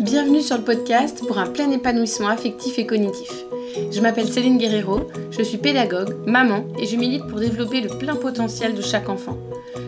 Bienvenue 0.00 0.40
sur 0.40 0.56
le 0.56 0.64
podcast 0.64 1.22
pour 1.26 1.36
un 1.36 1.46
plein 1.46 1.70
épanouissement 1.70 2.28
affectif 2.28 2.78
et 2.78 2.86
cognitif. 2.86 3.30
Je 3.92 4.00
m'appelle 4.00 4.32
Céline 4.32 4.56
Guerrero, 4.56 5.10
je 5.30 5.42
suis 5.42 5.58
pédagogue, 5.58 6.16
maman 6.26 6.64
et 6.78 6.86
je 6.86 6.96
milite 6.96 7.26
pour 7.26 7.38
développer 7.38 7.82
le 7.82 7.90
plein 7.90 8.16
potentiel 8.16 8.74
de 8.74 8.80
chaque 8.80 9.10
enfant. 9.10 9.36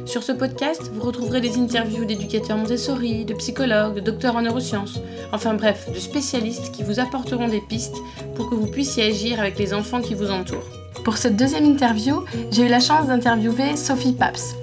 Sur 0.04 0.22
ce 0.22 0.32
podcast, 0.32 0.90
vous 0.92 1.00
retrouverez 1.00 1.40
des 1.40 1.56
interviews 1.56 2.04
d'éducateurs 2.04 2.58
Montessori, 2.58 3.24
de 3.24 3.32
psychologues, 3.32 3.94
de 3.94 4.00
docteurs 4.00 4.36
en 4.36 4.42
neurosciences, 4.42 5.00
enfin 5.32 5.54
bref, 5.54 5.90
de 5.90 5.98
spécialistes 5.98 6.72
qui 6.72 6.82
vous 6.82 7.00
apporteront 7.00 7.48
des 7.48 7.62
pistes 7.62 7.96
pour 8.34 8.50
que 8.50 8.54
vous 8.54 8.66
puissiez 8.66 9.04
agir 9.04 9.40
avec 9.40 9.58
les 9.58 9.72
enfants 9.72 10.02
qui 10.02 10.14
vous 10.14 10.30
entourent. 10.30 10.68
Pour 11.06 11.16
cette 11.16 11.36
deuxième 11.36 11.64
interview, 11.64 12.22
j'ai 12.50 12.66
eu 12.66 12.68
la 12.68 12.80
chance 12.80 13.06
d'interviewer 13.06 13.76
Sophie 13.76 14.12
Paps. 14.12 14.56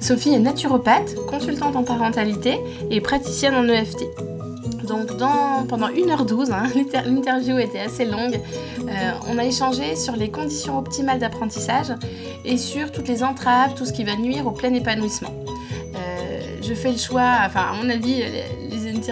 Sophie 0.00 0.32
est 0.32 0.38
naturopathe, 0.38 1.14
consultante 1.26 1.76
en 1.76 1.84
parentalité 1.84 2.58
et 2.90 3.02
praticienne 3.02 3.54
en 3.54 3.68
EFT. 3.68 4.06
Donc 4.86 5.16
dans, 5.16 5.64
pendant 5.66 5.88
1h12, 5.88 6.52
hein, 6.52 6.64
l'interview 7.06 7.58
était 7.58 7.80
assez 7.80 8.04
longue, 8.04 8.40
euh, 8.80 9.12
on 9.28 9.38
a 9.38 9.44
échangé 9.44 9.96
sur 9.96 10.14
les 10.14 10.30
conditions 10.30 10.78
optimales 10.78 11.18
d'apprentissage 11.18 11.92
et 12.44 12.58
sur 12.58 12.92
toutes 12.92 13.08
les 13.08 13.22
entraves, 13.22 13.74
tout 13.74 13.86
ce 13.86 13.92
qui 13.92 14.04
va 14.04 14.16
nuire 14.16 14.46
au 14.46 14.50
plein 14.50 14.72
épanouissement. 14.74 15.34
Euh, 15.96 16.40
je 16.62 16.74
fais 16.74 16.92
le 16.92 16.98
choix, 16.98 17.38
enfin 17.46 17.72
à 17.72 17.82
mon 17.82 17.88
avis, 17.88 18.22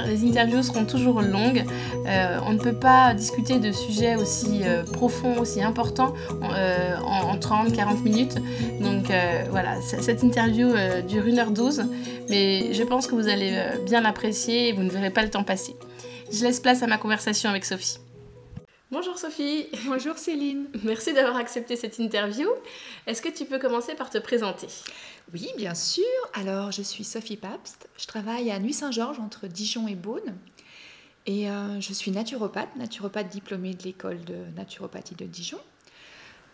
les 0.00 0.24
interviews 0.24 0.62
seront 0.62 0.84
toujours 0.84 1.20
longues. 1.20 1.64
Euh, 2.06 2.38
on 2.46 2.52
ne 2.52 2.58
peut 2.58 2.74
pas 2.74 3.14
discuter 3.14 3.58
de 3.58 3.72
sujets 3.72 4.16
aussi 4.16 4.62
euh, 4.64 4.84
profonds, 4.84 5.38
aussi 5.38 5.62
importants 5.62 6.14
euh, 6.42 6.96
en, 6.98 7.36
30-40 7.36 8.02
minutes. 8.02 8.36
Donc 8.80 9.12
voilà, 9.50 9.80
cette 9.80 10.22
interview 10.22 10.68
dure 11.08 11.24
1h12, 11.24 11.86
mais 12.28 12.72
je 12.72 12.82
pense 12.82 13.06
que 13.06 13.14
vous 13.14 13.28
allez 13.28 13.58
bien 13.84 14.00
l'apprécier 14.00 14.68
et 14.68 14.72
vous 14.72 14.82
ne 14.82 14.90
verrez 14.90 15.10
pas 15.10 15.22
le 15.22 15.30
temps 15.30 15.44
passer. 15.44 15.74
Je 16.30 16.44
laisse 16.44 16.60
place 16.60 16.82
à 16.82 16.86
ma 16.86 16.98
conversation 16.98 17.50
avec 17.50 17.64
Sophie. 17.64 17.98
Bonjour 18.92 19.16
Sophie. 19.16 19.68
Bonjour 19.86 20.18
Céline. 20.18 20.66
Merci 20.84 21.14
d'avoir 21.14 21.36
accepté 21.36 21.76
cette 21.76 21.98
interview. 21.98 22.46
Est-ce 23.06 23.22
que 23.22 23.30
tu 23.30 23.46
peux 23.46 23.58
commencer 23.58 23.94
par 23.94 24.10
te 24.10 24.18
présenter? 24.18 24.66
Oui, 25.32 25.48
bien 25.56 25.74
sûr. 25.74 26.04
Alors, 26.34 26.72
je 26.72 26.82
suis 26.82 27.04
Sophie 27.04 27.36
Papst. 27.36 27.88
Je 27.96 28.06
travaille 28.06 28.50
à 28.50 28.58
Nuit-Saint-Georges 28.58 29.18
entre 29.18 29.46
Dijon 29.46 29.88
et 29.88 29.94
Beaune. 29.94 30.34
Et 31.26 31.48
euh, 31.48 31.80
je 31.80 31.92
suis 31.92 32.10
naturopathe, 32.10 32.74
naturopathe 32.76 33.28
diplômée 33.28 33.74
de 33.74 33.82
l'école 33.84 34.22
de 34.24 34.36
naturopathie 34.56 35.14
de 35.14 35.24
Dijon. 35.24 35.58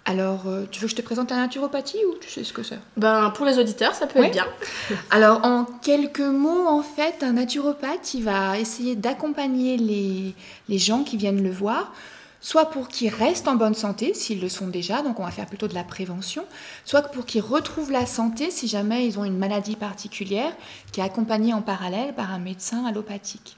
Alors, 0.05 0.47
euh, 0.47 0.65
tu 0.71 0.81
veux 0.81 0.87
que 0.87 0.93
je 0.93 0.97
te 0.97 1.03
présente 1.03 1.31
la 1.31 1.37
naturopathie 1.37 2.03
ou 2.07 2.15
tu 2.19 2.31
sais 2.31 2.45
ce 2.45 2.53
que 2.53 2.63
c'est? 2.63 2.79
Ben, 2.97 3.31
pour 3.31 3.45
les 3.45 3.59
auditeurs, 3.59 3.95
ça 3.95 4.07
peut 4.07 4.25
être 4.25 4.33
bien. 4.33 4.47
Alors, 5.11 5.45
en 5.45 5.65
quelques 5.65 6.21
mots, 6.21 6.67
en 6.67 6.83
fait, 6.83 7.23
un 7.23 7.33
naturopathe, 7.33 8.15
il 8.15 8.25
va 8.25 8.59
essayer 8.59 8.97
d'accompagner 8.97 9.77
les, 9.77 10.35
les 10.69 10.79
gens 10.79 11.03
qui 11.03 11.17
viennent 11.17 11.43
le 11.43 11.51
voir 11.51 11.93
soit 12.41 12.71
pour 12.71 12.89
qu'ils 12.89 13.13
restent 13.13 13.49
en 13.49 13.57
bonne 13.57 13.75
santé 13.75 14.15
s'ils 14.15 14.41
le 14.41 14.49
sont 14.49 14.69
déjà, 14.69 15.03
donc 15.03 15.19
on 15.21 15.25
va 15.25 15.31
faire 15.31 15.47
plutôt 15.47 15.69
de 15.69 15.75
la 15.75 15.85
prévention, 15.85 16.45
soit 16.85 17.03
pour 17.03 17.27
qu'ils 17.27 17.43
retrouvent 17.43 17.91
la 17.91 18.07
santé 18.07 18.51
si 18.51 18.69
jamais 18.69 19.07
ils 19.07 19.19
ont 19.19 19.25
une 19.25 19.39
maladie 19.39 19.77
particulière 19.77 20.53
qui 20.93 21.01
est 21.01 21.05
accompagnée 21.05 21.53
en 21.53 21.63
parallèle 21.63 22.15
par 22.15 22.33
un 22.33 22.39
médecin 22.39 22.85
allopathique. 22.87 23.57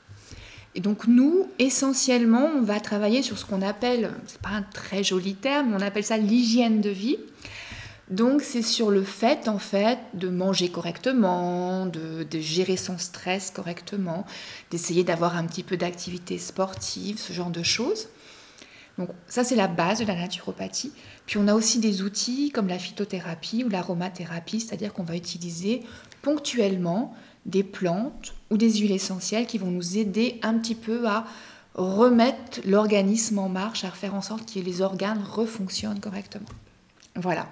Et 0.74 0.80
donc 0.80 1.06
nous, 1.06 1.48
essentiellement, 1.58 2.48
on 2.56 2.62
va 2.62 2.78
travailler 2.80 3.22
sur 3.22 3.38
ce 3.38 3.44
qu'on 3.44 3.62
appelle, 3.62 4.12
c'est 4.26 4.40
pas 4.40 4.50
un 4.50 4.62
très 4.62 5.02
joli 5.02 5.34
terme, 5.34 5.70
mais 5.70 5.76
on 5.76 5.86
appelle 5.86 6.04
ça 6.04 6.16
l'hygiène 6.16 6.80
de 6.80 6.90
vie. 6.90 7.18
Donc 8.08 8.42
c'est 8.42 8.62
sur 8.62 8.90
le 8.90 9.04
fait 9.04 9.48
en 9.48 9.58
fait 9.58 9.98
de 10.14 10.28
manger 10.28 10.68
correctement, 10.68 11.86
de, 11.86 12.24
de 12.28 12.40
gérer 12.40 12.76
son 12.76 12.98
stress 12.98 13.52
correctement, 13.52 14.26
d'essayer 14.70 15.04
d'avoir 15.04 15.36
un 15.36 15.46
petit 15.46 15.62
peu 15.62 15.76
d'activité 15.76 16.38
sportive, 16.38 17.18
ce 17.18 17.32
genre 17.32 17.50
de 17.50 17.62
choses. 17.62 18.08
Donc 19.00 19.08
ça, 19.26 19.44
c'est 19.44 19.56
la 19.56 19.66
base 19.66 20.00
de 20.00 20.04
la 20.04 20.14
naturopathie. 20.14 20.92
Puis 21.24 21.38
on 21.38 21.48
a 21.48 21.54
aussi 21.54 21.78
des 21.78 22.02
outils 22.02 22.50
comme 22.50 22.68
la 22.68 22.78
phytothérapie 22.78 23.64
ou 23.64 23.70
l'aromathérapie, 23.70 24.60
c'est-à-dire 24.60 24.92
qu'on 24.92 25.04
va 25.04 25.16
utiliser 25.16 25.80
ponctuellement 26.20 27.14
des 27.46 27.64
plantes 27.64 28.34
ou 28.50 28.58
des 28.58 28.70
huiles 28.70 28.92
essentielles 28.92 29.46
qui 29.46 29.56
vont 29.56 29.70
nous 29.70 29.96
aider 29.96 30.38
un 30.42 30.52
petit 30.58 30.74
peu 30.74 31.08
à 31.08 31.24
remettre 31.74 32.60
l'organisme 32.66 33.38
en 33.38 33.48
marche, 33.48 33.84
à 33.84 33.90
faire 33.90 34.14
en 34.14 34.20
sorte 34.20 34.52
que 34.52 34.58
les 34.58 34.82
organes 34.82 35.24
refonctionnent 35.24 36.00
correctement. 36.00 36.48
Voilà. 37.16 37.48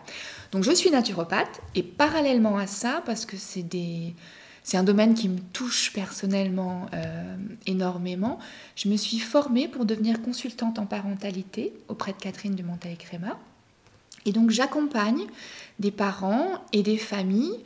Donc 0.52 0.64
je 0.64 0.72
suis 0.72 0.90
naturopathe 0.90 1.62
et 1.74 1.82
parallèlement 1.82 2.58
à 2.58 2.66
ça, 2.66 3.02
parce 3.06 3.24
que 3.24 3.38
c'est 3.38 3.62
des, 3.62 4.14
c'est 4.68 4.76
un 4.76 4.84
domaine 4.84 5.14
qui 5.14 5.30
me 5.30 5.38
touche 5.54 5.94
personnellement 5.94 6.90
euh, 6.92 7.36
énormément. 7.64 8.38
Je 8.76 8.90
me 8.90 8.98
suis 8.98 9.18
formée 9.18 9.66
pour 9.66 9.86
devenir 9.86 10.20
consultante 10.20 10.78
en 10.78 10.84
parentalité 10.84 11.72
auprès 11.88 12.12
de 12.12 12.18
Catherine 12.18 12.54
de 12.54 12.62
Montaï-Créma. 12.62 13.38
Et 14.26 14.32
donc 14.32 14.50
j'accompagne 14.50 15.24
des 15.78 15.90
parents 15.90 16.62
et 16.74 16.82
des 16.82 16.98
familles 16.98 17.58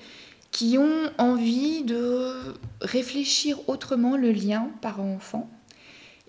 qui 0.53 0.79
ont 0.79 1.11
envie 1.19 1.83
de 1.83 2.55
réfléchir 2.81 3.59
autrement 3.69 4.17
le 4.17 4.31
lien 4.31 4.71
parent-enfant 4.81 5.51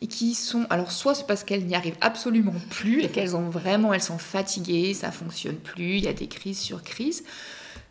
et 0.01 0.07
qui 0.07 0.33
sont 0.33 0.65
alors 0.71 0.91
soit 0.91 1.13
c'est 1.13 1.27
parce 1.27 1.43
qu'elles 1.43 1.67
n'y 1.67 1.75
arrivent 1.75 1.99
absolument 2.01 2.55
plus 2.71 3.03
et 3.03 3.09
qu'elles 3.09 3.35
ont 3.35 3.47
vraiment 3.51 3.93
elles 3.93 4.01
sont 4.01 4.17
fatiguées, 4.17 4.95
ça 4.95 5.11
fonctionne 5.11 5.57
plus, 5.57 5.97
il 5.97 6.05
y 6.05 6.07
a 6.07 6.13
des 6.13 6.27
crises 6.27 6.57
sur 6.57 6.81
crises, 6.81 7.23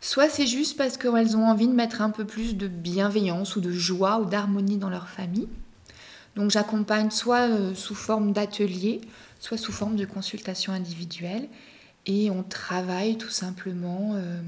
Soit 0.03 0.27
c'est 0.27 0.47
juste 0.47 0.75
parce 0.75 0.97
qu'elles 0.97 1.37
ont 1.37 1.47
envie 1.47 1.69
de 1.69 1.73
mettre 1.73 2.01
un 2.01 2.09
peu 2.09 2.25
plus 2.25 2.57
de 2.57 2.67
bienveillance 2.67 3.55
ou 3.55 3.61
de 3.61 3.71
joie 3.71 4.19
ou 4.19 4.25
d'harmonie 4.25 4.77
dans 4.77 4.89
leur 4.89 5.07
famille. 5.07 5.47
Donc 6.35 6.51
j'accompagne 6.51 7.09
soit 7.09 7.47
euh, 7.49 7.73
sous 7.73 7.95
forme 7.95 8.33
d'atelier, 8.33 8.99
soit 9.39 9.57
sous 9.57 9.71
forme 9.71 9.95
de 9.95 10.03
consultation 10.03 10.73
individuelle. 10.73 11.47
Et 12.05 12.29
on 12.31 12.43
travaille 12.43 13.17
tout 13.17 13.29
simplement 13.29 14.11
euh, 14.15 14.41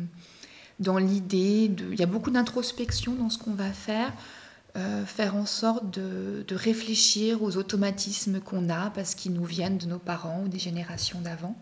dans 0.82 0.98
l'idée 0.98 1.70
de... 1.70 1.86
Il 1.94 2.00
y 2.02 2.04
a 2.04 2.06
beaucoup 2.06 2.32
d'introspection 2.32 3.14
dans 3.14 3.30
ce 3.30 3.38
qu'on 3.38 3.54
va 3.54 3.72
faire. 3.72 4.12
Euh, 4.76 5.06
faire 5.06 5.38
en 5.38 5.46
sorte 5.46 5.90
de, 5.90 6.44
de 6.46 6.56
réfléchir 6.56 7.42
aux 7.42 7.56
automatismes 7.56 8.42
qu'on 8.42 8.70
a 8.70 8.90
parce 8.90 9.16
qu'ils 9.16 9.32
nous 9.32 9.46
viennent 9.46 9.78
de 9.78 9.86
nos 9.86 10.00
parents 10.00 10.42
ou 10.44 10.50
des 10.50 10.60
générations 10.60 11.22
d'avant 11.22 11.56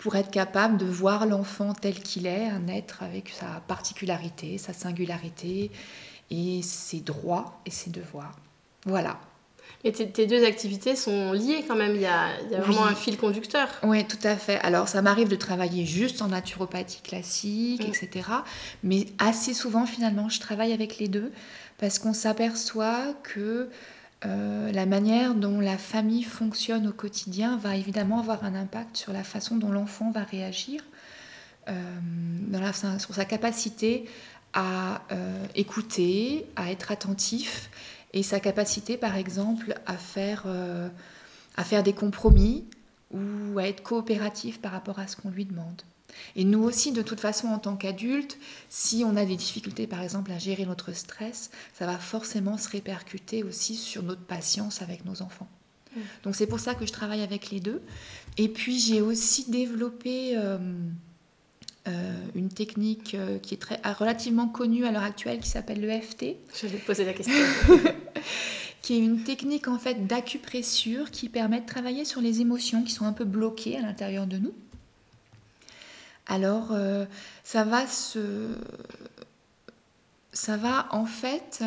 pour 0.00 0.16
être 0.16 0.30
capable 0.30 0.78
de 0.78 0.86
voir 0.86 1.26
l'enfant 1.26 1.74
tel 1.74 1.94
qu'il 1.94 2.26
est, 2.26 2.46
un 2.46 2.68
être 2.68 3.02
avec 3.02 3.28
sa 3.28 3.60
particularité, 3.68 4.56
sa 4.56 4.72
singularité 4.72 5.70
et 6.30 6.62
ses 6.62 7.00
droits 7.00 7.60
et 7.66 7.70
ses 7.70 7.90
devoirs. 7.90 8.34
Voilà. 8.86 9.20
Et 9.84 9.92
tes, 9.92 10.26
deux 10.26 10.44
activités 10.44 10.96
sont 10.96 11.32
liées 11.32 11.64
quand 11.68 11.76
même, 11.76 11.94
il 11.94 12.00
y 12.00 12.06
a, 12.06 12.30
vraiment 12.60 12.86
un 12.86 12.94
fil 12.94 13.18
conducteur. 13.18 13.68
Oui, 13.82 14.06
tout 14.06 14.18
à 14.24 14.36
fait. 14.36 14.58
Alors 14.60 14.88
ça 14.88 15.02
m'arrive 15.02 15.28
de 15.28 15.36
travailler 15.36 15.84
juste 15.84 16.22
en 16.22 16.28
naturopathie 16.28 17.02
classique, 17.02 17.86
mm. 17.86 17.88
etc. 17.88 18.28
Mais 18.82 19.06
assez 19.18 19.52
souvent 19.52 19.84
finalement, 19.84 20.30
je 20.30 20.40
travaille 20.40 20.72
avec 20.72 20.98
les 20.98 21.08
deux 21.08 21.30
parce 21.78 21.98
qu'on 21.98 22.14
s'aperçoit 22.14 23.14
que 23.22 23.68
euh, 24.26 24.70
la 24.72 24.84
manière 24.84 25.34
dont 25.34 25.60
la 25.60 25.78
famille 25.78 26.24
fonctionne 26.24 26.86
au 26.88 26.92
quotidien 26.92 27.56
va 27.56 27.76
évidemment 27.76 28.18
avoir 28.18 28.44
un 28.44 28.54
impact 28.54 28.96
sur 28.96 29.12
la 29.12 29.24
façon 29.24 29.56
dont 29.56 29.70
l'enfant 29.70 30.10
va 30.10 30.22
réagir, 30.24 30.82
euh, 31.68 32.98
sur 32.98 33.14
sa 33.14 33.24
capacité 33.24 34.04
à 34.52 35.02
euh, 35.12 35.46
écouter, 35.54 36.46
à 36.56 36.70
être 36.70 36.92
attentif 36.92 37.70
et 38.12 38.22
sa 38.22 38.40
capacité 38.40 38.96
par 38.96 39.16
exemple 39.16 39.74
à 39.86 39.96
faire, 39.96 40.44
à 41.56 41.64
faire 41.64 41.82
des 41.82 41.92
compromis 41.92 42.64
ou 43.12 43.58
à 43.58 43.68
être 43.68 43.82
coopératif 43.82 44.60
par 44.60 44.72
rapport 44.72 44.98
à 44.98 45.06
ce 45.06 45.16
qu'on 45.16 45.30
lui 45.30 45.44
demande. 45.44 45.82
Et 46.36 46.44
nous 46.44 46.62
aussi, 46.62 46.92
de 46.92 47.02
toute 47.02 47.20
façon, 47.20 47.48
en 47.48 47.58
tant 47.58 47.76
qu'adultes, 47.76 48.38
si 48.68 49.02
on 49.04 49.16
a 49.16 49.24
des 49.24 49.36
difficultés, 49.36 49.86
par 49.86 50.02
exemple, 50.02 50.30
à 50.32 50.38
gérer 50.38 50.64
notre 50.64 50.92
stress, 50.92 51.50
ça 51.74 51.86
va 51.86 51.98
forcément 51.98 52.58
se 52.58 52.68
répercuter 52.68 53.42
aussi 53.42 53.76
sur 53.76 54.02
notre 54.02 54.22
patience 54.22 54.82
avec 54.82 55.04
nos 55.04 55.22
enfants. 55.22 55.48
Mm. 55.94 56.00
Donc 56.24 56.36
c'est 56.36 56.46
pour 56.46 56.60
ça 56.60 56.74
que 56.74 56.86
je 56.86 56.92
travaille 56.92 57.22
avec 57.22 57.50
les 57.50 57.60
deux. 57.60 57.82
Et 58.38 58.48
puis 58.48 58.78
j'ai 58.78 59.00
aussi 59.00 59.50
développé 59.50 60.36
euh, 60.36 60.58
euh, 61.88 62.12
une 62.34 62.48
technique 62.48 63.14
euh, 63.14 63.38
qui 63.38 63.54
est 63.54 63.58
très, 63.58 63.80
relativement 63.98 64.48
connue 64.48 64.84
à 64.84 64.92
l'heure 64.92 65.02
actuelle 65.02 65.40
qui 65.40 65.48
s'appelle 65.48 65.80
l'EFT. 65.80 66.36
Je 66.60 66.66
vais 66.66 66.78
te 66.78 66.86
poser 66.86 67.04
la 67.04 67.12
question. 67.12 67.34
qui 68.82 68.94
est 68.94 68.98
une 68.98 69.24
technique 69.24 69.68
en 69.68 69.78
fait 69.78 70.06
d'acupressure 70.06 71.10
qui 71.10 71.28
permet 71.28 71.60
de 71.60 71.66
travailler 71.66 72.04
sur 72.04 72.20
les 72.20 72.40
émotions 72.40 72.82
qui 72.82 72.92
sont 72.92 73.04
un 73.04 73.12
peu 73.12 73.24
bloquées 73.24 73.76
à 73.76 73.82
l'intérieur 73.82 74.26
de 74.26 74.38
nous 74.38 74.54
alors 76.30 76.68
euh, 76.70 77.04
ça 77.42 77.64
va 77.64 77.86
en 80.92 81.04
fait 81.04 81.64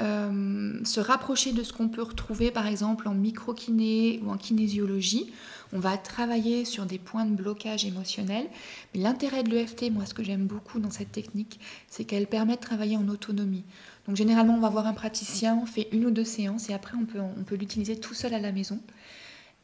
euh, 0.00 0.80
se 0.84 1.00
rapprocher 1.00 1.52
de 1.52 1.62
ce 1.62 1.74
qu'on 1.74 1.88
peut 1.88 2.02
retrouver 2.02 2.50
par 2.50 2.66
exemple 2.66 3.06
en 3.08 3.14
microkiné 3.14 4.20
ou 4.24 4.30
en 4.30 4.38
kinésiologie. 4.38 5.30
On 5.74 5.78
va 5.78 5.98
travailler 5.98 6.64
sur 6.64 6.86
des 6.86 6.98
points 6.98 7.26
de 7.26 7.34
blocage 7.34 7.84
émotionnel. 7.84 8.46
Mais 8.94 9.00
l'intérêt 9.02 9.42
de 9.42 9.50
l'EFT, 9.50 9.90
moi 9.90 10.06
ce 10.06 10.14
que 10.14 10.24
j'aime 10.24 10.46
beaucoup 10.46 10.78
dans 10.78 10.90
cette 10.90 11.12
technique, 11.12 11.60
c'est 11.88 12.04
qu'elle 12.04 12.26
permet 12.26 12.56
de 12.56 12.60
travailler 12.60 12.96
en 12.96 13.06
autonomie. 13.08 13.64
Donc 14.08 14.16
généralement, 14.16 14.54
on 14.54 14.60
va 14.60 14.70
voir 14.70 14.86
un 14.86 14.94
praticien, 14.94 15.58
on 15.62 15.66
fait 15.66 15.88
une 15.92 16.06
ou 16.06 16.10
deux 16.10 16.24
séances 16.24 16.70
et 16.70 16.74
après, 16.74 16.96
on 16.96 17.04
peut, 17.04 17.20
on 17.20 17.44
peut 17.44 17.54
l'utiliser 17.54 17.96
tout 17.96 18.14
seul 18.14 18.32
à 18.34 18.40
la 18.40 18.50
maison. 18.50 18.80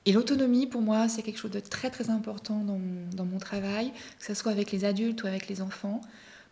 Et 0.06 0.12
l'autonomie, 0.12 0.66
pour 0.66 0.80
moi, 0.80 1.08
c'est 1.08 1.22
quelque 1.22 1.38
chose 1.38 1.50
de 1.50 1.60
très 1.60 1.90
très 1.90 2.10
important 2.10 2.60
dans 2.60 2.78
mon, 2.78 3.08
dans 3.14 3.24
mon, 3.24 3.38
travail, 3.38 3.92
que 4.18 4.24
ce 4.24 4.34
soit 4.34 4.52
avec 4.52 4.72
les 4.72 4.84
adultes 4.84 5.22
ou 5.22 5.26
avec 5.26 5.48
les 5.48 5.60
enfants, 5.60 6.00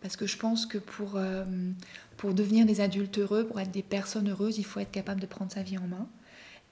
parce 0.02 0.16
que 0.16 0.26
je 0.26 0.37
pense 0.37 0.66
que 0.66 0.78
pour, 0.78 1.16
euh, 1.16 1.44
pour 2.16 2.34
devenir 2.34 2.66
des 2.66 2.81
adultes 2.81 3.19
heureux, 3.19 3.46
pour 3.46 3.58
être 3.60 3.70
des 3.70 3.82
personnes 3.82 4.28
heureuses, 4.28 4.58
il 4.58 4.64
faut 4.64 4.81
être 4.81 4.90
capable 4.90 5.20
de 5.20 5.26
prendre 5.26 5.50
sa 5.50 5.62
vie 5.62 5.78
en 5.78 5.87
main 5.87 6.08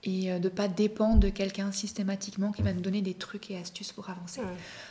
et 0.05 0.31
euh, 0.31 0.38
de 0.38 0.44
ne 0.44 0.55
pas 0.55 0.69
dépendre 0.69 1.19
de 1.19 1.31
quelqu'un 1.31 1.73
systématiquement 1.73 2.53
qui 2.53 2.62
va 2.62 2.73
nous 2.73 2.82
donner 2.82 3.03
des 3.03 3.15
trucs 3.15 3.50
et 3.50 3.56
astuces 3.56 3.93
pour 3.93 4.11
avancer. 4.11 4.43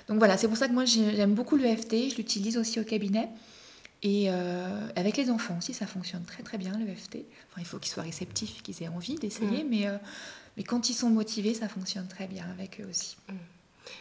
Donc 0.07 0.17
voilà, 0.17 0.37
c'est 0.37 0.47
pour 0.47 0.57
ça 0.57 0.67
que 0.67 0.73
moi 0.73 0.85
j'aime 0.85 1.33
beaucoup 1.33 1.55
l'EFT, 1.57 2.11
je 2.11 2.15
l'utilise 2.15 2.57
aussi 2.57 2.79
au 2.79 2.83
cabinet. 2.83 3.29
Et 4.01 4.25
euh, 4.27 4.87
avec 4.97 5.15
les 5.15 5.29
enfants 5.29 5.57
aussi, 5.57 5.73
ça 5.73 5.87
fonctionne 5.87 6.23
très 6.25 6.43
très 6.43 6.57
bien 6.57 6.77
l'EFT. 6.77 7.19
Enfin, 7.49 7.59
il 7.59 7.65
faut 7.65 7.77
qu'ils 7.77 7.91
soient 7.91 8.03
réceptifs, 8.03 8.61
qu'ils 8.61 8.83
aient 8.83 8.89
envie 8.89 9.15
d'essayer, 9.15 9.63
mais, 9.63 9.87
euh, 9.87 9.97
mais 10.57 10.63
quand 10.63 10.89
ils 10.89 10.93
sont 10.93 11.09
motivés, 11.09 11.53
ça 11.53 11.67
fonctionne 11.67 12.07
très 12.07 12.27
bien 12.27 12.45
avec 12.57 12.79
eux 12.79 12.87
aussi. 12.89 13.15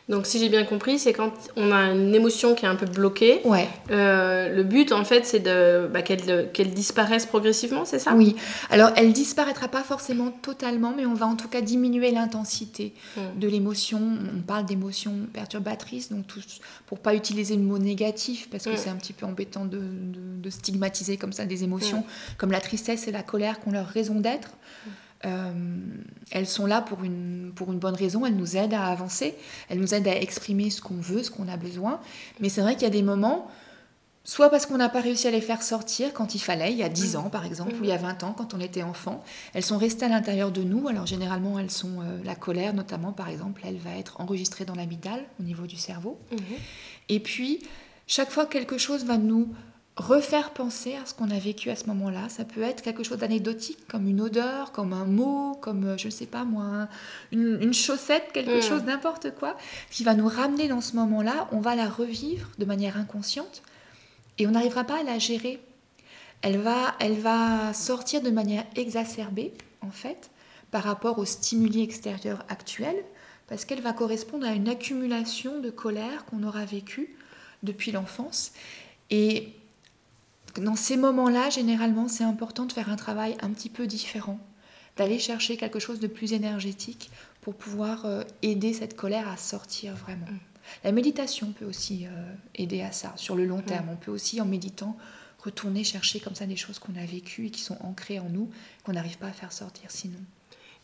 Donc, 0.09 0.27
si 0.27 0.39
j'ai 0.41 0.49
bien 0.49 0.65
compris, 0.65 0.99
c'est 0.99 1.13
quand 1.13 1.33
on 1.57 1.71
a 1.71 1.93
une 1.93 2.15
émotion 2.15 2.55
qui 2.55 2.65
est 2.65 2.69
un 2.69 2.75
peu 2.75 2.87
bloquée. 2.87 3.41
Ouais. 3.45 3.69
Euh, 3.91 4.55
le 4.55 4.65
but, 4.65 4.91
en 4.91 5.05
fait, 5.05 5.25
c'est 5.25 5.39
de, 5.39 5.89
bah, 5.93 6.03
qu'elle, 6.03 6.75
disparaisse 6.75 7.25
progressivement, 7.25 7.85
c'est 7.85 8.01
ça? 8.01 8.13
Oui. 8.15 8.35
Alors, 8.71 8.91
elle 8.97 9.13
disparaîtra 9.13 9.69
pas 9.69 9.83
forcément 9.83 10.31
totalement, 10.31 10.93
mais 10.97 11.07
on 11.07 11.15
va 11.15 11.27
en 11.27 11.37
tout 11.37 11.49
cas 11.49 11.61
diminuer 11.61 12.11
l'intensité 12.11 12.95
hmm. 13.17 13.39
de 13.39 13.49
l'émotion. 13.49 14.01
On 14.37 14.41
parle 14.41 14.67
d'émotions 14.67 15.15
perturbatrices, 15.33 16.11
donc 16.11 16.27
tout, 16.27 16.41
pour 16.87 16.99
pas 16.99 17.15
utiliser 17.15 17.55
le 17.55 17.63
mot 17.63 17.79
négatif, 17.79 18.51
parce 18.51 18.65
que 18.65 18.71
hmm. 18.71 18.77
c'est 18.77 18.91
un 18.91 18.97
petit 18.97 19.13
peu 19.13 19.25
embêtant 19.25 19.65
de, 19.65 19.81
stigmatiser 20.51 21.17
comme 21.17 21.33
ça 21.33 21.47
des 21.47 21.65
émotions, 21.65 22.05
comme 22.37 22.51
la 22.51 22.61
tristesse 22.61 23.07
et 23.07 23.13
la 23.13 23.23
colère 23.23 23.61
qui 23.61 23.69
ont 23.69 23.73
leur 23.73 23.87
raison 23.87 24.21
d'être. 24.21 24.51
Euh, 25.25 25.53
elles 26.31 26.47
sont 26.47 26.67
là 26.67 26.81
pour 26.81 27.05
une, 27.05 27.53
pour 27.55 27.73
une 27.73 27.79
bonne 27.79 27.95
raison, 27.95 28.27
elles 28.27 28.37
nous 28.37 28.57
aident 28.57 28.75
à 28.75 28.87
avancer, 28.87 29.35
elles 29.69 29.79
nous 29.79 29.95
aident 29.95 30.09
à 30.09 30.17
exprimer 30.17 30.71
ce 30.71 30.81
qu'on 30.81 30.95
veut, 30.95 31.23
ce 31.23 31.31
qu'on 31.31 31.49
a 31.49 31.57
besoin. 31.57 32.01
Mais 32.41 32.49
c'est 32.49 32.61
vrai 32.61 32.75
qu'il 32.75 32.85
y 32.85 32.87
a 32.87 32.91
des 32.91 33.03
moments, 33.03 33.49
soit 34.25 34.51
parce 34.51 34.67
qu'on 34.67 34.79
n'a 34.79 34.89
pas 34.89 35.01
réussi 35.01 35.29
à 35.29 35.31
les 35.31 35.41
faire 35.41 35.63
sortir 35.63 36.13
quand 36.13 36.35
il 36.35 36.39
fallait, 36.39 36.73
il 36.73 36.79
y 36.79 36.83
a 36.83 36.89
10 36.89 37.17
ans 37.17 37.31
par 37.31 37.45
exemple, 37.45 37.75
ou 37.75 37.85
il 37.85 37.91
y 37.91 37.93
a 37.93 37.99
20 37.99 38.25
ans 38.25 38.35
quand 38.37 38.55
on 38.55 38.61
était 38.61 38.83
enfant, 38.83 39.23
elles 39.55 39.63
sont 39.63 39.79
restées 39.79 40.07
à 40.07 40.09
l'intérieur 40.09 40.51
de 40.51 40.63
nous. 40.63 40.89
Alors 40.89 41.07
généralement, 41.07 41.59
elles 41.59 41.71
sont 41.71 42.01
euh, 42.01 42.19
la 42.25 42.35
colère 42.35 42.75
notamment 42.75 43.13
par 43.13 43.29
exemple, 43.29 43.63
elle 43.65 43.79
va 43.79 43.97
être 43.97 44.21
enregistrée 44.21 44.65
dans 44.65 44.75
l'amygdale 44.75 45.25
au 45.39 45.43
niveau 45.43 45.67
du 45.67 45.77
cerveau. 45.77 46.19
Mhm. 46.33 46.39
Et 47.09 47.21
puis, 47.21 47.61
chaque 48.07 48.31
fois 48.31 48.47
que 48.47 48.53
quelque 48.53 48.79
chose 48.79 49.05
va 49.05 49.19
nous 49.19 49.55
refaire 49.97 50.51
penser 50.51 50.95
à 50.95 51.05
ce 51.05 51.13
qu'on 51.13 51.31
a 51.31 51.39
vécu 51.39 51.71
à 51.71 51.77
ce 51.77 51.87
moment-là. 51.87 52.29
Ça 52.29 52.45
peut 52.45 52.63
être 52.63 52.83
quelque 52.83 53.03
chose 53.03 53.19
d'anecdotique, 53.19 53.87
comme 53.89 54.09
une 54.09 54.21
odeur, 54.21 54.73
comme 54.73 54.93
un 54.93 55.05
mot, 55.05 55.55
comme, 55.61 55.85
euh, 55.85 55.99
je 55.99 56.07
ne 56.07 56.11
sais 56.11 56.27
pas 56.27 56.45
moi, 56.45 56.89
une, 57.31 57.75
chaussette, 57.75 58.33
quelque 58.33 58.59
mm. 58.59 58.63
chose, 58.63 58.85
n'importe 58.85 59.35
quoi, 59.35 59.57
qui 59.91 60.03
va 60.05 60.15
nous 60.15 60.29
ramener 60.29 60.69
dans 60.69 60.81
ce 60.81 60.97
moment-là. 60.97 61.49
On 61.53 61.61
va 61.61 61.75
la 61.75 61.89
revivre 61.89 62.49
de 62.59 62.65
manière 62.65 62.97
inconsciente 62.97 63.63
et 64.39 64.47
on 64.47 64.53
n'arrivera 64.53 64.85
pas 64.85 65.01
à 65.01 65.03
la 65.03 65.19
gérer. 65.19 65.61
Elle 66.41 66.59
va, 66.59 66.95
elle 66.99 67.19
va 67.19 67.73
sortir 67.75 68.23
de 68.23 68.31
manière 68.31 68.65
exacerbée, 68.77 69.53
en 69.83 69.91
fait, 69.91 70.31
par 70.71 70.85
rapport 70.85 71.19
aux 71.19 71.27
stimuli 71.27 71.83
extérieurs 71.83 72.45
actuels, 72.49 73.05
parce 73.47 73.67
qu'elle 73.67 73.83
va 73.83 73.93
correspondre 73.93 74.47
à 74.47 74.53
une 74.53 74.69
accumulation 74.69 75.61
de 75.61 75.69
colère 75.69 76.25
qu'on 76.25 76.43
aura 76.43 76.65
vécue 76.65 77.15
depuis 77.63 77.93
l'enfance. 77.93 78.53
Et 79.11 79.53
dans 80.61 80.77
ces 80.77 80.97
moments-là, 80.97 81.51
généralement, 81.51 82.09
c'est 82.09 82.25
important 82.25 82.67
de 82.67 82.73
faire 82.73 82.91
un 82.91 82.97
travail 82.97 83.37
un 83.41 83.51
petit 83.51 83.69
peu 83.69 83.87
différent, 83.87 84.39
d'aller 84.97 85.19
chercher 85.19 85.57
quelque 85.57 85.79
chose 85.79 86.01
de 86.01 86.07
plus 86.07 86.33
énergétique 86.33 87.11
pour 87.41 87.55
pouvoir 87.55 88.05
euh, 88.07 88.23
aider 88.43 88.73
cette 88.73 88.97
colère 88.97 89.29
à 89.29 89.37
sortir 89.37 89.95
vraiment. 89.95 90.27
Mm. 90.27 90.39
La 90.85 90.93
méditation 90.93 91.53
peut 91.53 91.65
aussi 91.65 92.07
euh, 92.07 92.35
aider 92.55 92.83
à 92.83 92.93
ça 92.93 93.13
sur 93.17 93.35
le 93.35 93.45
long 93.45 93.59
mm. 93.59 93.65
terme. 93.65 93.89
On 93.91 93.97
peut 93.97 94.11
aussi, 94.11 94.41
en 94.41 94.47
méditant, 94.47 94.97
retourner 95.39 95.85
chercher 95.85 96.21
comme 96.21 96.35
ça 96.35 96.47
des 96.47 96.57
choses 96.57 96.79
qu'on 96.79 96.95
a 96.97 97.05
vécues 97.05 97.47
et 97.47 97.51
qui 97.51 97.61
sont 97.61 97.79
ancrées 97.81 98.21
en 98.21 98.29
nous, 98.29 98.51
qu'on 98.85 98.93
n'arrive 98.93 99.19
pas 99.19 99.27
à 99.29 99.33
faire 99.33 99.53
sortir 99.53 99.91
sinon. 99.91 100.21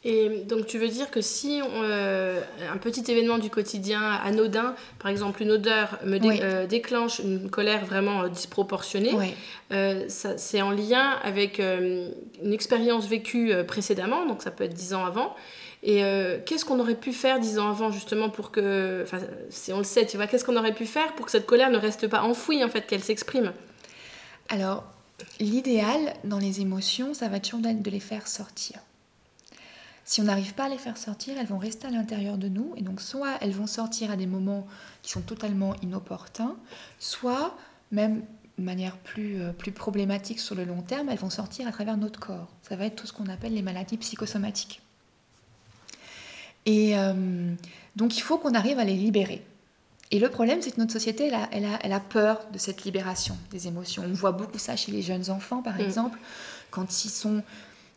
Et 0.04 0.44
donc 0.44 0.66
tu 0.66 0.78
veux 0.78 0.88
dire 0.88 1.10
que 1.10 1.20
si 1.20 1.60
euh, 1.60 2.40
un 2.72 2.76
petit 2.76 3.10
événement 3.10 3.38
du 3.38 3.50
quotidien 3.50 4.00
anodin, 4.00 4.76
par 5.00 5.10
exemple 5.10 5.42
une 5.42 5.50
odeur, 5.50 5.98
me 6.04 6.18
euh, 6.22 6.66
déclenche 6.66 7.18
une 7.18 7.50
colère 7.50 7.84
vraiment 7.84 8.22
euh, 8.22 8.28
disproportionnée, 8.28 9.12
c'est 10.08 10.62
en 10.62 10.70
lien 10.70 11.18
avec 11.24 11.58
une 11.58 12.52
expérience 12.52 13.08
vécue 13.08 13.52
précédemment, 13.66 14.24
donc 14.26 14.42
ça 14.42 14.50
peut 14.52 14.64
être 14.64 14.74
dix 14.74 14.94
ans 14.94 15.04
avant. 15.04 15.34
Et 15.82 16.02
qu'est-ce 16.46 16.64
qu'on 16.64 16.80
aurait 16.80 16.94
pu 16.94 17.12
faire 17.12 17.38
dix 17.38 17.58
ans 17.58 17.70
avant 17.70 17.90
justement 17.90 18.30
pour 18.30 18.50
que, 18.50 19.02
enfin 19.02 19.18
si 19.50 19.72
on 19.72 19.78
le 19.78 19.84
sait, 19.84 20.06
tu 20.06 20.16
vois, 20.16 20.26
qu'est-ce 20.26 20.44
qu'on 20.44 20.56
aurait 20.56 20.74
pu 20.74 20.86
faire 20.86 21.14
pour 21.14 21.26
que 21.26 21.32
cette 21.32 21.46
colère 21.46 21.70
ne 21.70 21.78
reste 21.78 22.08
pas 22.08 22.22
enfouie 22.22 22.64
en 22.64 22.68
fait, 22.68 22.86
qu'elle 22.86 23.02
s'exprime? 23.02 23.52
Alors 24.48 24.84
l'idéal 25.40 26.14
dans 26.24 26.38
les 26.38 26.60
émotions, 26.60 27.14
ça 27.14 27.28
va 27.28 27.40
toujours 27.40 27.66
être 27.66 27.82
de 27.82 27.90
les 27.90 28.00
faire 28.00 28.26
sortir. 28.26 28.78
Si 30.08 30.22
on 30.22 30.24
n'arrive 30.24 30.54
pas 30.54 30.64
à 30.64 30.68
les 30.70 30.78
faire 30.78 30.96
sortir, 30.96 31.36
elles 31.38 31.46
vont 31.46 31.58
rester 31.58 31.86
à 31.86 31.90
l'intérieur 31.90 32.38
de 32.38 32.48
nous. 32.48 32.72
Et 32.78 32.80
donc, 32.80 33.02
soit 33.02 33.36
elles 33.42 33.52
vont 33.52 33.66
sortir 33.66 34.10
à 34.10 34.16
des 34.16 34.26
moments 34.26 34.66
qui 35.02 35.12
sont 35.12 35.20
totalement 35.20 35.74
inopportuns, 35.82 36.56
soit, 36.98 37.54
même 37.92 38.22
de 38.56 38.64
manière 38.64 38.96
plus, 38.96 39.38
euh, 39.42 39.52
plus 39.52 39.70
problématique 39.70 40.40
sur 40.40 40.54
le 40.54 40.64
long 40.64 40.80
terme, 40.80 41.10
elles 41.10 41.18
vont 41.18 41.28
sortir 41.28 41.68
à 41.68 41.72
travers 41.72 41.98
notre 41.98 42.18
corps. 42.18 42.48
Ça 42.62 42.74
va 42.74 42.86
être 42.86 42.96
tout 42.96 43.06
ce 43.06 43.12
qu'on 43.12 43.26
appelle 43.26 43.52
les 43.52 43.60
maladies 43.60 43.98
psychosomatiques. 43.98 44.80
Et 46.64 46.98
euh, 46.98 47.52
donc, 47.94 48.16
il 48.16 48.22
faut 48.22 48.38
qu'on 48.38 48.54
arrive 48.54 48.78
à 48.78 48.84
les 48.84 48.96
libérer. 48.96 49.44
Et 50.10 50.20
le 50.20 50.30
problème, 50.30 50.62
c'est 50.62 50.70
que 50.70 50.80
notre 50.80 50.94
société, 50.94 51.26
elle 51.26 51.34
a, 51.34 51.48
elle, 51.52 51.66
a, 51.66 51.78
elle 51.82 51.92
a, 51.92 52.00
peur 52.00 52.46
de 52.50 52.56
cette 52.56 52.84
libération 52.84 53.36
des 53.50 53.66
émotions. 53.66 54.04
On 54.06 54.14
voit 54.14 54.32
beaucoup 54.32 54.56
ça 54.56 54.74
chez 54.74 54.90
les 54.90 55.02
jeunes 55.02 55.28
enfants, 55.28 55.60
par 55.60 55.76
mm. 55.76 55.82
exemple, 55.82 56.18
quand 56.70 57.04
ils 57.04 57.10
sont 57.10 57.42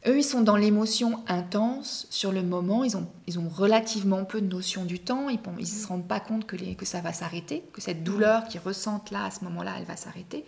eux, 0.08 0.18
ils 0.18 0.24
sont 0.24 0.42
dans 0.42 0.56
l'émotion 0.56 1.24
intense 1.28 2.08
sur 2.10 2.32
le 2.32 2.42
moment, 2.42 2.84
ils 2.84 2.98
ont, 2.98 3.08
ils 3.28 3.38
ont 3.38 3.48
relativement 3.50 4.26
peu 4.26 4.42
de 4.42 4.48
notion 4.48 4.84
du 4.84 5.00
temps, 5.00 5.30
ils 5.30 5.40
ne 5.60 5.66
se 5.66 5.86
rendent 5.86 6.08
pas 6.08 6.20
compte 6.20 6.48
que, 6.48 6.56
les, 6.56 6.74
que 6.74 6.86
ça 6.86 7.02
va 7.02 7.14
s'arrêter, 7.14 7.64
que 7.72 7.82
cette 7.82 8.04
douleur 8.04 8.46
qu'ils 8.48 8.62
ressentent 8.62 9.12
là, 9.12 9.26
à 9.26 9.32
ce 9.32 9.44
moment-là, 9.44 9.76
elle 9.78 9.86
va 9.86 9.96
s'arrêter. 9.96 10.44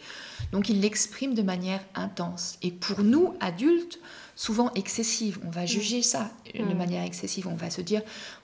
Donc 0.52 0.70
ils 0.70 0.82
l'expriment 0.82 1.36
de 1.36 1.44
manière 1.44 1.82
intense. 1.94 2.58
Et 2.64 2.72
pour 2.72 3.04
nous, 3.04 3.36
adultes, 3.40 4.00
souvent 4.36 4.72
excessive, 4.74 5.40
on 5.46 5.52
va 5.52 5.68
juger 5.68 6.02
ça 6.02 6.32
de 6.56 6.64
mm. 6.64 6.76
manière 6.76 7.04
excessive, 7.04 7.48
on 7.48 7.56
va 7.56 7.70
se 7.70 7.82
dire, 7.82 8.02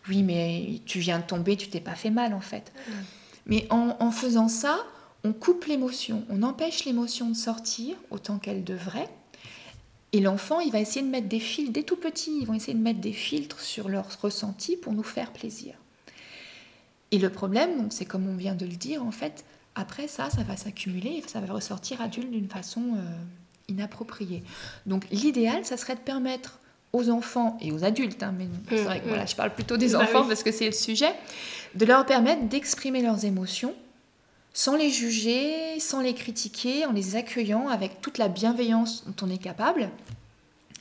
oui, 0.07 0.21
mais 0.21 0.81
tu 0.85 0.99
viens 0.99 1.17
de 1.17 1.23
tomber, 1.23 1.57
tu 1.57 1.69
t'es 1.69 1.81
pas 1.81 1.95
fait 1.95 2.11
mal 2.11 2.35
en 2.35 2.41
fait. 2.41 2.71
Mm. 2.87 2.91
Mais 3.47 3.67
en, 3.71 3.97
en 3.99 4.11
faisant 4.11 4.47
ça, 4.47 4.77
on 5.23 5.33
coupe 5.33 5.65
l'émotion, 5.65 6.23
on 6.29 6.43
empêche 6.43 6.85
l'émotion 6.85 7.29
de 7.29 7.35
sortir 7.35 7.95
autant 8.11 8.37
qu'elle 8.37 8.63
devrait 8.63 9.09
et 10.11 10.19
l'enfant, 10.19 10.59
il 10.59 10.71
va 10.71 10.79
essayer 10.79 11.05
de 11.05 11.11
mettre 11.11 11.27
des 11.27 11.39
filtres, 11.39 11.71
dès 11.71 11.83
tout 11.83 11.95
petit, 11.95 12.39
ils 12.41 12.47
vont 12.47 12.55
essayer 12.55 12.73
de 12.73 12.81
mettre 12.81 12.99
des 12.99 13.13
filtres 13.13 13.59
sur 13.59 13.89
leurs 13.89 14.07
ressentis 14.21 14.75
pour 14.75 14.93
nous 14.93 15.03
faire 15.03 15.31
plaisir. 15.31 15.75
Et 17.11 17.19
le 17.19 17.29
problème, 17.29 17.89
c'est 17.91 18.05
comme 18.05 18.27
on 18.27 18.35
vient 18.35 18.55
de 18.55 18.65
le 18.65 18.75
dire, 18.75 19.03
en 19.03 19.11
fait, 19.11 19.45
après 19.75 20.07
ça, 20.07 20.29
ça 20.29 20.43
va 20.43 20.57
s'accumuler 20.57 21.09
et 21.09 21.23
ça 21.27 21.39
va 21.39 21.53
ressortir 21.53 22.01
adulte 22.01 22.31
d'une 22.31 22.49
façon 22.49 22.81
euh, 22.81 23.17
inappropriée. 23.67 24.43
Donc 24.85 25.05
l'idéal, 25.11 25.63
ça 25.63 25.77
serait 25.77 25.95
de 25.95 26.01
permettre 26.01 26.59
aux 26.91 27.09
enfants 27.09 27.57
et 27.61 27.71
aux 27.71 27.83
adultes, 27.83 28.23
hein, 28.23 28.33
mais 28.35 28.47
c'est 28.69 28.83
vrai 28.83 28.99
que 28.99 29.05
mm, 29.05 29.09
voilà, 29.09 29.23
mm. 29.23 29.27
je 29.27 29.35
parle 29.35 29.53
plutôt 29.53 29.77
des 29.77 29.89
bah 29.89 30.01
enfants 30.01 30.25
parce 30.27 30.41
que 30.41 30.51
c'est 30.51 30.65
le 30.65 30.71
sujet, 30.71 31.13
de 31.75 31.85
leur 31.85 32.05
permettre 32.05 32.47
d'exprimer 32.47 33.03
leurs 33.03 33.25
émotions 33.25 33.75
sans 34.59 34.75
les 34.75 34.89
juger, 34.89 35.79
sans 35.79 36.01
les 36.01 36.13
critiquer, 36.13 36.85
en 36.85 36.91
les 36.91 37.15
accueillant 37.15 37.69
avec 37.69 38.01
toute 38.01 38.17
la 38.17 38.27
bienveillance 38.27 39.05
dont 39.05 39.25
on 39.25 39.29
est 39.29 39.37
capable. 39.37 39.89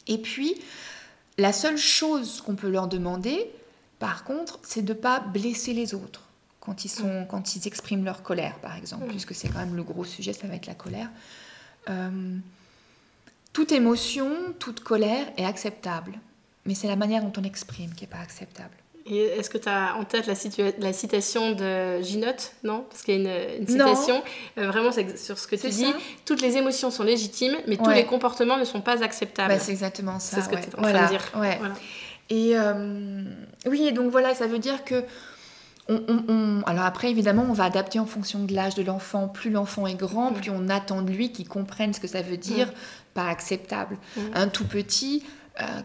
Et 0.09 0.19
puis, 0.19 0.57
la 1.37 1.53
seule 1.53 1.77
chose 1.77 2.41
qu'on 2.41 2.57
peut 2.57 2.71
leur 2.71 2.89
demander, 2.89 3.49
par 4.01 4.25
contre, 4.25 4.59
c'est 4.65 4.83
de 4.83 4.95
ne 4.95 4.99
pas 4.99 5.21
blesser 5.21 5.75
les 5.75 5.95
autres 5.95 6.25
quand 6.59 6.85
ils, 6.85 6.89
sont, 6.89 7.25
quand 7.31 7.55
ils 7.55 7.69
expriment 7.69 8.05
leur 8.05 8.25
colère, 8.25 8.59
par 8.59 8.77
exemple, 8.77 9.07
puisque 9.07 9.33
c'est 9.33 9.47
quand 9.47 9.61
même 9.61 9.77
le 9.77 9.85
gros 9.85 10.05
sujet, 10.05 10.33
ça 10.33 10.49
va 10.49 10.57
être 10.57 10.67
la 10.67 10.75
colère. 10.75 11.09
Euh, 11.89 12.37
toute 13.53 13.71
émotion, 13.71 14.29
toute 14.59 14.81
colère 14.81 15.25
est 15.37 15.45
acceptable, 15.45 16.19
mais 16.67 16.75
c'est 16.75 16.89
la 16.89 16.97
manière 16.97 17.23
dont 17.23 17.41
on 17.41 17.45
exprime 17.45 17.95
qui 17.95 18.03
n'est 18.03 18.11
pas 18.11 18.19
acceptable. 18.19 18.75
Et 19.11 19.19
est-ce 19.39 19.49
que 19.49 19.59
tu 19.59 19.69
as 19.69 19.97
en 19.97 20.05
tête 20.05 20.27
la, 20.27 20.35
la, 20.79 20.93
citation 20.93 21.53
de 21.53 22.01
Ginotte 22.03 22.53
Non? 22.63 22.85
Parce 22.89 23.03
qu'il 23.03 23.23
y 23.23 23.27
a 23.27 23.55
une, 23.57 23.67
citation, 23.67 24.23
euh, 24.59 24.67
vraiment 24.69 24.91
sur 24.93 25.39
ce 25.39 25.47
que 25.47 25.57
tu 25.57 25.69
dis. 25.69 25.93
Toutes 26.25 26.43
les 26.43 26.57
émotions 26.57 26.91
sont 26.91 27.05
légitimes, 27.05 27.57
mais 27.67 27.77
tous 27.77 27.91
les 27.91 28.05
comportements 28.05 28.57
ne 28.57 28.65
sont 28.65 28.81
pas 28.81 29.03
acceptables. 29.03 29.49
Bah, 29.49 29.59
c'est 29.59 29.73
exactement 29.73 30.19
ça. 30.19 30.37
C'est 30.37 30.43
ce 30.43 30.49
que 30.49 30.57
tu 30.57 30.71
es 30.71 30.79
en 30.79 30.83
train 30.83 31.05
de 31.05 31.09
dire. 31.09 31.33
Et 32.31 32.59
euh, 32.59 33.23
oui, 33.67 33.87
et 33.87 33.93
donc 33.93 34.11
voilà, 34.11 34.35
ça 34.35 34.47
veut 34.47 34.59
dire 34.59 34.85
que 34.85 35.03
alors 35.89 36.85
après, 36.85 37.11
évidemment, 37.11 37.47
on 37.49 37.55
va 37.55 37.65
adapter 37.65 37.99
en 37.99 38.05
fonction 38.05 38.45
de 38.45 38.53
l'âge 38.53 38.75
de 38.75 38.83
l'enfant. 38.83 39.27
Plus 39.27 39.51
l'enfant 39.51 39.87
est 39.87 39.95
grand, 39.95 40.33
plus 40.33 40.51
on 40.51 40.69
attend 40.69 41.01
de 41.01 41.11
lui 41.11 41.33
qu'il 41.33 41.49
comprenne 41.49 41.95
ce 41.95 42.01
que 42.01 42.07
ça 42.07 42.21
veut 42.21 42.37
dire, 42.37 42.71
pas 43.15 43.27
acceptable. 43.29 43.97
Un 44.35 44.49
tout 44.49 44.67
petit, 44.67 45.25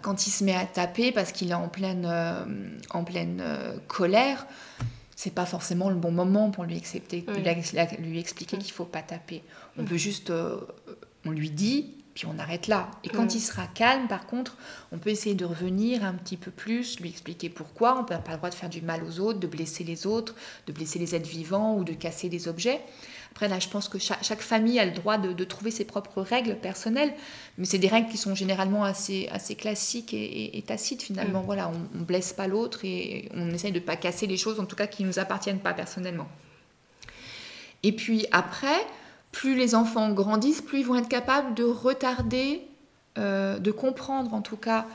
quand 0.02 0.28
il 0.28 0.30
se 0.30 0.44
met 0.44 0.56
à 0.56 0.66
taper 0.66 1.12
parce 1.12 1.32
qu'il 1.32 1.52
est 1.52 1.56
en 1.56 1.68
pleine, 1.68 2.06
euh, 2.10 2.46
en 2.92 3.04
pleine 3.04 3.42
euh, 3.42 3.78
colère, 3.88 4.46
c'est 5.16 5.34
pas 5.34 5.46
forcément 5.46 5.90
le 5.90 5.96
bon 5.96 6.12
moment 6.12 6.52
pour 6.52 6.64
lui, 6.64 6.78
accepter, 6.78 7.26
lui 8.00 8.20
expliquer 8.20 8.58
qu'il 8.58 8.72
faut 8.72 8.86
pas 8.86 9.02
taper. 9.02 9.44
On 9.78 9.84
veut 9.84 9.98
juste, 9.98 10.32
on 11.26 11.32
lui 11.32 11.50
dit, 11.50 11.96
puis 12.14 12.28
on 12.28 12.38
arrête 12.38 12.68
là. 12.68 12.92
Et 13.04 13.10
quand 13.10 13.34
il 13.34 13.40
sera 13.40 13.66
calme, 13.66 14.08
par 14.08 14.28
contre, 14.28 14.58
on 14.92 14.98
peut 14.98 15.10
essayer 15.10 15.34
de 15.34 15.46
revenir 15.46 16.04
un 16.04 16.14
petit 16.14 16.38
peu 16.38 16.52
plus, 16.52 17.00
lui 17.00 17.10
expliquer 17.10 17.50
pourquoi. 17.50 17.96
On 17.98 18.12
n'a 18.12 18.20
pas 18.20 18.32
le 18.32 18.38
droit 18.38 18.50
de 18.50 18.56
faire 18.56 18.70
du 18.70 18.82
mal 18.82 19.04
aux 19.04 19.20
autres, 19.20 19.40
de 19.40 19.48
blesser 19.48 19.84
les 19.84 20.06
autres, 20.06 20.36
de 20.68 20.74
blesser 20.74 21.00
les 21.00 21.16
êtres 21.16 21.30
vivants 21.30 21.76
ou 21.76 21.84
de 21.84 21.94
casser 21.94 22.30
des 22.30 22.48
objets. 22.48 22.82
Après, 23.34 23.48
là, 23.48 23.58
je 23.58 23.68
pense 23.68 23.90
que 23.90 23.98
chaque, 23.98 24.42
famille 24.42 24.80
a 24.80 24.86
le 24.86 24.92
droit 24.92 25.18
de, 25.18 25.44
trouver 25.44 25.72
ses 25.72 25.86
propres 25.86 26.22
règles 26.22 26.56
personnelles, 26.56 27.12
mais 27.58 27.66
c'est 27.66 27.80
des 27.80 27.88
règles 27.88 28.08
qui 28.08 28.18
sont 28.18 28.36
généralement 28.36 28.84
assez, 28.84 29.28
assez 29.32 29.56
classiques 29.56 30.14
et, 30.14 30.64
tacites 30.68 31.02
finalement. 31.02 31.42
Mm. 31.42 31.46
Voilà, 31.46 31.70
on 31.70 31.98
ne 31.98 32.04
blesse 32.04 32.32
pas 32.32 32.46
l'autre 32.46 32.86
et 32.86 33.30
on 33.34 33.50
essaye 33.50 33.72
de 33.72 33.80
ne 33.80 33.84
pas 33.84 33.96
casser 33.96 34.28
les 34.28 34.38
choses, 34.38 34.60
en 34.60 34.66
tout 34.66 34.76
cas 34.76 34.86
qui 34.86 35.02
ne 35.02 35.08
nous 35.08 35.18
appartiennent 35.18 35.60
pas 35.60 35.74
personnellement. 35.74 36.28
Et 37.82 37.92
puis 37.92 38.28
après, 38.32 38.86
plus 39.32 39.56
les 39.56 39.74
enfants 39.74 40.12
grandissent, 40.12 40.62
plus 40.62 40.82
ils 40.82 40.86
vont 40.86 40.96
être 40.96 41.10
capables 41.10 41.56
de 41.56 41.64
retarder, 41.64 42.62
euh, 43.18 43.58
de 43.58 43.72
comprendre 43.72 44.36
en 44.36 44.42
tout 44.42 44.58
cas 44.58 44.86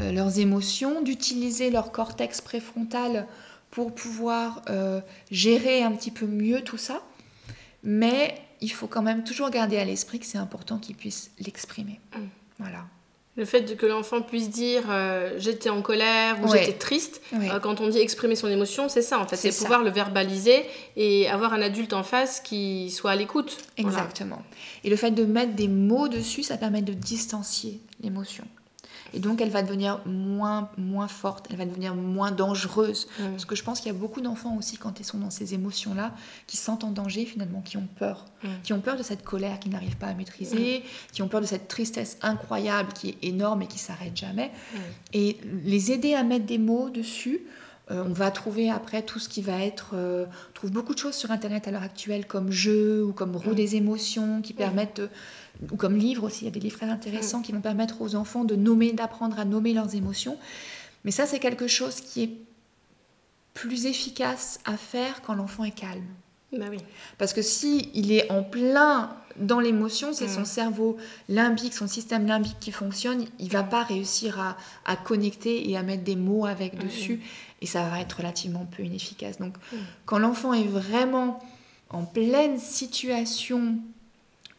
euh, 0.00 0.12
leurs 0.12 0.38
émotions, 0.38 1.02
d'utiliser 1.02 1.70
leur 1.70 1.90
cortex 1.90 2.40
préfrontal 2.40 3.26
pour 3.72 3.92
pouvoir 3.92 4.62
euh, 4.70 5.00
gérer 5.32 5.82
un 5.82 5.90
petit 5.90 6.12
peu 6.12 6.26
mieux 6.26 6.62
tout 6.62 6.78
ça. 6.78 7.02
Mais 7.82 8.34
il 8.60 8.72
faut 8.72 8.86
quand 8.86 9.02
même 9.02 9.24
toujours 9.24 9.50
garder 9.50 9.78
à 9.78 9.84
l'esprit 9.84 10.18
que 10.18 10.26
c'est 10.26 10.38
important 10.38 10.78
qu'ils 10.78 10.96
puissent 10.96 11.30
l'exprimer. 11.38 12.00
Mm. 12.14 12.20
Voilà. 12.58 12.84
Le 13.36 13.44
fait 13.44 13.76
que 13.76 13.86
l'enfant 13.86 14.20
puisse 14.20 14.50
dire 14.50 14.82
euh, 14.90 15.34
j'étais 15.38 15.70
en 15.70 15.80
colère 15.80 16.42
ou 16.42 16.52
j'étais 16.52 16.72
triste, 16.72 17.22
euh, 17.32 17.60
quand 17.60 17.80
on 17.80 17.86
dit 17.86 17.98
exprimer 17.98 18.34
son 18.34 18.48
émotion, 18.48 18.88
c'est 18.88 19.00
ça 19.00 19.20
en 19.20 19.28
fait, 19.28 19.36
c'est 19.36 19.56
pouvoir 19.56 19.84
le 19.84 19.90
verbaliser 19.90 20.64
et 20.96 21.28
avoir 21.28 21.52
un 21.52 21.62
adulte 21.62 21.92
en 21.92 22.02
face 22.02 22.40
qui 22.40 22.90
soit 22.90 23.12
à 23.12 23.14
l'écoute. 23.14 23.58
Exactement. 23.76 24.42
Et 24.82 24.90
le 24.90 24.96
fait 24.96 25.12
de 25.12 25.24
mettre 25.24 25.52
des 25.52 25.68
mots 25.68 26.08
dessus, 26.08 26.42
ça 26.42 26.56
permet 26.56 26.82
de 26.82 26.92
distancier 26.92 27.80
l'émotion. 28.02 28.44
Et 29.14 29.20
donc, 29.20 29.40
elle 29.40 29.50
va 29.50 29.62
devenir 29.62 30.00
moins, 30.06 30.70
moins 30.76 31.08
forte, 31.08 31.46
elle 31.50 31.56
va 31.56 31.64
devenir 31.64 31.94
moins 31.94 32.30
dangereuse. 32.30 33.08
Parce 33.18 33.44
que 33.44 33.54
je 33.54 33.62
pense 33.62 33.80
qu'il 33.80 33.92
y 33.92 33.94
a 33.94 33.98
beaucoup 33.98 34.20
d'enfants 34.20 34.56
aussi, 34.56 34.76
quand 34.76 35.00
ils 35.00 35.04
sont 35.04 35.18
dans 35.18 35.30
ces 35.30 35.54
émotions-là, 35.54 36.14
qui 36.46 36.56
se 36.56 36.64
sentent 36.64 36.84
en 36.84 36.90
danger 36.90 37.24
finalement, 37.24 37.60
qui 37.60 37.76
ont 37.76 37.88
peur. 37.98 38.26
Qui 38.62 38.72
ont 38.72 38.80
peur 38.80 38.96
de 38.96 39.02
cette 39.02 39.22
colère 39.22 39.58
qu'ils 39.58 39.72
n'arrivent 39.72 39.96
pas 39.96 40.06
à 40.06 40.14
maîtriser, 40.14 40.84
qui 41.12 41.22
ont 41.22 41.28
peur 41.28 41.40
de 41.40 41.46
cette 41.46 41.68
tristesse 41.68 42.18
incroyable 42.22 42.92
qui 42.92 43.10
est 43.10 43.18
énorme 43.22 43.62
et 43.62 43.66
qui 43.66 43.78
s'arrête 43.78 44.16
jamais. 44.16 44.50
Et 45.12 45.38
les 45.64 45.92
aider 45.92 46.14
à 46.14 46.22
mettre 46.22 46.46
des 46.46 46.58
mots 46.58 46.90
dessus, 46.90 47.40
euh, 47.90 48.04
on 48.06 48.12
va 48.12 48.30
trouver 48.30 48.70
après 48.70 49.02
tout 49.02 49.18
ce 49.18 49.28
qui 49.28 49.42
va 49.42 49.62
être. 49.64 49.92
Euh, 49.94 50.26
on 50.26 50.52
trouve 50.52 50.70
beaucoup 50.70 50.94
de 50.94 50.98
choses 50.98 51.14
sur 51.14 51.30
Internet 51.30 51.68
à 51.68 51.70
l'heure 51.70 51.82
actuelle, 51.82 52.26
comme 52.26 52.50
jeux 52.50 53.04
ou 53.04 53.12
comme 53.12 53.36
roue 53.36 53.54
des 53.54 53.76
émotions, 53.76 54.42
qui 54.42 54.52
permettent 54.52 55.02
ou 55.70 55.76
comme 55.76 55.96
livres 55.96 56.24
aussi, 56.24 56.42
il 56.42 56.44
y 56.44 56.48
a 56.48 56.52
des 56.52 56.60
livres 56.60 56.76
très 56.76 56.88
intéressants 56.88 57.42
qui 57.42 57.52
vont 57.52 57.60
permettre 57.60 58.00
aux 58.00 58.14
enfants 58.14 58.44
de 58.44 58.54
nommer, 58.54 58.92
d'apprendre 58.92 59.38
à 59.38 59.44
nommer 59.44 59.72
leurs 59.72 59.94
émotions. 59.94 60.38
Mais 61.04 61.10
ça, 61.10 61.26
c'est 61.26 61.38
quelque 61.38 61.66
chose 61.66 62.00
qui 62.00 62.22
est 62.22 62.30
plus 63.54 63.86
efficace 63.86 64.60
à 64.64 64.76
faire 64.76 65.20
quand 65.22 65.34
l'enfant 65.34 65.64
est 65.64 65.72
calme. 65.72 66.06
Bah 66.52 66.66
oui. 66.70 66.78
Parce 67.18 67.32
que 67.32 67.42
si 67.42 67.90
il 67.94 68.12
est 68.12 68.30
en 68.30 68.42
plein 68.42 69.16
dans 69.40 69.60
l'émotion, 69.60 70.12
c'est 70.12 70.28
son 70.28 70.44
cerveau 70.44 70.96
limbique, 71.28 71.74
son 71.74 71.86
système 71.86 72.26
limbique 72.26 72.58
qui 72.60 72.72
fonctionne, 72.72 73.24
il 73.38 73.50
va 73.50 73.62
pas 73.62 73.82
réussir 73.82 74.56
à, 74.84 74.96
connecter 74.96 75.70
et 75.70 75.76
à 75.76 75.82
mettre 75.82 76.04
des 76.04 76.16
mots 76.16 76.46
avec 76.46 76.78
dessus, 76.78 77.20
et 77.60 77.66
ça 77.66 77.88
va 77.88 78.00
être 78.00 78.14
relativement 78.14 78.66
peu 78.66 78.82
inefficace. 78.82 79.38
Donc, 79.38 79.54
quand 80.06 80.18
l'enfant 80.18 80.52
est 80.52 80.64
vraiment 80.64 81.40
en 81.90 82.04
pleine 82.04 82.58
situation 82.58 83.76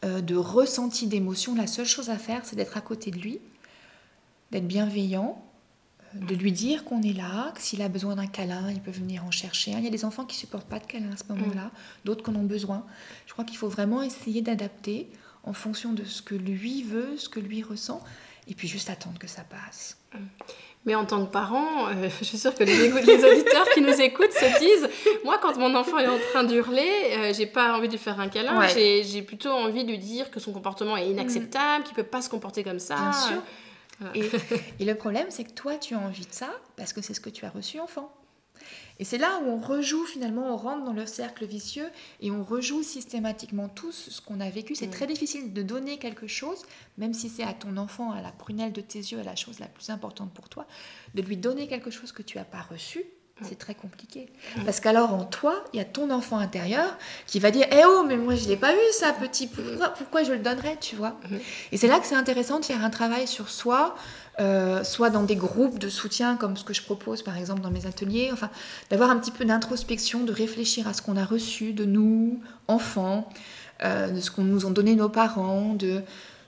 euh, 0.04 0.20
de 0.20 0.34
ressenti 0.34 1.06
d'émotion, 1.06 1.54
la 1.54 1.66
seule 1.66 1.86
chose 1.86 2.10
à 2.10 2.16
faire, 2.16 2.40
c'est 2.44 2.56
d'être 2.56 2.76
à 2.76 2.80
côté 2.80 3.10
de 3.10 3.18
lui, 3.18 3.38
d'être 4.50 4.66
bienveillant, 4.66 5.42
de 6.14 6.34
lui 6.34 6.52
dire 6.52 6.84
qu'on 6.84 7.02
est 7.02 7.12
là, 7.12 7.52
que 7.54 7.60
s'il 7.60 7.82
a 7.82 7.88
besoin 7.88 8.16
d'un 8.16 8.26
câlin, 8.26 8.70
il 8.70 8.80
peut 8.80 8.90
venir 8.90 9.24
en 9.24 9.30
chercher 9.30 9.72
Il 9.72 9.84
y 9.84 9.86
a 9.86 9.90
des 9.90 10.04
enfants 10.04 10.24
qui 10.24 10.36
ne 10.36 10.40
supportent 10.40 10.68
pas 10.68 10.78
de 10.78 10.86
câlin 10.86 11.12
à 11.12 11.16
ce 11.16 11.24
moment-là, 11.32 11.66
mm. 11.66 11.70
d'autres 12.04 12.24
qui 12.24 12.30
en 12.30 12.36
ont 12.36 12.44
besoin. 12.44 12.84
Je 13.26 13.32
crois 13.32 13.44
qu'il 13.44 13.56
faut 13.56 13.68
vraiment 13.68 14.02
essayer 14.02 14.42
d'adapter 14.42 15.08
en 15.44 15.52
fonction 15.52 15.92
de 15.92 16.04
ce 16.04 16.22
que 16.22 16.34
lui 16.34 16.82
veut, 16.82 17.16
ce 17.16 17.28
que 17.28 17.40
lui 17.40 17.62
ressent, 17.62 18.02
et 18.48 18.54
puis 18.54 18.66
juste 18.66 18.90
attendre 18.90 19.18
que 19.18 19.28
ça 19.28 19.42
passe. 19.44 19.98
Mm. 20.12 20.18
Mais 20.86 20.94
en 20.94 21.04
tant 21.04 21.24
que 21.24 21.30
parent, 21.30 21.88
euh, 21.88 22.08
je 22.18 22.24
suis 22.24 22.38
sûre 22.38 22.54
que 22.54 22.64
les, 22.64 22.74
les, 23.02 23.24
auditeurs 23.24 23.68
qui 23.74 23.80
nous 23.80 24.00
écoutent 24.00 24.32
se 24.32 24.58
disent 24.58 24.88
Moi, 25.24 25.38
quand 25.40 25.56
mon 25.58 25.74
enfant 25.74 25.98
est 25.98 26.08
en 26.08 26.18
train 26.32 26.42
d'hurler, 26.42 26.90
euh, 27.18 27.32
j'ai 27.32 27.46
pas 27.46 27.74
envie 27.74 27.86
de 27.86 27.92
lui 27.92 27.98
faire 27.98 28.18
un 28.18 28.28
câlin, 28.28 28.66
j'ai 28.66 29.22
plutôt 29.22 29.50
envie 29.50 29.84
de 29.84 29.90
lui 29.90 29.98
dire 29.98 30.30
que 30.30 30.40
son 30.40 30.52
comportement 30.52 30.96
est 30.96 31.08
inacceptable, 31.08 31.84
qu'il 31.84 31.94
peut 31.94 32.02
pas 32.02 32.22
se 32.22 32.30
comporter 32.30 32.64
comme 32.64 32.80
ça. 32.80 32.96
Bien 32.96 33.12
sûr. 33.12 33.42
Et, 34.14 34.30
et, 34.80 34.84
le 34.84 34.94
problème, 34.94 35.26
c'est 35.30 35.44
que 35.44 35.52
toi, 35.52 35.76
tu 35.76 35.94
as 35.94 35.98
envie 35.98 36.26
de 36.26 36.32
ça 36.32 36.50
parce 36.76 36.92
que 36.92 37.02
c'est 37.02 37.14
ce 37.14 37.20
que 37.20 37.30
tu 37.30 37.44
as 37.44 37.50
reçu 37.50 37.80
enfant. 37.80 38.12
Et 38.98 39.04
c'est 39.04 39.18
là 39.18 39.40
où 39.42 39.48
on 39.48 39.58
rejoue 39.58 40.04
finalement, 40.04 40.52
on 40.52 40.56
rentre 40.56 40.84
dans 40.84 40.92
le 40.92 41.06
cercle 41.06 41.46
vicieux 41.46 41.88
et 42.20 42.30
on 42.30 42.44
rejoue 42.44 42.82
systématiquement 42.82 43.68
tous 43.68 44.10
ce 44.10 44.20
qu'on 44.20 44.40
a 44.40 44.50
vécu. 44.50 44.74
C'est 44.74 44.88
mm. 44.88 44.90
très 44.90 45.06
difficile 45.06 45.52
de 45.52 45.62
donner 45.62 45.98
quelque 45.98 46.26
chose, 46.26 46.62
même 46.98 47.14
si 47.14 47.28
c'est 47.28 47.42
à 47.42 47.54
ton 47.54 47.76
enfant, 47.76 48.12
à 48.12 48.20
la 48.20 48.32
prunelle 48.32 48.72
de 48.72 48.82
tes 48.82 48.98
yeux, 48.98 49.18
à 49.18 49.24
la 49.24 49.36
chose 49.36 49.58
la 49.58 49.68
plus 49.68 49.90
importante 49.90 50.32
pour 50.34 50.48
toi, 50.48 50.66
de 51.14 51.22
lui 51.22 51.36
donner 51.36 51.66
quelque 51.66 51.90
chose 51.90 52.12
que 52.12 52.22
tu 52.22 52.36
n'as 52.36 52.44
pas 52.44 52.60
reçu. 52.60 53.04
C'est 53.42 53.58
très 53.58 53.74
compliqué. 53.74 54.28
Parce 54.64 54.80
qu'alors 54.80 55.14
en 55.14 55.24
toi, 55.24 55.64
il 55.72 55.78
y 55.78 55.80
a 55.80 55.84
ton 55.84 56.10
enfant 56.10 56.38
intérieur 56.38 56.96
qui 57.26 57.40
va 57.40 57.50
dire 57.50 57.66
Eh 57.70 57.82
oh, 57.86 58.04
mais 58.06 58.16
moi 58.16 58.34
je 58.34 58.48
l'ai 58.48 58.56
pas 58.56 58.74
eu 58.74 58.92
ça, 58.92 59.12
petit, 59.12 59.46
pourquoi, 59.46 59.88
pourquoi 59.90 60.22
je 60.24 60.32
le 60.32 60.38
donnerais, 60.38 60.76
tu 60.80 60.96
vois? 60.96 61.16
Et 61.72 61.76
c'est 61.76 61.88
là 61.88 61.98
que 61.98 62.06
c'est 62.06 62.14
intéressant 62.14 62.60
de 62.60 62.64
faire 62.64 62.84
un 62.84 62.90
travail 62.90 63.26
sur 63.26 63.48
soi, 63.48 63.94
euh, 64.40 64.84
soit 64.84 65.10
dans 65.10 65.22
des 65.22 65.36
groupes 65.36 65.78
de 65.78 65.88
soutien 65.88 66.36
comme 66.36 66.56
ce 66.56 66.64
que 66.64 66.72
je 66.72 66.82
propose 66.82 67.22
par 67.22 67.36
exemple 67.36 67.60
dans 67.60 67.70
mes 67.70 67.86
ateliers, 67.86 68.30
enfin 68.32 68.48
d'avoir 68.88 69.10
un 69.10 69.18
petit 69.18 69.32
peu 69.32 69.44
d'introspection, 69.44 70.24
de 70.24 70.32
réfléchir 70.32 70.88
à 70.88 70.94
ce 70.94 71.02
qu'on 71.02 71.16
a 71.16 71.24
reçu 71.24 71.72
de 71.72 71.84
nous, 71.84 72.40
enfants, 72.68 73.28
euh, 73.84 74.08
de 74.08 74.20
ce 74.20 74.30
qu'on 74.30 74.44
nous 74.44 74.66
ont 74.66 74.70
donné 74.70 74.94
nos 74.94 75.08
parents, 75.08 75.74
de, 75.74 76.02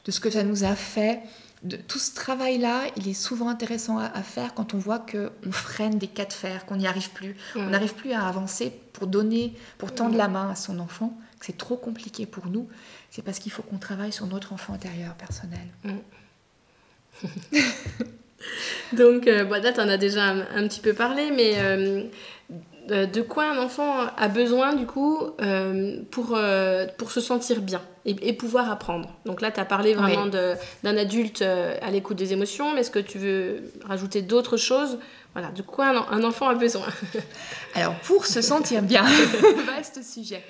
de 0.05 0.11
ce 0.11 0.21
que 0.21 0.31
ça 0.31 0.43
nous 0.43 0.65
a 0.65 0.75
fait. 0.75 1.21
De, 1.63 1.77
tout 1.77 1.99
ce 1.99 2.15
travail-là, 2.15 2.85
il 2.97 3.09
est 3.09 3.15
souvent 3.15 3.49
intéressant 3.49 3.99
à, 3.99 4.23
faire 4.23 4.55
quand 4.55 4.75
on 4.75 4.79
voit 4.79 4.99
qu'on 4.99 5.53
freine 5.53 5.99
des 5.99 6.09
cas 6.09 6.25
de 6.25 6.33
fer, 6.33 6.67
qu'on 6.67 6.77
n'y 6.77 6.87
arrive 6.87 7.11
plus. 7.11 7.37
On 7.55 7.71
n'arrive 7.71 7.95
plus 7.95 8.13
à 8.13 8.27
avancer 8.27 8.73
pour 8.93 9.07
donner, 9.07 9.55
pour 9.79 9.95
tendre 9.95 10.17
la 10.17 10.29
main 10.29 10.51
à 10.51 10.55
son 10.57 10.81
enfant, 10.81 11.17
que 11.39 11.47
c'est 11.47 11.57
trop 11.57 11.77
compliqué 11.77 12.27
pour 12.27 12.47
nous. 12.47 12.69
C'est 13.11 13.23
parce 13.23 13.39
qu'il 13.39 13.53
faut 13.53 13.63
qu'on 13.63 13.79
travaille 13.79 14.13
sur 14.13 14.27
notre 14.27 14.53
enfant 14.53 14.75
intérieur 14.75 15.15
personnel. 15.15 15.69
Donc, 18.93 19.27
euh, 19.27 19.45
là, 19.45 19.73
tu 19.73 19.81
en 19.81 19.89
as 19.89 19.97
déjà 19.97 20.25
un, 20.25 20.69
petit 20.69 20.81
peu 20.81 20.93
parlé, 20.93 21.31
mais 21.31 21.55
euh, 21.59 22.07
de 23.07 23.21
quoi 23.23 23.51
un 23.51 23.59
enfant 23.59 24.07
a 24.17 24.29
besoin, 24.29 24.75
du 24.75 24.87
coup, 24.87 25.19
euh, 25.41 26.01
pour, 26.11 26.39
pour 26.99 27.11
se 27.11 27.21
sentir 27.21 27.61
bien? 27.61 27.83
Et, 28.05 28.33
pouvoir 28.33 28.71
apprendre. 28.71 29.15
Donc 29.25 29.41
là, 29.41 29.51
tu 29.51 29.61
as 29.61 29.65
parlé 29.65 29.95
vraiment 29.95 30.27
d'un 30.27 30.97
adulte 30.97 31.43
à 31.43 31.91
l'écoute 31.91 32.17
des 32.17 32.33
émotions, 32.33 32.73
mais 32.73 32.81
est-ce 32.81 32.91
que 32.91 32.99
tu 32.99 33.19
veux 33.19 33.73
rajouter 33.85 34.23
d'autres 34.23 34.57
choses? 34.57 34.99
Voilà, 35.35 35.51
de 35.51 35.63
quoi 35.63 35.89
un, 35.89 36.19
un 36.19 36.25
enfant 36.25 36.49
a 36.49 36.55
besoin? 36.55 36.87
Alors, 37.75 37.95
pour 38.01 38.27
se 38.27 38.43
sentir 38.43 38.83
bien, 38.83 39.05
vaste 39.67 40.03
sujet. 40.03 40.43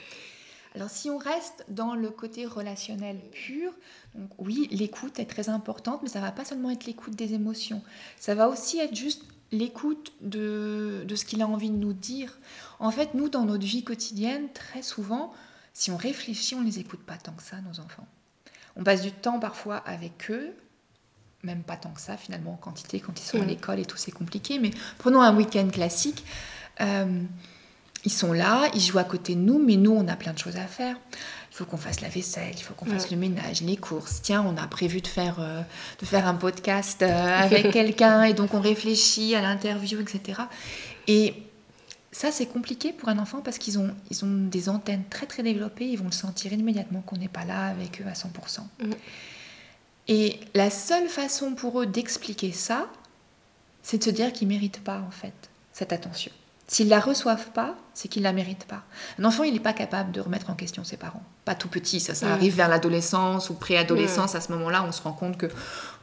Alors 0.75 0.89
si 0.89 1.11
on 1.11 1.19
reste 1.19 1.65
dans 1.69 1.95
le 1.95 2.09
côté 2.09 2.47
relationnel 2.47 3.19
pur, 3.31 3.73
donc 4.15 4.31
oui, 4.39 4.69
l'écoute 4.71 5.19
est 5.19 5.27
très 5.27 5.49
importante, 5.49 6.01
mais 6.03 6.09
ça 6.09 6.21
va 6.21 6.33
pas 6.33 6.45
seulement 6.45 6.71
être 6.71 6.87
l'écoute 6.87 7.15
des 7.15 7.35
émotions, 7.35 7.83
ça 8.19 8.35
va 8.35 8.49
aussi 8.49 8.79
être 8.79 8.95
juste 8.95 9.23
l'écoute 9.51 10.13
de, 10.23 11.05
de 11.07 11.15
ce 11.15 11.27
qu'il 11.27 11.43
a 11.43 11.47
envie 11.47 11.69
de 11.69 11.77
nous 11.77 11.93
dire. 11.93 12.39
En 12.79 12.91
fait, 12.91 13.13
nous, 13.13 13.29
dans 13.29 13.45
notre 13.45 13.67
vie 13.67 13.85
quotidienne, 13.85 14.49
très 14.55 14.81
souvent, 14.81 15.35
si 15.73 15.91
on 15.91 15.97
réfléchit, 15.97 16.55
on 16.55 16.61
ne 16.61 16.67
les 16.67 16.79
écoute 16.79 17.01
pas 17.01 17.17
tant 17.17 17.33
que 17.33 17.43
ça, 17.43 17.57
nos 17.61 17.81
enfants. 17.81 18.07
On 18.77 18.85
passe 18.85 19.03
du 19.03 19.13
temps 19.13 19.39
parfois 19.39 19.77
avec 19.77 20.31
eux, 20.31 20.55
même 21.43 21.63
pas 21.63 21.77
tant 21.77 21.91
que 21.91 22.01
ça 22.01 22.17
finalement 22.17 22.53
en 22.53 22.57
quantité, 22.57 23.01
quand 23.01 23.19
ils 23.21 23.25
sont 23.25 23.41
à 23.41 23.45
mmh. 23.45 23.49
l'école 23.49 23.81
et 23.81 23.85
tout, 23.85 23.97
c'est 23.97 24.13
compliqué, 24.13 24.59
mais 24.59 24.71
prenons 24.99 25.21
un 25.21 25.35
week-end 25.35 25.69
classique. 25.69 26.25
Euh, 26.81 27.23
ils 28.05 28.13
sont 28.13 28.33
là, 28.33 28.69
ils 28.75 28.81
jouent 28.81 28.99
à 28.99 29.05
côté 29.05 29.35
de 29.35 29.41
nous, 29.41 29.65
mais 29.65 29.77
nous, 29.77 29.93
on 29.93 30.09
a 30.09 30.17
plein 30.17 30.33
de 30.33 30.39
choses 30.39 30.57
à 30.57 30.67
faire. 30.67 30.97
Il 31.53 31.57
faut 31.57 31.65
qu'on 31.65 31.77
fasse 31.77 32.01
la 32.01 32.09
vaisselle, 32.09 32.53
il 32.57 32.63
faut 32.63 32.75
qu'on 32.75 32.87
fasse 32.87 33.11
le 33.11 33.17
ménage, 33.17 33.61
les 33.61 33.77
courses. 33.77 34.23
Tiens, 34.23 34.45
on 34.47 34.57
a 34.57 34.67
prévu 34.67 35.01
de 35.03 35.07
faire, 35.07 35.37
euh, 35.39 35.61
de 36.01 36.07
faire 36.07 36.27
un 36.27 36.35
podcast 36.35 37.03
euh, 37.03 37.07
avec 37.07 37.71
quelqu'un, 37.73 38.25
et 38.25 38.33
donc 38.33 38.55
on 38.55 38.61
réfléchit 38.61 39.35
à 39.35 39.43
l'interview, 39.43 40.01
etc. 40.01 40.41
Et 41.07 41.35
ça, 42.13 42.31
c'est 42.31 42.47
compliqué 42.47 42.93
pour 42.93 43.09
un 43.09 43.19
enfant 43.19 43.41
parce 43.41 43.59
qu'ils 43.59 43.79
ont, 43.79 43.91
ils 44.11 44.25
ont 44.25 44.29
des 44.49 44.69
antennes 44.69 45.03
très 45.11 45.27
très 45.27 45.43
développées, 45.43 45.87
ils 45.87 45.97
vont 45.99 46.05
le 46.05 46.13
sentir 46.13 46.53
immédiatement 46.53 47.01
qu'on 47.01 47.17
n'est 47.17 47.29
pas 47.29 47.45
là 47.45 47.67
avec 47.67 48.01
eux 48.03 48.07
à 48.07 48.13
100%. 48.13 48.61
Mhm. 48.81 48.95
Et 50.09 50.39
la 50.55 50.69
seule 50.71 51.09
façon 51.09 51.55
pour 51.55 51.81
eux 51.81 51.87
d'expliquer 51.87 52.53
ça, 52.53 52.87
c'est 53.83 53.99
de 53.99 54.05
se 54.05 54.11
dire 54.11 54.33
qu'ils 54.33 54.49
ne 54.49 54.53
méritent 54.53 54.83
pas 54.83 54.99
en 54.99 55.11
fait 55.11 55.33
cette 55.73 55.93
attention. 55.93 56.31
S'ils 56.69 56.89
la 56.89 57.01
reçoivent 57.01 57.51
pas, 57.51 57.77
c'est 57.93 58.09
qu'ils 58.09 58.23
la 58.23 58.33
méritent 58.33 58.65
pas. 58.65 58.83
Un 59.19 59.25
enfant, 59.25 59.43
il 59.43 59.53
n'est 59.53 59.61
pas 59.61 59.73
capable 59.75 60.11
de 60.13 60.21
remettre 60.21 60.49
en 60.51 60.55
question 60.55 60.85
ses 60.85 60.97
parents. 60.97 61.23
Pas 61.45 61.55
tout 61.55 61.69
petit, 61.69 62.01
ça, 62.01 62.15
ça 62.15 62.27
Mhm. 62.27 62.33
arrive 62.33 62.55
vers 62.57 62.69
l'adolescence 62.69 63.51
ou 63.51 63.55
préadolescence. 63.55 64.35
À 64.35 64.41
ce 64.41 64.53
moment-là, 64.53 64.85
on 64.87 64.93
se 64.93 65.03
rend 65.03 65.13
compte 65.13 65.37
que, 65.37 65.47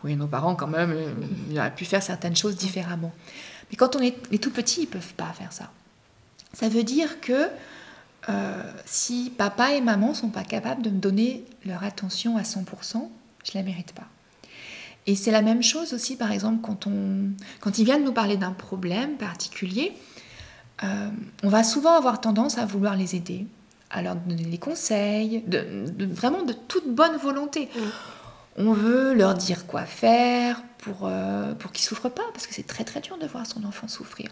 oui, 0.04 0.16
nos 0.16 0.28
parents, 0.28 0.56
quand 0.56 0.68
même, 0.68 0.92
euh, 0.92 1.14
ils 1.50 1.58
auraient 1.58 1.74
pu 1.74 1.86
faire 1.86 2.04
certaines 2.04 2.36
choses 2.36 2.56
différemment. 2.56 3.12
Mais 3.72 3.78
quand 3.78 3.96
on 3.96 4.00
est 4.00 4.16
les 4.32 4.38
tout 4.40 4.52
petits, 4.52 4.82
ils 4.84 4.88
peuvent 4.88 5.14
pas 5.16 5.32
faire 5.34 5.52
ça. 5.54 5.72
Ça 6.54 6.70
veut 6.70 6.84
dire 6.84 7.22
que 7.22 7.48
euh, 8.30 8.64
si 8.86 9.32
papa 9.38 9.74
et 9.74 9.82
maman 9.82 10.14
sont 10.14 10.30
pas 10.30 10.44
capables 10.44 10.82
de 10.82 10.90
me 10.90 11.00
donner 11.00 11.46
leur 11.66 11.84
attention 11.84 12.38
à 12.38 12.42
100%, 12.42 13.08
je 13.46 13.52
la 13.58 13.64
mérite 13.64 13.94
pas. 13.94 14.08
Et 15.08 15.16
c'est 15.16 15.32
la 15.32 15.42
même 15.42 15.64
chose 15.64 15.94
aussi, 15.94 16.16
par 16.18 16.32
exemple, 16.32 16.60
quand, 16.62 16.86
on, 16.86 17.30
quand 17.62 17.80
ils 17.80 17.86
viennent 17.86 18.04
nous 18.04 18.12
parler 18.14 18.38
d'un 18.38 18.52
problème 18.52 19.16
particulier, 19.18 19.94
euh, 20.84 21.10
on 21.44 21.50
va 21.50 21.64
souvent 21.64 21.94
avoir 21.96 22.22
tendance 22.22 22.58
à 22.58 22.66
vouloir 22.66 22.96
les 22.96 23.16
aider, 23.16 23.48
à 23.90 24.02
leur 24.02 24.16
donner 24.16 24.44
des 24.44 24.58
conseils, 24.58 25.42
de, 25.48 25.86
de- 25.90 26.06
vraiment 26.14 26.44
de 26.44 26.54
toute 26.54 26.88
bonne 26.94 27.16
volonté. 27.18 27.70
Mm. 27.76 27.80
On 28.58 28.74
veut 28.74 29.14
leur 29.14 29.36
dire 29.36 29.66
quoi 29.66 29.86
faire 29.86 30.62
pour, 30.80 31.02
euh, 31.04 31.54
pour 31.56 31.72
qu'ils 31.72 31.86
souffrent 31.86 32.10
pas, 32.10 32.24
parce 32.34 32.46
que 32.46 32.54
c'est 32.54 32.68
très 32.68 32.84
très 32.84 33.00
dur 33.00 33.18
de 33.18 33.26
voir 33.26 33.46
son 33.48 33.64
enfant 33.64 33.88
souffrir. 33.88 34.30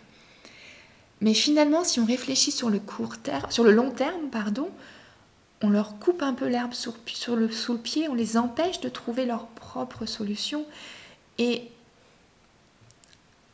Mais 1.21 1.33
finalement, 1.33 1.83
si 1.83 2.00
on 2.00 2.05
réfléchit 2.05 2.51
sur 2.51 2.69
le 2.69 2.79
court 2.79 3.17
terme, 3.17 3.50
sur 3.50 3.63
le 3.63 3.71
long 3.71 3.91
terme, 3.91 4.29
pardon, 4.31 4.69
on 5.63 5.69
leur 5.69 5.97
coupe 6.00 6.21
un 6.21 6.33
peu 6.33 6.47
l'herbe 6.47 6.74
sous 6.74 6.93
le 7.33 7.77
pied, 7.77 8.07
on 8.07 8.13
les 8.13 8.38
empêche 8.38 8.79
de 8.79 8.89
trouver 8.89 9.25
leur 9.25 9.47
propre 9.47 10.05
solution. 10.05 10.65
Et 11.39 11.69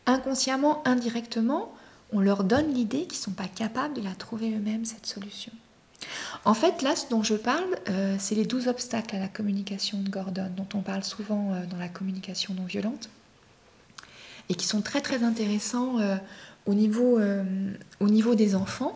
inconsciemment, 0.06 0.86
indirectement, 0.86 1.74
on 2.12 2.20
leur 2.20 2.44
donne 2.44 2.74
l'idée 2.74 3.04
qu'ils 3.04 3.20
ne 3.20 3.24
sont 3.24 3.32
pas 3.32 3.48
capables 3.48 3.94
de 3.94 4.02
la 4.02 4.14
trouver 4.14 4.54
eux-mêmes, 4.54 4.86
cette 4.86 5.06
solution. 5.06 5.52
En 6.44 6.54
fait, 6.54 6.82
là, 6.82 6.96
ce 6.96 7.08
dont 7.10 7.24
je 7.24 7.36
parle, 7.36 7.78
euh, 7.90 8.18
c'est 8.20 8.36
les 8.36 8.46
12 8.46 8.68
obstacles 8.68 9.16
à 9.16 9.20
la 9.20 9.30
communication 9.30 10.02
de 10.02 10.10
Gordon, 10.10 10.52
dont 10.56 10.68
on 10.74 10.82
parle 10.82 11.04
souvent 11.04 11.54
euh, 11.54 11.66
dans 11.66 11.78
la 11.78 11.88
communication 11.88 12.54
non 12.54 12.66
violente, 12.66 13.10
et 14.54 14.56
qui 14.56 14.68
sont 14.68 14.82
très 14.82 15.02
très 15.02 15.24
intéressants 15.24 16.00
euh, 16.00 16.16
au, 16.68 16.76
niveau, 16.76 17.18
euh, 17.18 17.44
au 18.00 18.08
niveau 18.08 18.36
des 18.36 18.54
enfants. 18.54 18.96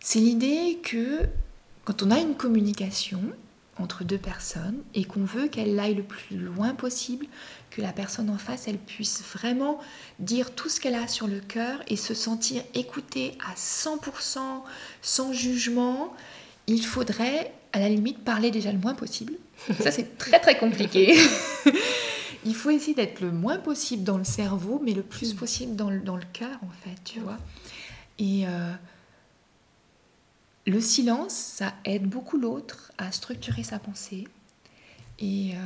C'est 0.00 0.18
l'idée 0.18 0.78
que 0.82 1.20
quand 1.86 2.02
on 2.02 2.10
a 2.10 2.18
une 2.18 2.34
communication 2.34 3.20
entre 3.78 4.04
deux 4.04 4.18
personnes 4.18 4.82
et 4.94 5.04
qu'on 5.04 5.24
veut 5.24 5.48
qu'elle 5.48 5.80
aille 5.80 5.94
le 5.94 6.02
plus 6.02 6.36
loin 6.36 6.74
possible, 6.74 7.26
que 7.70 7.80
la 7.80 7.92
personne 7.92 8.28
en 8.28 8.36
face, 8.36 8.68
elle 8.68 8.76
puisse 8.76 9.22
vraiment 9.34 9.80
dire 10.18 10.54
tout 10.54 10.68
ce 10.68 10.78
qu'elle 10.78 10.94
a 10.94 11.08
sur 11.08 11.26
le 11.26 11.40
cœur 11.40 11.80
et 11.88 11.96
se 11.96 12.12
sentir 12.12 12.62
écoutée 12.74 13.38
à 13.50 13.54
100%, 13.54 14.38
sans 15.00 15.32
jugement, 15.32 16.12
il 16.66 16.84
faudrait 16.84 17.54
à 17.72 17.78
la 17.78 17.88
limite 17.88 18.24
parler 18.24 18.50
déjà 18.50 18.72
le 18.72 18.78
moins 18.78 18.94
possible. 18.94 19.34
Ça, 19.80 19.90
c'est 19.90 20.18
très 20.18 20.38
très 20.38 20.58
compliqué. 20.58 21.16
il 22.46 22.54
faut 22.54 22.70
essayer 22.70 22.94
d'être 22.94 23.20
le 23.20 23.32
moins 23.32 23.58
possible 23.58 24.04
dans 24.04 24.18
le 24.18 24.24
cerveau, 24.24 24.80
mais 24.82 24.92
le 24.92 25.02
plus 25.02 25.34
possible 25.34 25.76
dans 25.76 25.90
le, 25.90 26.00
dans 26.00 26.16
le 26.16 26.24
cœur, 26.32 26.58
en 26.62 26.70
fait, 26.84 26.96
tu 27.04 27.20
vois. 27.20 27.38
Et 28.18 28.46
euh, 28.46 28.72
le 30.66 30.80
silence, 30.80 31.32
ça 31.32 31.74
aide 31.84 32.04
beaucoup 32.04 32.38
l'autre 32.38 32.92
à 32.98 33.12
structurer 33.12 33.62
sa 33.62 33.78
pensée 33.78 34.26
et 35.18 35.52
euh, 35.54 35.58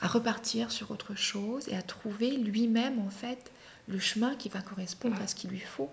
à 0.00 0.08
repartir 0.08 0.70
sur 0.70 0.90
autre 0.90 1.14
chose 1.14 1.68
et 1.68 1.76
à 1.76 1.82
trouver 1.82 2.36
lui-même, 2.36 2.98
en 2.98 3.10
fait, 3.10 3.50
le 3.88 4.00
chemin 4.00 4.34
qui 4.34 4.48
va 4.48 4.60
correspondre 4.62 5.16
à 5.22 5.28
ce 5.28 5.36
qu'il 5.36 5.50
lui 5.50 5.60
faut. 5.60 5.88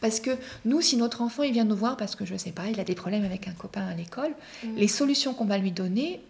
Parce 0.00 0.18
que 0.18 0.30
nous, 0.64 0.80
si 0.80 0.96
notre 0.96 1.22
enfant 1.22 1.44
il 1.44 1.52
vient 1.52 1.64
nous 1.64 1.76
voir 1.76 1.96
parce 1.96 2.16
que 2.16 2.24
je 2.24 2.34
sais 2.36 2.50
pas, 2.50 2.66
il 2.66 2.80
a 2.80 2.84
des 2.84 2.96
problèmes 2.96 3.24
avec 3.24 3.46
un 3.46 3.52
copain 3.52 3.86
à 3.86 3.94
l'école, 3.94 4.34
Mm. 4.64 4.74
les 4.76 4.88
solutions 4.88 5.32
qu'on 5.32 5.44
va 5.44 5.58
lui 5.58 5.70
donner, 5.70 6.20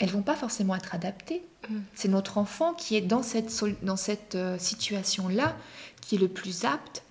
elles 0.00 0.10
vont 0.10 0.22
pas 0.22 0.36
forcément 0.36 0.74
être 0.74 0.94
adaptées. 0.94 1.42
Mm. 1.68 1.78
C'est 1.94 2.08
notre 2.08 2.38
enfant 2.38 2.74
qui 2.74 2.96
est 2.96 3.00
dans 3.00 3.22
cette, 3.22 3.52
dans 3.82 3.96
cette 3.96 4.34
euh, 4.34 4.58
situation-là 4.58 5.56
qui 6.00 6.16
est 6.16 6.18
le 6.18 6.28
plus 6.28 6.64
apte 6.64 7.02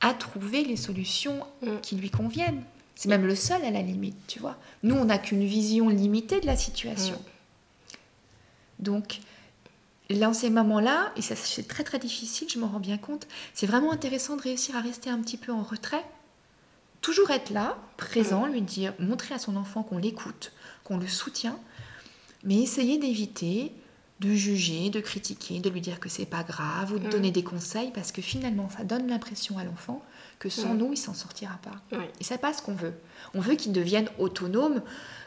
à 0.00 0.14
trouver 0.14 0.64
les 0.64 0.76
solutions 0.76 1.44
Mm. 1.62 1.80
qui 1.82 1.96
lui 1.96 2.10
conviennent. 2.10 2.62
C'est 2.94 3.08
même 3.08 3.26
le 3.26 3.36
seul 3.36 3.64
à 3.64 3.70
la 3.70 3.82
limite, 3.82 4.16
tu 4.26 4.38
vois. 4.38 4.56
Nous, 4.82 4.94
on 4.94 5.04
n'a 5.04 5.18
qu'une 5.18 5.44
vision 5.44 5.88
limitée 5.88 6.40
de 6.40 6.46
la 6.46 6.56
situation. 6.56 7.16
Mm. 7.16 8.84
Donc, 8.84 9.20
dans 10.10 10.32
ces 10.32 10.50
moments-là, 10.50 11.12
et 11.16 11.22
ça 11.22 11.36
c'est 11.36 11.66
très 11.66 11.84
très 11.84 11.98
difficile, 11.98 12.48
je 12.48 12.58
m'en 12.58 12.68
rends 12.68 12.80
bien 12.80 12.96
compte, 12.96 13.26
c'est 13.54 13.66
vraiment 13.66 13.92
intéressant 13.92 14.36
de 14.36 14.42
réussir 14.42 14.76
à 14.76 14.80
rester 14.80 15.10
un 15.10 15.20
petit 15.20 15.36
peu 15.36 15.52
en 15.52 15.62
retrait, 15.62 16.04
toujours 17.00 17.30
être 17.30 17.50
là, 17.50 17.76
présent, 17.96 18.46
lui 18.46 18.62
dire, 18.62 18.94
montrer 18.98 19.34
à 19.34 19.38
son 19.38 19.56
enfant 19.56 19.82
qu'on 19.82 19.98
l'écoute, 19.98 20.52
qu'on 20.84 20.96
le 20.96 21.06
soutient, 21.06 21.58
mais 22.44 22.56
essayer 22.62 22.98
d'éviter 22.98 23.72
de 24.20 24.34
juger, 24.34 24.90
de 24.90 24.98
critiquer, 24.98 25.60
de 25.60 25.70
lui 25.70 25.80
dire 25.80 26.00
que 26.00 26.08
c'est 26.08 26.26
pas 26.26 26.42
grave 26.42 26.92
ou 26.92 26.98
de 26.98 27.06
Mm. 27.06 27.10
donner 27.10 27.30
des 27.30 27.44
conseils 27.44 27.92
parce 27.94 28.10
que 28.10 28.20
finalement 28.20 28.68
ça 28.68 28.82
donne 28.82 29.06
l'impression 29.06 29.56
à 29.58 29.64
l'enfant 29.64 30.02
que 30.40 30.48
sans 30.48 30.74
Mm. 30.74 30.78
nous 30.78 30.92
il 30.92 30.96
s'en 30.96 31.14
sortira 31.14 31.56
pas. 31.62 31.96
Oui. 31.96 32.04
Et 32.20 32.24
c'est 32.24 32.38
pas 32.38 32.52
ce 32.52 32.60
qu'on 32.60 32.74
veut. 32.74 32.94
On 33.34 33.40
veut 33.40 33.54
qu'ils 33.54 33.70
deviennent 33.72 34.08
autonomes, 34.18 34.82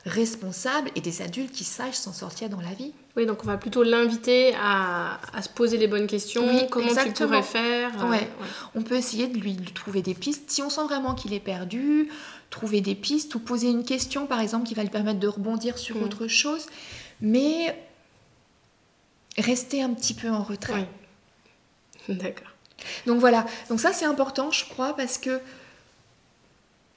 responsables 0.06 0.90
et 0.96 1.02
des 1.02 1.22
adultes 1.22 1.52
qui 1.54 1.64
sachent 1.64 1.96
s'en 1.96 2.12
sortir 2.12 2.50
dans 2.50 2.60
la 2.60 2.74
vie. 2.74 2.92
Oui, 3.16 3.26
donc 3.26 3.44
on 3.44 3.48
va 3.48 3.58
plutôt 3.58 3.84
l'inviter 3.84 4.54
à, 4.60 5.20
à 5.34 5.42
se 5.42 5.50
poser 5.50 5.78
les 5.78 5.88
bonnes 5.88 6.08
questions. 6.08 6.46
Oui, 6.48 6.64
comment 6.70 6.88
exactement. 6.88 7.14
tu 7.14 7.24
pourrais 7.28 7.44
faire 7.44 8.04
euh, 8.06 8.10
Ouais. 8.10 8.30
On 8.76 8.82
peut 8.82 8.96
essayer 8.96 9.28
de 9.28 9.38
lui 9.38 9.54
de 9.54 9.70
trouver 9.72 10.02
des 10.02 10.14
pistes. 10.16 10.50
Si 10.50 10.62
on 10.62 10.70
sent 10.70 10.84
vraiment 10.84 11.14
qu'il 11.14 11.34
est 11.34 11.40
perdu, 11.40 12.10
trouver 12.50 12.82
des 12.82 12.96
pistes 12.96 13.36
ou 13.36 13.40
poser 13.40 13.70
une 13.70 13.84
question, 13.86 14.26
par 14.28 14.40
exemple, 14.42 14.66
qui 14.68 14.74
va 14.74 14.84
lui 14.84 14.90
permettre 14.90 15.20
de 15.20 15.28
rebondir 15.28 15.78
sur 15.78 15.96
Mm. 15.98 16.04
autre 16.04 16.28
chose. 16.28 16.66
Mais 17.22 17.78
rester 19.38 19.82
un 19.82 19.94
petit 19.94 20.14
peu 20.14 20.30
en 20.30 20.44
retrait. 20.44 20.88
Oui. 22.10 22.16
D'accord. 22.18 22.48
Donc 23.06 23.20
voilà, 23.20 23.46
donc 23.70 23.80
ça 23.80 23.94
c'est 23.94 24.06
important 24.06 24.50
je 24.50 24.66
crois 24.68 24.96
parce 24.96 25.20
que 25.20 25.40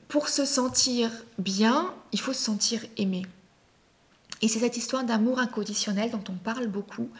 pour 0.08 0.28
se 0.28 0.44
sentir 0.44 1.10
bien, 1.38 1.92
il 2.12 2.20
faut 2.20 2.32
se 2.32 2.42
sentir 2.42 2.80
aimé. 2.96 3.26
Et 4.42 4.48
c'est 4.48 4.60
cette 4.60 4.76
histoire 4.76 5.04
d'amour 5.04 5.38
inconditionnel 5.38 6.10
dont 6.10 6.22
on 6.28 6.34
parle 6.34 6.68
beaucoup, 6.68 7.10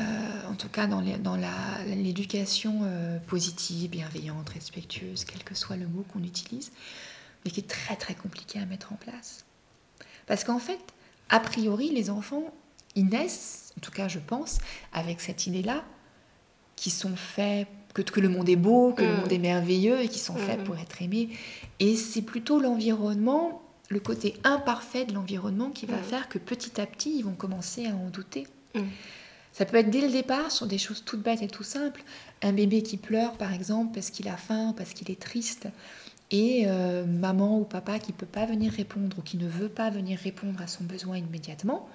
euh, 0.00 0.02
en 0.50 0.54
tout 0.54 0.68
cas 0.68 0.86
dans 0.86 1.00
les- 1.00 1.16
dans 1.18 1.36
la- 1.36 1.84
l'éducation 1.86 2.80
euh, 2.84 3.18
positive, 3.26 3.90
bienveillante, 3.90 4.48
respectueuse, 4.50 5.24
quel 5.24 5.42
que 5.44 5.54
soit 5.54 5.76
le 5.76 5.86
mot 5.86 6.04
qu'on 6.12 6.22
utilise, 6.22 6.70
mais 7.44 7.50
qui 7.50 7.60
est 7.60 7.68
très 7.68 7.96
très 7.96 8.14
compliqué 8.14 8.58
à 8.58 8.64
mettre 8.66 8.92
en 8.92 8.96
place. 8.96 9.44
Parce 10.26 10.44
qu'en 10.44 10.58
fait, 10.58 10.80
a 11.28 11.40
priori, 11.40 11.90
les 11.90 12.10
enfants, 12.10 12.44
ils 12.94 13.06
naissent, 13.06 13.72
en 13.76 13.80
tout 13.80 13.90
cas 13.90 14.08
je 14.08 14.18
pense, 14.18 14.58
avec 14.92 15.20
cette 15.20 15.46
idée-là, 15.46 15.84
qui 16.76 16.90
sont 16.90 17.16
faits, 17.16 17.68
que, 17.94 18.02
que 18.02 18.20
le 18.20 18.28
monde 18.28 18.48
est 18.48 18.56
beau, 18.56 18.92
que 18.92 19.02
le 19.02 19.12
Mm. 19.14 19.16
monde 19.20 19.32
est 19.32 19.38
merveilleux 19.38 20.00
et 20.00 20.08
qui 20.08 20.18
sont 20.18 20.34
faits 20.36 20.58
Mhm. 20.60 20.64
pour 20.64 20.76
être 20.78 21.00
aimés. 21.02 21.28
Et 21.78 21.96
c'est 21.96 22.22
plutôt 22.22 22.58
l'environnement, 22.60 23.62
le 23.88 24.00
côté 24.00 24.34
imparfait 24.44 25.04
de 25.04 25.12
l'environnement 25.12 25.70
qui 25.70 25.86
va 25.86 25.98
Mm. 25.98 26.02
faire 26.04 26.28
que 26.28 26.38
petit 26.38 26.80
à 26.80 26.86
petit, 26.86 27.16
ils 27.18 27.22
vont 27.24 27.34
commencer 27.34 27.86
à 27.86 27.94
en 27.94 28.08
douter. 28.10 28.46
Mm. 28.74 28.80
Ça 29.52 29.66
peut 29.66 29.76
être 29.76 29.90
dès 29.90 30.00
le 30.00 30.08
départ 30.10 30.50
sur 30.50 30.66
des 30.66 30.78
choses 30.78 31.02
toutes 31.04 31.20
bêtes 31.22 31.42
et 31.42 31.46
tout 31.48 31.62
simples. 31.62 32.02
Un 32.40 32.52
bébé 32.54 32.82
qui 32.82 32.96
pleure, 32.96 33.32
par 33.36 33.52
exemple, 33.52 33.92
parce 33.92 34.08
qu'il 34.10 34.26
a 34.28 34.36
faim, 34.38 34.72
parce 34.76 34.94
qu'il 34.94 35.10
est 35.10 35.20
triste, 35.20 35.68
et 36.32 36.64
euh, 36.66 37.04
maman 37.06 37.58
ou 37.60 37.64
papa 37.64 37.98
qui 38.00 38.12
peut 38.12 38.26
pas 38.26 38.46
venir 38.46 38.72
répondre 38.72 39.18
ou 39.18 39.22
qui 39.22 39.36
ne 39.36 39.46
veut 39.46 39.68
pas 39.68 39.90
venir 39.90 40.18
répondre 40.18 40.60
à 40.60 40.66
son 40.66 40.82
besoin 40.84 41.18
immédiatement, 41.18 41.88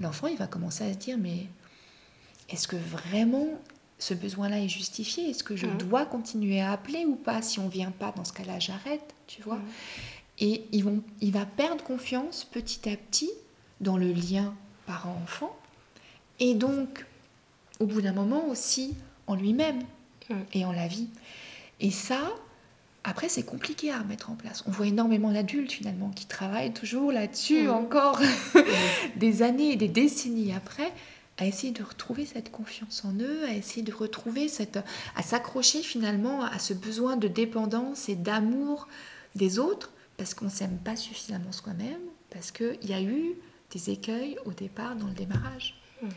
l'enfant 0.00 0.26
il 0.28 0.36
va 0.36 0.46
commencer 0.46 0.84
à 0.84 0.92
se 0.92 0.98
dire 0.98 1.18
mais 1.18 1.46
est-ce 2.50 2.68
que 2.68 2.76
vraiment 2.76 3.46
ce 3.98 4.12
besoin-là 4.12 4.60
est 4.60 4.68
justifié? 4.68 5.30
Est-ce 5.30 5.42
que 5.42 5.56
je 5.56 5.66
Mhm. 5.66 5.78
dois 5.78 6.04
continuer 6.04 6.60
à 6.60 6.72
appeler 6.72 7.06
ou 7.06 7.14
pas 7.16 7.40
Si 7.42 7.58
on 7.58 7.68
vient 7.68 7.90
pas, 7.90 8.12
dans 8.16 8.24
ce 8.24 8.32
cas-là, 8.34 8.58
j'arrête, 8.58 9.14
tu 9.26 9.40
vois? 9.42 9.56
Mhm. 9.56 9.64
Et 10.40 10.64
ils 10.72 10.84
vont, 10.84 11.00
il 11.20 11.32
va 11.32 11.46
perdre 11.46 11.82
confiance 11.82 12.44
petit 12.44 12.88
à 12.90 12.96
petit 12.96 13.30
dans 13.80 13.96
le 13.96 14.12
lien 14.12 14.54
parent-enfant 14.86 15.56
et 16.40 16.54
donc, 16.54 17.06
au 17.80 17.86
bout 17.86 18.02
d'un 18.02 18.12
moment 18.12 18.46
aussi, 18.48 18.94
en 19.26 19.36
lui-même 19.36 19.80
Mhm. 20.28 20.44
et 20.52 20.64
en 20.64 20.72
la 20.72 20.86
vie. 20.88 21.08
Et 21.80 21.90
ça, 21.90 22.20
après, 23.04 23.28
c'est 23.28 23.42
compliqué 23.42 23.90
à 23.90 24.02
mettre 24.04 24.30
en 24.30 24.34
place. 24.34 24.64
On 24.66 24.70
voit 24.70 24.86
énormément 24.86 25.30
d'adultes 25.30 25.72
finalement 25.72 26.10
qui 26.10 26.26
travaillent 26.26 26.72
toujours 26.72 27.12
là-dessus 27.12 27.64
Mhm. 27.64 27.70
encore 27.70 28.18
des 29.16 29.42
années 29.42 29.72
et 29.72 29.76
des 29.76 29.88
décennies 29.88 30.52
après, 30.54 30.90
à 31.36 31.46
essayer 31.46 31.72
de 31.72 31.82
retrouver 31.82 32.26
cette 32.26 32.50
confiance 32.50 33.04
en 33.04 33.12
eux, 33.20 33.44
à 33.44 33.52
essayer 33.54 33.82
de 33.82 33.92
retrouver 33.92 34.48
cette, 34.48 34.78
à 35.16 35.22
s'accrocher 35.22 35.82
finalement 35.82 36.44
à 36.44 36.58
ce 36.58 36.72
besoin 36.74 37.16
de 37.16 37.28
dépendance 37.28 38.08
et 38.08 38.14
d'amour 38.14 38.88
des 39.34 39.58
autres, 39.58 39.90
parce 40.16 40.32
qu'on 40.32 40.48
s'aime 40.48 40.78
pas 40.78 40.94
suffisamment 40.96 41.50
soi-même, 41.50 42.00
parce 42.30 42.52
qu'il 42.52 42.78
y 42.88 42.92
a 42.94 43.02
eu 43.02 43.32
des 43.72 43.90
écueils 43.90 44.38
au 44.44 44.52
départ 44.52 44.94
dans 44.94 45.08
le 45.08 45.12
démarrage. 45.14 45.74
Hmm. 46.02 46.08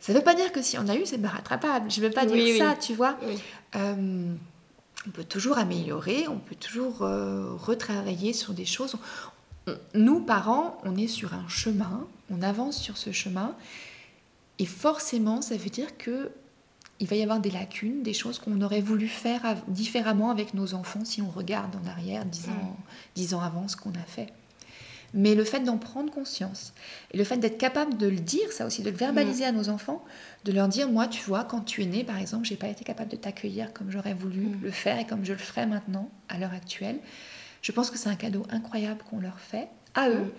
Ça 0.00 0.12
ne 0.12 0.18
veut 0.18 0.24
pas 0.24 0.34
dire 0.36 0.52
que 0.52 0.62
si 0.62 0.78
on 0.78 0.86
a 0.86 0.94
eu, 0.94 1.04
c'est 1.04 1.18
pas 1.18 1.28
rattrapable. 1.28 1.90
Je 1.90 2.00
ne 2.00 2.06
veux 2.06 2.12
pas 2.12 2.24
dire 2.24 2.56
ça, 2.56 2.76
tu 2.76 2.94
vois. 2.94 3.18
Euh, 3.74 4.34
on 5.06 5.10
peut 5.10 5.24
toujours 5.24 5.58
améliorer, 5.58 6.26
on 6.28 6.38
peut 6.38 6.56
toujours 6.56 7.02
euh, 7.02 7.54
retravailler 7.54 8.32
sur 8.32 8.52
des 8.52 8.64
choses. 8.64 8.96
nous, 9.94 10.20
parents, 10.20 10.78
on 10.84 10.96
est 10.96 11.08
sur 11.08 11.34
un 11.34 11.48
chemin, 11.48 12.06
on 12.30 12.42
avance 12.42 12.80
sur 12.80 12.96
ce 12.96 13.12
chemin, 13.12 13.54
et 14.58 14.66
forcément, 14.66 15.40
ça 15.40 15.56
veut 15.56 15.70
dire 15.70 15.96
que 15.98 16.30
il 17.00 17.06
va 17.06 17.14
y 17.14 17.22
avoir 17.22 17.38
des 17.38 17.50
lacunes, 17.50 18.02
des 18.02 18.12
choses 18.12 18.40
qu'on 18.40 18.60
aurait 18.60 18.80
voulu 18.80 19.06
faire 19.06 19.42
différemment 19.68 20.30
avec 20.30 20.52
nos 20.52 20.74
enfants 20.74 21.04
si 21.04 21.22
on 21.22 21.30
regarde 21.30 21.76
en 21.76 21.88
arrière, 21.88 22.24
dix 22.24 22.48
ans, 22.48 22.76
dix 23.14 23.34
ans 23.34 23.40
avant 23.40 23.68
ce 23.68 23.76
qu'on 23.76 23.92
a 23.92 24.04
fait. 24.06 24.32
Mais 25.14 25.34
le 25.34 25.44
fait 25.44 25.60
d'en 25.60 25.78
prendre 25.78 26.12
conscience 26.12 26.74
et 27.12 27.16
le 27.16 27.24
fait 27.24 27.38
d'être 27.38 27.56
capable 27.56 27.96
de 27.96 28.06
le 28.06 28.18
dire, 28.18 28.52
ça 28.52 28.66
aussi, 28.66 28.82
de 28.82 28.90
le 28.90 28.96
verbaliser 28.96 29.44
à 29.44 29.52
nos 29.52 29.70
enfants, 29.70 30.04
de 30.44 30.52
leur 30.52 30.68
dire, 30.68 30.88
moi, 30.88 31.06
tu 31.06 31.22
vois, 31.24 31.44
quand 31.44 31.62
tu 31.62 31.82
es 31.82 31.86
né, 31.86 32.04
par 32.04 32.18
exemple, 32.18 32.46
j'ai 32.46 32.56
pas 32.56 32.68
été 32.68 32.84
capable 32.84 33.10
de 33.10 33.16
t'accueillir 33.16 33.72
comme 33.72 33.90
j'aurais 33.90 34.14
voulu 34.14 34.40
mm. 34.40 34.60
le 34.62 34.70
faire 34.70 34.98
et 34.98 35.06
comme 35.06 35.24
je 35.24 35.32
le 35.32 35.38
ferai 35.38 35.66
maintenant, 35.66 36.10
à 36.28 36.38
l'heure 36.38 36.52
actuelle. 36.52 36.98
Je 37.62 37.72
pense 37.72 37.90
que 37.90 37.98
c'est 37.98 38.10
un 38.10 38.16
cadeau 38.16 38.44
incroyable 38.50 39.00
qu'on 39.08 39.20
leur 39.20 39.40
fait, 39.40 39.68
à 39.94 40.10
eux, 40.10 40.24
mm. 40.24 40.30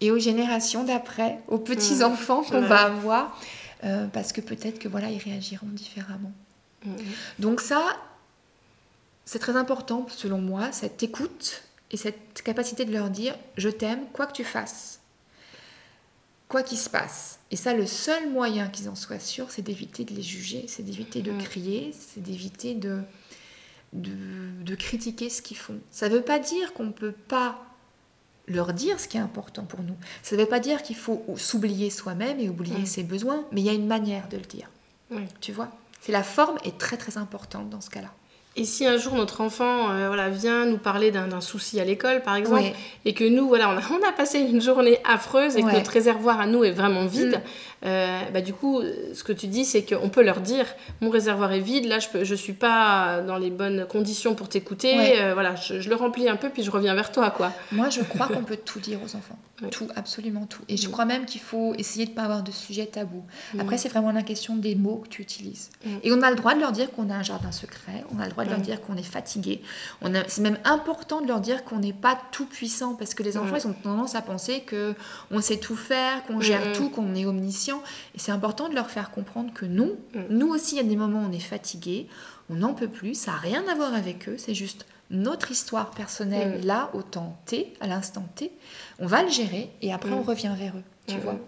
et 0.00 0.10
aux 0.10 0.18
générations 0.18 0.82
d'après, 0.82 1.38
aux 1.46 1.58
petits-enfants 1.58 2.42
mm. 2.42 2.46
qu'on 2.46 2.62
va 2.62 2.82
avoir. 2.86 3.40
Euh, 3.84 4.06
parce 4.08 4.32
que 4.32 4.42
peut-être 4.42 4.78
que 4.78 4.88
voilà, 4.88 5.08
ils 5.08 5.22
réagiront 5.22 5.68
différemment. 5.68 6.32
Donc 7.38 7.60
ça, 7.60 7.82
c'est 9.24 9.38
très 9.38 9.56
important 9.56 10.06
selon 10.10 10.38
moi, 10.38 10.72
cette 10.72 11.02
écoute 11.02 11.62
et 11.90 11.96
cette 11.96 12.42
capacité 12.42 12.84
de 12.84 12.92
leur 12.92 13.10
dire 13.10 13.36
je 13.56 13.68
t'aime 13.68 14.04
quoi 14.12 14.26
que 14.26 14.32
tu 14.32 14.44
fasses, 14.44 15.00
quoi 16.48 16.62
qu'il 16.62 16.78
se 16.78 16.90
passe. 16.90 17.38
Et 17.50 17.56
ça, 17.56 17.74
le 17.74 17.86
seul 17.86 18.30
moyen 18.30 18.68
qu'ils 18.68 18.88
en 18.88 18.94
soient 18.94 19.18
sûrs, 19.18 19.50
c'est 19.50 19.62
d'éviter 19.62 20.04
de 20.04 20.14
les 20.14 20.22
juger, 20.22 20.64
c'est 20.68 20.82
d'éviter 20.82 21.22
de 21.22 21.32
mm. 21.32 21.38
crier, 21.38 21.92
c'est 21.92 22.22
d'éviter 22.22 22.74
de, 22.74 23.00
de, 23.92 24.12
de, 24.62 24.74
critiquer 24.74 25.30
ce 25.30 25.42
qu'ils 25.42 25.56
font. 25.56 25.80
Ça 25.90 26.08
ne 26.08 26.14
veut 26.14 26.22
pas 26.22 26.38
dire 26.38 26.72
qu'on 26.72 26.84
ne 26.84 26.92
peut 26.92 27.12
pas 27.12 27.64
leur 28.46 28.72
dire 28.72 28.98
ce 28.98 29.08
qui 29.08 29.16
est 29.16 29.20
important 29.20 29.64
pour 29.64 29.82
nous. 29.82 29.96
Ça 30.22 30.36
ne 30.36 30.40
veut 30.40 30.48
pas 30.48 30.60
dire 30.60 30.82
qu'il 30.82 30.96
faut 30.96 31.24
s'oublier 31.36 31.90
soi-même 31.90 32.38
et 32.40 32.48
oublier 32.48 32.86
ses 32.86 33.02
besoins, 33.02 33.44
mais 33.52 33.60
il 33.60 33.64
y 33.64 33.70
a 33.70 33.74
une 33.74 33.86
manière 33.86 34.28
de 34.28 34.36
le 34.36 34.44
dire. 34.44 34.70
Tu 35.40 35.52
vois? 35.52 35.70
C'est 36.00 36.12
la 36.12 36.22
forme 36.22 36.58
est 36.64 36.78
très 36.78 36.96
très 36.96 37.18
importante 37.18 37.68
dans 37.68 37.80
ce 37.80 37.90
cas-là. 37.90 38.12
Et 38.56 38.64
si 38.64 38.84
un 38.84 38.98
jour 38.98 39.14
notre 39.14 39.40
enfant 39.42 39.90
euh, 39.90 40.08
voilà, 40.08 40.28
vient 40.28 40.66
nous 40.66 40.76
parler 40.76 41.12
d'un 41.12 41.40
souci 41.40 41.78
à 41.80 41.84
l'école, 41.84 42.20
par 42.22 42.34
exemple, 42.34 42.72
et 43.04 43.14
que 43.14 43.24
nous, 43.24 43.46
voilà, 43.46 43.68
on 43.68 43.76
a, 43.76 43.80
on 44.00 44.08
a, 44.08 44.12
passé 44.12 44.40
une 44.40 44.60
journée 44.60 44.98
affreuse 45.04 45.56
et 45.56 45.62
que 45.62 45.70
notre 45.70 45.92
réservoir 45.92 46.40
à 46.40 46.46
nous 46.46 46.64
est 46.64 46.72
vraiment 46.72 47.06
vide, 47.06 47.40
mm. 47.79 47.79
Euh, 47.84 48.20
bah, 48.32 48.40
du 48.40 48.52
coup, 48.52 48.82
ce 49.14 49.24
que 49.24 49.32
tu 49.32 49.46
dis, 49.46 49.64
c'est 49.64 49.82
qu'on 49.82 50.08
peut 50.08 50.22
leur 50.22 50.40
dire 50.40 50.66
mon 51.00 51.10
réservoir 51.10 51.52
est 51.52 51.60
vide, 51.60 51.86
là, 51.86 51.98
je 51.98 52.18
ne 52.18 52.24
je 52.24 52.34
suis 52.34 52.52
pas 52.52 53.22
dans 53.26 53.38
les 53.38 53.50
bonnes 53.50 53.86
conditions 53.86 54.34
pour 54.34 54.48
t'écouter, 54.48 55.20
euh, 55.20 55.34
voilà, 55.34 55.54
je, 55.56 55.88
le 55.88 55.94
remplis 55.94 56.28
un 56.28 56.36
peu, 56.36 56.48
puis 56.48 56.62
je 56.62 56.70
reviens 56.70 56.94
vers 56.94 57.12
toi. 57.12 57.30
quoi. 57.30 57.52
Moi, 57.72 57.90
je 57.90 58.00
crois 58.08 58.28
qu'on 58.28 58.44
peut 58.44 58.56
tout 58.56 58.80
dire 58.80 58.98
aux 59.04 59.16
enfants. 59.16 59.38
Tout, 59.70 59.88
absolument 59.94 60.46
tout. 60.46 60.62
Et 60.68 60.78
je 60.78 60.88
mm. 60.88 60.90
crois 60.90 61.04
même 61.04 61.26
qu'il 61.26 61.40
faut 61.40 61.74
essayer 61.74 62.06
de 62.06 62.10
ne 62.12 62.16
pas 62.16 62.22
avoir 62.22 62.42
de 62.42 62.50
sujet 62.50 62.86
tabou. 62.86 63.22
Mm. 63.52 63.60
Après, 63.60 63.76
c'est 63.76 63.90
vraiment 63.90 64.10
la 64.10 64.22
question 64.22 64.56
des 64.56 64.74
mots 64.74 65.02
que 65.04 65.08
tu 65.08 65.20
utilises. 65.20 65.70
Et 66.02 66.12
on 66.12 66.22
a 66.22 66.30
le 66.30 66.36
droit 66.36 66.54
de 66.54 66.60
leur 66.60 66.72
dire 66.72 66.90
qu'on 66.90 67.10
a 67.10 67.14
un 67.14 67.22
jardin 67.22 67.52
secret, 67.52 68.04
on 68.14 68.20
a 68.20 68.24
le 68.24 68.30
droit 68.30 68.44
de 68.44 68.50
leur 68.50 68.60
dire 68.60 68.80
qu'on 68.80 68.96
est 68.96 69.02
fatigué. 69.02 69.60
C'est 70.28 70.40
même 70.40 70.58
important 70.64 71.20
de 71.20 71.26
leur 71.26 71.40
dire 71.40 71.64
qu'on 71.64 71.78
n'est 71.78 71.92
pas 71.92 72.18
tout 72.32 72.46
puissant 72.46 72.94
parce 72.94 73.14
que 73.14 73.22
les 73.22 73.36
enfants, 73.36 73.56
ils 73.56 73.66
ont 73.66 73.74
tendance 73.74 74.14
à 74.14 74.22
penser 74.22 74.60
que 74.60 74.94
on 75.30 75.40
sait 75.40 75.58
tout 75.58 75.76
faire, 75.76 76.24
qu'on 76.24 76.40
gère 76.40 76.72
tout, 76.72 76.88
qu'on 76.88 77.14
est 77.14 77.26
omniscient. 77.26 77.69
Et 78.14 78.18
c'est 78.18 78.32
important 78.32 78.68
de 78.68 78.74
leur 78.74 78.90
faire 78.90 79.10
comprendre 79.10 79.52
que 79.52 79.66
non, 79.66 79.96
nous 80.28 80.48
aussi, 80.48 80.74
il 80.74 80.78
y 80.78 80.80
a 80.80 80.88
des 80.88 80.96
moments 80.96 81.20
où 81.22 81.28
on 81.28 81.32
est 81.32 81.38
fatigué, 81.40 82.08
on 82.48 82.54
n'en 82.56 82.74
peut 82.74 82.88
plus, 82.88 83.14
ça 83.14 83.32
n'a 83.32 83.38
rien 83.38 83.62
à 83.68 83.74
voir 83.74 83.94
avec 83.94 84.28
eux, 84.28 84.36
c'est 84.38 84.54
juste 84.54 84.86
notre 85.10 85.50
histoire 85.50 85.90
personnelle 85.90 86.64
là, 86.64 86.90
au 86.94 87.02
temps 87.02 87.36
T, 87.46 87.74
à 87.80 87.86
l'instant 87.86 88.26
T. 88.36 88.52
On 88.98 89.06
va 89.06 89.22
le 89.22 89.28
gérer 89.28 89.70
et 89.82 89.92
après, 89.92 90.12
on 90.12 90.22
revient 90.22 90.52
vers 90.56 90.76
eux, 90.76 90.82
tu 91.06 91.18
vois. 91.18 91.38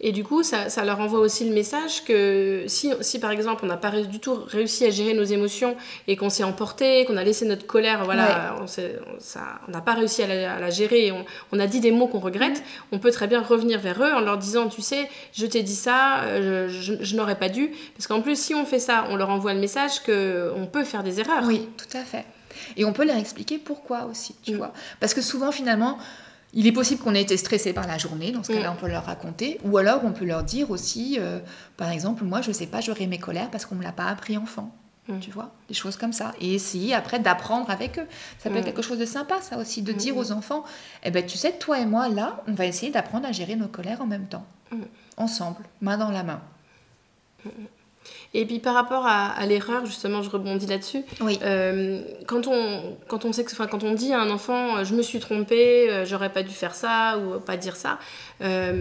Et 0.00 0.12
du 0.12 0.24
coup, 0.24 0.42
ça, 0.42 0.68
ça, 0.68 0.84
leur 0.84 1.00
envoie 1.00 1.20
aussi 1.20 1.48
le 1.48 1.54
message 1.54 2.04
que 2.04 2.64
si, 2.66 2.92
si 3.00 3.18
par 3.18 3.30
exemple, 3.30 3.64
on 3.64 3.66
n'a 3.66 3.78
pas 3.78 3.90
du 3.90 4.20
tout 4.20 4.34
réussi 4.46 4.84
à 4.84 4.90
gérer 4.90 5.14
nos 5.14 5.24
émotions 5.24 5.74
et 6.06 6.16
qu'on 6.16 6.28
s'est 6.28 6.44
emporté, 6.44 7.06
qu'on 7.06 7.16
a 7.16 7.24
laissé 7.24 7.46
notre 7.46 7.66
colère, 7.66 8.04
voilà, 8.04 8.56
on 8.60 9.70
n'a 9.70 9.80
pas 9.80 9.94
réussi 9.94 10.22
à 10.22 10.58
la, 10.60 10.70
gérer 10.70 11.06
et 11.06 11.12
on, 11.12 11.24
on, 11.52 11.58
a 11.58 11.66
dit 11.66 11.80
des 11.80 11.92
mots 11.92 12.08
qu'on 12.08 12.18
regrette, 12.18 12.62
on 12.92 12.98
peut 12.98 13.10
très 13.10 13.26
bien 13.26 13.40
revenir 13.40 13.80
vers 13.80 14.02
eux 14.02 14.12
en 14.12 14.20
leur 14.20 14.36
disant, 14.36 14.68
tu 14.68 14.82
sais, 14.82 15.08
je 15.32 15.46
t'ai 15.46 15.62
dit 15.62 15.74
ça, 15.74 16.24
euh, 16.24 16.68
je, 16.68 16.94
je, 17.00 17.16
n'aurais 17.16 17.38
pas 17.38 17.48
dû. 17.48 17.72
Parce 17.94 18.06
qu'en 18.06 18.20
plus, 18.20 18.38
si 18.38 18.54
on 18.54 18.66
fait 18.66 18.78
ça, 18.78 19.06
on 19.08 19.16
leur 19.16 19.30
envoie 19.30 19.54
le 19.54 19.60
message 19.60 20.00
qu'on 20.00 20.68
peut 20.70 20.84
faire 20.84 21.04
des 21.04 21.20
erreurs. 21.20 21.44
Oui, 21.46 21.68
tout 21.78 21.96
à 21.96 22.02
fait. 22.02 22.26
Et 22.76 22.84
on 22.84 22.92
peut 22.92 23.04
leur 23.04 23.16
expliquer 23.16 23.58
pourquoi 23.58 24.06
aussi, 24.10 24.34
tu 24.42 24.52
mm. 24.52 24.56
vois. 24.56 24.72
Parce 25.00 25.14
que 25.14 25.22
souvent, 25.22 25.52
finalement, 25.52 25.98
il 26.52 26.66
est 26.66 26.72
possible 26.72 27.02
qu'on 27.02 27.14
ait 27.14 27.22
été 27.22 27.36
stressé 27.36 27.72
par 27.72 27.86
la 27.86 27.98
journée, 27.98 28.32
dans 28.32 28.42
ce 28.42 28.52
cas-là, 28.52 28.70
mm. 28.70 28.74
on 28.74 28.80
peut 28.80 28.88
leur 28.88 29.04
raconter. 29.04 29.60
Ou 29.64 29.76
alors, 29.78 30.00
on 30.04 30.12
peut 30.12 30.24
leur 30.24 30.42
dire 30.42 30.70
aussi, 30.70 31.18
euh, 31.18 31.38
par 31.76 31.90
exemple, 31.90 32.24
moi, 32.24 32.40
je 32.40 32.48
ne 32.48 32.54
sais 32.54 32.66
pas 32.66 32.80
gérer 32.80 33.06
mes 33.06 33.18
colères 33.18 33.50
parce 33.50 33.66
qu'on 33.66 33.74
ne 33.74 33.80
me 33.80 33.84
l'a 33.84 33.92
pas 33.92 34.06
appris 34.06 34.36
enfant. 34.36 34.74
Mm. 35.08 35.18
Tu 35.20 35.30
vois, 35.30 35.52
des 35.68 35.74
choses 35.74 35.96
comme 35.96 36.12
ça. 36.12 36.32
Et 36.40 36.54
essayer 36.54 36.94
après 36.94 37.18
d'apprendre 37.18 37.70
avec 37.70 37.98
eux. 37.98 38.06
Ça 38.38 38.50
peut 38.50 38.56
être 38.56 38.62
mm. 38.62 38.66
quelque 38.66 38.82
chose 38.82 38.98
de 38.98 39.04
sympa, 39.04 39.40
ça 39.42 39.58
aussi, 39.58 39.82
de 39.82 39.92
dire 39.92 40.16
aux 40.16 40.32
enfants, 40.32 40.64
eh 41.04 41.10
ben, 41.10 41.24
tu 41.24 41.36
sais, 41.36 41.52
toi 41.52 41.78
et 41.78 41.86
moi, 41.86 42.08
là, 42.08 42.42
on 42.46 42.54
va 42.54 42.66
essayer 42.66 42.90
d'apprendre 42.90 43.26
à 43.26 43.32
gérer 43.32 43.56
nos 43.56 43.68
colères 43.68 44.00
en 44.00 44.06
même 44.06 44.26
temps. 44.26 44.46
Ensemble, 45.16 45.62
main 45.80 45.96
dans 45.96 46.10
la 46.10 46.22
main. 46.22 46.40
Et 48.34 48.44
puis 48.44 48.58
par 48.58 48.74
rapport 48.74 49.06
à, 49.06 49.46
l'erreur, 49.46 49.86
justement, 49.86 50.22
je 50.22 50.30
rebondis 50.30 50.66
là-dessus. 50.66 51.02
Oui. 51.20 51.38
Euh, 51.42 52.00
quand, 52.26 52.46
on, 52.46 52.96
quand, 53.08 53.24
on 53.24 53.32
sait 53.32 53.44
que, 53.44 53.52
enfin, 53.52 53.66
quand 53.66 53.82
on 53.84 53.94
dit 53.94 54.12
à 54.12 54.20
un 54.20 54.30
enfant, 54.30 54.76
euh, 54.76 54.84
je 54.84 54.94
me 54.94 55.02
suis 55.02 55.20
trompé, 55.20 55.88
euh, 55.88 56.04
j'aurais 56.04 56.30
pas 56.30 56.42
dû 56.42 56.52
faire 56.52 56.74
ça 56.74 57.18
ou 57.18 57.40
pas 57.40 57.56
dire 57.56 57.76
ça, 57.76 57.98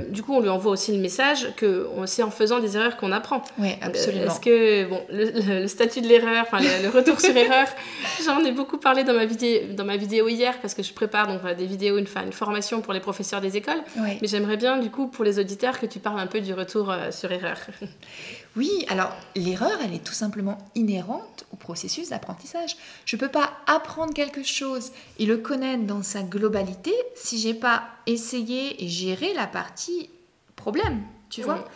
du 0.10 0.24
coup, 0.24 0.34
on 0.34 0.42
lui 0.42 0.50
envoie 0.50 0.72
aussi 0.74 0.92
le 0.92 1.00
message 1.02 1.54
que 1.56 1.88
c'est 2.06 2.24
en 2.24 2.32
faisant 2.32 2.60
des 2.60 2.76
erreurs 2.76 2.98
qu'on 2.98 3.12
apprend. 3.12 3.42
Oui, 3.58 3.70
absolument. 3.82 4.26
Est-ce 4.26 4.40
que, 4.42 4.90
bon, 4.90 5.02
le, 5.10 5.68
statut 5.68 6.02
de 6.02 6.08
l'erreur, 6.08 6.46
enfin, 6.46 6.60
le, 6.60 6.90
retour 6.90 7.22
sur 7.22 7.36
erreur, 7.36 7.68
j'en 8.26 8.44
ai 8.44 8.52
beaucoup 8.52 8.78
parlé 8.78 9.04
dans 9.04 9.14
ma, 9.14 9.26
vidéo, 9.26 9.74
dans 9.74 9.86
ma 9.86 9.96
vidéo 9.96 10.28
hier 10.28 10.56
parce 10.62 10.74
que 10.74 10.84
je 10.84 10.94
prépare 10.94 11.28
donc 11.28 11.42
des 11.56 11.66
vidéos, 11.66 11.98
une, 11.98 12.08
une 12.26 12.34
formation 12.34 12.82
pour 12.82 12.92
les 12.92 13.00
professeurs 13.00 13.40
des 13.40 13.56
écoles. 13.56 13.82
Oui. 13.98 14.18
Mais 14.22 14.28
j'aimerais 14.28 14.58
bien, 14.58 14.78
du 14.78 14.90
coup, 14.90 15.08
pour 15.08 15.24
les 15.24 15.40
auditeurs, 15.40 15.80
que 15.80 15.86
tu 15.86 16.00
parles 16.00 16.20
un 16.20 16.28
peu 16.28 16.42
du 16.42 16.54
retour 16.54 16.94
sur 17.12 17.32
erreur. 17.32 17.58
Oui, 18.56 18.86
alors 18.88 19.14
l'erreur, 19.36 19.80
elle 19.84 19.94
est 19.94 20.04
tout 20.04 20.14
simplement 20.14 20.58
inhérente 20.76 21.46
au 21.52 21.58
processus 21.58 22.10
d'apprentissage. 22.10 22.78
Je 23.06 23.16
ne 23.16 23.20
peux 23.20 23.30
pas 23.30 23.52
apprendre 23.68 24.14
quelque 24.14 24.44
chose 24.44 24.92
et 25.20 25.26
le 25.26 25.38
connaître 25.38 25.84
dans 25.84 26.04
sa 26.04 26.24
globalité 26.24 26.94
si 27.16 27.38
j'ai 27.38 27.54
pas 27.54 27.84
essayé 28.06 28.84
et 28.84 28.88
géré 28.88 29.34
la 29.34 29.48
partie 29.48 30.10
problème, 30.56 31.04
tu 31.30 31.42
vois. 31.42 31.68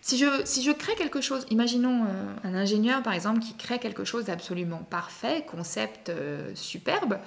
Si 0.00 0.16
je, 0.16 0.26
si 0.44 0.62
je 0.62 0.70
crée 0.70 0.94
quelque 0.94 1.20
chose, 1.20 1.44
imaginons 1.50 2.04
euh, 2.04 2.34
un 2.44 2.54
ingénieur 2.54 3.02
par 3.02 3.12
exemple 3.12 3.40
qui 3.40 3.54
crée 3.54 3.78
quelque 3.78 4.04
chose 4.04 4.24
d'absolument 4.26 4.78
parfait, 4.88 5.44
concept 5.46 6.08
euh, 6.08 6.50
superbe, 6.54 7.18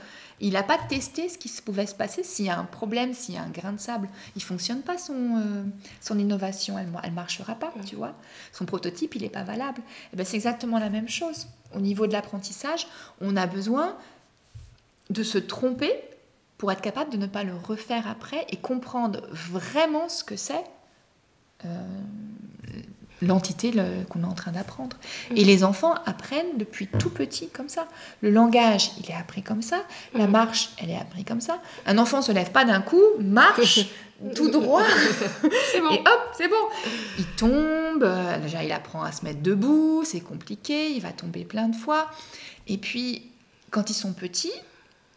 il 0.42 0.54
n'a 0.54 0.64
pas 0.64 0.78
testé 0.78 1.30
ce 1.30 1.38
qui 1.38 1.50
pouvait 1.62 1.86
se 1.86 1.94
passer 1.94 2.24
s'il 2.24 2.46
y 2.46 2.50
a 2.50 2.58
un 2.58 2.66
problème, 2.66 3.14
s'il 3.14 3.36
y 3.36 3.38
a 3.38 3.44
un 3.44 3.50
grain 3.50 3.74
de 3.74 3.80
sable. 3.80 4.10
Il 4.36 4.42
fonctionne 4.42 4.82
pas 4.82 4.98
son, 4.98 5.38
euh, 5.38 5.64
son 6.02 6.18
innovation, 6.18 6.78
elle 6.80 6.92
ne 6.92 7.16
marchera 7.16 7.56
pas, 7.56 7.72
tu 7.86 7.96
vois. 7.96 8.16
Son 8.52 8.66
prototype, 8.66 9.16
il 9.16 9.22
n'est 9.22 9.30
pas 9.30 9.44
valable. 9.44 9.82
Et 9.82 10.10
eh 10.14 10.18
ben, 10.18 10.26
c'est 10.26 10.36
exactement 10.36 10.80
la 10.80 10.90
même 10.90 11.08
chose. 11.08 11.48
Au 11.76 11.80
niveau 11.80 12.08
de 12.08 12.14
l'apprentissage, 12.14 12.88
on 13.22 13.38
a 13.38 13.46
besoin 13.46 13.96
de 15.12 15.24
se 15.24 15.38
tromper 15.38 15.94
pour 16.58 16.72
être 16.72 16.82
capable 16.82 17.12
de 17.12 17.18
ne 17.18 17.28
pas 17.28 17.44
le 17.44 17.56
refaire 17.56 18.08
après 18.08 18.46
et 18.50 18.58
comprendre 18.58 19.22
vraiment 19.32 20.10
ce 20.10 20.24
que 20.24 20.36
c'est. 20.36 20.64
Euh, 21.66 21.68
l'entité 23.22 23.72
qu'on 24.10 24.24
est 24.24 24.26
en 24.26 24.34
train 24.34 24.52
d'apprendre. 24.52 24.98
Et 25.36 25.44
les 25.46 25.64
enfants 25.64 25.96
apprennent 26.06 26.58
depuis 26.58 26.88
tout 26.88 27.10
petit 27.10 27.50
comme 27.50 27.70
ça. 27.70 27.88
Le 28.22 28.32
langage, 28.32 28.92
il 29.00 29.10
est 29.10 29.16
appris 29.16 29.44
comme 29.44 29.62
ça. 29.62 29.84
La 30.14 30.26
mhm. 30.26 30.32
marche, 30.32 30.72
elle 30.78 30.90
est 30.90 30.98
appris 30.98 31.24
comme 31.24 31.42
ça. 31.42 31.62
Un 31.86 31.98
enfant 31.98 32.18
ne 32.18 32.24
se 32.24 32.32
lève 32.32 32.52
pas 32.52 32.66
d'un 32.66 32.82
coup, 32.82 33.04
marche 33.20 33.88
tout 34.36 34.50
droit. 34.50 34.84
c'est 35.72 35.82
bon. 35.82 35.92
Et 35.92 36.00
hop, 36.00 36.22
c'est 36.38 36.48
bon. 36.48 36.90
Il 37.18 37.26
tombe, 37.38 38.04
euh, 38.04 38.40
déjà 38.40 38.64
il 38.64 38.72
apprend 38.72 39.04
à 39.04 39.12
se 39.12 39.26
mettre 39.26 39.42
debout, 39.42 40.04
c'est 40.06 40.22
compliqué, 40.22 40.92
il 40.92 41.02
va 41.02 41.12
tomber 41.12 41.46
plein 41.46 41.68
de 41.68 41.76
fois. 41.76 42.10
Et 42.68 42.78
puis, 42.78 43.32
quand 43.72 43.90
ils 43.90 43.96
sont 43.96 44.14
petits, 44.14 44.54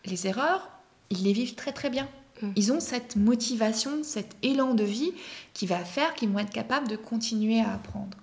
les 0.05 0.27
erreurs, 0.27 0.69
ils 1.11 1.23
les 1.23 1.33
vivent 1.33 1.55
très 1.55 1.73
très 1.73 1.91
bien. 1.91 2.09
Mm. 2.43 2.51
Ils 2.57 2.73
ont 2.73 2.81
cette 2.81 3.17
motivation, 3.17 4.03
cet 4.03 4.37
élan 4.43 4.75
de 4.75 4.85
vie 4.85 5.13
qui 5.53 5.67
va 5.67 5.79
faire 5.79 6.15
qu'ils 6.15 6.31
vont 6.31 6.39
être 6.39 6.51
capables 6.51 6.89
de 6.89 6.97
continuer 6.97 7.61
à 7.61 7.73
apprendre. 7.75 8.17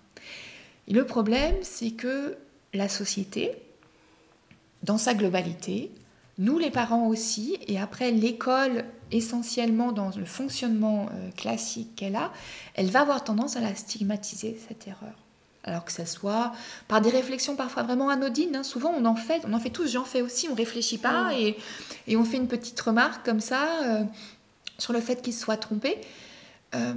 Et 0.87 0.93
le 0.93 1.05
problème, 1.05 1.55
c'est 1.61 1.91
que 1.91 2.37
la 2.73 2.89
société, 2.89 3.53
dans 4.83 4.97
sa 4.97 5.13
globalité, 5.13 5.91
nous 6.37 6.57
les 6.57 6.71
parents 6.71 7.07
aussi, 7.07 7.57
et 7.67 7.79
après 7.79 8.11
l'école 8.11 8.85
essentiellement 9.11 9.91
dans 9.91 10.09
le 10.15 10.25
fonctionnement 10.25 11.09
euh, 11.13 11.29
classique 11.31 11.95
qu'elle 11.95 12.15
a, 12.15 12.31
elle 12.75 12.89
va 12.89 13.01
avoir 13.01 13.23
tendance 13.23 13.57
à 13.57 13.61
la 13.61 13.75
stigmatiser, 13.75 14.57
cette 14.67 14.87
erreur. 14.87 15.13
Alors 15.63 15.85
que 15.85 15.91
ça 15.91 16.07
soit 16.07 16.53
par 16.87 17.01
des 17.01 17.11
réflexions 17.11 17.55
parfois 17.55 17.83
vraiment 17.83 18.09
anodines, 18.09 18.55
hein. 18.55 18.63
souvent 18.63 18.91
on 18.97 19.05
en 19.05 19.15
fait, 19.15 19.43
on 19.47 19.53
en 19.53 19.59
fait 19.59 19.69
tous, 19.69 19.91
j'en 19.91 20.03
fais 20.03 20.23
aussi, 20.23 20.49
on 20.49 20.55
réfléchit 20.55 20.97
pas 20.97 21.29
mm. 21.29 21.33
et, 21.33 21.57
et, 22.07 22.17
on 22.17 22.25
fait 22.25 22.37
une 22.37 22.47
petite 22.47 22.79
remarque 22.79 23.23
comme 23.23 23.39
ça 23.39 23.83
euh, 23.83 24.03
sur 24.79 24.91
le 24.91 25.01
fait 25.01 25.21
qu'il 25.21 25.33
soit 25.33 25.57
trompé. 25.57 25.97
Euh, 26.73 26.93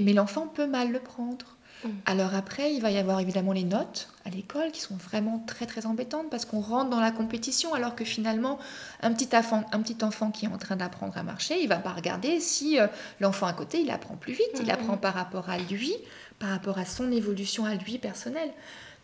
mais 0.00 0.12
l'enfant 0.12 0.46
peut 0.46 0.66
mal 0.66 0.92
le 0.92 1.00
prendre. 1.00 1.56
Mm. 1.84 1.88
Alors 2.06 2.34
après, 2.34 2.72
il 2.72 2.80
va 2.80 2.90
y 2.90 2.98
avoir 2.98 3.20
évidemment 3.20 3.52
les 3.52 3.64
notes 3.64 4.08
à 4.24 4.30
l'école 4.30 4.70
qui 4.70 4.80
sont 4.80 4.96
vraiment 4.96 5.42
très 5.46 5.66
très 5.66 5.86
embêtantes 5.86 6.30
parce 6.30 6.44
qu'on 6.44 6.60
rentre 6.60 6.90
dans 6.90 7.00
la 7.00 7.10
compétition 7.10 7.74
alors 7.74 7.94
que 7.94 8.04
finalement, 8.04 8.58
un 9.00 9.12
petit 9.12 9.34
enfant, 9.36 9.64
un 9.72 9.80
petit 9.80 10.04
enfant 10.04 10.30
qui 10.30 10.46
est 10.46 10.48
en 10.48 10.58
train 10.58 10.76
d'apprendre 10.76 11.16
à 11.16 11.22
marcher, 11.22 11.60
il 11.60 11.68
va 11.68 11.76
pas 11.76 11.92
regarder 11.92 12.40
si 12.40 12.78
euh, 12.78 12.86
l'enfant 13.20 13.46
à 13.46 13.52
côté, 13.52 13.80
il 13.80 13.90
apprend 13.90 14.16
plus 14.16 14.32
vite, 14.32 14.52
il 14.60 14.66
mm. 14.66 14.70
apprend 14.70 14.96
par 14.96 15.14
rapport 15.14 15.50
à 15.50 15.58
lui, 15.58 15.94
par 16.42 16.50
rapport 16.50 16.78
à 16.78 16.84
son 16.84 17.12
évolution 17.12 17.64
à 17.64 17.76
lui 17.76 17.98
personnelle. 17.98 18.50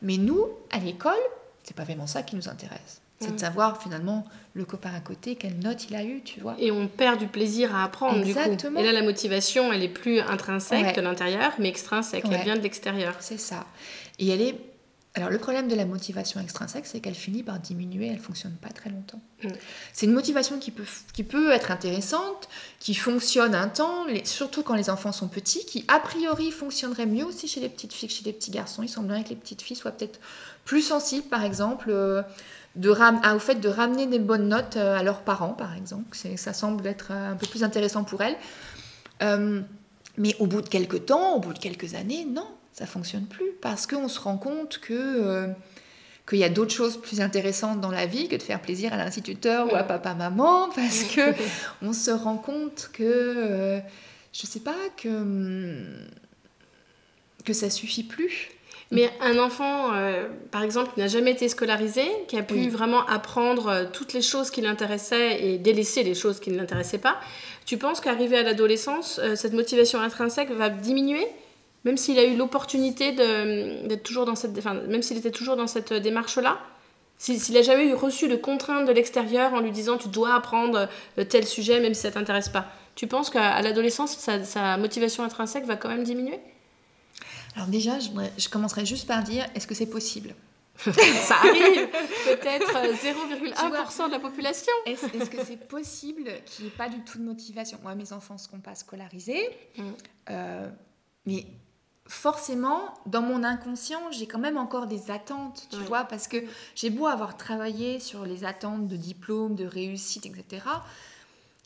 Mais 0.02 0.16
nous, 0.16 0.48
à 0.72 0.80
l'école, 0.80 1.12
c'est 1.62 1.76
pas 1.76 1.84
vraiment 1.84 2.08
ça 2.08 2.24
qui 2.24 2.34
nous 2.34 2.48
intéresse. 2.48 3.00
C'est 3.20 3.28
de 3.28 3.34
mm. 3.34 3.38
savoir 3.38 3.80
finalement 3.80 4.24
le 4.54 4.64
copain 4.64 4.90
à 4.92 4.98
côté, 4.98 5.36
quelle 5.36 5.56
note 5.60 5.88
il 5.88 5.94
a 5.94 6.02
eu, 6.02 6.20
tu 6.24 6.40
vois. 6.40 6.56
Et 6.58 6.72
on 6.72 6.88
perd 6.88 7.20
du 7.20 7.28
plaisir 7.28 7.76
à 7.76 7.84
apprendre, 7.84 8.18
Exactement. 8.18 8.56
du 8.56 8.74
coup. 8.74 8.82
Et 8.82 8.84
là, 8.84 8.92
la 8.92 9.02
motivation, 9.02 9.72
elle 9.72 9.84
est 9.84 9.88
plus 9.88 10.18
intrinsèque 10.18 10.96
de 10.96 11.00
l'intérieur, 11.00 11.52
mais 11.60 11.68
extrinsèque, 11.68 12.24
elle 12.28 12.42
vient 12.42 12.56
de 12.56 12.62
l'extérieur. 12.62 13.14
C'est 13.20 13.38
ça. 13.38 13.66
Et 14.18 14.28
elle 14.28 14.42
est... 14.42 14.56
Alors, 15.18 15.30
le 15.30 15.38
problème 15.38 15.68
de 15.68 15.74
la 15.74 15.84
motivation 15.84 16.40
extrinsèque, 16.40 16.86
c'est 16.86 17.00
qu'elle 17.00 17.14
finit 17.14 17.42
par 17.42 17.58
diminuer, 17.58 18.06
elle 18.06 18.18
fonctionne 18.18 18.54
pas 18.54 18.70
très 18.70 18.88
longtemps. 18.88 19.20
Mm. 19.42 19.48
C'est 19.92 20.06
une 20.06 20.12
motivation 20.12 20.58
qui 20.58 20.70
peut, 20.70 20.86
qui 21.12 21.24
peut 21.24 21.52
être 21.52 21.70
intéressante, 21.70 22.48
qui 22.78 22.94
fonctionne 22.94 23.54
un 23.54 23.68
temps, 23.68 24.06
surtout 24.24 24.62
quand 24.62 24.74
les 24.74 24.90
enfants 24.90 25.12
sont 25.12 25.28
petits, 25.28 25.64
qui 25.66 25.84
a 25.88 26.00
priori 26.00 26.50
fonctionnerait 26.50 27.06
mieux 27.06 27.24
aussi 27.24 27.48
chez 27.48 27.60
les 27.60 27.68
petites 27.68 27.92
filles 27.92 28.08
que 28.08 28.14
chez 28.14 28.24
les 28.24 28.32
petits 28.32 28.50
garçons. 28.50 28.82
Il 28.82 28.88
semblerait 28.88 29.24
que 29.24 29.30
les 29.30 29.36
petites 29.36 29.62
filles 29.62 29.76
soient 29.76 29.92
peut-être 29.92 30.20
plus 30.64 30.82
sensibles, 30.82 31.28
par 31.28 31.44
exemple... 31.44 31.88
Euh, 31.90 32.22
de 32.78 32.90
au 32.90 33.38
fait 33.38 33.56
de 33.56 33.68
ramener 33.68 34.06
des 34.06 34.18
bonnes 34.18 34.48
notes 34.48 34.76
euh, 34.76 34.96
à 34.96 35.02
leurs 35.02 35.22
parents, 35.22 35.52
par 35.52 35.76
exemple. 35.76 36.16
Ça 36.36 36.52
semble 36.52 36.86
être 36.86 37.08
euh, 37.10 37.32
un 37.32 37.36
peu 37.36 37.46
plus 37.46 37.64
intéressant 37.64 38.04
pour 38.04 38.22
elles. 38.22 38.36
Euh, 39.22 39.60
mais 40.16 40.36
au 40.38 40.46
bout 40.46 40.62
de 40.62 40.68
quelques 40.68 41.06
temps, 41.06 41.34
au 41.34 41.40
bout 41.40 41.52
de 41.52 41.58
quelques 41.58 41.94
années, 41.94 42.24
non, 42.24 42.46
ça 42.78 42.86
fonctionne 42.86 43.26
plus 43.26 43.52
parce 43.60 43.86
qu'on 43.86 44.08
se 44.08 44.20
rend 44.20 44.36
compte 44.36 44.78
que 44.78 45.48
qu'il 46.28 46.38
y 46.38 46.44
a 46.44 46.48
d'autres 46.48 46.74
choses 46.74 47.00
plus 47.00 47.20
intéressantes 47.20 47.80
dans 47.80 47.90
la 47.90 48.06
vie 48.06 48.28
que 48.28 48.36
de 48.36 48.42
faire 48.42 48.60
plaisir 48.60 48.92
à 48.92 48.96
l'instituteur 48.96 49.72
ou 49.72 49.76
à 49.76 49.82
papa 49.82 50.14
maman 50.14 50.68
parce 50.74 51.04
que 51.04 51.32
on 51.82 51.92
se 51.92 52.10
rend 52.10 52.36
compte 52.36 52.90
que 52.92 53.80
je 54.32 54.46
sais 54.46 54.60
pas 54.60 54.76
que 54.96 55.84
que 57.44 57.52
ça 57.52 57.70
suffit 57.70 58.04
plus. 58.04 58.50
Mais 58.90 59.10
un 59.20 59.38
enfant, 59.38 59.94
euh, 59.94 60.28
par 60.50 60.62
exemple, 60.62 60.92
qui 60.94 61.00
n'a 61.00 61.08
jamais 61.08 61.32
été 61.32 61.48
scolarisé, 61.48 62.04
qui 62.26 62.38
a 62.38 62.42
pu 62.42 62.68
vraiment 62.68 63.04
apprendre 63.06 63.68
euh, 63.68 63.84
toutes 63.92 64.14
les 64.14 64.22
choses 64.22 64.50
qui 64.50 64.62
l'intéressaient 64.62 65.44
et 65.44 65.58
délaisser 65.58 66.02
les 66.02 66.14
choses 66.14 66.40
qui 66.40 66.50
ne 66.50 66.56
l'intéressaient 66.56 66.98
pas, 66.98 67.20
tu 67.66 67.76
penses 67.76 68.00
qu'arrivé 68.00 68.38
à 68.38 68.42
l'adolescence, 68.42 69.20
euh, 69.22 69.36
cette 69.36 69.52
motivation 69.52 70.00
intrinsèque 70.00 70.50
va 70.50 70.70
diminuer? 70.70 71.26
Même 71.88 71.96
s'il 71.96 72.18
a 72.18 72.24
eu 72.24 72.36
l'opportunité 72.36 73.12
d'être 73.12 74.02
toujours 74.02 74.26
dans 74.26 74.34
cette, 74.34 74.58
enfin, 74.58 74.74
même 74.74 75.00
s'il 75.00 75.16
était 75.16 75.30
toujours 75.30 75.56
dans 75.56 75.66
cette 75.66 75.94
démarche-là, 75.94 76.60
s'il 77.16 77.54
n'a 77.54 77.62
jamais 77.62 77.86
eu 77.86 77.94
reçu 77.94 78.28
de 78.28 78.36
contraintes 78.36 78.86
de 78.86 78.92
l'extérieur 78.92 79.54
en 79.54 79.60
lui 79.60 79.70
disant 79.70 79.96
tu 79.96 80.08
dois 80.08 80.34
apprendre 80.34 80.86
tel 81.30 81.46
sujet 81.46 81.80
même 81.80 81.94
si 81.94 82.02
ça 82.02 82.10
t'intéresse 82.10 82.50
pas, 82.50 82.66
tu 82.94 83.06
penses 83.06 83.30
qu'à 83.30 83.62
l'adolescence 83.62 84.18
sa 84.18 84.76
motivation 84.76 85.24
intrinsèque 85.24 85.64
va 85.64 85.76
quand 85.76 85.88
même 85.88 86.04
diminuer? 86.04 86.38
Alors 87.56 87.68
déjà, 87.68 87.98
je, 87.98 88.48
commencerai 88.50 88.84
juste 88.84 89.08
par 89.08 89.22
dire, 89.22 89.46
est-ce 89.54 89.66
que 89.66 89.74
c'est 89.74 89.90
possible? 89.90 90.34
Ça 90.78 91.36
arrive. 91.36 91.88
Peut-être 92.26 92.70
0,1% 92.70 94.06
de 94.08 94.12
la 94.12 94.20
population. 94.20 94.72
Est-ce 94.84 95.30
que 95.30 95.44
c'est 95.44 95.66
possible 95.66 96.30
qu'il 96.44 96.66
n'y 96.66 96.70
ait 96.70 96.76
pas 96.76 96.90
du 96.90 97.00
tout 97.00 97.18
de 97.18 97.24
motivation? 97.24 97.78
Moi, 97.82 97.94
mes 97.94 98.12
enfants 98.12 98.34
ne 98.34 98.38
seront 98.38 98.60
pas 98.60 98.76
scolarisés, 98.76 99.48
mm. 99.76 99.82
euh, 100.30 100.68
mais 101.26 101.46
forcément, 102.08 102.94
dans 103.06 103.22
mon 103.22 103.44
inconscient, 103.44 104.10
j'ai 104.10 104.26
quand 104.26 104.38
même 104.38 104.56
encore 104.56 104.86
des 104.86 105.10
attentes, 105.10 105.68
tu 105.70 105.78
vois, 105.80 106.04
parce 106.04 106.26
que 106.26 106.38
j'ai 106.74 106.90
beau 106.90 107.06
avoir 107.06 107.36
travaillé 107.36 108.00
sur 108.00 108.24
les 108.24 108.44
attentes 108.44 108.88
de 108.88 108.96
diplôme, 108.96 109.54
de 109.54 109.66
réussite, 109.66 110.26
etc 110.26 110.60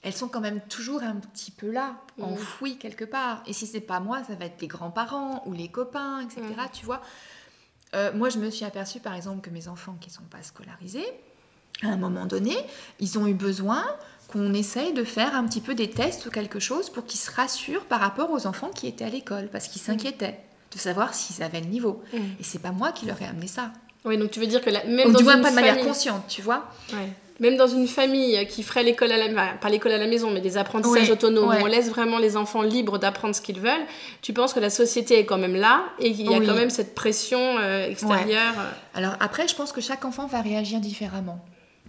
elles 0.03 0.15
sont 0.15 0.29
quand 0.29 0.41
même 0.41 0.61
toujours 0.63 1.03
un 1.03 1.17
petit 1.17 1.51
peu 1.53 1.71
là, 1.71 1.97
mmh. 2.19 2.25
enfouies 2.25 2.77
quelque 2.77 3.05
part. 3.05 3.43
Et 3.47 3.53
si 3.53 3.67
c'est 3.67 3.81
pas 3.81 4.01
moi, 4.01 4.23
ça 4.25 4.35
va 4.35 4.47
être 4.47 4.61
les 4.61 4.67
grands-parents 4.67 5.43
ou 5.47 5.53
les 5.53 5.69
copains, 5.69 6.21
etc. 6.21 6.43
Mmh. 6.43 6.71
Tu 6.73 6.85
vois 6.85 7.03
euh, 7.95 8.13
Moi, 8.13 8.29
je 8.29 8.39
me 8.39 8.51
suis 8.51 8.65
aperçue, 8.65 8.99
par 8.99 9.15
exemple, 9.15 9.41
que 9.41 9.51
mes 9.51 9.69
enfants 9.69 9.97
qui 10.01 10.11
sont 10.11 10.25
pas 10.25 10.43
scolarisés, 10.43 11.07
à 11.83 11.89
un 11.89 11.97
moment 11.97 12.27
donné, 12.27 12.57
ils 12.99 13.19
ont 13.19 13.27
eu 13.27 13.35
besoin 13.35 13.85
qu'on 14.33 14.55
essaye 14.55 14.93
de 14.93 15.05
faire 15.05 15.35
un 15.35 15.45
petit 15.47 15.61
peu 15.61 15.75
des 15.75 15.91
tests 15.91 16.27
ou 16.27 16.31
quelque 16.31 16.59
chose 16.59 16.91
pour 16.91 17.05
qu'ils 17.05 17.21
se 17.21 17.31
rassurent 17.31 17.85
par 17.85 18.01
rapport 18.01 18.31
aux 18.31 18.47
enfants 18.47 18.71
qui 18.75 18.87
étaient 18.87 19.05
à 19.05 19.11
l'école, 19.11 19.49
parce 19.53 19.69
qu'ils 19.69 19.83
mmh. 19.83 19.87
s'inquiétaient 19.87 20.39
de 20.73 20.79
savoir 20.79 21.15
s'ils 21.15 21.43
avaient 21.43 21.61
le 21.61 21.67
niveau. 21.67 22.03
Et 22.15 22.43
c'est 22.43 22.61
pas 22.61 22.73
moi 22.73 22.93
qui 22.93 23.07
leur 23.07 23.21
ai 23.21 23.27
amené 23.27 23.47
ça. 23.47 23.73
Oui, 24.05 24.17
donc 24.19 24.31
tu 24.31 24.41
veux 24.41 24.47
dire 24.47 24.63
que 24.63 24.71
la, 24.71 24.85
même 24.85 25.13
du 25.13 25.23
moins 25.23 25.39
pas 25.39 25.51
de 25.51 25.55
manière 25.55 25.79
consciente, 25.79 26.27
tu 26.29 26.43
vois. 26.43 26.65
Ouais 26.93 27.09
même 27.41 27.57
dans 27.57 27.67
une 27.67 27.89
famille 27.89 28.47
qui 28.47 28.63
ferait 28.63 28.85
l'école 28.85 29.11
à 29.13 29.17
la 29.17 29.55
pas 29.61 29.69
l'école 29.69 29.93
à 29.93 29.99
la 29.99 30.07
maison 30.07 30.31
mais 30.31 30.41
des 30.41 30.57
apprentissages 30.57 31.11
autonomes 31.11 31.55
on 31.61 31.67
laisse 31.67 31.89
vraiment 31.91 32.19
les 32.19 32.37
enfants 32.37 32.63
libres 32.63 32.99
d'apprendre 32.99 33.35
ce 33.35 33.41
qu'ils 33.41 33.61
veulent 33.61 33.87
tu 34.23 34.33
penses 34.33 34.53
que 34.53 34.61
la 34.61 34.71
société 34.71 35.19
est 35.19 35.25
quand 35.25 35.39
même 35.39 35.57
là 35.57 35.85
et 35.99 36.13
qu'il 36.13 36.31
y 36.31 36.35
a 36.35 36.41
quand 36.41 36.55
même 36.55 36.71
cette 36.71 36.95
pression 36.95 37.59
euh, 37.59 37.89
extérieure 37.89 38.55
euh 38.59 38.71
alors 38.95 39.15
après 39.21 39.49
je 39.49 39.55
pense 39.55 39.73
que 39.73 39.81
chaque 39.81 40.05
enfant 40.05 40.27
va 40.27 40.41
réagir 40.41 40.79
différemment 40.79 41.43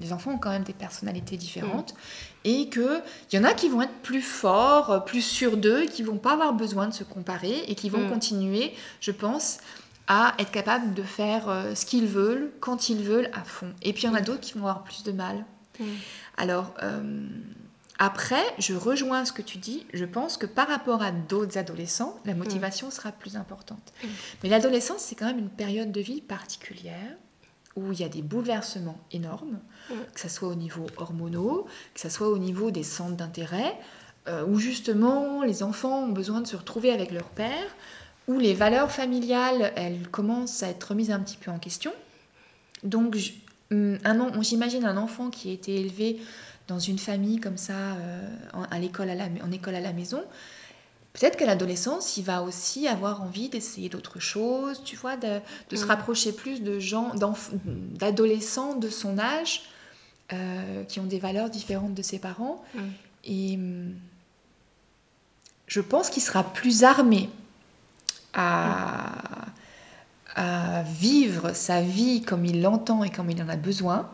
les 0.04 0.14
enfants 0.14 0.32
ont 0.32 0.38
quand 0.38 0.52
même 0.52 0.64
des 0.64 0.74
personnalités 0.74 1.38
différentes 1.38 1.94
mm. 1.94 1.98
et 2.46 2.70
que 2.70 3.02
il 3.32 3.36
y 3.36 3.40
en 3.40 3.44
a 3.44 3.54
qui 3.54 3.70
vont 3.70 3.82
être 3.82 4.02
plus 4.04 4.22
forts 4.22 5.04
plus 5.06 5.22
sûrs 5.22 5.58
d'eux 5.58 5.86
qui 5.86 6.04
vont 6.04 6.18
pas 6.18 6.34
avoir 6.34 6.54
besoin 6.54 6.88
de 6.88 6.94
se 6.94 7.04
comparer 7.04 7.64
et 7.68 7.76
qui 7.76 7.90
vont 7.90 8.06
mm. 8.06 8.10
continuer 8.10 8.74
je 9.00 9.12
pense 9.12 9.60
à 10.08 10.34
être 10.40 10.52
capable 10.52 10.94
de 10.94 11.04
faire 11.04 11.50
euh, 11.50 11.76
ce 11.76 11.86
qu'ils 11.86 12.08
veulent, 12.08 12.52
quand 12.60 12.90
ils 12.90 13.04
veulent, 13.04 13.30
à 13.34 13.44
fond. 13.44 13.74
Et 13.82 13.94
puis 13.94 14.04
il 14.04 14.06
y 14.08 14.10
en 14.10 14.16
a 14.16 14.22
d'autres 14.22 14.42
qui 14.42 14.54
vont 14.54 14.68
avoir 14.68 14.84
plus 14.84 15.04
de 15.04 15.12
mal. 15.12 15.46
Alors, 16.38 16.74
euh, 16.84 17.26
après, 17.98 18.44
je 18.60 18.74
rejoins 18.74 19.26
ce 19.26 19.32
que 19.32 19.42
tu 19.42 19.58
dis. 19.58 19.86
Je 19.94 20.06
pense 20.06 20.38
que 20.38 20.46
par 20.46 20.68
rapport 20.68 21.02
à 21.02 21.12
d'autres 21.12 21.58
adolescents, 21.58 22.20
la 22.26 22.36
motivation 22.36 22.92
sera 22.92 23.12
plus 23.12 23.38
importante. 23.38 23.94
Mais 24.44 24.50
l'adolescence, 24.50 25.02
c'est 25.02 25.16
quand 25.16 25.26
même 25.26 25.40
une 25.40 25.50
période 25.50 25.92
de 25.92 26.02
vie 26.02 26.22
particulière 26.22 27.16
où 27.76 27.92
il 27.92 28.00
y 28.00 28.04
a 28.04 28.10
des 28.10 28.22
bouleversements 28.22 29.00
énormes, 29.12 29.60
que 30.14 30.20
ce 30.20 30.30
soit 30.30 30.48
au 30.48 30.56
niveau 30.56 30.86
hormonaux, 30.98 31.66
que 31.94 32.00
ce 32.00 32.10
soit 32.10 32.30
au 32.30 32.38
niveau 32.38 32.72
des 32.72 32.84
centres 32.84 33.16
d'intérêt, 33.16 33.78
euh, 34.28 34.46
où 34.46 34.60
justement 34.60 35.44
les 35.44 35.64
enfants 35.64 36.04
ont 36.04 36.12
besoin 36.12 36.42
de 36.42 36.48
se 36.48 36.56
retrouver 36.56 36.92
avec 36.92 37.12
leur 37.12 37.30
père, 37.30 37.76
où 38.28 38.40
les 38.40 38.54
valeurs 38.54 38.92
familiales, 38.92 39.74
elles 39.76 40.08
commencent 40.10 40.64
à 40.64 40.70
être 40.70 40.84
remises 40.84 41.12
un 41.12 41.20
petit 41.20 41.38
peu 41.38 41.52
en 41.52 41.60
question. 41.60 41.92
Donc, 42.84 43.18
j'imagine 43.70 44.86
un 44.86 44.98
enfant 44.98 45.30
qui 45.30 45.50
a 45.50 45.54
été 45.54 45.76
élevé 45.80 46.22
dans 46.68 46.80
une 46.80 47.00
famille 47.00 47.40
comme 47.40 47.58
ça, 47.58 47.74
euh, 47.74 48.30
à 48.72 48.80
l'école 48.80 49.10
à 49.10 49.16
la, 49.16 49.26
en 49.44 49.52
école 49.52 49.76
à 49.76 49.82
la 49.82 49.94
maison, 49.94 50.24
peut-être 51.14 51.38
qu'à 51.38 51.46
l'adolescence, 51.46 52.18
il 52.18 52.24
va 52.24 52.42
aussi 52.42 52.88
avoir 52.88 53.22
envie 53.22 53.50
d'essayer 53.50 53.88
d'autres 53.88 54.20
choses, 54.20 54.84
tu 54.84 54.96
vois, 54.96 55.16
de, 55.16 55.40
se 55.76 55.86
rapprocher 55.86 56.34
plus 56.34 56.62
de 56.62 56.80
gens, 56.80 57.12
d'adolescents 57.66 58.76
de 58.76 58.90
son 58.90 59.20
âge, 59.20 59.64
euh, 60.32 60.84
qui 60.86 61.00
ont 61.00 61.06
des 61.06 61.20
valeurs 61.20 61.50
différentes 61.50 61.94
de 61.94 62.02
ses 62.02 62.18
parents. 62.18 62.64
Et 63.24 63.56
hum, 63.56 63.94
je 65.68 65.82
pense 65.82 66.10
qu'il 66.10 66.24
sera 66.24 66.44
plus 66.44 66.84
armé 66.84 67.30
à, 68.34 69.12
vivre 70.86 71.54
sa 71.54 71.82
vie 71.82 72.24
comme 72.24 72.44
il 72.46 72.62
l'entend 72.62 73.04
et 73.04 73.12
comme 73.12 73.30
il 73.30 73.42
en 73.44 73.50
a 73.50 73.56
besoin. 73.56 74.10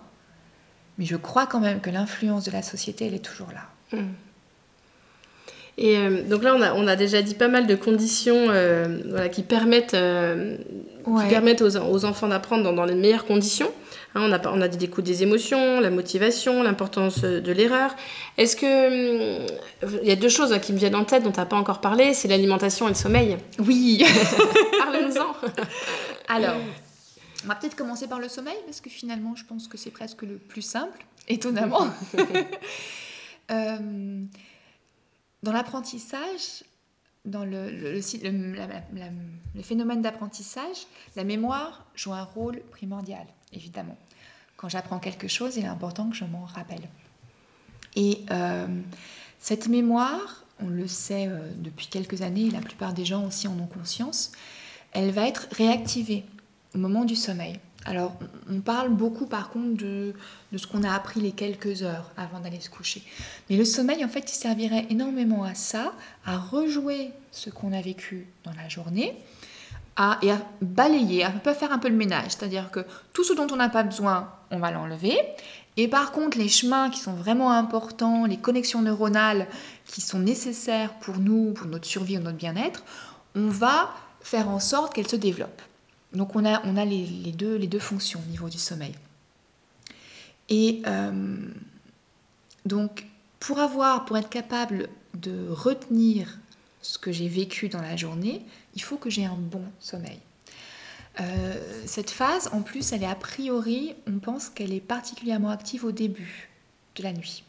Mais 0.98 1.06
je 1.06 1.16
crois 1.16 1.48
quand 1.48 1.62
même 1.62 1.80
que 1.80 1.90
l'influence 1.90 2.44
de 2.44 2.52
la 2.52 2.62
société, 2.62 3.06
elle 3.08 3.14
est 3.14 3.24
toujours 3.24 3.52
là. 3.52 4.02
Et 5.82 5.98
euh, 5.98 6.24
donc 6.24 6.44
là, 6.44 6.56
on 6.56 6.62
a, 6.62 6.74
on 6.74 6.88
a, 6.88 6.98
déjà 6.98 7.22
dit 7.22 7.36
pas 7.36 7.48
mal 7.48 7.65
de 7.65 7.74
conditions 7.74 8.48
euh, 8.50 9.00
voilà, 9.08 9.30
qui 9.30 9.44
permettent, 9.44 9.94
euh, 9.94 10.58
qui 11.06 11.30
permettent 11.30 11.62
aux, 11.62 11.78
aux 11.78 12.04
enfants 12.04 12.28
d'apprendre 12.28 12.65
dans, 12.65 12.74
dans, 12.74 12.84
les 12.84 12.96
meilleures 12.96 13.26
conditions. 13.26 13.72
Hein, 14.13 14.28
on, 14.30 14.34
a, 14.34 14.46
on 14.50 14.60
a 14.60 14.68
dit 14.68 14.78
l'écoute 14.78 15.06
des 15.06 15.24
émotions, 15.24 15.80
la 15.80 15.89
motivation, 15.89 16.63
l'importance 16.63 17.22
de 17.22 17.52
l'erreur. 17.54 17.96
Est-ce 18.38 18.58
que. 18.58 19.39
Il 20.04 20.08
y 20.08 20.12
a 20.12 20.18
deux 20.18 20.28
choses 20.28 20.52
hein, 20.52 20.60
qui 20.60 20.74
me 20.74 20.78
viennent 20.78 20.96
en 20.96 21.06
tête 21.06 21.24
dont 21.24 21.32
tu 21.32 21.39
n'as 21.39 21.46
pas 21.46 21.56
encore 21.56 21.80
parlé 21.80 22.13
c'est 22.13 22.28
l'alimentation 22.28 22.88
et 22.88 22.89
le 22.89 22.96
sommeil. 22.96 23.38
Oui 23.60 24.04
Parlons-en 24.80 25.34
Alors, 26.28 26.58
on 27.46 27.48
va 27.48 27.56
peut-être 27.56 27.78
commencer 27.78 28.08
par 28.08 28.20
le 28.20 28.28
sommeil, 28.28 28.58
parce 28.65 28.82
que 28.82 28.89
finalement, 28.89 29.34
je 29.38 29.46
pense 29.46 29.70
que 29.70 29.78
c'est 29.78 29.92
presque 29.92 30.24
le 30.24 30.36
plus 30.36 30.62
simple, 30.62 31.06
étonnamment. 31.30 31.88
dans 35.43 35.52
l'apprentissage, 35.52 36.63
dans 37.25 37.45
le, 37.45 38.02
phénomène 39.63 40.02
d'apprentissage, 40.02 40.88
la 41.15 41.23
mémoire 41.23 41.86
joue 41.95 42.13
un 42.13 42.23
rôle 42.23 42.62
primordial, 42.71 43.25
évidemment. 43.54 43.97
Quand 44.58 44.69
j'apprends 44.69 44.99
quelque 44.99 45.28
chose, 45.28 45.58
il 45.58 45.63
est 45.63 45.67
important 45.67 46.10
que 46.10 46.15
je 46.15 46.25
m'en 46.25 46.45
rappelle. 46.45 46.89
Et 47.95 48.23
euh, 48.32 48.67
cette 49.39 49.67
mémoire, 49.67 50.45
on 50.60 50.67
le 50.67 50.88
sait 50.88 51.28
euh, 51.28 51.52
depuis 51.58 51.88
quelques 51.88 52.21
années, 52.21 52.49
la 52.49 52.60
plupart 52.60 52.93
des 52.93 53.06
gens 53.06 53.25
aussi 53.25 53.47
en 53.47 53.58
ont 53.60 53.67
conscience, 53.67 54.32
elle 54.91 55.12
va 55.12 55.28
être 55.28 55.47
réactivée 55.52 56.25
au 56.75 56.78
moment 56.78 57.06
du 57.06 57.15
sommeil. 57.15 57.60
Alors, 57.89 58.13
on 58.47 58.62
parle 58.62 58.89
beaucoup 58.89 59.25
par 59.25 59.49
contre 59.49 59.84
de, 59.84 60.13
ce 60.56 60.67
qu'on 60.67 60.84
a 60.84 60.93
appris 60.93 61.21
les 61.21 61.32
quelques 61.32 61.82
heures 61.82 62.12
avant 62.17 62.39
d'aller 62.39 62.60
se 62.62 62.69
coucher. 62.69 63.02
Mais 63.49 63.58
le 63.58 63.65
sommeil, 63.65 64.06
en 64.06 64.08
fait, 64.08 64.32
il 64.32 64.36
servirait 64.36 64.86
énormément 64.91 65.43
à 65.43 65.56
ça, 65.56 65.93
à 66.23 66.38
rejouer 66.38 67.10
ce 67.32 67.49
qu'on 67.49 67.73
a 67.73 67.82
vécu 67.82 68.28
dans 68.43 68.54
la 68.54 68.69
journée, 68.69 69.17
à, 69.95 70.19
et 70.21 70.30
à 70.30 70.38
balayer, 70.62 71.23
à 71.23 71.32
faire 71.32 71.71
un 71.71 71.80
peu 71.80 71.89
le 71.89 71.95
ménage. 71.95 72.25
C'est-à-dire 72.28 72.69
que 72.69 72.82
tout 73.12 73.23
ce 73.23 73.34
dont 73.34 73.47
on 73.52 73.56
n'a 73.56 73.69
pas 73.69 73.82
besoin, 73.82 74.32
on 74.52 74.60
va 74.60 74.69
l'enlever. 74.69 75.17
Et 75.75 75.88
par 75.88 76.12
contre, 76.12 76.38
les 76.38 76.47
chemins 76.47 76.91
qui 76.91 76.99
sont 76.99 77.13
vraiment 77.13 77.52
importants, 77.52 78.28
les 78.28 78.38
connexions 78.38 78.84
neuronales 78.84 79.47
qui 79.88 80.02
sont 80.02 80.19
nécessaires 80.19 80.93
pour 80.99 81.17
nous, 81.17 81.54
pour 81.54 81.65
notre 81.65 81.88
survie 81.88 82.19
ou 82.19 82.21
notre 82.21 82.38
bien-être, 82.38 82.84
on 83.34 83.47
va 83.47 83.89
faire 84.21 84.47
en 84.47 84.60
sorte 84.60 84.93
qu'elles 84.93 85.08
se 85.08 85.15
développent. 85.15 85.63
Donc 86.13 86.36
on 86.36 86.45
a, 86.45 86.65
on 86.65 86.76
a 86.78 86.86
les, 86.86 87.32
deux, 87.32 87.80
fonctions 87.80 88.22
au 88.26 88.30
niveau 88.30 88.50
du 88.50 88.58
sommeil. 88.58 88.95
Et 90.50 90.82
euh, 90.88 91.38
donc 92.65 93.06
pour 93.39 93.60
avoir, 93.60 94.06
pour 94.06 94.17
être 94.17 94.30
capable 94.30 94.89
de 95.13 95.48
retenir 95.50 96.39
ce 96.82 96.98
que 96.98 97.12
j'ai 97.12 97.28
vécu 97.28 97.69
dans 97.69 97.82
la 97.82 97.95
journée, 97.95 98.41
il 98.76 98.82
faut 98.82 98.98
que 98.98 99.10
j'ai 99.10 99.26
un 99.26 99.36
bon 99.36 99.63
sommeil. 99.80 100.19
Euh, 101.19 101.84
cette 101.86 102.10
phase, 102.10 102.50
en 102.54 102.62
plus, 102.62 102.93
elle 102.93 103.04
est 103.04 103.08
a 103.08 103.15
priori, 103.15 103.95
on 104.08 104.19
pense 104.19 104.50
qu'elle 104.50 104.74
est 104.74 104.80
particulièrement 104.80 105.50
active 105.50 105.84
au 105.84 105.91
début 105.91 106.50
de 106.95 107.04
la 107.04 107.13
nuit. 107.13 107.43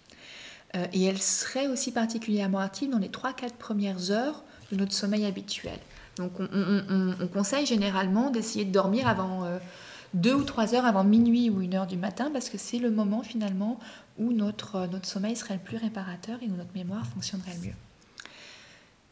Euh, 0.77 0.87
et 0.92 1.05
elle 1.05 1.20
serait 1.20 1.66
aussi 1.66 1.92
particulièrement 1.92 2.59
active 2.59 2.90
dans 2.90 2.99
les 2.99 3.09
3-4 3.09 3.53
premières 3.59 4.11
heures 4.11 4.42
de 4.70 4.77
notre 4.77 4.92
sommeil 4.92 5.25
habituel. 5.25 5.79
Donc 6.20 6.33
on, 6.38 7.26
conseille 7.28 7.64
généralement 7.64 8.28
d'essayer 8.28 8.66
de 8.66 8.72
dormir 8.72 9.09
avant 9.09 9.44
euh, 9.44 9.59
deux 10.12 10.35
ou 10.35 10.44
trois 10.44 10.74
heures 10.74 10.85
avant 10.85 11.02
minuit 11.02 11.48
ou 11.48 11.62
une 11.62 11.74
heure 11.74 11.87
du 11.87 11.96
matin 11.96 12.30
parce 12.30 12.50
que 12.50 12.59
c'est 12.59 12.78
le 12.78 12.90
moment 12.90 13.22
finalement 13.22 13.80
où 14.18 14.30
notre, 14.33 14.76
euh, 14.76 14.87
notre 14.87 15.06
sommeil 15.06 15.35
serait 15.35 15.54
le 15.54 15.61
plus 15.61 15.78
réparateur 15.78 16.38
et 16.42 16.46
où 16.46 16.56
notre 16.56 16.74
mémoire 16.74 17.06
fonctionnerait 17.06 17.54
le 17.54 17.68
mieux. 17.68 17.74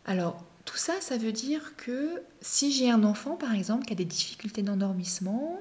Alors 0.04 0.44
tout 0.66 0.76
ça, 0.76 0.92
ça 1.00 1.16
veut 1.16 1.32
dire 1.32 1.76
que 1.78 2.22
si 2.42 2.72
j'ai 2.72 2.90
un 2.90 3.02
enfant 3.04 3.36
par 3.36 3.54
exemple 3.54 3.86
qui 3.86 3.94
a 3.94 3.96
des 3.96 4.04
difficultés 4.04 4.60
d'endormissement 4.60 5.58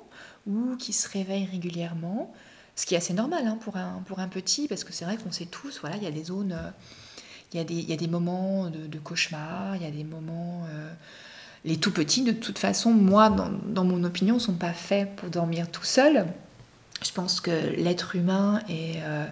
ou 0.48 0.76
qui 0.76 0.92
se 0.92 1.08
réveille 1.08 1.46
régulièrement, 1.46 2.34
ce 2.76 2.86
qui 2.86 2.96
est 2.96 2.98
assez 2.98 3.14
normal 3.14 3.48
hein, 3.48 3.58
pour, 3.62 3.78
un, 3.78 4.28
petit 4.28 4.68
parce 4.68 4.84
que 4.84 4.92
c'est 4.92 5.06
vrai 5.06 5.16
qu'on 5.16 5.32
sait 5.32 5.46
tous, 5.46 5.80
voilà, 5.80 5.96
il 5.96 6.04
y 6.04 6.08
a 6.08 6.12
des 6.12 6.26
zones... 6.26 6.52
Euh, 6.52 6.72
il 7.54 7.60
y, 7.90 7.94
a 7.94 7.96
des, 7.96 8.08
moments 8.08 8.70
de, 8.70 9.00
cauchemar, 9.00 9.78
il 9.78 9.82
y 9.82 9.86
a 9.86 9.92
des 9.92 10.04
moments 10.04 10.66
les 11.68 11.76
tout 11.76 11.92
petits, 11.92 12.24
de 12.24 12.32
toute 12.32 12.60
façon, 12.60 12.92
moi, 12.92 13.30
dans, 13.30 13.84
mon 13.84 14.06
opinion, 14.06 14.40
sont 14.40 14.54
pas 14.54 14.72
faits 14.72 15.14
pour 15.18 15.30
dormir 15.30 15.70
tout 15.70 15.84
seul. 15.84 16.26
Je 17.04 17.12
pense 17.12 17.42
que 17.42 17.52
l'être 17.76 18.16
humain 18.16 18.62
est, 18.70 19.02
euh, 19.04 19.26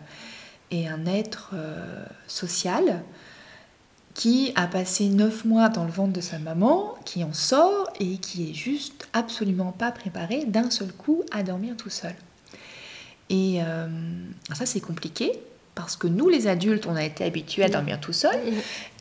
un 0.73 1.05
être 1.05 1.51
euh, 1.53 2.05
social 2.27 3.03
qui 4.13 4.51
a 4.55 4.67
passé 4.67 5.07
neuf 5.07 5.45
mois 5.45 5.69
dans 5.69 5.85
le 5.85 5.91
ventre 5.91 6.11
de 6.11 6.19
sa 6.19 6.37
maman, 6.37 6.95
qui 7.05 7.23
en 7.23 7.31
sort 7.31 7.89
et 8.01 8.17
qui 8.17 8.49
est 8.49 8.53
juste 8.53 9.07
absolument 9.13 9.71
pas 9.71 9.93
préparé 9.93 10.43
d'un 10.43 10.69
seul 10.69 10.91
coup 10.91 11.23
à 11.31 11.41
dormir 11.41 11.77
tout 11.77 11.89
seul. 11.89 12.15
Et 13.29 13.61
euh, 13.61 13.87
ça, 14.53 14.65
c'est 14.65 14.81
compliqué 14.81 15.31
parce 15.75 15.97
que 15.97 16.07
nous, 16.07 16.29
les 16.29 16.47
adultes, 16.47 16.87
on 16.87 16.95
a 16.95 17.03
été 17.03 17.25
habitués 17.25 17.63
à 17.63 17.69
dormir 17.69 17.99
tout 17.99 18.13
seul, 18.13 18.39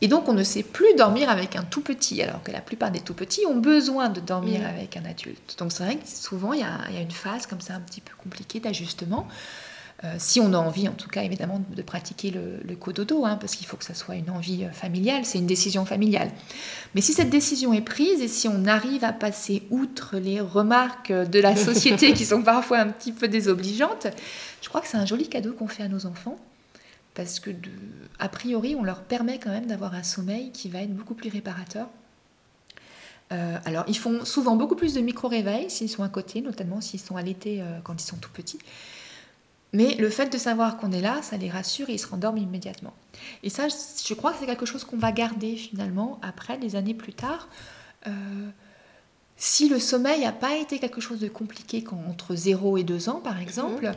et 0.01 0.07
donc 0.09 0.27
on 0.27 0.33
ne 0.33 0.43
sait 0.43 0.61
plus 0.61 0.93
dormir 0.95 1.29
avec 1.29 1.55
un 1.55 1.63
tout 1.63 1.81
petit, 1.81 2.21
alors 2.21 2.43
que 2.43 2.51
la 2.51 2.59
plupart 2.59 2.91
des 2.91 2.99
tout 2.99 3.13
petits 3.13 3.45
ont 3.47 3.55
besoin 3.55 4.09
de 4.09 4.19
dormir 4.19 4.61
avec 4.67 4.97
un 4.97 5.05
adulte. 5.05 5.55
Donc 5.57 5.71
c'est 5.71 5.85
vrai 5.85 5.95
que 5.95 6.07
souvent, 6.07 6.51
il 6.51 6.59
y, 6.59 6.63
a, 6.63 7.01
une 7.01 7.11
phase 7.11 7.47
comme 7.47 7.61
ça 7.61 7.75
un 7.75 7.79
petit 7.79 8.01
peu 8.01 8.11
compliquée 8.21 8.59
d'ajustement. 8.59 9.27
Euh, 10.03 10.15
si 10.17 10.41
on 10.41 10.51
a 10.51 10.57
envie, 10.57 10.89
en 10.89 10.93
tout 10.93 11.07
cas, 11.07 11.23
évidemment, 11.23 11.63
de 11.73 11.81
pratiquer 11.81 12.29
le, 12.29 12.59
le 12.67 12.75
cododo, 12.75 13.25
hein, 13.25 13.37
parce 13.39 13.55
qu'il 13.55 13.65
faut 13.65 13.77
que 13.77 13.85
ça 13.85 13.93
soit 13.93 14.15
une 14.15 14.29
envie 14.29 14.65
euh, 14.65 14.71
familiale, 14.71 15.23
c'est 15.23 15.37
une 15.37 15.47
décision 15.47 15.85
familiale. 15.85 16.29
Mais 16.93 16.99
si 16.99 17.13
cette 17.13 17.29
décision 17.29 17.73
est 17.73 17.81
prise 17.81 18.19
et 18.21 18.27
si 18.27 18.49
on 18.49 18.65
arrive 18.65 19.05
à 19.05 19.13
passer 19.13 19.63
outre 19.69 20.17
les 20.17 20.41
remarques 20.41 21.13
de 21.13 21.39
la 21.39 21.55
société 21.55 22.11
qui 22.11 22.25
sont 22.25 22.43
parfois 22.43 22.79
un 22.79 22.89
petit 22.89 23.13
peu 23.13 23.29
désobligeantes, 23.29 24.07
je 24.61 24.67
crois 24.67 24.81
que 24.81 24.87
c'est 24.89 24.97
un 24.97 25.05
joli 25.05 25.29
cadeau 25.29 25.53
qu'on 25.53 25.69
fait 25.69 25.83
à 25.83 25.87
nos 25.87 26.05
enfants 26.05 26.37
parce 27.15 27.39
que 27.39 27.49
a 28.19 28.29
priori, 28.29 28.75
on 28.75 28.83
leur 28.83 29.01
permet 29.01 29.39
quand 29.39 29.49
même 29.49 29.65
d'avoir 29.65 29.95
un 29.95 30.03
sommeil 30.03 30.51
qui 30.51 30.69
va 30.69 30.81
être 30.81 30.93
beaucoup 30.93 31.15
plus 31.15 31.29
réparateur. 31.29 31.87
Euh, 33.31 33.57
alors, 33.65 33.85
ils 33.87 33.97
font 33.97 34.23
souvent 34.23 34.55
beaucoup 34.55 34.75
plus 34.75 34.93
de 34.93 35.01
micro-réveils 35.01 35.69
s'ils 35.69 35.89
sont 35.89 36.03
à 36.03 36.09
côté, 36.09 36.41
notamment 36.41 36.81
s'ils 36.81 36.99
sont 36.99 37.15
allaités 37.15 37.61
euh, 37.61 37.79
quand 37.83 37.99
ils 37.99 38.05
sont 38.05 38.17
tout 38.17 38.29
petits. 38.29 38.59
Mais 39.73 39.95
le 39.95 40.09
fait 40.09 40.31
de 40.31 40.37
savoir 40.37 40.77
qu'on 40.77 40.91
est 40.91 41.01
là, 41.01 41.21
ça 41.21 41.37
les 41.37 41.49
rassure 41.49 41.89
et 41.89 41.93
ils 41.93 41.99
se 41.99 42.07
rendorment 42.07 42.37
immédiatement. 42.37 42.93
Et 43.43 43.49
ça, 43.49 43.67
je 43.67 44.13
crois 44.13 44.31
que 44.31 44.39
c'est 44.39 44.45
quelque 44.45 44.65
chose 44.65 44.83
qu'on 44.83 44.97
va 44.97 45.11
garder 45.11 45.55
finalement 45.55 46.19
après, 46.21 46.57
des 46.57 46.75
années 46.75 46.93
plus 46.93 47.13
tard. 47.13 47.47
Euh, 48.07 48.11
si 49.37 49.67
le 49.67 49.79
sommeil 49.79 50.21
n'a 50.21 50.31
pas 50.31 50.55
été 50.55 50.79
quelque 50.79 51.01
chose 51.01 51.19
de 51.19 51.27
compliqué 51.27 51.83
quand, 51.83 52.01
entre 52.07 52.35
0 52.35 52.77
et 52.77 52.83
2 52.83 53.09
ans, 53.09 53.21
par 53.21 53.39
exemple, 53.39 53.87
mhm 53.87 53.95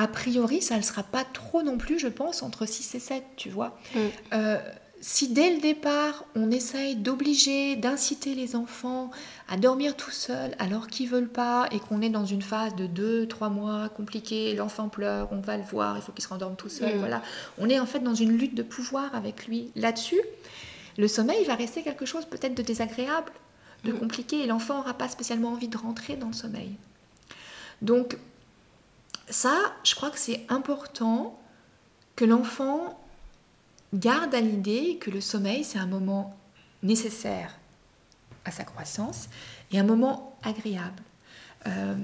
a 0.00 0.08
priori, 0.08 0.62
ça 0.62 0.78
ne 0.78 0.82
sera 0.82 1.02
pas 1.02 1.24
trop 1.24 1.62
non 1.62 1.76
plus, 1.76 1.98
je 1.98 2.08
pense, 2.08 2.42
entre 2.42 2.64
6 2.64 2.94
et 2.94 2.98
7, 2.98 3.24
tu 3.36 3.50
vois. 3.50 3.78
Mm. 3.94 3.98
Euh, 4.32 4.58
si 5.02 5.28
dès 5.28 5.52
le 5.54 5.60
départ, 5.60 6.24
on 6.34 6.50
essaye 6.50 6.96
d'obliger, 6.96 7.76
d'inciter 7.76 8.34
les 8.34 8.56
enfants 8.56 9.10
à 9.48 9.58
dormir 9.58 9.96
tout 9.96 10.10
seuls 10.10 10.54
alors 10.58 10.88
qu'ils 10.88 11.08
veulent 11.08 11.28
pas 11.28 11.68
et 11.70 11.80
qu'on 11.80 12.00
est 12.00 12.08
dans 12.08 12.24
une 12.24 12.40
phase 12.40 12.74
de 12.76 13.26
2-3 13.26 13.50
mois 13.50 13.90
compliquée, 13.90 14.54
l'enfant 14.54 14.88
pleure, 14.88 15.28
on 15.32 15.40
va 15.40 15.58
le 15.58 15.64
voir, 15.64 15.96
il 15.96 16.02
faut 16.02 16.12
qu'il 16.12 16.24
se 16.24 16.28
rendorme 16.28 16.56
tout 16.56 16.70
seul, 16.70 16.96
mm. 16.96 16.98
voilà. 16.98 17.22
On 17.58 17.68
est 17.68 17.78
en 17.78 17.86
fait 17.86 18.00
dans 18.00 18.14
une 18.14 18.36
lutte 18.36 18.54
de 18.54 18.62
pouvoir 18.62 19.14
avec 19.14 19.46
lui 19.46 19.70
là-dessus. 19.76 20.20
Le 20.96 21.08
sommeil 21.08 21.44
va 21.44 21.56
rester 21.56 21.82
quelque 21.82 22.06
chose 22.06 22.24
peut-être 22.24 22.54
de 22.54 22.62
désagréable, 22.62 23.32
de 23.84 23.92
mm. 23.92 23.98
compliqué 23.98 24.40
et 24.40 24.46
l'enfant 24.46 24.78
n'aura 24.78 24.94
pas 24.94 25.08
spécialement 25.08 25.50
envie 25.50 25.68
de 25.68 25.76
rentrer 25.76 26.16
dans 26.16 26.28
le 26.28 26.32
sommeil. 26.32 26.70
Donc 27.82 28.16
ça, 29.30 29.74
je 29.84 29.94
crois 29.94 30.10
que 30.10 30.18
c'est 30.18 30.44
important 30.48 31.38
que 32.16 32.24
l'enfant 32.24 33.00
garde 33.94 34.34
à 34.34 34.40
l'idée 34.40 34.98
que 34.98 35.10
le 35.10 35.20
sommeil, 35.20 35.64
c'est 35.64 35.78
un 35.78 35.86
moment 35.86 36.36
nécessaire 36.82 37.58
à 38.44 38.50
sa 38.50 38.64
croissance 38.64 39.28
et 39.72 39.78
un 39.78 39.84
moment 39.84 40.38
agréable. 40.42 41.02
Euh, 41.66 41.94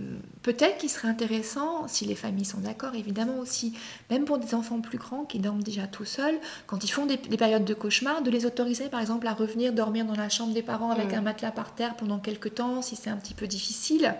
peut-être 0.43 0.79
qu'il 0.79 0.91
serait 0.91 1.09
intéressant, 1.09 1.89
si 1.89 2.05
les 2.05 2.15
familles 2.15 2.45
sont 2.45 2.61
d'accord, 2.61 2.95
évidemment 2.95 3.39
aussi, 3.39 3.73
même 4.11 4.27
pour 4.27 4.39
des 4.39 4.55
enfants 4.55 4.81
plus 4.81 4.99
grands 4.99 5.25
qui 5.25 5.39
dorment 5.39 5.63
déjà 5.63 5.87
tout 5.87 6.05
seuls, 6.05 6.39
quand 6.67 6.85
ils 6.85 6.91
font 6.91 7.07
des, 7.07 7.17
périodes 7.17 7.65
de 7.65 7.75
cauchemar, 7.75 8.23
de 8.23 8.31
les 8.31 8.45
autoriser 8.45 8.89
par 8.89 9.01
exemple 9.01 9.27
à 9.27 9.33
revenir 9.33 9.73
dormir 9.73 10.05
dans 10.05 10.15
la 10.15 10.29
chambre 10.29 10.53
des 10.53 10.63
parents 10.63 10.91
avec 10.91 11.15
un 11.15 11.23
matelas 11.23 11.53
par 11.53 11.75
terre 11.75 11.97
pendant 11.97 12.19
quelques 12.19 12.55
temps, 12.55 12.83
si 12.83 12.97
c'est 12.97 13.11
un 13.11 13.17
petit 13.17 13.35
peu 13.35 13.47
difficile. 13.47 14.15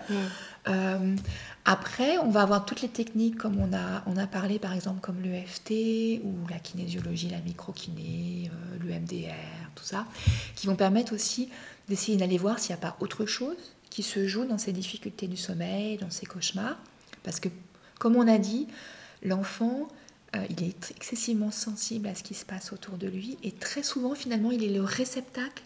Euh, 0.67 1.15
après, 1.65 2.17
on 2.17 2.29
va 2.29 2.41
avoir 2.41 2.65
toutes 2.65 2.81
les 2.81 2.89
techniques 2.89 3.37
comme 3.37 3.57
on 3.59 3.73
a, 3.73 4.03
on 4.05 4.17
a 4.17 4.27
parlé 4.27 4.59
par 4.59 4.73
exemple 4.73 4.99
comme 5.01 5.21
l'EFT 5.21 6.21
ou 6.23 6.33
la 6.49 6.59
kinésiologie, 6.59 7.29
la 7.29 7.39
microkiné, 7.39 8.49
euh, 8.51 8.77
l'UMDR, 8.83 9.33
tout 9.75 9.83
ça, 9.83 10.05
qui 10.55 10.67
vont 10.67 10.75
permettre 10.75 11.13
aussi 11.13 11.49
d'essayer 11.87 12.17
d'aller 12.17 12.37
voir 12.37 12.59
s'il 12.59 12.75
n'y 12.75 12.81
a 12.81 12.89
pas 12.89 12.97
autre 12.99 13.25
chose 13.25 13.55
qui 13.97 14.03
se 14.03 14.27
joue 14.27 14.45
dans 14.45 14.59
ces 14.59 14.71
difficultés 14.71 15.27
du 15.27 15.37
sommeil, 15.37 15.97
dans 15.97 16.11
ces 16.11 16.27
cauchemars. 16.27 16.77
Parce 17.23 17.39
que, 17.39 17.49
comme 17.99 18.15
on 18.15 18.27
a 18.27 18.37
dit, 18.37 18.67
l'enfant 19.23 19.87
Euh, 20.35 20.45
il 20.49 20.61
est 20.61 20.91
excessivement 20.91 21.51
sensible 21.51 22.05
à 22.09 22.13
ce 22.13 22.21
qui 22.21 22.33
se 22.33 22.43
passe 22.43 22.73
autour 22.73 22.97
de 22.97 23.07
lui 23.07 23.37
et 23.43 23.53
très 23.53 23.81
souvent 23.81 24.13
finalement 24.13 24.51
il 24.51 24.61
est 24.61 24.73
le 24.73 24.83
réceptacle 24.83 25.63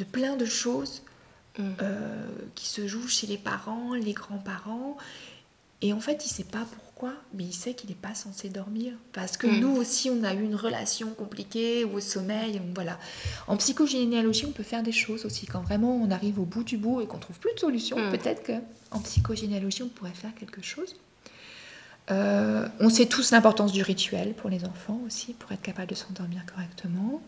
de 0.00 0.04
plein 0.04 0.36
de 0.36 0.44
choses 0.44 1.02
Mm. 1.58 1.62
euh, 1.80 2.26
qui 2.54 2.66
se 2.66 2.86
jouent 2.86 3.08
chez 3.08 3.26
les 3.26 3.38
parents, 3.38 3.94
les 3.94 4.12
grands-parents. 4.12 4.96
Et 5.82 5.92
en 5.92 6.00
fait, 6.00 6.24
il 6.24 6.28
ne 6.28 6.34
sait 6.34 6.44
pas 6.44 6.66
pourquoi, 6.70 6.85
mais 7.34 7.44
il 7.44 7.52
sait 7.52 7.74
qu'il 7.74 7.90
n'est 7.90 7.96
pas 7.96 8.14
censé 8.14 8.48
dormir. 8.48 8.94
Parce 9.12 9.36
que 9.36 9.46
Mm. 9.46 9.60
nous 9.60 9.76
aussi, 9.76 10.08
on 10.10 10.24
a 10.24 10.32
eu 10.34 10.42
une 10.42 10.54
relation 10.54 11.10
compliquée 11.10 11.84
au 11.84 12.00
sommeil. 12.00 12.60
voilà. 12.74 12.98
En 13.46 13.56
psychogénéalogie, 13.58 14.46
on 14.46 14.52
peut 14.52 14.62
faire 14.62 14.82
des 14.82 14.92
choses 14.92 15.24
aussi. 15.26 15.44
Quand 15.46 15.60
vraiment 15.60 15.94
on 15.96 16.10
arrive 16.10 16.38
au 16.40 16.44
bout 16.44 16.64
du 16.64 16.78
bout 16.78 17.00
et 17.02 17.06
qu'on 17.06 17.18
trouve 17.18 17.38
plus 17.38 17.52
de 17.54 17.60
solution, 17.60 17.98
Mm. 17.98 18.10
peut-être 18.10 18.42
qu'en 18.46 19.00
psychogénéalogie, 19.00 19.82
on 19.82 19.88
pourrait 19.88 20.14
faire 20.14 20.34
quelque 20.34 20.62
chose. 20.62 20.96
Euh, 22.10 22.68
on 22.80 22.88
sait 22.88 23.06
tous 23.06 23.30
l'importance 23.32 23.72
du 23.72 23.82
rituel 23.82 24.32
pour 24.34 24.48
les 24.48 24.64
enfants 24.64 25.00
aussi, 25.06 25.32
pour 25.34 25.50
être 25.52 25.62
capable 25.62 25.88
de 25.88 25.94
s'endormir 25.96 26.46
correctement. 26.46 27.20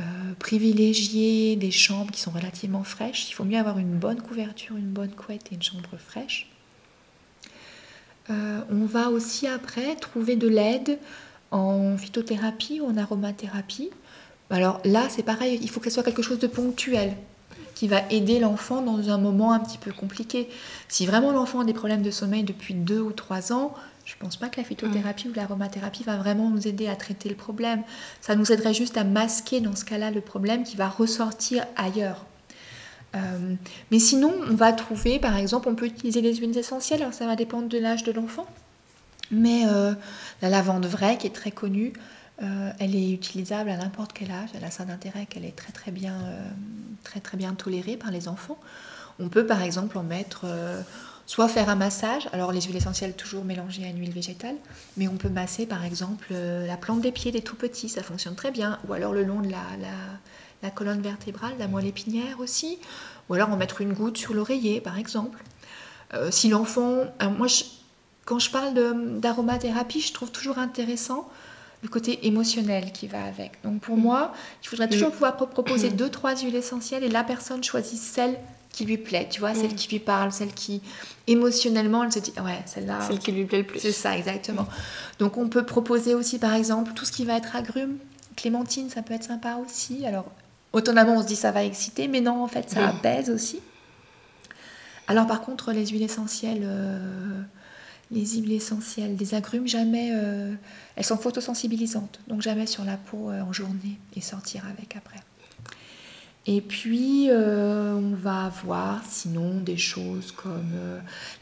Euh, 0.00 0.02
privilégier 0.38 1.54
des 1.56 1.70
chambres 1.70 2.10
qui 2.10 2.20
sont 2.20 2.30
relativement 2.30 2.82
fraîches. 2.84 3.28
Il 3.28 3.34
faut 3.34 3.44
mieux 3.44 3.58
avoir 3.58 3.78
une 3.78 3.98
bonne 3.98 4.20
couverture, 4.22 4.76
une 4.76 4.90
bonne 4.90 5.10
couette 5.12 5.52
et 5.52 5.54
une 5.54 5.62
chambre 5.62 5.96
fraîche. 5.98 6.48
Euh, 8.30 8.60
on 8.70 8.84
va 8.84 9.10
aussi 9.10 9.46
après 9.46 9.96
trouver 9.96 10.36
de 10.36 10.48
l'aide 10.48 10.98
en 11.50 11.96
phytothérapie 11.96 12.80
ou 12.80 12.86
en 12.86 12.96
aromathérapie. 12.96 13.90
Alors 14.50 14.80
là, 14.84 15.06
c'est 15.08 15.22
pareil, 15.22 15.58
il 15.62 15.70
faut 15.70 15.80
que 15.80 15.88
ce 15.88 15.94
soit 15.94 16.02
quelque 16.02 16.22
chose 16.22 16.38
de 16.38 16.46
ponctuel 16.46 17.14
qui 17.74 17.88
va 17.88 18.02
aider 18.10 18.38
l'enfant 18.38 18.82
dans 18.82 19.10
un 19.10 19.18
moment 19.18 19.52
un 19.52 19.60
petit 19.60 19.78
peu 19.78 19.92
compliqué. 19.92 20.48
Si 20.88 21.06
vraiment 21.06 21.32
l'enfant 21.32 21.60
a 21.60 21.64
des 21.64 21.72
problèmes 21.72 22.02
de 22.02 22.10
sommeil 22.10 22.44
depuis 22.44 22.74
deux 22.74 23.00
ou 23.00 23.12
trois 23.12 23.52
ans, 23.52 23.74
je 24.04 24.14
ne 24.14 24.20
pense 24.20 24.36
pas 24.36 24.48
que 24.48 24.60
la 24.60 24.64
phytothérapie 24.64 25.28
ou 25.28 25.32
l'aromathérapie 25.32 26.02
va 26.02 26.16
vraiment 26.16 26.50
nous 26.50 26.66
aider 26.68 26.88
à 26.88 26.96
traiter 26.96 27.28
le 27.28 27.34
problème. 27.34 27.82
Ça 28.20 28.34
nous 28.34 28.52
aiderait 28.52 28.74
juste 28.74 28.96
à 28.96 29.04
masquer 29.04 29.60
dans 29.60 29.74
ce 29.74 29.84
cas-là 29.84 30.10
le 30.10 30.20
problème 30.20 30.64
qui 30.64 30.76
va 30.76 30.88
ressortir 30.88 31.64
ailleurs. 31.76 32.24
Euh, 33.14 33.54
mais 33.90 33.98
sinon, 33.98 34.32
on 34.48 34.54
va 34.54 34.72
trouver, 34.72 35.18
par 35.18 35.36
exemple, 35.36 35.68
on 35.68 35.74
peut 35.74 35.86
utiliser 35.86 36.20
les 36.20 36.34
huiles 36.34 36.56
essentielles, 36.56 37.02
alors 37.02 37.14
ça 37.14 37.26
va 37.26 37.36
dépendre 37.36 37.68
de 37.68 37.78
l'âge 37.78 38.04
de 38.04 38.12
l'enfant. 38.12 38.46
Mais 39.30 39.62
euh, 39.66 39.94
la 40.40 40.48
lavande 40.48 40.86
vraie, 40.86 41.18
qui 41.18 41.26
est 41.26 41.34
très 41.34 41.50
connue, 41.50 41.92
euh, 42.42 42.70
elle 42.78 42.94
est 42.94 43.10
utilisable 43.10 43.70
à 43.70 43.76
n'importe 43.76 44.12
quel 44.12 44.30
âge. 44.30 44.50
Elle 44.54 44.64
a 44.64 44.70
ça 44.70 44.84
d'intérêt 44.84 45.26
qu'elle 45.26 45.44
est 45.44 45.56
très 45.56 45.72
très 45.72 45.90
bien, 45.90 46.14
très 47.04 47.20
très 47.20 47.36
bien 47.36 47.54
tolérée 47.54 47.96
par 47.96 48.10
les 48.10 48.28
enfants. 48.28 48.58
On 49.18 49.28
peut 49.28 49.46
par 49.46 49.62
exemple 49.62 49.98
en 49.98 50.02
mettre, 50.02 50.46
soit 51.26 51.48
faire 51.48 51.68
un 51.68 51.76
massage. 51.76 52.28
Alors 52.32 52.50
les 52.50 52.62
huiles 52.62 52.76
essentielles 52.76 53.14
toujours 53.14 53.44
mélangées 53.44 53.84
à 53.84 53.88
une 53.88 53.98
huile 53.98 54.12
végétale, 54.12 54.56
mais 54.96 55.06
on 55.08 55.16
peut 55.16 55.28
masser 55.28 55.66
par 55.66 55.84
exemple 55.84 56.32
la 56.32 56.76
plante 56.76 57.02
des 57.02 57.12
pieds 57.12 57.30
des 57.30 57.42
tout 57.42 57.56
petits, 57.56 57.88
ça 57.88 58.02
fonctionne 58.02 58.34
très 58.34 58.50
bien. 58.50 58.78
Ou 58.88 58.94
alors 58.94 59.12
le 59.12 59.22
long 59.22 59.40
de 59.40 59.50
la, 59.50 59.58
la 60.62 60.70
colonne 60.70 61.00
vertébrale, 61.00 61.52
la 61.58 61.68
moelle 61.68 61.86
épinière 61.86 62.38
aussi. 62.40 62.78
Ou 63.28 63.34
alors 63.34 63.50
en 63.50 63.56
mettre 63.56 63.80
une 63.80 63.92
goutte 63.92 64.16
sur 64.18 64.34
l'oreiller 64.34 64.80
par 64.80 64.98
exemple. 64.98 65.38
Euh, 66.14 66.30
si 66.30 66.48
l'enfant, 66.48 67.04
alors 67.18 67.32
moi 67.32 67.46
je- 67.46 67.64
quand 68.24 68.38
je 68.38 68.50
parle 68.50 68.74
d'aromathérapie, 69.20 70.00
je 70.00 70.12
trouve 70.12 70.30
toujours 70.30 70.58
intéressant 70.58 71.28
le 71.82 71.88
côté 71.88 72.26
émotionnel 72.26 72.92
qui 72.92 73.08
va 73.08 73.24
avec. 73.24 73.52
Donc 73.64 73.80
pour 73.80 73.96
moi, 73.96 74.32
il 74.62 74.68
faudrait 74.68 74.88
toujours 74.88 75.10
pouvoir 75.10 75.36
pro- 75.36 75.46
proposer 75.46 75.90
deux, 76.02 76.08
trois 76.10 76.36
huiles 76.36 76.54
essentielles 76.54 77.02
et 77.02 77.08
la 77.08 77.24
personne 77.24 77.62
choisit 77.64 77.98
celle 77.98 78.38
qui 78.70 78.84
lui 78.86 78.96
plaît, 78.98 79.28
tu 79.30 79.40
vois, 79.40 79.52
celle 79.54 79.74
qui 79.74 79.88
lui 79.90 79.98
parle, 79.98 80.32
celle 80.32 80.52
qui 80.54 80.80
émotionnellement, 81.26 82.04
elle 82.04 82.12
se 82.12 82.20
dit, 82.20 82.32
ouais, 82.42 82.62
celle-là, 82.66 83.00
Celle 83.06 83.18
qui 83.18 83.32
lui 83.32 83.44
plaît 83.44 83.58
le 83.58 83.64
plus. 83.66 83.80
c'est 83.80 83.92
ça, 83.92 84.16
exactement. 84.16 84.66
Donc 85.18 85.36
on 85.36 85.48
peut 85.48 85.64
proposer 85.64 86.14
aussi, 86.14 86.38
par 86.38 86.54
exemple, 86.54 86.92
tout 86.94 87.04
ce 87.04 87.12
qui 87.12 87.24
va 87.24 87.36
être 87.36 87.54
agrumes. 87.56 87.98
Clémentine, 88.36 88.88
ça 88.88 89.02
peut 89.02 89.12
être 89.14 89.24
sympa 89.24 89.56
aussi. 89.56 90.06
Alors, 90.06 90.24
autonomement, 90.72 91.16
on 91.16 91.22
se 91.22 91.26
dit 91.26 91.36
ça 91.36 91.50
va 91.50 91.64
exciter, 91.64 92.08
mais 92.08 92.20
non, 92.20 92.42
en 92.42 92.48
fait, 92.48 92.70
ça 92.70 92.88
apaise 92.88 93.30
aussi. 93.30 93.60
Alors, 95.08 95.26
par 95.26 95.42
contre, 95.42 95.72
les 95.72 95.86
huiles 95.86 96.02
essentielles, 96.02 96.62
euh, 96.64 97.42
les 98.10 98.24
huiles 98.26 98.52
essentielles 98.52 99.16
des 99.16 99.34
agrumes, 99.34 99.66
jamais, 99.66 100.10
euh, 100.14 100.54
elles 100.96 101.04
sont 101.04 101.18
photosensibilisantes, 101.18 102.20
donc 102.28 102.40
jamais 102.40 102.66
sur 102.66 102.84
la 102.84 102.96
peau 102.96 103.30
euh, 103.30 103.42
en 103.42 103.52
journée 103.52 103.98
et 104.16 104.20
sortir 104.20 104.62
avec 104.66 104.96
après. 104.96 105.20
Et 106.44 106.60
puis, 106.60 107.28
on 107.30 108.14
va 108.16 108.46
avoir 108.46 109.04
sinon 109.08 109.60
des 109.60 109.76
choses 109.76 110.32
comme 110.32 110.72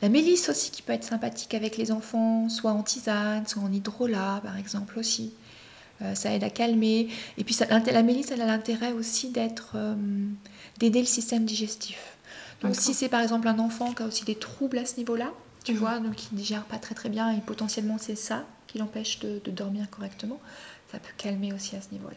la 0.02 0.10
mélisse 0.10 0.50
aussi 0.50 0.70
qui 0.70 0.82
peut 0.82 0.92
être 0.92 1.04
sympathique 1.04 1.54
avec 1.54 1.78
les 1.78 1.90
enfants, 1.90 2.50
soit 2.50 2.72
en 2.72 2.82
tisane, 2.82 3.46
soit 3.46 3.62
en 3.62 3.72
hydrolat 3.72 4.42
par 4.44 4.58
exemple 4.58 4.98
aussi. 4.98 5.32
Euh, 6.02 6.14
ça 6.14 6.32
aide 6.34 6.44
à 6.44 6.50
calmer. 6.50 7.08
Et 7.38 7.44
puis 7.44 7.52
ça- 7.54 7.66
la 7.66 8.02
mélisse, 8.02 8.30
elle 8.30 8.40
a 8.40 8.46
l'intérêt 8.46 8.92
aussi 8.92 9.28
d'être, 9.30 9.72
euh, 9.74 9.94
d'aider 10.78 11.00
le 11.00 11.06
système 11.06 11.44
digestif. 11.44 12.16
Donc 12.62 12.74
si 12.76 12.94
c'est 12.94 13.08
par 13.08 13.20
exemple 13.20 13.48
un 13.48 13.58
enfant 13.58 13.92
qui 13.92 14.02
a 14.02 14.06
aussi 14.06 14.24
des 14.24 14.34
troubles 14.34 14.78
à 14.78 14.86
ce 14.86 14.96
niveau-là, 14.96 15.30
tu 15.64 15.72
Mhm. 15.72 15.78
vois, 15.78 15.98
donc 15.98 16.14
qui 16.14 16.28
ne 16.32 16.38
digère 16.38 16.64
pas 16.64 16.78
très 16.78 16.94
très 16.94 17.08
bien 17.10 17.30
et 17.30 17.40
potentiellement 17.40 17.96
c'est 17.98 18.16
ça 18.16 18.44
qui 18.66 18.78
l'empêche 18.78 19.18
de, 19.20 19.40
de 19.44 19.50
dormir 19.50 19.88
correctement, 19.90 20.38
ça 20.92 20.98
peut 20.98 21.12
calmer 21.16 21.52
aussi 21.52 21.76
à 21.76 21.80
ce 21.82 21.90
niveau-là. 21.92 22.16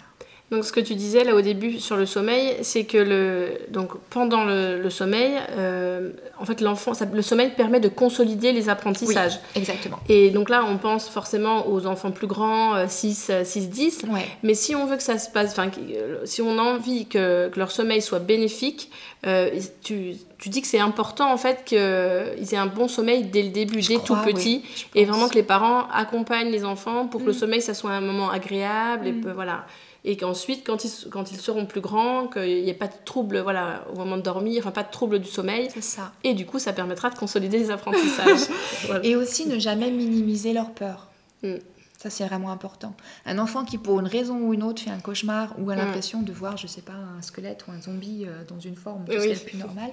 Donc 0.54 0.66
ce 0.66 0.72
que 0.72 0.80
tu 0.80 0.94
disais 0.94 1.24
là 1.24 1.34
au 1.34 1.42
début 1.42 1.80
sur 1.80 1.98
le 1.98 2.06
sommeil, 2.06 2.58
c'est 2.62 2.84
que 2.84 2.98
le, 3.00 3.58
donc, 3.70 3.90
pendant 4.12 4.46
le, 4.46 4.80
le 4.80 4.90
sommeil, 4.92 5.32
euh, 5.58 6.12
en 6.40 6.46
fait 6.46 6.62
l'enfant, 6.62 6.94
ça- 6.94 7.06
le 7.12 7.22
sommeil 7.24 7.50
permet 7.58 7.80
de 7.80 7.88
consolider 7.90 8.52
les 8.52 8.70
apprentissages. 8.70 9.40
Exactement. 9.56 10.00
Et 10.10 10.30
donc 10.30 10.50
là, 10.50 10.64
on 10.70 10.78
pense 10.78 11.10
forcément 11.10 11.68
aux 11.68 11.88
enfants 11.88 12.12
plus 12.12 12.28
grands, 12.28 12.76
euh, 12.76 12.86
6, 12.88 13.32
6, 13.44 13.70
10. 13.70 14.04
Ouais. 14.12 14.28
Mais 14.44 14.54
si 14.54 14.76
on 14.76 14.86
veut 14.86 14.98
que 14.98 15.02
ça 15.04 15.18
se 15.18 15.30
passe, 15.32 15.54
enfin, 15.54 15.72
euh, 15.80 16.18
si 16.26 16.44
on 16.44 16.60
a 16.60 16.62
envie 16.62 17.08
que, 17.08 17.50
que 17.50 17.58
leur 17.58 17.72
sommeil 17.72 18.04
soit 18.04 18.20
bénéfique, 18.20 18.92
euh, 19.26 19.50
tu, 19.84 20.14
tu 20.38 20.50
dis 20.50 20.62
que 20.62 20.68
c'est 20.68 20.80
important 20.80 21.32
en 21.34 21.38
fait 21.38 21.64
qu'ils 21.66 21.78
aient 21.80 22.58
un 22.58 22.68
bon 22.68 22.88
sommeil 22.88 23.24
dès 23.24 23.42
le 23.42 23.50
début, 23.50 23.82
Je 23.82 23.88
dès 23.88 23.96
crois, 23.96 24.18
tout 24.18 24.24
petit, 24.34 24.62
oui, 24.64 24.86
et 25.02 25.06
vraiment 25.06 25.30
que 25.30 25.36
les 25.36 25.42
parents 25.44 25.88
accompagnent 25.92 26.52
les 26.52 26.64
enfants 26.64 27.08
pour 27.08 27.22
que 27.22 27.26
le 27.28 27.32
Mm. 27.32 27.36
sommeil 27.40 27.62
ça 27.64 27.74
soit 27.74 27.92
un 27.92 28.02
moment 28.02 28.30
agréable 28.30 29.08
et 29.08 29.12
Mm. 29.14 29.32
voilà. 29.34 29.66
Et 30.06 30.18
qu'ensuite, 30.18 30.66
quand 30.68 30.84
ils, 30.84 30.92
quand 31.10 31.32
ils 31.32 31.38
seront 31.40 31.66
plus 31.66 31.80
grands, 31.80 32.28
qu'il 32.28 32.64
n'y 32.64 32.70
ait 32.70 32.74
pas 32.74 32.88
de 32.88 32.94
trouble 33.06 33.40
voilà, 33.40 33.86
au 33.94 33.96
moment 33.98 34.18
de 34.18 34.22
dormir, 34.22 34.60
enfin 34.64 34.72
pas 34.72 34.84
de 34.84 34.92
trouble 34.92 35.20
du 35.20 35.30
sommeil. 35.30 35.70
C'est 35.74 35.82
ça. 35.82 36.12
Et 36.26 36.34
du 36.34 36.46
coup, 36.46 36.60
ça 36.60 36.74
permettra 36.74 37.10
de 37.10 37.16
consolider 37.16 37.58
les 37.58 37.72
apprentissages. 37.72 38.48
Voilà. 38.88 39.06
Et 39.06 39.16
aussi 39.16 39.48
ne 39.48 39.58
jamais 39.60 39.90
minimiser 39.92 40.52
leur 40.52 40.72
peur. 40.72 41.08
Mm. 41.42 41.56
Ça, 41.98 42.10
c'est 42.10 42.26
vraiment 42.26 42.52
important. 42.52 42.94
Un 43.26 43.40
enfant 43.40 43.64
qui, 43.64 43.78
pour 43.78 43.98
une 44.02 44.08
raison 44.08 44.38
ou 44.40 44.54
une 44.54 44.64
autre, 44.64 44.82
fait 44.82 44.90
un 44.90 45.00
cauchemar 45.00 45.54
ou 45.58 45.70
a 45.72 45.76
Mm. 45.76 45.78
l'impression 45.78 46.22
de 46.22 46.34
voir, 46.34 46.58
je 46.58 46.68
sais 46.68 46.82
pas, 46.82 46.92
un 47.18 47.22
squelette 47.22 47.66
ou 47.68 47.72
un 47.72 47.80
zombie 47.82 48.26
euh, 48.28 48.44
dans 48.50 48.60
une 48.60 48.76
forme 48.76 49.06
tout 49.06 49.12
Oui. 49.14 49.20
ce 49.22 49.26
qui 49.28 49.32
est 49.32 49.46
plus 49.52 49.58
normal, 49.58 49.90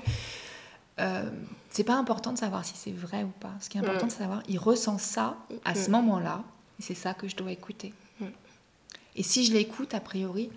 euh, 0.98 1.22
c'est 1.70 1.84
pas 1.84 1.94
important 1.94 2.32
de 2.32 2.38
savoir 2.38 2.64
si 2.64 2.74
c'est 2.76 2.90
vrai 2.90 3.22
ou 3.22 3.30
pas. 3.40 3.52
Ce 3.60 3.68
qui 3.68 3.78
est 3.78 3.80
important, 3.80 4.06
Mm. 4.06 4.10
c'est 4.10 4.16
de 4.16 4.22
savoir, 4.22 4.42
il 4.48 4.58
ressent 4.58 4.98
ça 4.98 5.36
à 5.64 5.76
ce 5.76 5.88
moment-là, 5.92 6.42
et 6.80 6.82
c'est 6.82 6.94
ça 6.96 7.14
que 7.14 7.28
je 7.28 7.36
dois 7.36 7.52
écouter. 7.52 7.94
Et 9.20 9.22
si 9.22 9.44
je 9.44 9.52
l'écoute, 9.52 9.92
a 9.92 10.00
priori, 10.00 10.48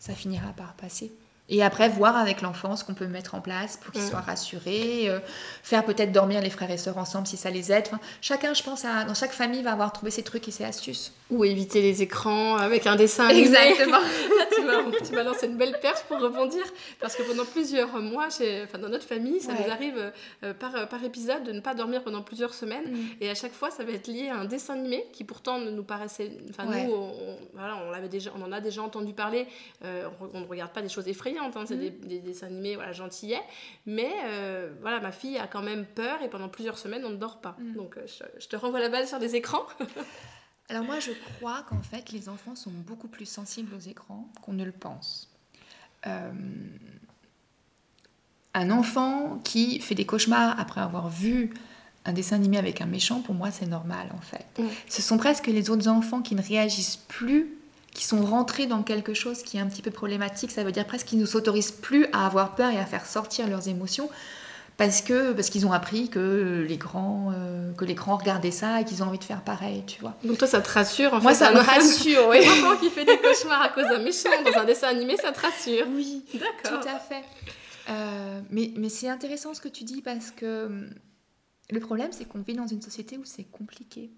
ça 0.00 0.12
finira 0.12 0.52
par 0.54 0.74
passer. 0.74 1.12
Et 1.48 1.62
après, 1.62 1.88
voir 1.88 2.16
avec 2.16 2.40
l'enfant 2.40 2.76
ce 2.76 2.84
qu'on 2.84 2.94
peut 2.94 3.06
mettre 3.08 3.34
en 3.34 3.40
place 3.40 3.76
pour 3.76 3.92
qu'il 3.92 4.02
Mm. 4.02 4.08
soit 4.08 4.20
rassuré, 4.20 5.08
euh, 5.10 5.18
faire 5.62 5.84
peut-être 5.84 6.10
dormir 6.12 6.40
les 6.40 6.48
frères 6.50 6.70
et 6.70 6.78
sœurs 6.78 6.96
ensemble 6.98 7.26
si 7.26 7.36
ça 7.36 7.50
les 7.50 7.70
aide. 7.72 7.84
Enfin, 7.88 8.00
chacun, 8.22 8.54
je 8.54 8.62
pense, 8.62 8.84
à, 8.84 9.04
dans 9.04 9.12
chaque 9.14 9.32
famille 9.32 9.62
va 9.62 9.72
avoir 9.72 9.92
trouvé 9.92 10.10
ses 10.10 10.22
trucs 10.22 10.46
et 10.48 10.50
ses 10.50 10.64
astuces. 10.64 11.12
Ou 11.30 11.44
éviter 11.44 11.82
les 11.82 12.00
écrans 12.00 12.56
avec 12.56 12.86
un 12.86 12.96
dessin. 12.96 13.28
Exactement. 13.28 13.98
Là, 13.98 14.46
tu 15.04 15.12
m'as- 15.14 15.22
lancé 15.24 15.46
une 15.46 15.56
belle 15.56 15.78
perche 15.80 16.00
pour 16.08 16.20
rebondir. 16.20 16.62
Parce 17.00 17.16
que 17.16 17.22
pendant 17.22 17.44
plusieurs 17.44 18.00
mois, 18.00 18.30
chez- 18.30 18.62
enfin, 18.64 18.78
dans 18.78 18.88
notre 18.88 19.06
famille, 19.06 19.40
ça 19.40 19.52
Ouais. 19.52 19.64
nous 19.66 19.70
arrive 19.72 20.12
euh, 20.44 20.54
par, 20.54 20.88
par 20.88 21.02
épisode 21.04 21.42
de 21.44 21.52
ne 21.52 21.60
pas 21.60 21.74
dormir 21.74 22.02
pendant 22.02 22.22
plusieurs 22.22 22.54
semaines. 22.54 22.90
Mm. 22.92 23.06
Et 23.20 23.30
à 23.30 23.34
chaque 23.34 23.52
fois, 23.52 23.70
ça 23.70 23.84
va 23.84 23.92
être 23.92 24.06
lié 24.06 24.28
à 24.30 24.36
un 24.36 24.44
dessin 24.46 24.74
animé 24.74 25.04
qui 25.12 25.24
pourtant 25.24 25.58
nous 25.58 25.84
paraissait. 25.84 26.30
Enfin, 26.50 26.66
Ouais. 26.68 26.84
nous, 26.84 26.92
on, 26.92 27.10
on- 27.10 27.38
voilà, 27.54 27.76
on, 27.86 27.90
l'avait 27.90 28.08
déjà, 28.08 28.30
on 28.38 28.42
en 28.42 28.52
a 28.52 28.60
déjà 28.60 28.82
entendu 28.82 29.12
parler. 29.12 29.46
Euh, 29.84 30.06
on 30.32 30.40
ne 30.40 30.46
regarde 30.46 30.70
pas 30.72 30.82
des 30.82 30.88
choses 30.88 31.08
effrayantes, 31.08 31.31
hein, 31.38 31.50
c'est 31.66 31.76
Mm. 31.76 31.80
des, 31.80 31.90
des 31.90 32.18
dessins 32.20 32.46
animés 32.46 32.74
voilà, 32.76 32.92
gentillets. 32.92 33.42
Mais 33.86 34.12
euh, 34.26 34.72
voilà, 34.80 35.00
ma 35.00 35.12
fille 35.12 35.38
a 35.38 35.46
quand 35.46 35.62
même 35.62 35.84
peur 35.86 36.22
et 36.22 36.28
pendant 36.28 36.48
plusieurs 36.48 36.78
semaines, 36.78 37.04
on 37.04 37.10
ne 37.10 37.16
dort 37.16 37.40
pas. 37.40 37.56
Mm. 37.58 37.74
Donc, 37.74 37.96
euh, 37.96 38.06
je, 38.06 38.24
je 38.40 38.48
te 38.48 38.56
renvoie 38.56 38.80
la 38.80 38.88
balle 38.88 39.06
sur 39.06 39.18
des 39.18 39.34
écrans. 39.36 39.64
Alors 40.68 40.84
moi, 40.84 41.00
je 41.00 41.10
crois 41.36 41.64
qu'en 41.68 41.82
fait, 41.82 42.12
les 42.12 42.28
enfants 42.28 42.54
sont 42.54 42.70
beaucoup 42.70 43.08
plus 43.08 43.26
sensibles 43.26 43.74
aux 43.74 43.80
écrans 43.80 44.28
qu'on 44.42 44.52
ne 44.54 44.64
le 44.64 44.72
pense. 44.72 45.28
Euh, 46.06 46.30
un 48.54 48.70
enfant 48.70 49.38
qui 49.44 49.80
fait 49.80 49.94
des 49.94 50.06
cauchemars 50.06 50.58
après 50.58 50.80
avoir 50.80 51.08
vu 51.08 51.52
un 52.04 52.12
dessin 52.12 52.36
animé 52.36 52.58
avec 52.58 52.80
un 52.80 52.86
méchant, 52.86 53.20
pour 53.20 53.34
moi, 53.34 53.50
c'est 53.50 53.66
normal 53.66 54.08
en 54.14 54.20
fait. 54.20 54.46
Mm. 54.58 54.66
Ce 54.88 55.02
sont 55.02 55.18
presque 55.18 55.46
les 55.46 55.70
autres 55.70 55.88
enfants 55.88 56.20
qui 56.22 56.34
ne 56.34 56.42
réagissent 56.42 56.96
plus, 56.96 57.56
qui 57.94 58.04
sont 58.06 58.24
rentrés 58.24 58.66
dans 58.66 58.82
quelque 58.82 59.14
chose 59.14 59.42
qui 59.42 59.58
est 59.58 59.60
un 59.60 59.66
petit 59.66 59.82
peu 59.82 59.90
problématique. 59.90 60.50
Ça 60.50 60.64
veut 60.64 60.72
dire 60.72 60.86
presque 60.86 61.06
qu'ils 61.08 61.18
ne 61.18 61.26
s'autorisent 61.26 61.72
plus 61.72 62.06
à 62.12 62.26
avoir 62.26 62.54
peur 62.54 62.70
et 62.70 62.78
à 62.78 62.86
faire 62.86 63.06
sortir 63.06 63.48
leurs 63.48 63.68
émotions 63.68 64.08
parce 64.76 65.02
que 65.02 65.32
parce 65.32 65.50
qu'ils 65.50 65.66
ont 65.66 65.72
appris 65.72 66.08
que 66.08 66.64
les 66.66 66.76
grands 66.76 67.30
euh, 67.34 67.72
que 67.74 67.84
les 67.84 67.94
grands 67.94 68.16
regardaient 68.16 68.50
ça 68.50 68.80
et 68.80 68.84
qu'ils 68.84 69.02
ont 69.02 69.06
envie 69.06 69.18
de 69.18 69.24
faire 69.24 69.42
pareil, 69.42 69.84
tu 69.86 70.00
vois. 70.00 70.16
Donc 70.24 70.38
toi 70.38 70.48
ça 70.48 70.60
te 70.60 70.70
rassure 70.70 71.12
en 71.14 71.20
Moi 71.20 71.32
fait 71.32 71.44
ça 71.44 71.52
me 71.52 71.58
rassure, 71.58 72.28
oui. 72.28 72.38
Un 72.38 72.50
enfant 72.50 72.76
qui 72.78 72.90
fait 72.90 73.04
des 73.04 73.18
cauchemars 73.18 73.62
à 73.62 73.68
cause 73.68 73.84
d'un 73.84 73.98
méchant 73.98 74.30
dans 74.44 74.60
un 74.60 74.64
dessin 74.64 74.88
animé, 74.88 75.16
ça 75.16 75.32
te 75.32 75.40
rassure. 75.40 75.86
Oui, 75.94 76.24
D'accord. 76.34 76.80
tout 76.80 76.88
à 76.88 76.98
fait. 76.98 77.22
Euh, 77.90 78.40
mais 78.50 78.72
mais 78.76 78.88
c'est 78.88 79.08
intéressant 79.08 79.54
ce 79.54 79.60
que 79.60 79.68
tu 79.68 79.84
dis 79.84 80.00
parce 80.02 80.30
que 80.30 80.66
hum, 80.66 80.90
le 81.70 81.80
problème 81.80 82.08
c'est 82.12 82.24
qu'on 82.24 82.40
vit 82.40 82.54
dans 82.54 82.66
une 82.66 82.82
société 82.82 83.18
où 83.18 83.24
c'est 83.24 83.44
compliqué. 83.44 84.10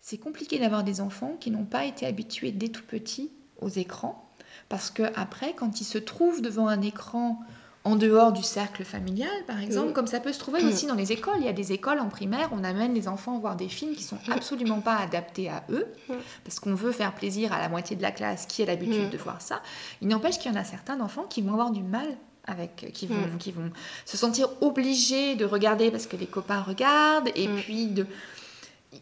C'est 0.00 0.18
compliqué 0.18 0.58
d'avoir 0.58 0.84
des 0.84 1.00
enfants 1.00 1.36
qui 1.40 1.50
n'ont 1.50 1.64
pas 1.64 1.84
été 1.84 2.06
habitués 2.06 2.52
dès 2.52 2.68
tout 2.68 2.84
petits 2.84 3.30
aux 3.60 3.68
écrans 3.68 4.22
parce 4.68 4.90
que 4.90 5.02
après 5.16 5.54
quand 5.54 5.80
ils 5.80 5.84
se 5.84 5.98
trouvent 5.98 6.42
devant 6.42 6.68
un 6.68 6.80
écran 6.82 7.40
en 7.84 7.94
dehors 7.94 8.32
du 8.32 8.42
cercle 8.42 8.82
familial, 8.84 9.30
par 9.46 9.60
exemple, 9.60 9.88
Mhm. 9.88 9.92
comme 9.92 10.06
ça 10.08 10.18
peut 10.18 10.32
se 10.32 10.40
trouver 10.40 10.60
Mhm. 10.60 10.68
aussi 10.70 10.86
dans 10.86 10.96
les 10.96 11.12
écoles. 11.12 11.36
Il 11.38 11.44
y 11.46 11.48
a 11.48 11.52
des 11.52 11.70
écoles 11.72 12.00
en 12.00 12.08
primaire, 12.08 12.48
on 12.52 12.64
amène 12.64 12.94
les 12.94 13.06
enfants 13.06 13.38
voir 13.38 13.54
des 13.54 13.68
films 13.68 13.94
qui 13.94 14.02
sont 14.02 14.18
absolument 14.28 14.80
pas 14.80 14.96
adaptés 14.96 15.48
à 15.48 15.62
eux, 15.70 15.86
Mhm. 16.08 16.16
parce 16.42 16.58
qu'on 16.58 16.74
veut 16.74 16.90
faire 16.90 17.14
plaisir 17.14 17.52
à 17.52 17.58
la 17.60 17.68
moitié 17.68 17.94
de 17.94 18.02
la 18.02 18.10
classe 18.10 18.46
qui 18.46 18.60
a 18.62 18.66
l'habitude 18.66 19.10
de 19.10 19.16
voir 19.18 19.40
ça. 19.40 19.62
Il 20.02 20.08
n'empêche 20.08 20.38
qu'il 20.40 20.50
y 20.52 20.54
en 20.56 20.58
a 20.58 20.64
certains 20.64 20.96
d'enfants 20.96 21.26
qui 21.30 21.42
vont 21.42 21.52
avoir 21.52 21.70
du 21.70 21.84
mal 21.84 22.08
avec, 22.48 22.90
qui 22.92 23.06
vont, 23.06 23.38
qui 23.38 23.52
vont 23.52 23.70
se 24.04 24.16
sentir 24.16 24.48
obligés 24.62 25.36
de 25.36 25.44
regarder 25.44 25.92
parce 25.92 26.08
que 26.08 26.16
les 26.16 26.26
copains 26.26 26.62
regardent, 26.62 27.30
et 27.36 27.46
puis 27.46 27.86
de, 27.86 28.04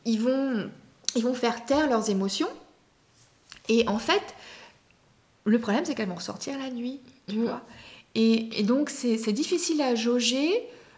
ils 0.04 0.20
vont, 0.20 0.68
ils 1.14 1.22
vont 1.22 1.34
faire 1.34 1.64
taire 1.64 1.88
leurs 1.88 2.10
émotions. 2.10 2.48
Et 3.68 3.86
en 3.88 3.98
fait, 3.98 4.22
le 5.44 5.58
problème, 5.58 5.84
c'est 5.84 5.94
qu'elles 5.94 6.08
vont 6.08 6.14
ressortir 6.14 6.58
la 6.58 6.70
nuit, 6.70 7.00
tu 7.28 7.42
vois. 7.42 7.62
Et, 8.14 8.60
et 8.60 8.62
donc, 8.62 8.90
c'est 8.90 9.32
difficile 9.32 9.80
à 9.82 9.94
jauger. 9.94 10.50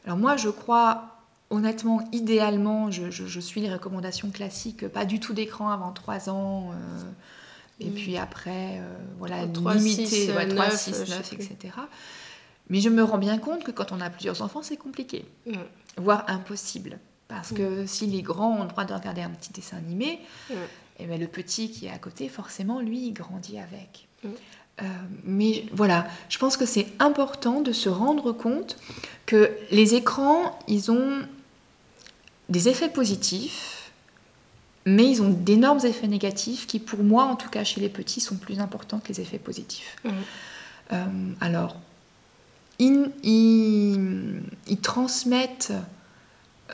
Alors 0.05 0.19
moi, 0.19 0.37
je 0.37 0.49
crois, 0.49 1.17
honnêtement, 1.51 2.07
idéalement, 2.13 2.91
je, 2.91 3.11
je- 3.11 3.27
je 3.27 3.41
suis 3.41 3.61
les 3.61 3.73
recommandations 3.73 4.31
classiques, 4.31 4.87
pas 4.89 5.05
du 5.05 5.19
tout 5.21 5.33
d'écran 5.33 5.71
avant 5.71 5.93
3 5.93 6.29
ans. 6.31 6.71
euh, 6.73 7.03
et 7.79 7.87
Mhm. 7.91 7.95
puis 7.95 8.17
après, 8.17 8.79
euh, 8.79 8.97
voilà, 9.19 9.47
3, 9.49 9.75
limiter, 9.75 10.07
6, 10.07 10.31
ouais, 10.33 10.49
3, 10.49 10.69
9, 10.69 10.81
6, 10.81 10.91
je 11.01 11.05
sais 11.05 11.11
9, 11.17 11.29
plus. 11.35 11.45
etc. 11.45 11.75
Mais 12.71 12.81
je 12.81 12.89
me 12.89 13.03
rends 13.05 13.19
bien 13.19 13.39
compte 13.39 13.65
que 13.65 13.71
quand 13.71 13.93
on 13.93 14.01
a 14.01 14.09
plusieurs 14.11 14.41
enfants, 14.43 14.63
c'est 14.63 14.77
compliqué, 14.79 15.25
Mhm. 15.47 15.59
voire 15.99 16.25
impossible. 16.29 16.99
Parce 17.29 17.53
que 17.53 17.87
si 17.87 18.07
les 18.07 18.23
grands 18.23 18.59
ont 18.59 18.63
le 18.63 18.69
droit 18.69 18.85
de 18.85 18.95
regarder 18.95 19.21
un 19.23 19.31
petit 19.31 19.53
dessin 19.53 19.77
animé, 19.79 20.21
eh 20.99 21.07
ben, 21.07 21.19
le 21.21 21.27
petit 21.27 21.71
qui 21.71 21.87
est 21.87 21.91
à 21.91 21.99
côté, 21.99 22.29
forcément, 22.29 22.81
lui, 22.81 23.09
il 23.09 23.13
grandit 23.13 23.59
avec. 23.59 24.07
Mhm. 24.23 24.31
Euh, 24.83 24.85
mais 25.25 25.65
voilà, 25.73 26.07
je 26.29 26.39
pense 26.39 26.57
que 26.57 26.67
c'est 26.67 26.87
important 26.99 27.61
de 27.63 27.73
se 27.73 27.89
rendre 27.89 28.33
compte 28.33 28.77
que 29.25 29.51
les 29.71 29.95
écrans, 29.95 30.57
ils 30.69 30.91
ont 30.93 31.23
des 32.49 32.69
effets 32.69 32.91
positifs, 32.91 33.91
mais 34.85 35.11
ils 35.11 35.21
ont 35.23 35.31
d'énormes 35.31 35.85
effets 35.85 36.07
négatifs 36.07 36.67
qui, 36.69 36.79
pour 36.79 37.03
moi, 37.03 37.25
en 37.25 37.35
tout 37.37 37.49
cas 37.49 37.65
chez 37.65 37.81
les 37.81 37.89
petits, 37.89 38.21
sont 38.21 38.37
plus 38.37 38.61
importants 38.61 39.01
que 39.01 39.09
les 39.09 39.21
effets 39.21 39.39
positifs. 39.39 39.97
Mhm. 40.05 40.13
Euh, 40.93 41.05
alors, 41.41 41.77
ils, 42.79 43.11
ils- 43.25 44.43
ils 44.69 44.79
transmettent, 44.81 45.73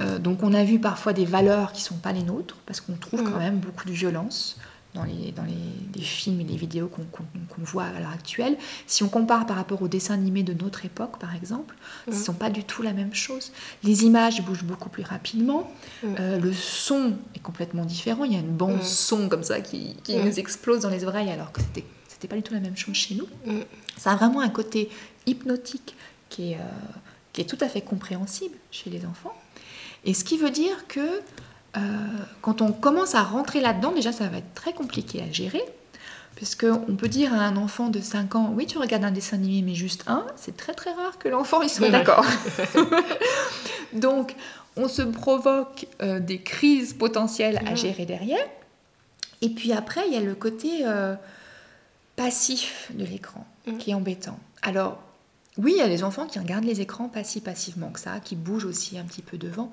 euh, 0.01 0.18
donc 0.18 0.43
on 0.43 0.55
a 0.55 0.64
vu 0.64 0.78
parfois 0.78 1.12
des 1.12 1.24
valeurs 1.26 1.72
qui 1.72 1.82
ne 1.82 1.86
sont 1.86 1.97
pas 1.99 2.12
les 2.12 2.22
nôtres, 2.22 2.57
parce 2.66 2.80
qu'on 2.80 2.95
trouve 2.95 3.22
quand 3.22 3.38
même 3.38 3.59
beaucoup 3.59 3.86
de 3.86 3.93
violence 3.93 4.57
dans 4.95 5.05
les, 5.05 5.32
dans 5.32 5.45
les, 5.45 5.55
les 5.95 6.03
films 6.03 6.40
et 6.43 6.45
les 6.45 6.57
vidéos 6.57 6.86
qu'on 6.86 7.03
qu'on 7.05 7.62
voit 7.62 7.84
à 7.84 7.99
l'heure 7.99 8.11
actuelle. 8.12 8.59
Si 8.86 9.03
on 9.03 9.09
compare 9.09 9.47
par 9.47 9.57
rapport 9.57 9.80
aux 9.80 9.88
dessins 9.88 10.12
animés 10.14 10.43
de 10.43 10.53
notre 10.53 10.84
époque, 10.84 11.18
par 11.18 11.34
exemple, 11.34 11.74
Mhm. 12.07 12.12
ce 12.14 12.18
ne 12.18 12.24
sont 12.24 12.32
pas 12.34 12.51
du 12.51 12.62
tout 12.64 12.82
la 12.82 12.93
même 12.93 13.14
chose. 13.14 13.53
Les 13.84 14.05
images 14.05 14.43
bougent 14.43 14.64
beaucoup 14.64 14.90
plus 14.90 15.03
rapidement, 15.03 15.70
Mhm. 16.03 16.16
euh, 16.20 16.38
le 16.38 16.53
son 16.53 17.14
est 17.34 17.38
complètement 17.38 17.84
différent, 17.86 18.24
il 18.24 18.32
y 18.32 18.36
a 18.36 18.40
une 18.40 18.55
bande 18.57 18.82
son 18.82 19.28
comme 19.30 19.45
ça 19.45 19.61
qui, 19.62 19.95
qui 20.05 20.16
nous 20.16 20.38
explose 20.38 20.80
dans 20.80 20.90
les 20.90 21.05
oreilles 21.05 21.30
alors 21.30 21.53
que 21.53 21.61
c'était 22.09 22.28
pas 22.28 22.36
du 22.36 22.43
tout 22.43 22.53
la 22.55 22.61
même 22.61 22.76
chose 22.76 22.95
chez 22.95 23.14
nous. 23.14 23.26
Ça 23.97 24.12
a 24.12 24.16
vraiment 24.16 24.40
un 24.43 24.49
côté 24.51 24.90
hypnotique 25.26 25.95
qui 26.28 26.53
est, 26.53 26.57
euh, 26.57 26.61
qui 27.32 27.40
est 27.40 27.45
tout 27.47 27.59
à 27.61 27.68
fait 27.68 27.80
compréhensible 27.80 28.55
chez 28.70 28.90
les 28.90 29.05
enfants. 29.07 29.34
Et 30.05 30.14
ce 30.14 30.24
qui 30.24 30.36
veut 30.38 30.50
dire 30.50 30.86
que 30.88 31.00
euh, 31.76 31.80
quand 32.42 32.61
on 32.61 32.72
commence 32.72 33.14
à 33.14 33.22
rentrer 33.22 33.61
là-dedans, 33.61 33.92
déjà 33.92 34.12
ça 34.12 34.26
va 34.28 34.38
être 34.38 34.55
très 34.55 34.72
compliqué 34.72 35.22
à 35.22 35.30
gérer. 35.32 35.62
Puisque 36.36 36.64
on 36.64 36.96
peut 36.96 37.09
dire 37.09 37.32
à 37.34 37.38
un 37.38 37.57
enfant 37.57 37.88
de 37.88 38.00
5 38.00 38.34
ans, 38.34 38.53
oui, 38.57 38.66
tu 38.66 38.78
regardes 38.78 39.05
un 39.05 39.11
dessin 39.12 39.36
animé, 39.36 39.62
mais 39.62 39.74
juste 39.74 40.03
un, 40.07 40.26
c'est 40.36 40.57
très 40.57 40.72
très 40.74 40.90
rare 40.92 41.18
que 41.18 41.28
l'enfant 41.28 41.61
il 41.62 41.68
soit 41.68 41.90
d'accord. 41.90 42.24
Donc, 43.92 44.34
on 44.76 44.88
se 44.88 45.03
provoque 45.03 45.86
euh, 46.00 46.18
des 46.20 46.40
crises 46.40 46.94
potentielles 46.94 47.61
à 47.66 47.74
gérer 47.74 48.07
derrière. 48.07 48.44
Et 49.42 49.50
puis 49.50 49.72
après, 49.72 50.03
il 50.07 50.14
y 50.14 50.16
a 50.16 50.20
le 50.20 50.34
côté 50.34 50.80
euh, 50.86 51.14
passif 52.16 52.90
de 52.94 53.05
l'écran 53.05 53.46
Mhm. 53.66 53.78
qui 53.78 53.90
est 53.90 53.94
embêtant. 53.94 54.38
Alors, 54.62 54.98
oui, 55.59 55.72
il 55.76 55.78
y 55.78 55.82
a 55.82 55.88
des 55.88 56.03
enfants 56.05 56.26
qui 56.26 56.38
regardent 56.38 56.64
les 56.64 56.80
écrans 56.80 57.09
pas 57.09 57.24
si 57.24 57.40
passivement 57.40 57.90
que 57.90 58.00
ça, 58.00 58.20
qui 58.20 58.36
bougent 58.36 58.64
aussi 58.64 58.98
un 58.98 59.05
petit 59.05 59.22
peu 59.22 59.36
devant, 59.38 59.70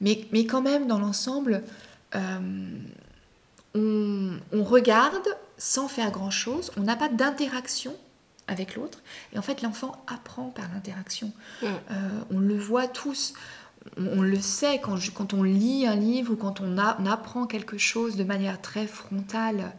mais, 0.00 0.26
mais 0.32 0.44
quand 0.46 0.60
même, 0.62 0.86
dans 0.86 0.98
l'ensemble, 0.98 1.62
euh, 2.14 2.78
on, 3.74 4.38
on 4.52 4.62
regarde 4.64 5.26
sans 5.58 5.88
faire 5.88 6.10
grand-chose, 6.10 6.70
on 6.76 6.82
n'a 6.82 6.96
pas 6.96 7.08
d'interaction 7.08 7.94
avec 8.46 8.74
l'autre, 8.74 8.98
et 9.32 9.38
en 9.38 9.42
fait, 9.42 9.62
l'enfant 9.62 10.04
apprend 10.06 10.48
par 10.50 10.66
l'interaction. 10.74 11.32
Mhm. 11.62 11.68
Euh, 11.90 11.94
on 12.30 12.38
le 12.38 12.56
voit 12.58 12.86
tous. 12.88 13.32
On, 13.96 14.18
on 14.18 14.22
le 14.22 14.38
sait 14.40 14.78
quand, 14.82 14.96
je- 14.96 15.10
quand 15.10 15.32
on 15.32 15.42
lit 15.42 15.86
un 15.86 15.96
livre 15.96 16.32
ou 16.32 16.36
quand 16.36 16.60
on, 16.60 16.76
a- 16.78 16.96
on 17.00 17.06
apprend 17.06 17.46
quelque 17.46 17.78
chose 17.78 18.16
de 18.16 18.24
manière 18.24 18.60
très 18.60 18.86
frontale, 18.86 19.72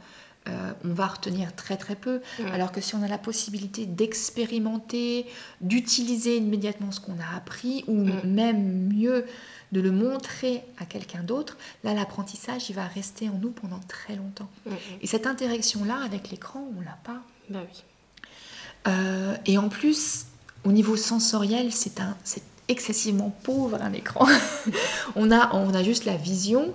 euh, 0.48 0.72
on 0.84 0.93
va 0.93 1.08
retenir 1.08 1.56
très 1.56 1.78
très 1.78 1.96
peu. 1.96 2.22
Alors 2.52 2.72
que 2.72 2.82
si 2.82 2.96
on 2.96 3.04
a 3.04 3.08
la 3.08 3.18
possibilité 3.18 3.86
d'expérimenter, 3.86 5.26
d'utiliser 5.62 6.38
immédiatement 6.38 6.91
ce 6.91 7.00
qu'on 7.00 7.20
a 7.20 7.36
appris, 7.36 7.84
ou 7.88 8.06
même 8.24 8.88
mieux, 8.93 9.26
de 9.72 9.82
le 9.82 9.91
montrer 9.91 10.64
à 10.78 10.86
quelqu'un 10.86 11.24
d'autre, 11.24 11.58
là 11.84 11.93
l'apprentissage 11.93 12.70
il 12.70 12.76
va 12.76 12.86
rester 12.86 13.30
en 13.30 13.38
nous 13.41 13.52
pendant 13.52 13.80
très 13.88 14.16
longtemps. 14.16 14.50
Et 15.02 15.08
cette 15.08 15.28
interaction-là 15.28 15.98
avec 16.04 16.30
l'écran, 16.30 16.68
on 16.78 16.82
l'a 16.82 16.98
pas. 17.04 17.22
Bah 17.50 17.60
oui. 17.62 17.84
Euh, 18.88 19.36
et 19.46 19.58
en 19.58 19.70
plus, 19.70 20.28
au 20.64 20.72
niveau 20.72 20.96
sensoriel, 20.96 21.72
c'est 21.72 22.00
un, 22.00 22.16
c'est 22.24 22.43
excessivement 22.68 23.36
pauvre 23.43 23.82
un 23.82 23.93
écran. 23.93 24.28
on, 25.16 25.32
a, 25.32 25.54
on 25.56 25.74
a 25.74 25.84
juste 25.84 26.06
la 26.06 26.18
vision 26.18 26.74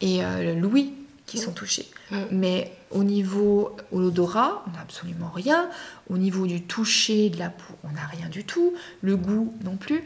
et 0.00 0.24
euh, 0.24 0.54
l'ouïe 0.54 0.92
qui 1.32 1.38
sont 1.38 1.52
touchés. 1.52 1.88
Mm. 2.10 2.16
Mais 2.30 2.72
au 2.90 3.04
niveau 3.04 3.74
de 3.90 3.98
l'odorat, 3.98 4.64
on 4.66 4.72
n'a 4.72 4.82
absolument 4.82 5.30
rien. 5.34 5.70
Au 6.10 6.18
niveau 6.18 6.46
du 6.46 6.62
toucher, 6.62 7.30
de 7.30 7.38
la 7.38 7.48
peau, 7.48 7.74
on 7.84 7.92
n'a 7.92 8.06
rien 8.06 8.28
du 8.28 8.44
tout. 8.44 8.74
Le 9.00 9.16
goût 9.16 9.54
non 9.64 9.76
plus. 9.76 10.04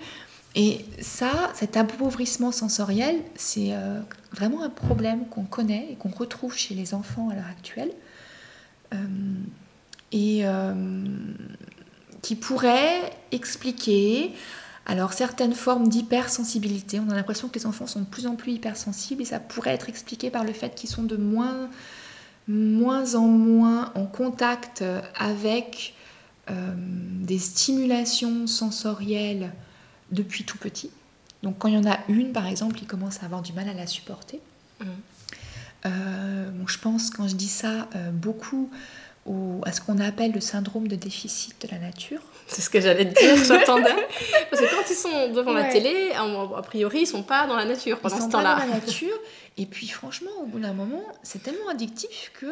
Et 0.55 0.85
ça, 1.01 1.51
cet 1.55 1.77
appauvrissement 1.77 2.53
sensoriel, 2.53 3.16
c'est 3.35 3.72
euh, 3.72 4.01
vraiment 4.33 4.62
un 4.62 4.70
problème 4.70 5.27
qu'on 5.29 5.45
connaît 5.45 5.89
et 5.91 5.97
qu'on 5.97 6.11
retrouve 6.11 6.57
chez 6.57 6.74
les 6.74 6.95
enfants 6.95 7.29
à 7.29 7.35
l'heure 7.35 7.51
actuelle. 7.51 7.91
Euh, 8.95 8.97
et 10.12 10.47
euh, 10.47 11.05
qui 12.22 12.37
pourrait 12.37 13.11
expliquer 13.33 14.33
alors 14.87 15.12
certaines 15.12 15.55
formes 15.55 15.89
d'hypersensibilité. 15.89 17.01
On 17.01 17.11
a 17.11 17.14
l'impression 17.14 17.49
que 17.49 17.59
les 17.59 17.66
enfants 17.66 17.87
sont 17.87 18.01
de 18.01 18.07
plus 18.07 18.26
en 18.26 18.37
plus 18.37 18.53
hypersensibles 18.53 19.22
et 19.22 19.26
ça 19.26 19.41
pourrait 19.41 19.74
être 19.74 19.89
expliqué 19.89 20.30
par 20.30 20.45
le 20.45 20.53
fait 20.53 20.74
qu'ils 20.74 20.89
sont 20.89 21.03
de 21.03 21.16
moins, 21.16 21.68
moins 22.49 23.14
en 23.16 23.26
moins 23.26 23.93
en 23.95 24.07
contact 24.07 24.84
avec 25.16 25.95
euh, 26.49 26.74
des 26.76 27.41
stimulations 27.41 28.47
sensorielles 28.47 29.53
depuis 30.12 30.45
tout 30.45 30.59
petit. 30.59 30.91
Donc 31.43 31.59
quand 31.59 31.66
il 31.66 31.74
y 31.74 31.78
en 31.78 31.91
a 31.91 31.99
une, 32.09 32.32
par 32.32 32.47
exemple, 32.47 32.78
ils 32.80 32.87
commencent 32.87 33.20
à 33.22 33.26
avoir 33.26 33.43
du 33.43 33.53
mal 33.53 33.68
à 33.68 33.74
la 33.74 33.89
supporter. 33.89 34.41
Mhm. 34.80 34.87
Euh, 35.87 36.51
bon, 36.53 36.66
je 36.68 36.78
pense, 36.78 37.11
quand 37.11 37.26
je 37.26 37.34
dis 37.34 37.49
ça, 37.49 37.89
euh, 37.97 38.12
beaucoup 38.12 38.70
au- 39.27 39.61
à 39.64 39.72
ce 39.72 39.81
qu'on 39.81 39.99
appelle 39.99 40.33
le 40.33 40.41
syndrome 40.41 40.89
de 40.89 40.97
déficit 40.97 41.61
de 41.62 41.68
la 41.72 41.79
nature. 41.79 42.20
C'est 42.47 42.62
ce 42.62 42.70
que 42.70 42.81
j'allais 42.81 43.12
te 43.12 43.18
dire, 43.18 43.45
j'attendais. 43.45 43.95
Parce 44.51 44.62
que 44.62 44.70
quand 44.74 44.89
ils 44.89 44.95
sont 44.95 45.33
devant 45.33 45.53
la 45.53 45.64
télé, 45.64 46.12
a 46.12 46.62
priori, 46.62 47.01
ils 47.01 47.07
sont 47.07 47.22
pas 47.24 47.47
dans 47.47 47.57
la 47.57 47.64
nature 47.64 47.97
Ils 47.99 48.03
pendant 48.03 48.16
sont 48.16 48.22
ce 48.22 48.27
pas 48.27 48.39
temps-là. 48.39 48.55
dans 48.61 48.66
la 48.72 48.74
nature. 48.81 49.16
Et 49.59 49.66
puis 49.66 49.89
franchement, 49.89 50.31
au 50.43 50.47
bout 50.47 50.59
d'un 50.61 50.72
moment, 50.74 51.03
c'est 51.22 51.43
tellement 51.43 51.68
addictif 51.68 52.31
que 52.39 52.47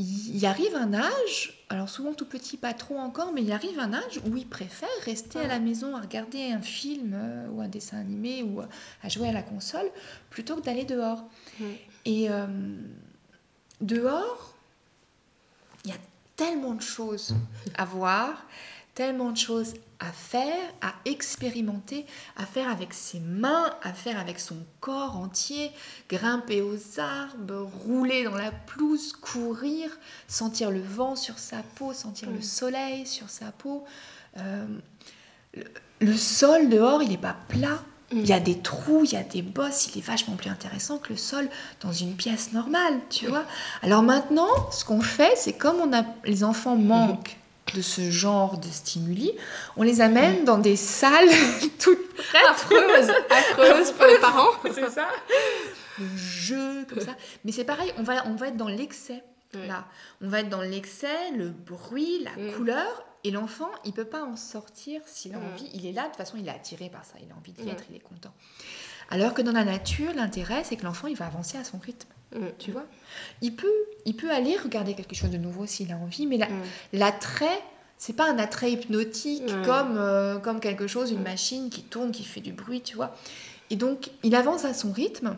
il 0.00 0.46
arrive 0.46 0.76
un 0.76 0.94
âge, 0.94 1.64
alors 1.70 1.88
souvent 1.88 2.12
tout 2.14 2.24
petit, 2.24 2.56
pas 2.56 2.72
trop 2.72 2.98
encore, 2.98 3.32
mais 3.32 3.42
il 3.42 3.50
arrive 3.50 3.80
un 3.80 3.92
âge 3.92 4.20
où 4.30 4.36
ils 4.36 4.46
préfèrent 4.46 4.88
rester 5.04 5.40
à 5.40 5.48
la 5.48 5.58
maison 5.58 5.96
à 5.96 6.00
regarder 6.00 6.52
un 6.52 6.60
film 6.62 7.14
euh, 7.16 7.48
ou 7.50 7.60
un 7.62 7.66
dessin 7.66 7.98
animé 7.98 8.44
ou 8.44 8.60
à 9.02 9.08
jouer 9.08 9.28
à 9.28 9.32
la 9.32 9.42
console 9.42 9.90
plutôt 10.30 10.54
que 10.54 10.60
d'aller 10.60 10.84
dehors. 10.84 11.24
Et 12.04 12.30
euh, 12.30 12.46
dehors, 13.80 14.54
il 15.84 15.90
y 15.90 15.94
a 15.94 15.98
tellement 16.36 16.74
de 16.74 16.82
choses 16.82 17.34
à 17.76 17.84
voir, 17.84 18.44
tellement 18.94 19.30
de 19.30 19.36
choses 19.36 19.74
à 20.00 20.10
faire, 20.12 20.72
à 20.80 20.92
expérimenter, 21.04 22.06
à 22.36 22.46
faire 22.46 22.68
avec 22.68 22.94
ses 22.94 23.20
mains, 23.20 23.70
à 23.82 23.92
faire 23.92 24.18
avec 24.18 24.38
son 24.38 24.56
corps 24.80 25.16
entier, 25.16 25.70
grimper 26.08 26.62
aux 26.62 27.00
arbres, 27.00 27.68
rouler 27.84 28.24
dans 28.24 28.36
la 28.36 28.50
pelouse, 28.52 29.12
courir, 29.12 29.90
sentir 30.26 30.70
le 30.70 30.80
vent 30.80 31.16
sur 31.16 31.38
sa 31.38 31.62
peau, 31.62 31.92
sentir 31.92 32.30
le 32.30 32.42
soleil 32.42 33.06
sur 33.06 33.28
sa 33.30 33.52
peau. 33.52 33.84
Euh, 34.36 34.66
le, 35.54 35.64
le 36.00 36.16
sol 36.16 36.68
dehors, 36.68 37.02
il 37.02 37.10
n'est 37.10 37.18
pas 37.18 37.36
plat. 37.48 37.82
Il 38.10 38.26
y 38.26 38.32
a 38.32 38.40
des 38.40 38.58
trous, 38.58 39.02
il 39.04 39.12
y 39.12 39.16
a 39.16 39.22
des 39.22 39.42
bosses, 39.42 39.88
il 39.88 39.98
est 39.98 40.04
vachement 40.06 40.34
plus 40.34 40.48
intéressant 40.48 40.96
que 40.96 41.10
le 41.10 41.18
sol 41.18 41.48
dans 41.82 41.92
une 41.92 42.14
pièce 42.14 42.52
normale, 42.54 42.94
tu 43.10 43.26
vois. 43.26 43.44
Alors 43.82 44.02
maintenant, 44.02 44.48
ce 44.72 44.84
qu'on 44.84 45.02
fait, 45.02 45.34
c'est 45.36 45.52
comme 45.52 45.76
on 45.76 45.92
a, 45.92 46.04
les 46.24 46.42
enfants 46.42 46.76
manquent 46.76 47.36
de 47.74 47.82
ce 47.82 48.10
genre 48.10 48.56
de 48.56 48.68
stimuli, 48.68 49.32
on 49.76 49.82
les 49.82 50.00
amène 50.00 50.44
dans 50.44 50.56
des 50.56 50.76
salles 50.76 51.28
toutes 51.78 51.98
affreuses, 52.50 53.10
affreuses 53.30 53.92
pour 53.92 54.06
les 54.06 54.18
parents. 54.18 54.52
c'est 54.64 54.90
ça. 54.90 55.06
Le 55.98 56.16
jeu, 56.16 56.86
comme 56.88 57.00
ça. 57.00 57.14
Mais 57.44 57.52
c'est 57.52 57.64
pareil, 57.64 57.92
on 57.98 58.02
va, 58.02 58.26
on 58.26 58.36
va 58.36 58.48
être 58.48 58.56
dans 58.56 58.68
l'excès. 58.68 59.22
Là, 59.54 59.86
on 60.20 60.28
va 60.28 60.40
être 60.40 60.48
dans 60.50 60.60
l'excès, 60.60 61.30
le 61.36 61.48
bruit, 61.48 62.22
la 62.22 62.32
Mm. 62.42 62.52
couleur, 62.52 63.04
et 63.24 63.30
l'enfant, 63.30 63.70
il 63.84 63.92
peut 63.92 64.04
pas 64.04 64.22
en 64.22 64.36
sortir 64.36 65.00
s'il 65.06 65.34
a 65.34 65.38
Mm. 65.38 65.52
envie. 65.52 65.70
Il 65.74 65.86
est 65.86 65.92
là, 65.92 66.02
de 66.02 66.08
toute 66.08 66.16
façon, 66.16 66.36
il 66.38 66.46
est 66.46 66.50
attiré 66.50 66.88
par 66.90 67.04
ça, 67.04 67.14
il 67.24 67.30
a 67.32 67.34
envie 67.36 67.52
d'y 67.52 67.62
Mm. 67.64 67.68
être, 67.70 67.84
il 67.90 67.96
est 67.96 68.00
content. 68.00 68.32
Alors 69.10 69.32
que 69.32 69.40
dans 69.42 69.52
la 69.52 69.64
nature, 69.64 70.12
l'intérêt, 70.14 70.64
c'est 70.64 70.76
que 70.76 70.84
l'enfant, 70.84 71.06
il 71.08 71.16
va 71.16 71.26
avancer 71.26 71.56
à 71.56 71.64
son 71.64 71.78
rythme, 71.78 72.08
Mm. 72.36 72.46
tu 72.58 72.72
vois. 72.72 72.84
Il 73.40 73.56
peut, 73.56 73.72
il 74.04 74.14
peut 74.16 74.30
aller 74.30 74.56
regarder 74.58 74.94
quelque 74.94 75.14
chose 75.14 75.30
de 75.30 75.38
nouveau 75.38 75.64
s'il 75.66 75.90
a 75.92 75.96
envie, 75.96 76.26
mais 76.26 76.36
la- 76.36 76.48
l'attrait, 76.92 77.62
c'est 77.96 78.12
pas 78.14 78.30
un 78.30 78.38
attrait 78.38 78.70
hypnotique 78.72 79.46
comme, 79.64 79.96
euh, 79.96 80.38
comme 80.38 80.60
quelque 80.60 80.86
chose, 80.86 81.10
une 81.10 81.22
machine 81.22 81.70
qui 81.70 81.82
tourne, 81.84 82.12
qui 82.12 82.22
fait 82.24 82.40
du 82.42 82.52
bruit, 82.52 82.82
tu 82.82 82.96
vois. 82.96 83.16
Et 83.70 83.76
donc, 83.76 84.10
il 84.22 84.34
avance 84.34 84.64
à 84.66 84.74
son 84.74 84.92
rythme. 84.92 85.36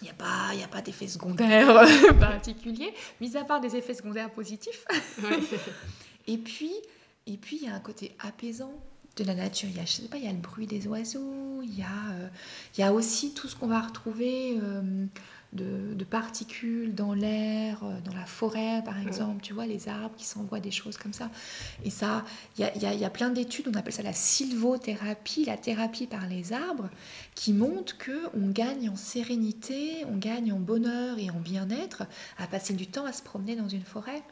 Il 0.00 0.04
n'y 0.04 0.10
a 0.10 0.14
pas, 0.14 0.50
il 0.52 0.60
y 0.60 0.64
a 0.64 0.68
pas 0.68 0.82
d'effet 0.82 1.06
secondaire 1.06 1.86
particulier, 2.20 2.92
mis 3.20 3.36
à 3.36 3.44
part 3.44 3.60
des 3.60 3.76
effets 3.76 3.94
secondaires 3.94 4.30
positifs. 4.30 4.84
Ouais. 5.22 5.38
Et 6.26 6.38
puis, 6.38 6.72
et 7.26 7.36
puis 7.36 7.58
il 7.60 7.68
y 7.68 7.70
a 7.70 7.74
un 7.74 7.80
côté 7.80 8.16
apaisant 8.18 8.72
de 9.16 9.24
la 9.24 9.34
nature. 9.34 9.68
Il 9.68 9.76
y 9.76 9.80
a, 9.80 9.84
je 9.84 9.92
sais 9.92 10.08
pas, 10.08 10.16
il 10.16 10.24
y 10.24 10.28
a 10.28 10.32
le 10.32 10.38
bruit 10.38 10.66
des 10.66 10.86
oiseaux, 10.86 11.60
il 11.62 11.78
y 11.78 11.82
a, 11.82 12.12
euh, 12.14 12.28
il 12.76 12.80
y 12.80 12.84
a 12.84 12.92
aussi 12.92 13.34
tout 13.34 13.48
ce 13.48 13.56
qu'on 13.56 13.66
va 13.66 13.80
retrouver 13.80 14.58
euh, 14.60 15.06
de, 15.54 15.94
de 15.94 16.04
particules 16.04 16.94
dans 16.94 17.14
l'air, 17.14 17.82
euh, 17.84 18.00
dans 18.04 18.12
la 18.14 18.26
forêt 18.26 18.82
par 18.84 18.98
exemple, 19.00 19.40
tu 19.42 19.52
vois, 19.52 19.66
les 19.66 19.88
arbres 19.88 20.14
qui 20.16 20.24
s'envoient 20.24 20.60
des 20.60 20.70
choses 20.72 20.96
comme 20.96 21.12
ça. 21.12 21.30
Et 21.84 21.90
ça, 21.90 22.24
il 22.58 22.62
y 22.62 22.84
a, 22.86 22.92
y 22.94 23.02
y 23.04 23.08
plein 23.10 23.30
d'études, 23.30 23.68
on 23.68 23.74
appelle 23.74 23.92
ça 23.92 24.02
la 24.02 24.12
sylvothérapie, 24.12 25.44
la 25.44 25.56
thérapie 25.56 26.06
par 26.06 26.26
les 26.26 26.52
arbres, 26.52 26.90
qui 27.34 27.52
montrent 27.52 27.96
que 27.98 28.18
on 28.36 28.48
gagne 28.50 28.88
en 28.90 28.96
sérénité, 28.96 30.04
on 30.10 30.16
gagne 30.16 30.52
en 30.52 30.58
bonheur 30.58 31.18
et 31.18 31.30
en 31.30 31.38
bien-être 31.40 32.02
à 32.38 32.46
passer 32.46 32.74
du 32.74 32.86
temps 32.86 33.04
à 33.06 33.12
se 33.12 33.22
promener 33.22 33.54
dans 33.56 33.68
une 33.68 33.84
forêt. 33.84 34.22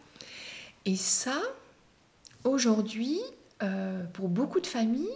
Et 0.84 0.96
ça, 0.96 1.40
aujourd'hui, 2.44 3.20
euh, 3.62 4.04
pour 4.12 4.28
beaucoup 4.28 4.60
de 4.60 4.66
familles, 4.66 5.08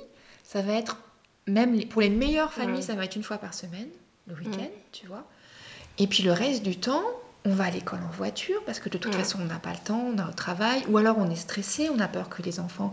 ça 0.44 0.62
va 0.62 0.74
être, 0.74 0.98
même 1.46 1.74
les- 1.74 1.86
pour 1.86 2.00
les 2.00 2.10
meilleures 2.10 2.52
familles, 2.52 2.82
ça 2.82 2.94
va 2.94 3.04
être 3.04 3.16
une 3.16 3.22
fois 3.24 3.38
par 3.38 3.54
semaine, 3.54 3.88
le 4.28 4.34
week-end, 4.34 4.58
Ouais. 4.60 4.72
tu 4.92 5.06
vois. 5.06 5.26
Et 5.98 6.06
puis 6.06 6.22
le 6.22 6.32
reste 6.32 6.62
du 6.62 6.76
temps, 6.78 7.02
on 7.44 7.54
va 7.54 7.64
à 7.64 7.70
l'école 7.70 8.00
en 8.06 8.16
voiture 8.16 8.60
parce 8.66 8.80
que 8.80 8.88
de 8.88 8.98
toute 8.98 9.14
Ouais. 9.14 9.20
façon, 9.22 9.38
on 9.40 9.44
n'a 9.44 9.58
pas 9.60 9.70
le 9.72 9.78
temps, 9.78 10.04
on 10.14 10.18
a 10.18 10.28
au 10.28 10.32
travail, 10.32 10.82
ou 10.88 10.98
alors 10.98 11.16
on 11.18 11.30
est 11.30 11.36
stressé, 11.36 11.88
on 11.90 11.98
a 12.00 12.08
peur 12.08 12.28
que 12.28 12.42
les 12.42 12.58
enfants 12.58 12.90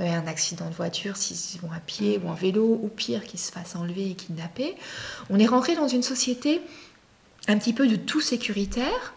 aient 0.00 0.14
un 0.14 0.26
accident 0.28 0.68
de 0.70 0.74
voiture 0.74 1.16
s'ils 1.16 1.60
vont 1.60 1.72
à 1.72 1.80
pied 1.80 2.20
ou 2.24 2.28
en 2.28 2.34
vélo, 2.34 2.78
ou 2.82 2.88
pire, 2.88 3.24
qu'ils 3.24 3.40
se 3.40 3.50
fassent 3.50 3.74
enlever 3.74 4.10
et 4.10 4.14
kidnapper. 4.14 4.76
On 5.28 5.38
est 5.40 5.46
rentré 5.46 5.74
dans 5.74 5.88
une 5.88 6.02
société 6.04 6.62
un 7.48 7.58
petit 7.58 7.72
peu 7.72 7.88
de 7.88 7.96
tout 7.96 8.20
sécuritaire, 8.20 9.12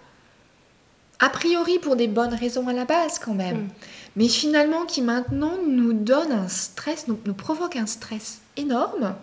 a 1.19 1.29
priori 1.29 1.79
pour 1.79 1.95
des 1.95 2.07
bonnes 2.07 2.33
raisons 2.33 2.67
à 2.67 2.73
la 2.73 2.85
base 2.85 3.19
quand 3.19 3.33
même, 3.33 3.57
Mm. 3.63 3.67
mais 4.15 4.27
finalement 4.27 4.85
qui 4.85 5.01
maintenant 5.01 5.53
nous 5.67 5.93
donne 5.93 6.31
un 6.31 6.47
stress, 6.47 7.07
nous, 7.07 7.19
nous 7.25 7.33
provoque 7.33 7.75
un 7.75 7.85
stress 7.85 8.39
énorme, 8.57 9.15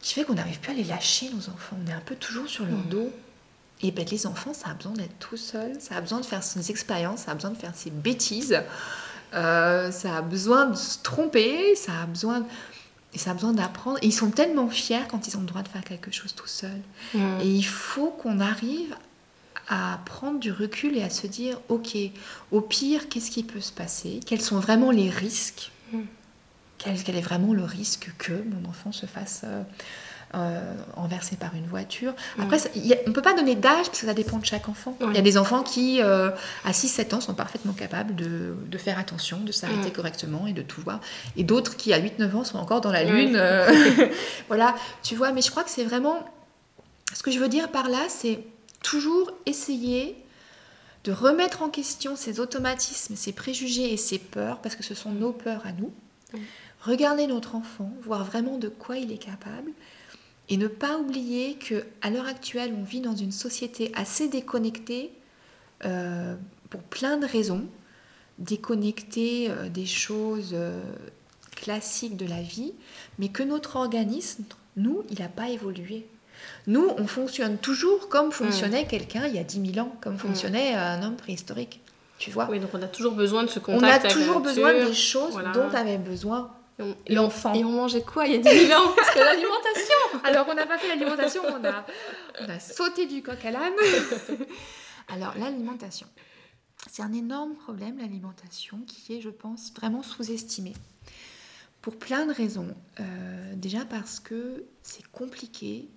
qui 0.00 0.14
fait 0.14 0.24
qu'on 0.24 0.34
n'arrive 0.34 0.60
plus 0.60 0.72
à 0.72 0.74
les 0.74 0.84
lâcher, 0.84 1.30
nos 1.30 1.48
enfants. 1.48 1.76
On 1.84 1.90
est 1.90 1.94
un 1.94 2.00
peu 2.00 2.14
toujours 2.16 2.48
sur 2.48 2.64
leur 2.64 2.78
Mm. 2.78 2.88
dos. 2.88 3.10
Et 3.82 3.90
ben, 3.90 4.06
les 4.10 4.26
enfants, 4.26 4.54
ça 4.54 4.70
a 4.70 4.74
besoin 4.74 4.92
d'être 4.92 5.18
tout 5.18 5.36
seul, 5.36 5.72
ça 5.80 5.96
a 5.96 6.00
besoin 6.00 6.20
de 6.20 6.24
faire 6.24 6.42
ses 6.42 6.70
expériences, 6.70 7.20
ça 7.22 7.32
a 7.32 7.34
besoin 7.34 7.50
de 7.50 7.58
faire 7.58 7.74
ses 7.74 7.90
bêtises, 7.90 8.58
euh, 9.34 9.90
ça 9.90 10.16
a 10.16 10.22
besoin 10.22 10.66
de 10.66 10.76
se 10.76 10.98
tromper, 11.02 11.74
ça 11.76 11.92
a 12.02 12.06
besoin... 12.06 12.46
Et 13.14 13.18
ça 13.18 13.30
a 13.30 13.34
besoin 13.34 13.52
d'apprendre. 13.54 13.98
Et 14.02 14.06
ils 14.08 14.12
sont 14.14 14.30
tellement 14.30 14.68
fiers 14.68 15.00
quand 15.08 15.26
ils 15.26 15.36
ont 15.38 15.40
le 15.40 15.46
droit 15.46 15.62
de 15.62 15.68
faire 15.68 15.82
quelque 15.84 16.10
chose 16.10 16.34
tout 16.34 16.46
seul. 16.48 16.78
Mm. 17.14 17.40
Et 17.40 17.46
il 17.48 17.62
faut 17.64 18.10
qu'on 18.10 18.40
arrive 18.40 18.94
à 19.68 20.00
prendre 20.04 20.38
du 20.38 20.52
recul 20.52 20.94
et 20.96 21.02
à 21.02 21.08
se 21.08 21.26
dire, 21.26 21.58
ok, 21.70 21.96
au 22.52 22.60
pire, 22.60 23.08
qu'est-ce 23.08 23.30
qui 23.30 23.42
peut 23.42 23.60
se 23.62 23.72
passer? 23.72 24.20
Quels 24.26 24.42
sont 24.42 24.58
vraiment 24.60 24.90
les 24.90 25.08
risques? 25.08 25.70
Mm. 25.92 26.00
Quel, 26.78 27.02
quel 27.02 27.16
est 27.16 27.20
vraiment 27.22 27.52
le 27.52 27.64
risque 27.64 28.10
que 28.18 28.32
mon 28.32 28.68
enfant 28.68 28.92
se 28.92 29.06
fasse 29.06 29.42
euh, 29.44 29.62
euh, 30.34 30.60
renverser 30.96 31.36
par 31.36 31.54
une 31.54 31.66
voiture 31.66 32.12
Après, 32.38 32.58
ça- 32.58 32.68
il 32.74 32.84
y 32.86 32.92
a- 32.92 32.98
on 33.06 33.10
ne 33.10 33.14
peut 33.14 33.22
pas 33.22 33.32
donner 33.34 33.54
d'âge 33.54 33.86
parce 33.86 34.00
que 34.00 34.06
ça 34.06 34.12
dépend 34.14 34.38
de 34.38 34.44
chaque 34.44 34.68
enfant. 34.68 34.96
Il 35.00 35.14
y 35.14 35.18
a 35.18 35.22
des 35.22 35.38
enfants 35.38 35.62
qui, 35.62 36.02
euh, 36.02 36.30
à 36.64 36.72
6-7 36.72 37.14
ans, 37.14 37.20
sont 37.20 37.32
parfaitement 37.34 37.72
capables 37.72 38.14
de, 38.16 38.54
de 38.66 38.78
faire 38.78 38.98
attention, 38.98 39.38
de 39.40 39.52
s'arrêter 39.52 39.88
Mm. 39.90 39.92
correctement 39.92 40.46
et 40.46 40.52
de 40.52 40.62
tout 40.62 40.80
voir. 40.82 41.00
Et 41.36 41.44
d'autres 41.44 41.76
qui, 41.76 41.92
à 41.92 41.98
8-9 41.98 42.34
ans, 42.34 42.44
sont 42.44 42.58
encore 42.58 42.80
dans 42.80 42.90
la 42.92 43.04
Oui. 43.04 43.26
lune. 43.26 43.36
euh, 43.36 43.66
voilà, 44.48 44.74
tu 45.02 45.14
vois, 45.14 45.32
mais 45.32 45.42
je 45.42 45.50
crois 45.50 45.62
que 45.64 45.70
c'est 45.70 45.84
vraiment... 45.84 46.18
Ce 47.14 47.22
que 47.22 47.30
je 47.30 47.38
veux 47.38 47.48
dire 47.48 47.70
par 47.70 47.88
là, 47.88 48.00
c'est 48.08 48.40
toujours 48.82 49.30
essayer 49.46 50.16
de 51.04 51.12
remettre 51.12 51.62
en 51.62 51.68
question 51.70 52.16
ces 52.16 52.40
automatismes, 52.40 53.14
ces 53.14 53.32
préjugés 53.32 53.92
et 53.92 53.96
ces 53.96 54.18
peurs, 54.18 54.58
parce 54.58 54.74
que 54.74 54.82
ce 54.82 54.94
sont 54.94 55.12
nos 55.12 55.32
peurs 55.32 55.64
à 55.64 55.72
nous. 55.72 55.92
Mm. 56.86 56.90
Regarder 56.90 57.26
notre 57.26 57.54
enfant, 57.54 57.92
voir 58.02 58.24
vraiment 58.24 58.58
de 58.58 58.68
quoi 58.68 58.96
il 58.96 59.12
est 59.12 59.18
capable, 59.18 59.72
et 60.48 60.56
ne 60.56 60.68
pas 60.68 60.98
oublier 60.98 61.54
que 61.54 61.84
à 62.02 62.10
l'heure 62.10 62.26
actuelle, 62.26 62.72
on 62.78 62.84
vit 62.84 63.00
dans 63.00 63.16
une 63.16 63.32
société 63.32 63.90
assez 63.94 64.28
déconnectée 64.28 65.12
euh, 65.84 66.36
pour 66.70 66.80
plein 66.82 67.16
de 67.16 67.26
raisons, 67.26 67.66
déconnectée 68.38 69.50
euh, 69.50 69.68
des 69.68 69.86
choses 69.86 70.50
euh, 70.52 70.82
classiques 71.54 72.16
de 72.16 72.26
la 72.26 72.40
vie, 72.40 72.72
mais 73.18 73.28
que 73.28 73.42
notre 73.42 73.76
organisme, 73.76 74.44
nous, 74.76 75.02
il 75.10 75.20
n'a 75.20 75.28
pas 75.28 75.48
évolué. 75.48 76.06
Nous, 76.66 76.88
on 76.98 77.06
fonctionne 77.06 77.56
toujours 77.56 78.08
comme 78.08 78.30
fonctionnait 78.30 78.86
quelqu'un 78.86 79.26
il 79.26 79.34
y 79.34 79.38
a 79.38 79.44
10 79.44 79.72
000 79.72 79.86
ans, 79.86 79.96
comme 80.02 80.18
fonctionnait 80.18 80.74
un 80.74 81.02
homme 81.02 81.16
préhistorique. 81.16 81.80
Tu 82.18 82.30
vois 82.30 82.46
Oui, 82.50 82.60
donc 82.60 82.70
on 82.72 82.82
a 82.82 82.86
toujours 82.88 83.14
besoin 83.14 83.42
de 83.42 83.48
ce 83.48 83.58
On 83.58 83.62
contact 83.62 83.84
a 83.84 83.94
avec 83.96 84.04
la 84.04 84.10
toujours 84.10 84.40
besoin 84.40 84.72
des 84.72 84.94
choses 84.94 85.32
voilà. 85.32 85.50
dont 85.52 85.68
avait 85.70 85.98
besoin 85.98 86.50
Et 86.78 86.82
on- 86.82 86.96
l'enfant. 87.08 87.54
Et 87.54 87.64
on 87.64 87.70
mangeait 87.72 88.02
quoi 88.02 88.26
il 88.26 88.32
y 88.32 88.34
a 88.36 88.38
10 88.38 88.66
000 88.66 88.80
ans 88.80 88.92
Parce 88.96 89.10
que 89.10 89.18
l'alimentation 89.18 89.96
Alors, 90.24 90.46
on 90.50 90.54
n'a 90.54 90.66
pas 90.66 90.78
fait 90.78 90.88
l'alimentation, 90.88 91.42
on 91.48 91.64
a, 91.64 91.86
on 92.40 92.48
a 92.48 92.58
sauté 92.60 93.06
du 93.06 93.22
coq 93.22 93.42
à 93.44 93.50
l'âne. 93.50 93.72
Alors, 95.08 95.34
l'alimentation. 95.38 96.06
C'est 96.90 97.02
un 97.02 97.12
énorme 97.12 97.54
problème, 97.54 97.98
l'alimentation, 97.98 98.78
qui 98.86 99.14
est, 99.16 99.20
je 99.20 99.30
pense, 99.30 99.72
vraiment 99.74 100.02
sous-estimé. 100.02 100.72
Pour 101.82 101.96
plein 101.96 102.26
de 102.26 102.32
raisons. 102.32 102.68
Euh, 103.00 103.52
déjà 103.54 103.84
parce 103.84 104.20
que 104.20 104.64
c'est 104.82 105.06
compliqué. 105.12 105.88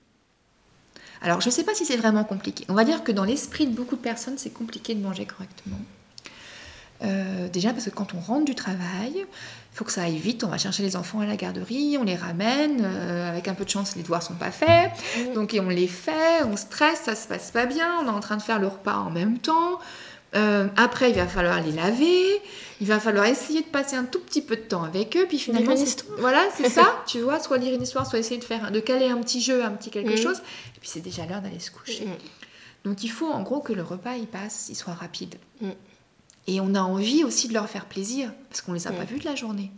Alors, 1.21 1.41
je 1.41 1.47
ne 1.47 1.51
sais 1.51 1.63
pas 1.63 1.73
si 1.75 1.85
c'est 1.85 1.97
vraiment 1.97 2.23
compliqué. 2.23 2.65
On 2.69 2.73
va 2.73 2.85
dire 2.85 3.03
que 3.03 3.11
dans 3.11 3.23
l'esprit 3.25 3.67
de 3.67 3.75
beaucoup 3.75 3.95
de 3.95 4.01
personnes, 4.01 4.37
c'est 4.37 4.51
compliqué 4.51 4.95
de 4.95 5.01
manger 5.01 5.25
correctement. 5.25 5.79
Euh, 7.01 7.47
déjà 7.47 7.71
parce 7.71 7.85
que 7.85 7.89
quand 7.91 8.13
on 8.13 8.19
rentre 8.19 8.45
du 8.45 8.55
travail, 8.55 9.13
il 9.15 9.25
faut 9.71 9.85
que 9.85 9.91
ça 9.91 10.03
aille 10.03 10.17
vite. 10.17 10.43
On 10.43 10.47
va 10.49 10.57
chercher 10.57 10.83
les 10.83 10.95
enfants 10.97 11.21
à 11.21 11.25
la 11.25 11.37
garderie, 11.37 11.97
on 11.99 12.03
les 12.03 12.15
ramène. 12.15 12.81
euh, 12.83 13.29
avec 13.29 13.47
un 13.47 13.53
peu 13.53 13.63
de 13.63 13.69
chance, 13.69 13.95
les 13.95 14.01
devoirs 14.03 14.21
sont 14.23 14.33
pas 14.35 14.51
faits. 14.51 14.91
Donc 15.33 15.53
et 15.53 15.59
on 15.61 15.69
les 15.69 15.87
fait, 15.87 16.43
on 16.45 16.57
stresse, 16.57 17.01
ça 17.05 17.15
se 17.15 17.27
passe 17.27 17.51
pas 17.51 17.65
bien. 17.65 17.89
On 18.01 18.05
est 18.07 18.09
en 18.09 18.19
train 18.19 18.35
de 18.37 18.41
faire 18.41 18.59
le 18.59 18.67
repas 18.67 18.95
en 18.97 19.09
même 19.11 19.37
temps. 19.39 19.79
Euh, 20.35 20.67
après, 20.77 21.09
il 21.09 21.15
va 21.15 21.25
falloir 21.25 21.59
les 21.61 21.71
laver. 21.71 22.25
Il 22.81 22.87
va 22.87 22.99
falloir 22.99 23.25
essayer 23.25 23.61
de 23.61 23.67
passer 23.67 23.95
un 23.95 24.03
tout 24.03 24.19
petit 24.19 24.41
peu 24.41 24.55
de 24.57 24.61
temps 24.61 24.83
avec 24.83 25.15
eux. 25.17 25.25
Puis 25.27 25.39
finalement, 25.39 25.71
Lire 25.71 25.79
une 25.79 25.85
c'est- 25.85 25.89
histoire. 26.01 26.19
voilà, 26.19 26.43
c'est 26.55 26.69
ça. 26.69 27.01
Tu 27.07 27.19
vois, 27.21 27.39
soit 27.39 27.57
lire 27.57 27.73
une 27.73 27.81
histoire, 27.81 28.05
soit 28.05 28.19
essayer 28.19 28.39
de 28.39 28.43
faire, 28.43 28.71
de 28.71 28.79
caler 28.79 29.07
un 29.07 29.17
petit 29.21 29.41
jeu, 29.41 29.63
un 29.63 29.71
petit 29.71 29.89
quelque 29.89 30.17
chose. 30.17 30.37
Et 30.75 30.79
puis 30.81 30.89
c'est 30.89 30.99
déjà 30.99 31.25
l'heure 31.25 31.41
d'aller 31.41 31.59
se 31.59 31.71
coucher. 31.71 32.07
Donc 32.85 33.03
il 33.03 33.09
faut 33.09 33.29
en 33.31 33.41
gros 33.41 33.59
que 33.61 33.73
le 33.73 33.81
repas 33.83 34.15
il 34.15 34.27
passe, 34.27 34.67
il 34.69 34.75
soit 34.75 34.93
rapide. 34.93 35.35
Et 36.49 36.59
on 36.61 36.73
a 36.73 36.81
envie 36.81 37.23
aussi 37.23 37.47
de 37.47 37.53
leur 37.53 37.69
faire 37.69 37.85
plaisir, 37.85 38.31
parce 38.49 38.61
qu'on 38.61 38.71
ne 38.71 38.77
les 38.77 38.87
a 38.87 38.91
pas 38.91 39.03
vus 39.03 39.19
de 39.19 39.25
la 39.25 39.35
journée. 39.35 39.69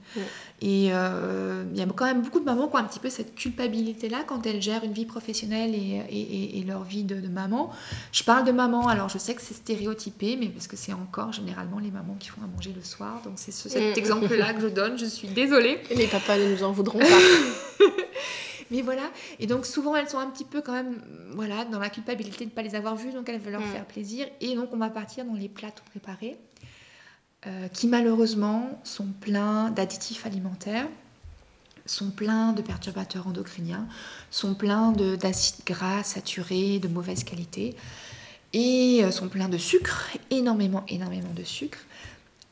Et 0.62 0.88
euh, 0.94 1.66
il 1.74 1.78
y 1.78 1.84
a 1.84 1.86
quand 1.88 2.06
même 2.06 2.22
beaucoup 2.22 2.40
de 2.40 2.46
mamans 2.46 2.70
qui 2.70 2.76
ont 2.76 2.78
un 2.78 2.86
petit 2.86 3.00
peu 3.00 3.10
cette 3.10 3.36
culpabilité-là 3.36 4.20
quand 4.26 4.46
elles 4.46 4.62
gèrent 4.62 4.86
une 4.86 4.94
vie 4.94 5.06
professionnelle 5.06 5.76
et, 5.76 6.60
et, 6.60 6.64
leur 6.64 6.84
vie 6.84 7.04
de, 7.04 7.28
maman. 7.28 7.72
Je 8.14 8.24
parle 8.24 8.46
de 8.46 8.54
maman, 8.54 8.88
alors 8.88 9.10
je 9.10 9.18
sais 9.18 9.36
que 9.36 9.42
c'est 9.42 9.54
stéréotypé, 9.54 10.38
mais 10.40 10.48
parce 10.48 10.68
que 10.68 10.78
c'est 10.78 10.94
encore 10.94 11.34
généralement 11.34 11.80
les 11.80 11.92
mamans 11.92 12.16
qui 12.18 12.30
font 12.30 12.42
à 12.42 12.48
manger 12.48 12.72
le 12.74 12.84
soir. 12.84 13.22
Donc 13.26 13.34
c'est 13.36 13.52
cet 13.52 13.98
mm. 13.98 14.00
exemple-là 14.00 14.54
que 14.54 14.62
je 14.62 14.68
donne, 14.68 14.98
je 14.98 15.06
suis 15.06 15.28
désolée. 15.28 15.78
Les 15.94 16.08
papas 16.08 16.38
ne 16.38 16.54
nous 16.54 16.64
en 16.64 16.72
voudront 16.72 17.00
pas. 17.00 17.86
Mais 18.72 18.82
voilà, 18.82 19.12
et 19.38 19.48
donc 19.48 19.66
souvent 19.66 19.98
elles 19.98 20.08
sont 20.08 20.20
un 20.20 20.30
petit 20.30 20.46
peu 20.46 20.62
quand 20.62 20.72
même 20.72 21.02
voilà, 21.34 21.66
dans 21.66 21.80
la 21.80 21.90
culpabilité 21.90 22.46
de 22.46 22.52
ne 22.52 22.56
pas 22.56 22.62
les 22.62 22.76
avoir 22.76 22.96
vues, 22.96 23.12
donc 23.12 23.28
elles 23.28 23.42
veulent 23.42 23.52
leur 23.52 23.62
mm. 23.62 23.74
faire 23.74 23.86
plaisir. 23.86 24.26
Et 24.40 24.56
donc 24.56 24.70
on 24.72 24.78
va 24.78 24.90
partir 24.90 25.26
dans 25.26 25.34
les 25.34 25.50
plats 25.50 25.72
tout 25.72 25.84
préparés. 25.90 26.38
Euh, 27.48 27.68
qui 27.70 27.88
malheureusement 27.88 28.80
sont 28.84 29.08
pleins 29.20 29.72
d'additifs 29.72 30.28
alimentaires, 30.28 30.88
sont 31.88 32.12
pleins 32.12 32.54
de 32.54 32.62
perturbateurs 32.62 33.26
endocriniens, 33.26 33.88
sont 34.30 34.54
pleins 34.54 34.92
d'acides 34.92 35.66
gras 35.66 36.04
saturés 36.04 36.78
de 36.78 36.88
mauvaise 36.88 37.24
qualité 37.24 37.76
et 38.54 39.04
euh, 39.04 39.10
sont 39.10 39.28
pleins 39.28 39.50
de 39.50 39.58
sucre, 39.58 40.12
énormément, 40.30 40.84
énormément 40.88 41.34
de 41.34 41.44
sucre. 41.44 41.80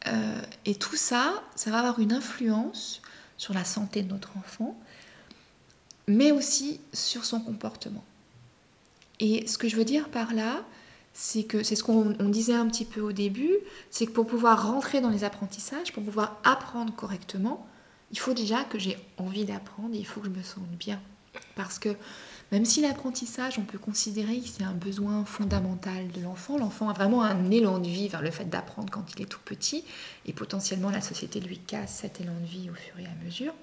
Euh, 0.07 0.41
et 0.65 0.73
tout 0.73 0.95
ça, 0.95 1.43
ça 1.55 1.69
va 1.69 1.79
avoir 1.79 1.99
une 1.99 2.11
influence 2.11 3.03
sur 3.37 3.53
la 3.53 3.65
santé 3.65 4.01
de 4.01 4.09
notre 4.09 4.37
enfant, 4.37 4.75
mais 6.07 6.31
aussi 6.31 6.81
sur 6.93 7.25
son 7.25 7.41
comportement. 7.41 8.03
Et 9.19 9.45
ce 9.45 9.59
que 9.59 9.69
je 9.69 9.75
veux 9.75 9.85
dire 9.85 10.09
par 10.09 10.33
là, 10.33 10.63
c'est 11.13 11.43
que 11.43 11.63
c'est 11.63 11.75
ce 11.75 11.83
qu'on 11.83 12.11
disait 12.29 12.53
un 12.53 12.67
petit 12.67 12.85
peu 12.85 13.01
au 13.01 13.11
début, 13.11 13.55
c'est 13.89 14.05
que 14.05 14.11
pour 14.11 14.27
pouvoir 14.27 14.71
rentrer 14.71 15.01
dans 15.01 15.09
les 15.09 15.23
apprentissages, 15.23 15.91
pour 15.91 16.03
pouvoir 16.03 16.39
apprendre 16.43 16.93
correctement, 16.95 17.67
il 18.11 18.19
faut 18.19 18.33
déjà 18.33 18.63
que 18.63 18.79
j'ai 18.79 18.97
envie 19.17 19.45
d'apprendre 19.45 19.93
et 19.93 19.97
il 19.97 20.05
faut 20.05 20.19
que 20.21 20.27
je 20.27 20.31
me 20.31 20.43
sente 20.43 20.69
bien. 20.79 20.99
Parce 21.55 21.77
que 21.77 21.95
même 22.51 22.65
si 22.65 22.81
l'apprentissage, 22.81 23.59
on 23.59 23.63
peut 23.63 23.77
considérer 23.77 24.39
que 24.39 24.47
c'est 24.47 24.63
un 24.63 24.73
besoin 24.73 25.23
fondamental 25.25 26.07
de 26.09 26.21
l'enfant, 26.21 26.57
l'enfant 26.57 26.89
a 26.89 26.93
vraiment 26.93 27.21
un 27.23 27.51
élan 27.51 27.77
de 27.77 27.87
vie 27.87 28.07
vers 28.07 28.23
le 28.23 28.31
fait 28.31 28.45
d'apprendre 28.45 28.89
quand 28.91 29.05
il 29.15 29.21
est 29.21 29.27
tout 29.27 29.39
petit, 29.45 29.83
et 30.25 30.33
potentiellement 30.33 30.89
la 30.89 31.01
société 31.01 31.39
lui 31.39 31.59
casse 31.59 31.99
cet 32.01 32.21
élan 32.21 32.33
de 32.41 32.47
vie 32.47 32.69
au 32.71 32.73
fur 32.73 32.97
et 32.99 33.05
à 33.05 33.23
mesure. 33.23 33.53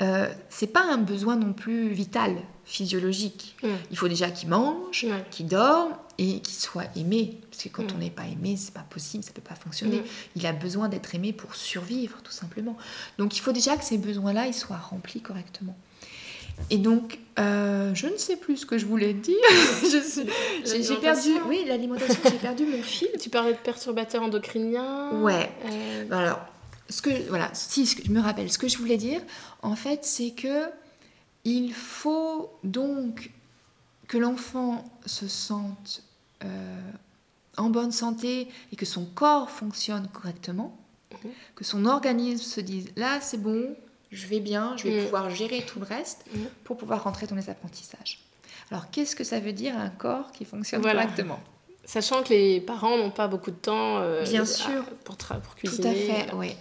Euh, 0.00 0.32
c'est 0.48 0.68
pas 0.68 0.82
un 0.82 0.96
besoin 0.96 1.36
non 1.36 1.52
plus 1.52 1.90
vital, 1.90 2.36
physiologique. 2.64 3.56
Il 3.90 3.98
faut 3.98 4.08
déjà 4.08 4.30
qu'il 4.30 4.48
mange, 4.48 5.06
qu'il 5.30 5.46
dorme 5.46 5.92
et 6.20 6.40
qu'il 6.40 6.54
soit 6.54 6.84
aimé. 6.96 7.38
Parce 7.50 7.64
que 7.64 7.68
quand 7.70 7.82
mm. 7.82 7.94
on 7.96 7.98
n'est 7.98 8.10
pas 8.10 8.26
aimé, 8.26 8.54
c'est 8.56 8.74
pas 8.74 8.84
possible, 8.88 9.24
ça 9.24 9.32
peut 9.32 9.40
pas 9.40 9.54
fonctionner. 9.54 10.00
Mm. 10.00 10.04
Il 10.36 10.46
a 10.46 10.52
besoin 10.52 10.88
d'être 10.88 11.14
aimé 11.14 11.32
pour 11.32 11.54
survivre, 11.54 12.18
tout 12.22 12.30
simplement. 12.30 12.76
Donc 13.18 13.36
il 13.36 13.40
faut 13.40 13.52
déjà 13.52 13.76
que 13.76 13.84
ces 13.84 13.96
besoins-là, 13.96 14.46
ils 14.46 14.54
soient 14.54 14.76
remplis 14.76 15.22
correctement. 15.22 15.76
Et 16.68 16.76
donc, 16.76 17.18
euh, 17.38 17.94
je 17.94 18.06
ne 18.06 18.18
sais 18.18 18.36
plus 18.36 18.58
ce 18.58 18.66
que 18.66 18.76
je 18.76 18.84
voulais 18.84 19.14
dire. 19.14 19.34
j'ai 20.64 20.96
perdu, 20.96 21.30
oui, 21.48 21.64
l'alimentation, 21.66 22.20
j'ai 22.22 22.32
perdu 22.32 22.66
mon 22.66 22.82
fil. 22.82 23.08
Tu 23.18 23.30
parlais 23.30 23.54
de 23.54 23.58
perturbateurs 23.58 24.22
endocriniens. 24.22 25.22
Ouais. 25.22 25.50
Euh, 25.64 26.04
alors, 26.10 26.40
ce 26.90 27.00
que, 27.00 27.10
voilà, 27.30 27.48
si 27.54 27.86
je 27.86 28.10
me 28.10 28.20
rappelle, 28.20 28.52
ce 28.52 28.58
que 28.58 28.68
je 28.68 28.76
voulais 28.76 28.98
dire, 28.98 29.22
en 29.62 29.74
fait, 29.74 30.04
c'est 30.04 30.32
que 30.32 30.64
il 31.44 31.72
faut 31.72 32.50
donc 32.62 33.30
que 34.06 34.18
l'enfant 34.18 34.84
se 35.06 35.28
sente 35.28 36.02
euh, 36.44 36.90
en 37.56 37.70
bonne 37.70 37.92
santé 37.92 38.48
et 38.72 38.76
que 38.76 38.86
son 38.86 39.04
corps 39.04 39.50
fonctionne 39.50 40.08
correctement, 40.08 40.76
mhm. 41.12 41.30
que 41.54 41.64
son 41.64 41.86
organisme 41.86 42.42
se 42.42 42.60
dise 42.60 42.88
là 42.96 43.20
c'est 43.20 43.40
bon, 43.40 43.76
je 44.10 44.26
vais 44.26 44.40
bien, 44.40 44.76
je 44.76 44.84
vais 44.84 44.98
mhm. 44.98 45.04
pouvoir 45.04 45.30
gérer 45.30 45.64
tout 45.66 45.78
le 45.78 45.86
reste 45.86 46.24
mhm. 46.34 46.46
pour 46.64 46.76
pouvoir 46.76 47.04
rentrer 47.04 47.26
dans 47.26 47.36
les 47.36 47.50
apprentissages. 47.50 48.20
Alors 48.70 48.90
qu'est-ce 48.90 49.16
que 49.16 49.24
ça 49.24 49.40
veut 49.40 49.52
dire 49.52 49.76
un 49.76 49.90
corps 49.90 50.32
qui 50.32 50.44
fonctionne 50.44 50.82
correctement? 50.82 51.40
Sachant 51.84 52.22
que 52.22 52.28
les 52.28 52.60
parents 52.60 52.96
n'ont 52.96 53.10
pas 53.10 53.26
beaucoup 53.26 53.50
de 53.50 53.56
temps 53.56 53.98
euh, 53.98 54.22
Bien 54.22 54.44
sûr. 54.44 54.84
pour, 55.02 55.16
pour 55.16 55.54
cuisiner. 55.56 55.82
Tout 55.82 55.88
à 55.88 55.92
fait, 55.92 56.34
oui. 56.34 56.54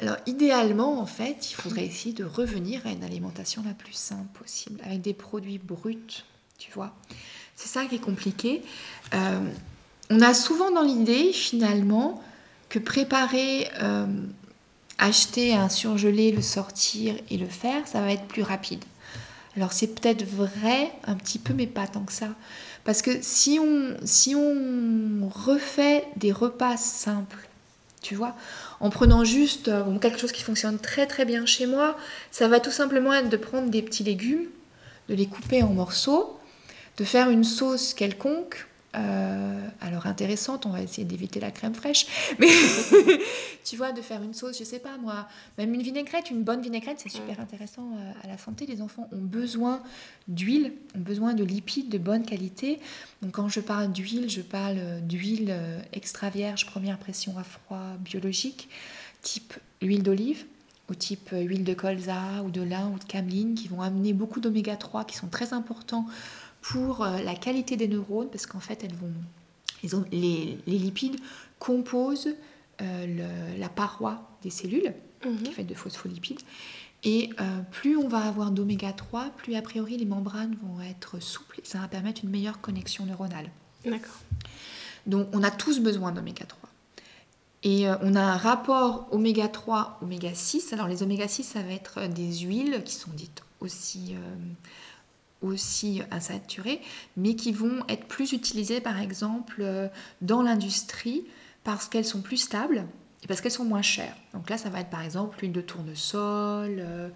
Alors 0.00 0.16
idéalement, 0.26 1.00
en 1.00 1.06
fait, 1.06 1.50
il 1.50 1.54
faudrait 1.54 1.86
essayer 1.86 2.14
de 2.14 2.24
revenir 2.24 2.86
à 2.86 2.90
une 2.90 3.04
alimentation 3.04 3.62
la 3.64 3.74
plus 3.74 3.92
simple 3.92 4.38
possible, 4.38 4.80
avec 4.84 5.00
des 5.00 5.14
produits 5.14 5.58
bruts, 5.58 6.24
tu 6.58 6.70
vois. 6.72 6.94
C'est 7.56 7.68
ça 7.68 7.84
qui 7.86 7.96
est 7.96 8.00
compliqué. 8.00 8.62
Euh, 9.14 9.40
on 10.10 10.20
a 10.20 10.34
souvent 10.34 10.70
dans 10.70 10.82
l'idée, 10.82 11.32
finalement, 11.32 12.22
que 12.68 12.78
préparer, 12.78 13.68
euh, 13.82 14.06
acheter 14.98 15.54
un 15.54 15.68
surgelé, 15.68 16.32
le 16.32 16.42
sortir 16.42 17.14
et 17.30 17.36
le 17.36 17.46
faire, 17.46 17.86
ça 17.86 18.00
va 18.00 18.12
être 18.12 18.26
plus 18.26 18.42
rapide. 18.42 18.84
Alors 19.56 19.72
c'est 19.72 19.86
peut-être 19.88 20.24
vrai 20.24 20.92
un 21.06 21.14
petit 21.14 21.38
peu, 21.38 21.54
mais 21.54 21.66
pas 21.66 21.86
tant 21.86 22.02
que 22.02 22.12
ça. 22.12 22.28
Parce 22.84 23.00
que 23.00 23.10
si 23.22 23.58
on, 23.58 25.28
refait 25.28 26.04
des 26.16 26.32
repas 26.32 26.76
simples, 26.76 27.48
tu 28.02 28.14
vois, 28.14 28.34
en 28.80 28.90
prenant 28.90 29.24
juste 29.24 29.68
euh, 29.68 29.98
quelque 29.98 30.18
chose 30.18 30.32
qui 30.32 30.42
fonctionne 30.42 30.78
très 30.78 31.06
très 31.06 31.24
bien 31.24 31.46
chez 31.46 31.66
moi, 31.66 31.96
ça 32.30 32.48
va 32.48 32.60
tout 32.60 32.70
simplement 32.70 33.12
être 33.14 33.30
de 33.30 33.36
prendre 33.36 33.70
des 33.70 33.82
petits 33.82 34.04
légumes, 34.04 34.46
de 35.08 35.14
les 35.14 35.26
couper 35.26 35.62
en 35.62 35.68
morceaux, 35.68 36.38
de 36.96 37.04
faire 37.04 37.30
une 37.30 37.44
sauce 37.44 37.94
quelconque, 37.94 38.66
euh, 38.96 39.68
alors 39.80 40.06
intéressante, 40.06 40.66
on 40.66 40.70
va 40.70 40.80
essayer 40.80 41.04
d'éviter 41.04 41.40
la 41.40 41.50
crème 41.50 41.74
fraîche, 41.74 42.06
mais 42.38 42.48
tu 43.64 43.76
vois, 43.76 43.92
de 43.92 44.00
faire 44.00 44.22
une 44.22 44.34
sauce, 44.34 44.58
je 44.58 44.64
sais 44.64 44.78
pas 44.78 44.96
moi, 44.98 45.26
même 45.58 45.74
une 45.74 45.82
vinaigrette, 45.82 46.30
une 46.30 46.44
bonne 46.44 46.62
vinaigrette, 46.62 47.00
c'est 47.00 47.08
super 47.08 47.40
intéressant 47.40 47.90
euh, 47.96 48.12
à 48.22 48.28
la 48.28 48.38
santé. 48.38 48.66
Les 48.66 48.82
enfants 48.82 49.08
ont 49.12 49.22
besoin 49.22 49.82
d'huile, 50.28 50.72
ont 50.96 51.00
besoin 51.00 51.34
de 51.34 51.42
lipides 51.42 51.88
de 51.88 51.98
bonne 51.98 52.24
qualité. 52.24 52.78
Donc 53.20 53.32
quand 53.32 53.48
je 53.48 53.60
parle 53.60 53.90
d'huile, 53.90 54.30
je 54.30 54.42
parle 54.42 54.76
euh, 54.78 55.00
d'huile 55.00 55.56
extra 55.92 56.30
vierge, 56.30 56.66
première 56.66 56.98
pression 56.98 57.36
à 57.36 57.42
froid 57.42 57.96
biologique, 57.98 58.68
type 59.22 59.54
huile 59.82 60.02
d'olive 60.02 60.44
ou 60.88 60.94
type 60.94 61.30
huile 61.32 61.64
de 61.64 61.74
colza 61.74 62.42
ou 62.44 62.50
de 62.50 62.60
lin 62.60 62.90
ou 62.94 62.98
de 62.98 63.04
cameline 63.04 63.54
qui 63.54 63.68
vont 63.68 63.80
amener 63.80 64.12
beaucoup 64.12 64.38
d'oméga 64.38 64.76
3 64.76 65.04
qui 65.04 65.16
sont 65.16 65.28
très 65.28 65.54
importants 65.54 66.06
pour 66.64 67.02
euh, 67.02 67.20
la 67.20 67.34
qualité 67.34 67.76
des 67.76 67.88
neurones, 67.88 68.30
parce 68.30 68.46
qu'en 68.46 68.60
fait, 68.60 68.84
elles 68.84 68.94
vont, 68.94 70.04
les, 70.10 70.58
lipides 70.66 71.20
composent 71.58 72.34
euh, 72.80 73.56
la 73.58 73.68
paroi 73.68 74.30
des 74.42 74.48
cellules, 74.48 74.94
mhm. 75.24 75.42
qui 75.42 75.50
est 75.50 75.52
faite 75.52 75.66
de 75.66 75.74
phospholipides. 75.74 76.40
Et 77.06 77.28
euh, 77.38 77.60
plus 77.70 77.98
on 77.98 78.08
va 78.08 78.20
avoir 78.20 78.50
d'oméga 78.50 78.94
3, 78.94 79.26
plus 79.36 79.56
a 79.56 79.62
priori 79.62 79.98
les 79.98 80.06
membranes 80.06 80.56
vont 80.62 80.80
être 80.80 81.20
souples 81.20 81.60
et 81.60 81.66
ça 81.66 81.78
va 81.78 81.86
permettre 81.86 82.22
une 82.24 82.30
meilleure 82.30 82.62
connexion 82.62 83.04
neuronale. 83.04 83.50
D'accord. 83.84 84.22
Donc 85.06 85.28
on 85.34 85.42
a 85.42 85.50
tous 85.50 85.80
besoin 85.80 86.12
d'oméga 86.12 86.46
3. 86.46 86.70
Et 87.64 87.86
on 88.00 88.14
a 88.14 88.22
un 88.22 88.36
rapport 88.38 89.06
oméga 89.10 89.48
3, 89.48 89.98
oméga 90.00 90.32
6. 90.32 90.72
Alors 90.72 90.88
les 90.88 91.02
oméga 91.02 91.28
6, 91.28 91.42
ça 91.42 91.62
va 91.62 91.72
être 91.72 92.08
des 92.08 92.38
huiles 92.38 92.80
qui 92.86 92.94
sont 92.94 93.10
dites 93.12 93.42
aussi 93.60 94.14
aussi 95.42 96.02
insaturées, 96.10 96.80
mais 97.16 97.36
qui 97.36 97.52
vont 97.52 97.84
être 97.88 98.06
plus 98.06 98.32
utilisées 98.32 98.80
par 98.80 98.98
exemple 99.00 99.56
euh, 99.60 99.88
dans 100.20 100.42
l'industrie 100.42 101.24
parce 101.64 101.88
qu'elles 101.88 102.04
sont 102.04 102.22
plus 102.22 102.36
stables 102.36 102.86
et 103.22 103.26
parce 103.26 103.40
qu'elles 103.40 103.52
sont 103.52 103.64
moins 103.64 103.82
chères. 103.82 104.16
Donc 104.32 104.50
là, 104.50 104.58
ça 104.58 104.70
va 104.70 104.80
être 104.80 104.90
par 104.90 105.02
exemple 105.02 105.38
l'huile 105.40 105.52
de 105.52 105.60
tournesol 105.60 106.76
euh, 106.78 107.08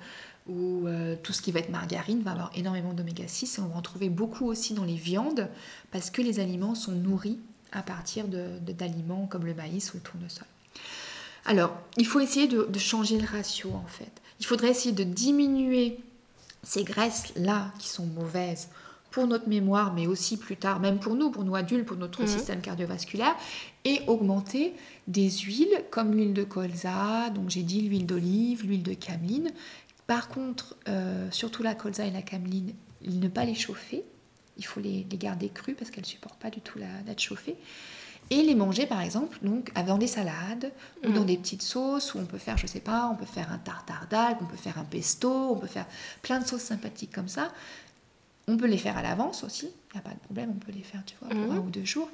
ou 0.46 0.86
euh, 0.86 1.16
tout 1.22 1.32
ce 1.32 1.42
qui 1.42 1.52
va 1.52 1.60
être 1.60 1.70
margarine 1.70 2.22
va 2.22 2.32
avoir 2.32 2.50
énormément 2.54 2.92
d'oméga 2.92 3.26
6 3.26 3.58
et 3.58 3.60
on 3.60 3.66
va 3.66 3.76
en 3.76 3.82
trouver 3.82 4.08
beaucoup 4.08 4.46
aussi 4.46 4.74
dans 4.74 4.84
les 4.84 4.96
viandes 4.96 5.48
parce 5.90 6.10
que 6.10 6.22
les 6.22 6.40
aliments 6.40 6.74
sont 6.74 6.92
nourris 6.92 7.38
à 7.72 7.82
partir 7.82 8.26
d'aliments 8.28 9.26
comme 9.26 9.44
le 9.44 9.54
maïs 9.54 9.92
ou 9.92 9.98
le 9.98 10.02
tournesol. 10.02 10.46
Alors, 11.44 11.76
il 11.98 12.06
faut 12.06 12.20
essayer 12.20 12.46
de 12.46 12.78
changer 12.78 13.18
le 13.18 13.26
ratio 13.26 13.72
en 13.72 13.86
fait. 13.86 14.10
Il 14.40 14.46
faudrait 14.46 14.68
essayer 14.68 14.94
de 14.94 15.04
diminuer 15.04 15.98
ces 16.62 16.84
graisses-là 16.84 17.72
qui 17.78 17.88
sont 17.88 18.06
mauvaises 18.06 18.68
pour 19.10 19.26
notre 19.26 19.48
mémoire, 19.48 19.94
mais 19.94 20.06
aussi 20.06 20.36
plus 20.36 20.56
tard, 20.56 20.80
même 20.80 20.98
pour 20.98 21.14
nous, 21.14 21.30
pour 21.30 21.44
nous 21.44 21.56
adultes, 21.56 21.86
pour 21.86 21.96
notre 21.96 22.22
mhm. 22.22 22.28
système 22.28 22.60
cardiovasculaire, 22.60 23.34
et 23.84 24.00
augmenter 24.06 24.74
des 25.06 25.30
huiles 25.30 25.84
comme 25.90 26.14
l'huile 26.14 26.34
de 26.34 26.44
colza, 26.44 27.30
donc 27.30 27.48
j'ai 27.48 27.62
dit 27.62 27.82
l'huile 27.82 28.06
d'olive, 28.06 28.66
l'huile 28.66 28.82
de 28.82 28.94
cameline. 28.94 29.50
Par 30.06 30.28
contre, 30.28 30.76
euh, 30.88 31.28
surtout 31.30 31.62
la 31.62 31.74
colza 31.74 32.04
et 32.04 32.10
la 32.10 32.22
cameline, 32.22 32.74
ne 33.06 33.28
pas 33.28 33.44
les 33.44 33.54
chauffer. 33.54 34.04
Il 34.56 34.64
faut 34.64 34.80
les, 34.80 35.04
garder 35.04 35.48
crues 35.48 35.74
parce 35.74 35.90
qu'elles 35.90 36.04
ne 36.04 36.08
supportent 36.08 36.40
pas 36.40 36.50
du 36.50 36.60
tout 36.60 36.78
d'être 37.06 37.20
chauffées 37.20 37.56
et 38.30 38.42
les 38.42 38.54
manger 38.54 38.86
par 38.86 39.00
exemple 39.00 39.38
donc 39.42 39.70
avant 39.74 39.96
des 39.98 40.06
salades 40.06 40.70
ou 41.06 41.12
dans 41.12 41.22
mm. 41.22 41.26
des 41.26 41.36
petites 41.38 41.62
sauces 41.62 42.14
où 42.14 42.18
on 42.18 42.24
peut 42.26 42.38
faire 42.38 42.58
je 42.58 42.66
sais 42.66 42.80
pas 42.80 43.08
on 43.12 43.16
peut 43.16 43.24
faire 43.26 43.50
un 43.52 43.58
tartare 43.58 44.06
d'algues 44.10 44.38
on 44.42 44.46
peut 44.46 44.56
faire 44.56 44.78
un 44.78 44.84
pesto 44.84 45.30
on 45.52 45.56
peut 45.56 45.66
faire 45.66 45.86
plein 46.22 46.38
de 46.40 46.46
sauces 46.46 46.62
sympathiques 46.62 47.12
comme 47.14 47.28
ça 47.28 47.52
On 48.50 48.56
peut 48.56 48.66
les 48.66 48.78
faire 48.78 48.96
à 48.96 49.02
l'avance 49.02 49.44
aussi, 49.44 49.66
il 49.66 49.94
n'y 49.94 50.00
a 50.00 50.02
pas 50.08 50.14
de 50.14 50.20
problème, 50.20 50.50
on 50.56 50.58
peut 50.58 50.72
les 50.74 50.82
faire, 50.82 51.02
tu 51.04 51.14
vois, 51.20 51.28
pour 51.28 51.52
Mhm. 51.52 51.58
un 51.58 51.60
ou 51.60 51.68
deux 51.68 51.84
jours. 51.84 52.08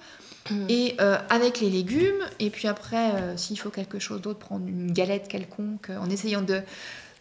Mhm. 0.51 0.67
Et 0.69 0.97
euh, 1.01 1.17
avec 1.31 1.61
les 1.61 1.71
légumes, 1.71 2.25
et 2.41 2.51
puis 2.51 2.67
après, 2.67 3.13
euh, 3.13 3.37
s'il 3.37 3.57
faut 3.57 3.71
quelque 3.71 4.01
chose 4.01 4.21
d'autre, 4.21 4.41
prendre 4.41 4.67
une 4.67 4.91
galette 4.93 5.29
quelconque, 5.29 5.91
euh, 5.91 5.99
en 6.05 6.11
essayant 6.11 6.43
de 6.43 6.61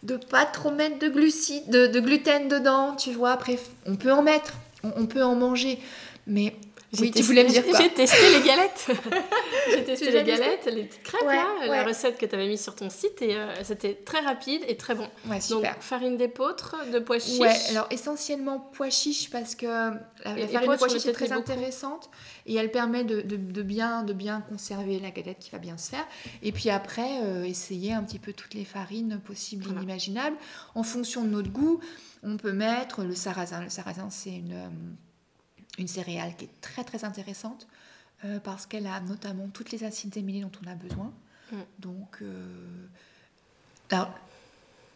de 0.02 0.16
pas 0.16 0.44
trop 0.46 0.72
mettre 0.72 0.98
de 0.98 1.08
glucides, 1.08 1.70
de, 1.70 1.86
de 1.86 2.00
gluten 2.00 2.48
dedans, 2.48 2.96
tu 2.96 3.12
vois. 3.12 3.30
Après, 3.30 3.56
on 3.86 3.94
peut 3.94 4.12
en 4.12 4.22
mettre, 4.22 4.52
on, 4.82 4.90
on 4.96 5.06
peut 5.06 5.22
en 5.22 5.36
manger, 5.36 5.78
mais 6.26 6.56
Oui, 7.00 7.10
tu 7.10 7.22
voulais 7.22 7.44
me 7.44 7.48
dire 7.48 7.64
quoi 7.66 7.78
J'ai 7.80 7.92
testé 7.92 8.16
les 8.38 8.46
galettes. 8.46 8.86
j'ai 9.70 9.84
testé 9.84 10.10
les 10.10 10.22
galettes, 10.24 10.66
les 10.66 10.84
petites 10.84 11.02
crêpes 11.02 11.22
Ouais, 11.22 11.34
là, 11.36 11.66
la 11.66 11.84
recette 11.84 12.18
que 12.18 12.26
tu 12.26 12.34
avais 12.34 12.46
mise 12.48 12.62
sur 12.62 12.74
ton 12.74 12.90
site 12.90 13.22
et 13.22 13.34
euh, 13.36 13.52
c'était 13.62 13.94
très 13.94 14.20
rapide 14.20 14.62
et 14.68 14.76
très 14.76 14.94
bon. 14.94 15.08
Ouais, 15.26 15.36
Donc 15.36 15.42
super. 15.42 15.76
farine 15.80 16.16
d'épeautre, 16.16 16.76
de 16.92 16.98
pois 16.98 17.18
chiches. 17.18 17.38
Ouais, 17.40 17.54
alors 17.70 17.86
essentiellement 17.90 18.58
pois 18.72 18.90
chiches 18.90 19.30
parce 19.30 19.54
que 19.54 19.66
la, 19.66 20.00
la 20.24 20.38
Et- 20.38 20.46
farine 20.48 20.70
de 20.72 20.76
pois 20.76 20.88
tu 20.88 20.94
chiches 20.94 21.06
est 21.06 21.12
très 21.12 21.28
beaucoup. 21.28 21.38
intéressante 21.40 22.10
et 22.46 22.54
elle 22.54 22.70
permet 22.70 23.04
de, 23.04 23.20
de- 23.22 23.36
de 23.36 23.62
bien, 23.62 24.02
de 24.02 24.12
bien 24.12 24.40
conserver 24.42 24.98
la 25.00 25.10
galette 25.10 25.38
qui 25.38 25.50
va 25.50 25.58
bien 25.58 25.76
se 25.78 25.90
faire. 25.90 26.06
Et 26.42 26.52
puis 26.52 26.70
après, 26.70 27.22
euh, 27.22 27.44
essayer 27.44 27.92
un 27.92 28.02
petit 28.02 28.18
peu 28.18 28.32
toutes 28.32 28.54
les 28.54 28.64
farines 28.64 29.20
possibles 29.24 29.62
et 29.64 29.66
Voilà. 29.66 29.80
inimaginables. 29.82 30.36
En 30.74 30.82
fonction 30.82 31.24
de 31.24 31.28
notre 31.30 31.50
goût, 31.50 31.80
on 32.22 32.36
peut 32.36 32.52
mettre 32.52 33.02
le 33.04 33.14
sarrasin. 33.14 33.62
Le 33.62 33.68
sarrasin, 33.70 34.08
c'est 34.10 34.30
une, 34.30 34.52
euh, 34.52 34.68
une 35.78 35.88
céréale 35.88 36.34
qui 36.36 36.44
est 36.44 36.60
très 36.60 36.84
très 36.84 37.04
intéressante 37.04 37.66
euh, 38.24 38.38
parce 38.40 38.66
qu'elle 38.66 38.86
a 38.86 39.00
notamment 39.00 39.48
toutes 39.48 39.70
les 39.70 39.84
acides 39.84 40.16
aminés 40.16 40.40
dont 40.40 40.52
on 40.64 40.70
a 40.70 40.74
besoin. 40.74 41.12
Mm. 41.52 41.56
Donc, 41.78 42.18
euh, 42.22 42.86
alors, 43.90 44.10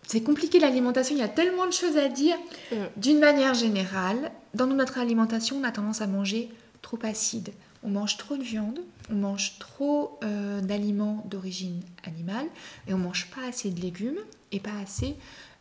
c'est 0.07 0.23
compliqué 0.23 0.59
l'alimentation, 0.59 1.15
il 1.15 1.19
y 1.19 1.25
a 1.25 1.29
tellement 1.29 1.67
de 1.67 1.73
choses 1.73 1.97
à 1.97 2.09
dire. 2.09 2.37
Mm. 2.73 2.77
D'une 2.97 3.19
manière 3.19 3.55
générale, 3.55 4.31
dans 4.55 4.67
notre 4.67 4.99
alimentation, 4.99 5.57
on 5.57 5.65
a 5.65 5.73
tendance 5.73 6.01
à 6.01 6.07
manger 6.07 6.49
trop 6.81 6.99
acide. 7.03 7.53
On 7.83 7.91
mange 7.91 8.17
trop 8.17 8.37
de 8.37 8.43
viande, 8.43 8.81
on 9.11 9.17
mange 9.17 9.59
trop 9.59 10.19
euh, 10.25 10.61
d'aliments 10.61 11.25
d'origine 11.29 11.81
animale 12.05 12.47
et 12.87 12.95
on 12.95 12.99
mange 12.99 13.31
pas 13.31 13.47
assez 13.47 13.71
de 13.71 13.81
légumes 13.81 14.19
et 14.53 14.61
pas 14.61 14.77
assez 14.83 15.17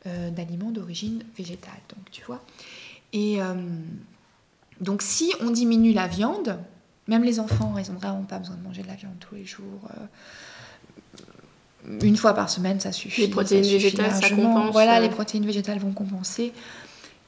d'aliments 0.05 0.71
d'origine 0.71 1.21
végétale. 1.35 1.81
Donc 1.89 2.09
tu 2.11 2.23
vois. 2.23 2.41
Et 3.11 3.41
donc 4.81 5.01
si 5.01 5.33
on 5.41 5.49
diminue 5.49 5.93
la 5.93 6.07
viande, 6.07 6.59
même 7.07 7.23
les 7.23 7.39
enfants, 7.39 7.75
ils 7.77 7.89
ont 7.91 7.95
vraiment 7.95 8.23
pas 8.23 8.39
besoin 8.39 8.55
de 8.55 8.61
manger 8.61 8.81
de 8.81 8.87
la 8.87 8.95
viande 8.95 9.15
tous 9.19 9.35
les 9.35 9.45
jours. 9.45 9.87
euh, 9.91 10.03
une 12.01 12.17
fois 12.17 12.33
par 12.33 12.49
semaine, 12.49 12.79
ça 12.79 12.91
suffit. 12.91 13.21
Les 13.21 13.27
protéines 13.29 13.63
ça 13.63 13.69
végétales, 13.69 14.11
ça 14.11 14.29
compense, 14.29 14.73
Voilà, 14.73 14.97
euh. 14.97 15.01
les 15.01 15.09
protéines 15.09 15.45
végétales 15.45 15.79
vont 15.79 15.93
compenser. 15.93 16.51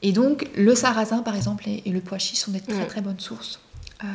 Et 0.02 0.12
donc, 0.12 0.48
le 0.56 0.74
sarrasin, 0.74 1.22
par 1.22 1.36
exemple, 1.36 1.64
et, 1.68 1.82
le 1.90 2.00
pois 2.00 2.18
chiche 2.18 2.40
sont 2.40 2.52
des 2.52 2.60
très 2.60 2.86
très 2.86 3.00
bonnes 3.00 3.20
sources 3.20 3.60
euh, 4.04 4.06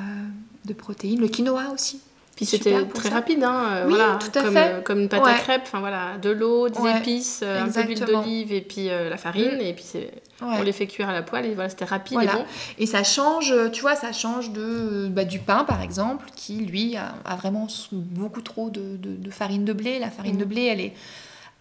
de 0.66 0.74
protéines. 0.74 1.20
Le 1.20 1.28
quinoa 1.28 1.72
aussi. 1.74 2.02
Puis 2.36 2.46
c'était 2.46 2.84
très 2.94 3.08
ça. 3.10 3.16
rapide, 3.16 3.42
hein, 3.46 3.64
euh, 3.72 3.84
Oui, 3.88 3.94
voilà, 3.96 4.20
tout 4.20 4.38
à 4.38 4.42
comme, 4.44 4.54
fait. 4.54 4.74
euh, 4.74 4.82
comme 4.82 5.00
une 5.00 5.08
pâte 5.08 5.24
Ouais. 5.24 5.32
à 5.32 5.36
crêpes, 5.36 5.62
enfin 5.64 5.80
voilà, 5.80 6.18
de 6.22 6.30
l'eau, 6.32 6.68
des 6.68 6.80
Ouais, 6.80 6.98
épices, 6.98 7.40
euh, 7.44 7.64
un 7.64 7.70
peu 7.70 7.84
d'huile 7.86 8.00
d'olive 8.02 8.52
et 8.52 8.60
puis 8.60 8.90
euh, 8.90 9.10
la 9.10 9.16
farine, 9.16 9.56
Mm. 9.58 9.62
et 9.62 9.74
puis 9.74 9.86
Ouais. 9.96 10.56
on 10.60 10.62
les 10.64 10.74
fait 10.74 10.86
cuire 10.86 11.08
à 11.08 11.14
la 11.14 11.22
poêle, 11.22 11.46
et 11.46 11.54
voilà, 11.54 11.70
c'était 11.70 11.86
rapide 11.86 12.16
Voilà. 12.16 12.34
et 12.34 12.36
bon. 12.36 12.46
Et 12.80 12.86
ça 12.88 13.04
change, 13.04 13.54
tu 13.72 13.80
vois, 13.82 13.96
ça 13.96 14.12
change 14.12 14.52
de, 14.52 15.08
bah, 15.10 15.24
du 15.24 15.40
pain, 15.40 15.64
par 15.64 15.82
exemple, 15.82 16.26
qui, 16.36 16.58
lui, 16.58 16.98
a, 16.98 17.14
a 17.24 17.38
vraiment 17.38 17.68
beaucoup 17.94 18.42
trop 18.42 18.70
de, 18.70 18.98
de- 18.98 19.16
de 19.16 19.32
farine 19.32 19.64
de 19.64 19.72
blé. 19.72 19.98
La 20.00 20.10
farine 20.12 20.36
de 20.38 20.44
blé, 20.46 20.64
elle 20.66 20.82
est, 20.82 20.94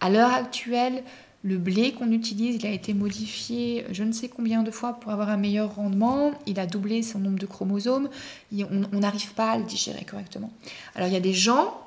à 0.01 0.09
l'heure 0.09 0.33
actuelle, 0.33 1.03
le 1.45 1.59
blé 1.59 1.93
qu'on 1.93 2.11
utilise, 2.11 2.55
il 2.55 2.65
a 2.65 2.71
été 2.71 2.95
modifié 2.95 3.85
je 3.91 4.03
ne 4.03 4.11
sais 4.11 4.29
combien 4.29 4.63
de 4.63 4.71
fois 4.71 4.93
pour 4.93 5.11
avoir 5.11 5.29
un 5.29 5.37
meilleur 5.37 5.75
rendement. 5.75 6.31
Il 6.47 6.59
a 6.59 6.65
doublé 6.65 7.03
son 7.03 7.19
nombre 7.19 7.37
de 7.37 7.45
chromosomes. 7.45 8.09
Et 8.51 8.63
on 8.63 8.99
n'arrive 8.99 9.31
pas 9.35 9.51
à 9.51 9.57
le 9.59 9.63
digérer 9.63 10.03
correctement. 10.05 10.51
Alors, 10.95 11.07
il 11.07 11.13
y 11.13 11.17
a 11.17 11.21
des 11.21 11.35
gens 11.35 11.79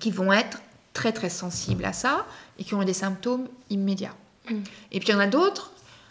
qui 0.00 0.10
vont 0.10 0.32
être 0.32 0.60
très, 0.92 1.12
très 1.12 1.30
sensibles 1.30 1.84
à 1.84 1.92
ça 1.92 2.26
et 2.58 2.64
qui 2.64 2.74
ont 2.74 2.82
des 2.82 2.94
symptômes 2.94 3.46
immédiats. 3.70 4.14
Mhm. 4.50 4.64
Et 4.90 4.98
puis, 4.98 5.10
il 5.10 5.12
y 5.12 5.14
en 5.14 5.20
a 5.20 5.28
d'autres, 5.28 5.70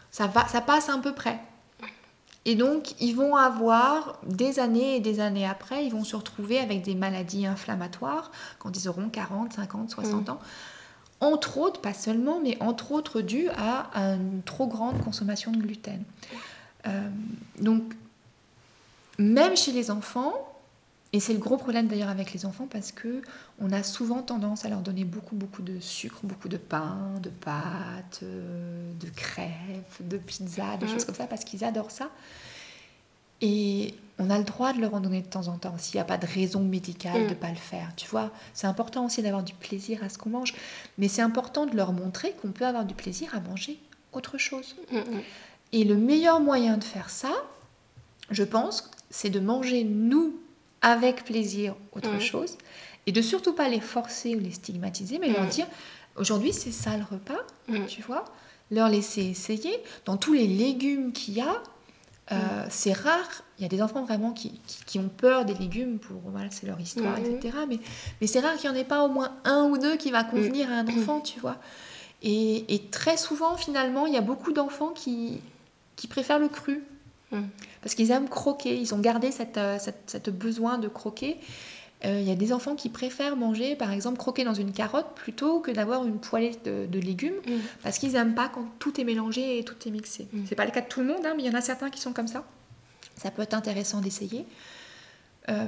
ça, 0.10 0.28
va, 0.28 0.48
ça 0.48 0.62
passe 0.62 0.88
à 0.88 0.98
peu 0.98 1.14
près. 1.14 1.38
Et 2.46 2.56
donc, 2.56 2.94
ils 3.02 3.14
vont 3.14 3.36
avoir 3.36 4.20
des 4.26 4.60
années 4.60 4.96
et 4.96 5.00
des 5.02 5.20
années 5.20 5.46
après, 5.46 5.86
ils 5.86 5.92
vont 5.92 6.06
se 6.06 6.16
retrouver 6.16 6.60
avec 6.60 6.82
des 6.84 6.96
maladies 6.96 7.46
inflammatoires 7.46 8.32
quand 8.60 8.78
ils 8.78 8.88
auront 8.88 9.10
40, 9.10 9.52
50, 9.52 9.90
60 9.90 10.30
ans. 10.30 10.40
Entre 11.22 11.58
autres, 11.58 11.80
pas 11.82 11.94
seulement, 11.94 12.40
mais 12.42 12.58
entre 12.62 12.92
autres 12.92 13.22
dû 13.22 13.48
à 13.58 13.90
une 14.16 14.42
trop 14.44 14.68
grande 14.68 15.02
consommation 15.04 15.52
de 15.52 15.58
gluten. 15.58 16.04
Euh, 16.88 17.10
donc, 17.62 17.94
même 19.18 19.56
chez 19.56 19.72
les 19.72 19.92
enfants, 19.92 20.34
et 21.14 21.22
c'est 21.22 21.32
le 21.34 21.40
gros 21.40 21.56
problème 21.56 21.88
d'ailleurs 21.88 22.10
avec 22.10 22.34
les 22.34 22.46
enfants 22.46 22.68
parce 22.70 22.92
que 22.92 23.22
on 23.62 23.72
a 23.72 23.82
souvent 23.84 24.22
tendance 24.22 24.66
à 24.66 24.70
leur 24.70 24.82
donner 24.82 25.06
beaucoup 25.06 25.36
beaucoup 25.36 25.62
de 25.62 25.80
sucre, 25.80 26.20
beaucoup 26.24 26.50
de 26.50 26.58
pain, 26.58 26.98
de 27.24 27.30
pâtes, 27.30 28.20
euh, 28.24 28.92
de 29.00 29.08
crêpes, 29.10 30.02
de 30.02 30.18
pizza, 30.18 30.76
des 30.78 30.86
Mhm. 30.86 30.92
choses 30.92 31.06
comme 31.06 31.16
ça 31.16 31.28
parce 31.28 31.46
qu'ils 31.46 31.64
adorent 31.64 31.92
ça. 31.92 32.10
Et 33.42 33.94
on 34.18 34.30
a 34.30 34.38
le 34.38 34.44
droit 34.46 34.72
de 34.74 34.80
leur 34.80 34.94
en 34.94 35.02
donner 35.02 35.22
de 35.22 35.28
temps 35.28 35.48
en 35.50 35.58
temps 35.58 35.76
s'il 35.78 35.98
n'y 35.98 36.02
a 36.02 36.06
pas 36.06 36.18
de 36.18 36.26
raison 36.26 36.62
médicale 36.62 37.24
Mm. 37.24 37.26
de 37.26 37.30
ne 37.30 37.34
pas 37.36 37.50
le 37.50 37.56
faire. 37.56 37.92
Tu 37.98 38.08
vois, 38.08 38.32
c'est 38.54 38.68
important 38.68 39.06
aussi 39.06 39.22
d'avoir 39.22 39.44
du 39.44 39.54
plaisir 39.54 40.04
à 40.04 40.10
ce 40.10 40.18
qu'on 40.18 40.30
mange, 40.30 40.54
mais 40.98 41.08
c'est 41.08 41.22
important 41.22 41.66
de 41.66 41.76
leur 41.76 41.92
montrer 41.92 42.34
qu'on 42.42 42.52
peut 42.52 42.66
avoir 42.66 42.86
du 42.86 42.94
plaisir 42.94 43.36
à 43.36 43.40
manger 43.42 43.78
autre 44.14 44.38
chose. 44.38 44.76
Mm, 44.92 44.98
mm. 44.98 45.22
Et 45.74 45.84
le 45.84 45.96
meilleur 45.96 46.40
moyen 46.40 46.78
de 46.78 46.84
faire 46.84 47.10
ça, 47.10 47.34
je 48.32 48.44
pense, 48.44 48.90
c'est 49.10 49.30
de 49.30 49.40
manger 49.40 49.84
nous 49.84 50.36
avec 50.82 51.26
plaisir 51.26 51.76
autre 51.94 52.20
chose 52.20 52.58
et 53.08 53.12
de 53.12 53.22
surtout 53.22 53.54
pas 53.54 53.68
les 53.70 53.80
forcer 53.82 54.36
ou 54.36 54.40
les 54.40 54.52
stigmatiser, 54.52 55.20
mais 55.20 55.30
leur 55.30 55.46
dire 55.48 55.68
aujourd'hui 56.16 56.54
c'est 56.54 56.72
ça 56.72 56.96
le 56.98 57.04
repas, 57.04 57.42
tu 57.88 58.02
vois, 58.02 58.26
leur 58.72 58.90
laisser 58.90 59.24
essayer. 59.24 59.78
Dans 60.06 60.18
tous 60.18 60.34
les 60.34 60.48
légumes 60.48 61.12
qu'il 61.12 61.36
y 61.36 61.42
a, 61.42 61.62
euh, 62.32 62.36
Mm. 62.36 62.68
c'est 62.70 62.94
rare. 62.94 63.30
Il 63.60 63.62
y 63.62 63.66
a 63.66 63.70
des 63.70 63.82
enfants 63.82 64.04
vraiment 64.04 64.32
qui, 64.32 64.60
qui- 64.68 64.84
qui 64.86 65.00
ont 65.00 65.10
peur 65.10 65.46
des 65.46 65.54
légumes 65.54 66.00
pour 66.00 66.20
voilà, 66.26 66.50
c'est 66.52 66.66
leur 66.68 66.80
histoire, 66.80 67.18
Mhm. 67.20 67.26
etc. 67.36 67.58
Mais, 67.70 67.80
mais 68.20 68.28
c'est 68.28 68.40
rare 68.40 68.56
qu'il 68.56 68.70
n'y 68.70 68.76
en 68.76 68.80
ait 68.80 68.84
pas 68.86 69.04
au 69.04 69.08
moins 69.10 69.32
un 69.44 69.66
ou 69.66 69.78
deux 69.78 69.96
qui 69.98 70.12
va 70.12 70.24
Mm. 70.24 70.30
convenir 70.32 70.70
à 70.72 70.76
un 70.76 70.88
enfant, 70.88 71.20
tu 71.22 71.40
vois. 71.40 71.58
Et, 72.24 72.74
et 72.74 72.80
très 72.90 73.18
souvent, 73.18 73.56
finalement, 73.56 74.08
il 74.08 74.14
y 74.14 74.18
a 74.18 74.22
beaucoup 74.22 74.52
d'enfants 74.54 74.90
qui, 74.90 75.40
qui 75.96 76.08
préfèrent 76.08 76.40
le 76.40 76.48
cru. 76.50 76.84
Mm. 77.32 77.42
Parce 77.82 77.94
qu'ils 77.96 78.10
aiment 78.12 78.30
croquer, 78.30 78.76
ils 78.80 78.94
ont 78.96 79.00
gardé 79.00 79.32
cette, 79.32 79.58
euh, 79.58 79.78
cette, 79.80 80.02
cette 80.08 80.30
besoin 80.30 80.78
de 80.80 80.88
croquer. 80.88 81.38
Euh, 82.04 82.20
Il 82.22 82.28
y 82.28 82.32
a 82.32 82.36
des 82.36 82.52
enfants 82.52 82.76
qui 82.76 82.90
préfèrent 82.90 83.38
manger, 83.38 83.76
par 83.76 83.92
exemple, 83.92 84.18
croquer 84.18 84.44
dans 84.44 84.54
une 84.54 84.74
carotte 84.74 85.08
plutôt 85.16 85.60
que 85.62 85.72
d'avoir 85.72 86.06
une 86.06 86.20
poêlée 86.20 86.52
de, 86.66 86.86
de 86.88 87.00
légumes, 87.00 87.36
Mm. 87.48 87.52
parce 87.84 87.98
qu'ils 88.00 88.12
n'aiment 88.14 88.36
pas 88.36 88.50
quand 88.50 88.68
tout 88.80 89.00
est 89.00 89.06
mélangé 89.06 89.60
et 89.60 89.64
tout 89.64 89.76
est 89.88 89.92
mixé. 89.92 90.28
Mm. 90.34 90.44
C'est 90.48 90.56
pas 90.56 90.66
le 90.66 90.72
cas 90.72 90.82
de 90.82 90.88
tout 90.88 91.00
le 91.00 91.08
monde, 91.08 91.26
hein, 91.26 91.34
mais 91.38 91.44
il 91.44 91.46
y 91.46 91.50
en 91.50 91.58
a 91.58 91.62
certains 91.62 91.90
qui 91.90 92.02
sont 92.02 92.12
comme 92.14 92.28
ça. 92.28 92.44
Ça 93.16 93.32
peut 93.32 93.42
être 93.44 93.54
intéressant 93.54 94.02
d'essayer. 94.02 94.46
Euh, 95.48 95.68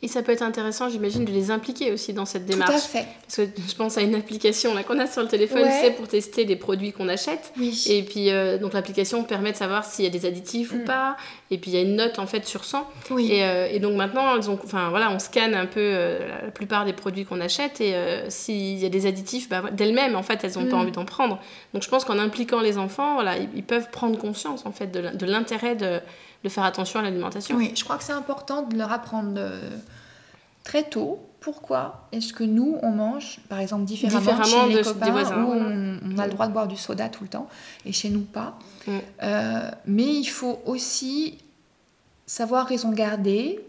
Et 0.00 0.06
ça 0.06 0.22
peut 0.22 0.30
être 0.30 0.42
intéressant, 0.42 0.88
j'imagine, 0.88 1.24
de 1.24 1.32
les 1.32 1.50
impliquer 1.50 1.90
aussi 1.90 2.12
dans 2.12 2.24
cette 2.24 2.46
tout 2.46 2.52
à 2.52 2.54
démarche. 2.54 2.82
fait. 2.82 3.04
Parce 3.26 3.36
que 3.48 3.60
je 3.68 3.74
pense 3.74 3.98
à 3.98 4.02
une 4.02 4.14
application 4.14 4.72
là 4.72 4.84
qu'on 4.84 4.96
a 5.00 5.08
sur 5.08 5.22
le 5.22 5.26
téléphone, 5.28 5.62
Ouais. 5.62 5.80
c'est 5.82 5.90
pour 5.90 6.06
tester 6.06 6.44
les 6.44 6.54
produits 6.54 6.92
qu'on 6.92 7.08
achète. 7.08 7.52
Oui. 7.58 7.82
Et 7.88 8.04
puis, 8.04 8.30
euh, 8.30 8.58
donc 8.58 8.74
l'application 8.74 9.24
permet 9.24 9.50
de 9.50 9.56
savoir 9.56 9.84
s'il 9.84 10.04
y 10.04 10.08
a 10.08 10.10
des 10.12 10.24
additifs 10.24 10.70
ou 10.72 10.76
Mm. 10.76 10.84
pas. 10.84 11.16
Et 11.50 11.58
puis, 11.58 11.72
il 11.72 11.74
y 11.74 11.78
a 11.78 11.80
une 11.82 11.96
note 11.96 12.20
en 12.20 12.28
fait 12.28 12.46
sur 12.46 12.64
100. 12.64 12.88
oui. 13.10 13.32
Et, 13.32 13.42
euh, 13.42 13.66
et 13.72 13.80
donc 13.80 13.96
maintenant, 13.96 14.36
enfin, 14.64 14.90
voilà, 14.90 15.10
on 15.10 15.18
scanne 15.18 15.54
un 15.56 15.66
peu 15.66 15.80
euh, 15.80 16.28
la, 16.44 16.50
plupart 16.52 16.84
des 16.84 16.92
produits 16.92 17.24
qu'on 17.24 17.40
achète. 17.40 17.80
Et 17.80 17.92
s'il 18.28 18.78
y 18.78 18.86
a 18.86 18.90
des 18.90 19.04
additifs, 19.06 19.48
bah, 19.48 19.64
d'elles-mêmes, 19.72 20.14
en 20.14 20.22
fait, 20.22 20.44
elles 20.44 20.52
n'ont 20.54 20.66
pas 20.70 20.76
Mm. 20.76 20.80
envie 20.80 20.92
d'en 20.92 21.06
prendre. 21.06 21.40
Donc 21.74 21.82
je 21.82 21.88
pense 21.88 22.04
qu'en 22.04 22.20
impliquant 22.20 22.60
les 22.60 22.78
enfants, 22.78 23.14
voilà, 23.14 23.36
ils, 23.36 23.48
ils 23.56 23.64
peuvent 23.64 23.90
prendre 23.90 24.16
conscience 24.16 24.64
en 24.64 24.70
fait 24.70 24.92
de 24.92 25.26
l'intérêt 25.26 25.74
de, 25.74 25.98
de 26.44 26.48
faire 26.48 26.64
attention 26.64 27.00
à 27.00 27.02
l'alimentation. 27.02 27.56
Oui, 27.56 27.72
je 27.74 27.84
crois 27.84 27.96
que 27.98 28.04
c'est 28.04 28.12
important 28.12 28.62
de 28.62 28.76
leur 28.76 28.92
apprendre 28.92 29.34
euh, 29.36 29.70
très 30.64 30.84
tôt 30.84 31.20
pourquoi 31.40 32.08
est-ce 32.12 32.32
que 32.32 32.44
nous, 32.44 32.78
on 32.82 32.90
mange, 32.90 33.40
par 33.48 33.60
exemple, 33.60 33.84
différemment, 33.84 34.20
Différemment 34.20 34.68
chez 34.68 34.76
les 34.76 34.82
copains, 34.82 35.06
des 35.06 35.12
voisins, 35.12 35.44
où 35.44 35.52
on, 35.52 36.00
on 36.04 36.18
a 36.18 36.26
le 36.26 36.32
droit 36.32 36.48
de 36.48 36.52
boire 36.52 36.68
du 36.68 36.76
soda 36.76 37.08
tout 37.08 37.22
le 37.24 37.30
temps, 37.30 37.48
et 37.84 37.92
chez 37.92 38.10
nous 38.10 38.22
pas. 38.22 38.58
Mm. 38.86 38.92
Euh, 39.22 39.70
mais 39.86 40.14
il 40.14 40.26
faut 40.26 40.60
aussi 40.66 41.38
savoir 42.26 42.66
raison 42.66 42.90
garder, 42.90 43.60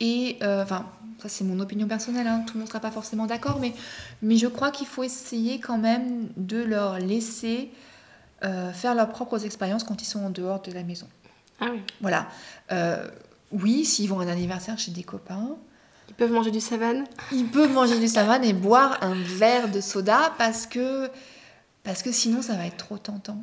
et, 0.00 0.36
euh, 0.42 0.62
enfin, 0.62 0.86
ça 1.18 1.28
c'est 1.28 1.44
mon 1.44 1.58
opinion 1.60 1.88
personnelle, 1.88 2.26
hein, 2.26 2.44
tout 2.46 2.54
le 2.54 2.60
monde 2.60 2.68
ne 2.68 2.70
sera 2.70 2.80
pas 2.80 2.90
forcément 2.90 3.26
d'accord, 3.26 3.58
mais, 3.60 3.72
mais 4.22 4.36
je 4.36 4.46
crois 4.46 4.70
qu'il 4.70 4.86
faut 4.86 5.02
essayer 5.02 5.58
quand 5.58 5.78
même 5.78 6.28
de 6.36 6.62
leur 6.62 6.98
laisser 6.98 7.70
euh, 8.44 8.70
faire 8.72 8.94
leurs 8.94 9.08
propres 9.08 9.46
expériences 9.46 9.82
quand 9.82 10.02
ils 10.02 10.06
sont 10.06 10.22
en 10.22 10.30
dehors 10.30 10.60
de 10.60 10.70
la 10.70 10.82
maison. 10.82 11.06
Ah 11.60 11.66
oui. 11.70 11.80
Voilà. 12.00 12.28
Euh, 12.72 13.08
oui, 13.52 13.84
s'ils 13.84 14.08
vont 14.08 14.20
à 14.20 14.24
un 14.24 14.28
anniversaire 14.28 14.78
chez 14.78 14.90
des 14.90 15.02
copains, 15.02 15.56
Ils 16.08 16.14
peuvent 16.14 16.32
manger 16.32 16.50
du 16.50 16.60
savane. 16.60 17.04
ils 17.32 17.46
peuvent 17.46 17.72
manger 17.72 17.98
du 17.98 18.08
savane 18.08 18.44
et 18.44 18.52
boire 18.52 18.98
un 19.02 19.14
verre 19.14 19.70
de 19.70 19.80
soda 19.80 20.34
parce 20.38 20.66
que, 20.66 21.08
parce 21.82 22.02
que 22.02 22.12
sinon 22.12 22.42
ça 22.42 22.54
va 22.54 22.66
être 22.66 22.76
trop 22.76 22.98
tentant. 22.98 23.42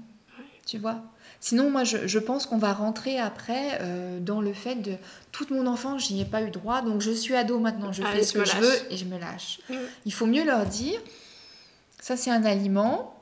Tu 0.65 0.77
vois? 0.77 1.01
Sinon, 1.43 1.69
moi, 1.69 1.83
je, 1.83 2.19
pense 2.19 2.45
qu'on 2.45 2.57
va 2.57 2.71
rentrer 2.71 3.19
après 3.19 3.77
euh, 3.81 4.21
dans 4.21 4.39
le 4.39 4.53
fait 4.53 4.75
de 4.75 4.93
toute 5.33 5.51
mon 5.51 5.67
enfance, 5.67 6.07
j'y 6.07 6.21
ai 6.21 6.25
pas 6.25 6.41
eu 6.41 6.49
droit, 6.51 6.81
donc 6.81 7.01
je 7.01 7.11
suis 7.11 7.35
ado 7.35 7.59
maintenant, 7.59 7.91
je 7.91 8.01
fais 8.01 8.23
ce 8.23 8.31
que 8.31 8.45
je 8.45 8.55
veux 8.55 8.73
et 8.89 8.95
je 8.95 9.03
me 9.03 9.19
lâche. 9.19 9.59
Mm. 9.69 9.73
Il 10.05 10.13
faut 10.13 10.25
mieux 10.25 10.45
leur 10.45 10.65
dire, 10.65 10.97
ça 11.99 12.15
c'est 12.15 12.31
un 12.31 12.45
aliment 12.45 13.12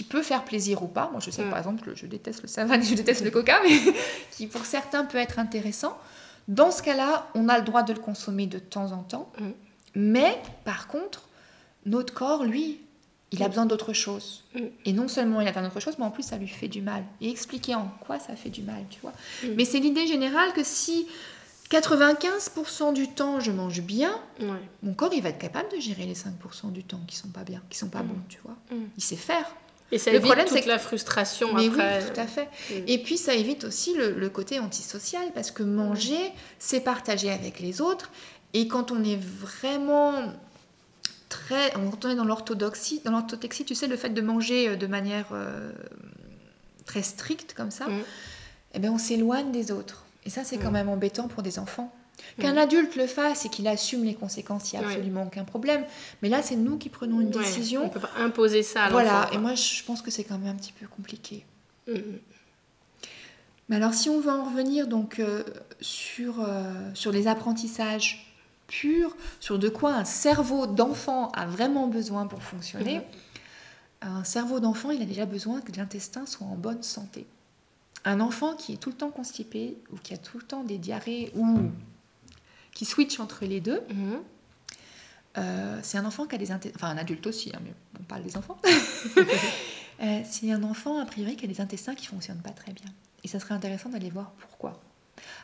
qui 0.00 0.04
peut 0.04 0.22
faire 0.22 0.46
plaisir 0.46 0.82
ou 0.82 0.86
pas. 0.86 1.10
Moi, 1.12 1.20
je 1.20 1.30
sais 1.30 1.44
mm. 1.44 1.50
par 1.50 1.58
exemple 1.58 1.82
que 1.82 1.94
je 1.94 2.06
déteste 2.06 2.40
le 2.40 2.48
savane, 2.48 2.82
je 2.90 2.94
déteste 2.94 3.22
le 3.22 3.30
coca, 3.30 3.60
mais 3.62 3.78
qui 4.30 4.46
pour 4.46 4.64
certains 4.64 5.04
peut 5.04 5.18
être 5.18 5.38
intéressant. 5.38 5.94
Dans 6.48 6.70
ce 6.70 6.82
cas-là, 6.82 7.28
on 7.34 7.50
a 7.50 7.58
le 7.58 7.64
droit 7.66 7.82
de 7.82 7.92
le 7.92 7.98
consommer 7.98 8.46
de 8.46 8.58
temps 8.58 8.92
en 8.92 9.02
temps, 9.02 9.30
mm. 9.38 9.50
mais 9.96 10.38
par 10.64 10.88
contre, 10.88 11.28
notre 11.84 12.14
corps, 12.14 12.44
lui, 12.44 12.80
il 13.30 13.42
a 13.42 13.48
besoin 13.48 13.66
d'autre 13.66 13.92
chose. 13.92 14.42
Mm. 14.54 14.60
Et 14.86 14.94
non 14.94 15.06
seulement 15.06 15.42
il 15.42 15.46
a 15.46 15.50
besoin 15.50 15.64
d'autre 15.64 15.80
chose, 15.80 15.96
mais 15.98 16.06
en 16.06 16.10
plus 16.10 16.22
ça 16.22 16.38
lui 16.38 16.48
fait 16.48 16.68
du 16.68 16.80
mal. 16.80 17.04
Et 17.20 17.28
expliquer 17.28 17.74
en 17.74 17.92
quoi 18.00 18.18
ça 18.18 18.36
fait 18.36 18.48
du 18.48 18.62
mal, 18.62 18.86
tu 18.88 19.00
vois. 19.00 19.12
Mm. 19.42 19.48
Mais 19.54 19.66
c'est 19.66 19.80
l'idée 19.80 20.06
générale 20.06 20.54
que 20.54 20.64
si 20.64 21.06
95% 21.70 22.94
du 22.94 23.08
temps 23.08 23.38
je 23.38 23.52
mange 23.52 23.82
bien, 23.82 24.18
mon 24.82 24.94
corps 24.94 25.12
il 25.12 25.22
va 25.22 25.28
être 25.28 25.38
capable 25.38 25.70
de 25.70 25.78
gérer 25.78 26.06
les 26.06 26.14
5% 26.14 26.72
du 26.72 26.84
temps 26.84 27.02
qui 27.06 27.16
sont 27.16 27.28
pas 27.28 27.44
bien, 27.44 27.60
qui 27.68 27.76
sont 27.76 27.90
pas 27.90 28.02
mm. 28.02 28.06
bons, 28.06 28.22
tu 28.30 28.38
vois. 28.42 28.56
Il 28.96 29.02
sait 29.02 29.16
faire. 29.16 29.54
Et 29.92 29.98
ça 29.98 30.10
le 30.10 30.16
évite 30.16 30.26
problème, 30.26 30.46
toute 30.46 30.66
la 30.66 30.78
frustration 30.78 31.52
mais 31.54 31.68
Oui, 31.68 31.76
tout 31.76 32.20
à 32.20 32.26
fait. 32.26 32.48
Et 32.86 33.02
puis 33.02 33.18
ça 33.18 33.34
évite 33.34 33.64
aussi 33.64 33.94
le, 33.94 34.12
le 34.12 34.28
côté 34.28 34.58
antisocial 34.60 35.22
parce 35.34 35.50
que 35.50 35.62
manger, 35.62 36.32
c'est 36.58 36.80
partager 36.80 37.30
avec 37.30 37.60
les 37.60 37.80
autres. 37.80 38.10
Et 38.54 38.68
quand 38.68 38.90
on 38.90 39.02
est 39.04 39.18
vraiment 39.20 40.32
très. 41.30 41.70
Quand 41.70 42.04
on 42.04 42.10
est 42.10 42.14
dans 42.16 42.24
l'orthodoxie, 42.24 43.00
dans 43.02 43.12
l'orthodoxie, 43.12 43.64
tu 43.64 43.74
sais, 43.74 43.86
le 43.86 43.96
fait 43.96 44.10
de 44.10 44.20
manger 44.20 44.68
euh, 44.68 44.76
de 44.76 44.86
manière 44.86 45.28
euh, 45.32 45.72
très 46.84 47.02
stricte 47.02 47.54
comme 47.54 47.70
ça, 47.70 47.86
mm. 47.86 48.02
eh 48.74 48.78
bien, 48.78 48.92
on 48.92 48.98
s'éloigne 48.98 49.50
des 49.50 49.72
autres. 49.72 50.04
Et 50.26 50.30
ça, 50.30 50.44
c'est 50.44 50.58
quand 50.58 50.70
mm. 50.70 50.74
même 50.74 50.88
embêtant 50.90 51.28
pour 51.28 51.42
des 51.42 51.58
enfants. 51.58 51.94
Qu'un 52.38 52.54
mm. 52.54 52.58
adulte 52.58 52.96
le 52.96 53.06
fasse 53.06 53.44
et 53.44 53.48
qu'il 53.48 53.66
assume 53.68 54.04
les 54.04 54.14
conséquences, 54.14 54.72
il 54.72 54.78
n'y 54.78 54.84
a 54.84 54.88
absolument 54.88 55.24
aucun 55.24 55.44
problème. 55.44 55.84
Mais 56.22 56.28
là, 56.28 56.42
c'est 56.42 56.56
nous 56.56 56.78
qui 56.78 56.88
prenons 56.88 57.20
une 57.20 57.30
décision. 57.30 57.82
On 57.82 57.86
ne 57.86 57.90
peut 57.90 58.00
pas 58.00 58.10
imposer 58.18 58.62
ça 58.62 58.84
à 58.84 58.90
Voilà, 58.90 59.28
et 59.32 59.38
moi, 59.38 59.54
je 59.54 59.82
pense 59.84 60.02
que 60.02 60.10
c'est 60.10 60.24
quand 60.24 60.38
même 60.38 60.54
un 60.54 60.58
petit 60.58 60.72
peu 60.72 60.86
compliqué. 60.86 61.44
Mais 63.68 63.76
alors, 63.76 63.94
si 63.94 64.08
on 64.08 64.20
veut 64.20 64.30
en 64.30 64.44
revenir 64.44 64.86
donc 64.86 65.18
euh, 65.18 65.44
sur, 65.80 66.46
sur 66.94 67.12
les 67.12 67.26
apprentissages 67.28 68.30
pur 68.70 69.16
sur 69.40 69.58
de 69.58 69.68
quoi 69.68 69.92
un 69.94 70.04
cerveau 70.04 70.66
d'enfant 70.66 71.30
a 71.32 71.44
vraiment 71.44 71.88
besoin 71.88 72.26
pour 72.26 72.42
fonctionner, 72.42 72.98
mhm. 72.98 73.02
un 74.02 74.24
cerveau 74.24 74.60
d'enfant, 74.60 74.90
il 74.92 75.02
a 75.02 75.04
déjà 75.04 75.26
besoin 75.26 75.60
que 75.60 75.72
l'intestin 75.72 76.24
soit 76.24 76.46
en 76.46 76.54
bonne 76.54 76.82
santé. 76.82 77.26
Un 78.04 78.20
enfant 78.20 78.54
qui 78.54 78.72
est 78.72 78.76
tout 78.76 78.90
le 78.90 78.96
temps 78.96 79.10
constipé 79.10 79.76
ou 79.92 79.96
qui 79.96 80.14
a 80.14 80.16
tout 80.16 80.38
le 80.38 80.44
temps 80.44 80.64
des 80.64 80.78
diarrhées 80.78 81.32
ou 81.34 81.58
qui 82.80 82.86
switch 82.86 83.20
entre 83.20 83.44
les 83.44 83.60
deux, 83.60 83.82
mhm. 83.90 84.22
euh, 85.36 85.78
c'est 85.82 85.98
un 85.98 86.06
enfant 86.06 86.24
qui 86.24 86.34
a 86.34 86.38
des 86.38 86.50
intestins, 86.50 86.78
enfin 86.78 86.88
un 86.88 86.96
adulte 86.96 87.26
aussi, 87.26 87.52
hein, 87.54 87.60
mais 87.62 87.74
on 88.00 88.04
parle 88.04 88.22
des 88.22 88.38
enfants. 88.38 88.58
Euh, 90.02 90.22
c'est 90.24 90.50
un 90.50 90.62
enfant, 90.62 90.98
a 90.98 91.04
priori, 91.04 91.36
qui 91.36 91.44
a 91.44 91.46
des 91.46 91.60
intestins 91.60 91.94
qui 91.94 92.06
fonctionnent 92.06 92.40
pas 92.40 92.52
très 92.52 92.72
bien. 92.72 92.86
Et 93.22 93.28
ça 93.28 93.38
serait 93.38 93.52
intéressant 93.52 93.90
d'aller 93.90 94.08
voir 94.08 94.32
pourquoi. 94.38 94.80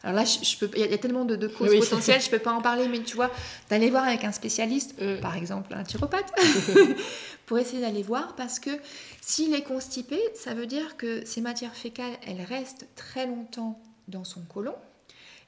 Alors 0.02 0.16
là, 0.16 0.24
je, 0.24 0.56
peux, 0.56 0.70
il 0.74 0.90
y, 0.90 0.94
a 0.94 0.96
tellement 0.96 1.26
de, 1.26 1.36
causes 1.46 1.78
potentielles, 1.78 2.22
je 2.22 2.28
ne 2.28 2.30
peux 2.30 2.38
pas 2.38 2.52
en 2.52 2.62
parler, 2.62 2.88
mais 2.88 3.00
tu 3.00 3.16
vois, 3.16 3.30
d'aller 3.68 3.90
voir 3.90 4.04
avec 4.04 4.24
un 4.24 4.32
spécialiste, 4.32 4.98
mm. 4.98 5.20
par 5.20 5.36
exemple 5.36 5.74
un 5.74 5.76
naturopathe, 5.76 6.32
pour 7.44 7.58
essayer 7.58 7.82
d'aller 7.82 8.02
voir, 8.02 8.34
parce 8.34 8.58
que 8.58 8.70
s'il 9.20 9.52
est 9.52 9.62
constipé, 9.62 10.18
ça 10.34 10.54
veut 10.54 10.66
dire 10.66 10.96
que 10.96 11.26
ces 11.26 11.42
matières 11.42 11.74
fécales, 11.74 12.16
elles 12.26 12.40
restent 12.40 12.86
très 12.96 13.26
longtemps 13.26 13.78
dans 14.08 14.24
son 14.24 14.40
côlon, 14.40 14.74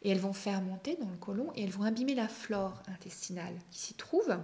et 0.03 0.11
elles 0.11 0.21
vont 0.21 0.33
faire 0.33 0.61
monter 0.61 0.97
dans 1.01 1.09
le 1.09 1.17
côlon, 1.17 1.53
et 1.57 1.65
elles 1.65 1.71
vont 1.71 1.85
abîmer 1.85 2.15
la 2.15 2.29
flore 2.29 2.83
intestinale 2.89 3.55
qui 3.71 3.81
s'y 3.81 3.95
trouve, 3.95 4.37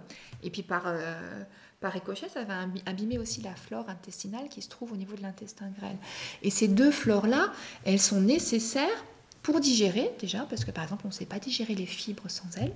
et 0.43 0.51
puis 0.51 0.63
par... 0.63 0.85
Euh, 0.87 1.43
par 1.81 1.93
ça 2.33 2.45
va 2.45 2.61
abîmer 2.87 3.19
aussi 3.19 3.43
la 3.43 3.55
flore 3.55 3.91
intestinale 3.91 4.49
qui 4.49 4.63
se 4.63 4.71
trouve 4.71 4.93
au 4.93 4.97
niveau 4.97 5.15
de 5.17 5.21
l'intestin 5.21 5.67
grêle. 5.79 5.99
Et 6.43 6.49
ces 6.49 6.67
deux 6.67 6.91
flores-là, 6.91 7.53
elles 7.85 8.01
sont 8.01 8.23
nécessaires 8.23 9.05
pour 9.43 9.61
digérer 9.61 10.11
déjà, 10.19 10.47
parce 10.49 10.65
que 10.65 10.71
par 10.71 10.83
exemple 10.83 11.03
on 11.05 11.09
ne 11.09 11.13
sait 11.13 11.27
pas 11.27 11.39
digérer 11.39 11.75
les 11.75 11.85
fibres 11.85 12.31
sans 12.31 12.49
elles. 12.57 12.73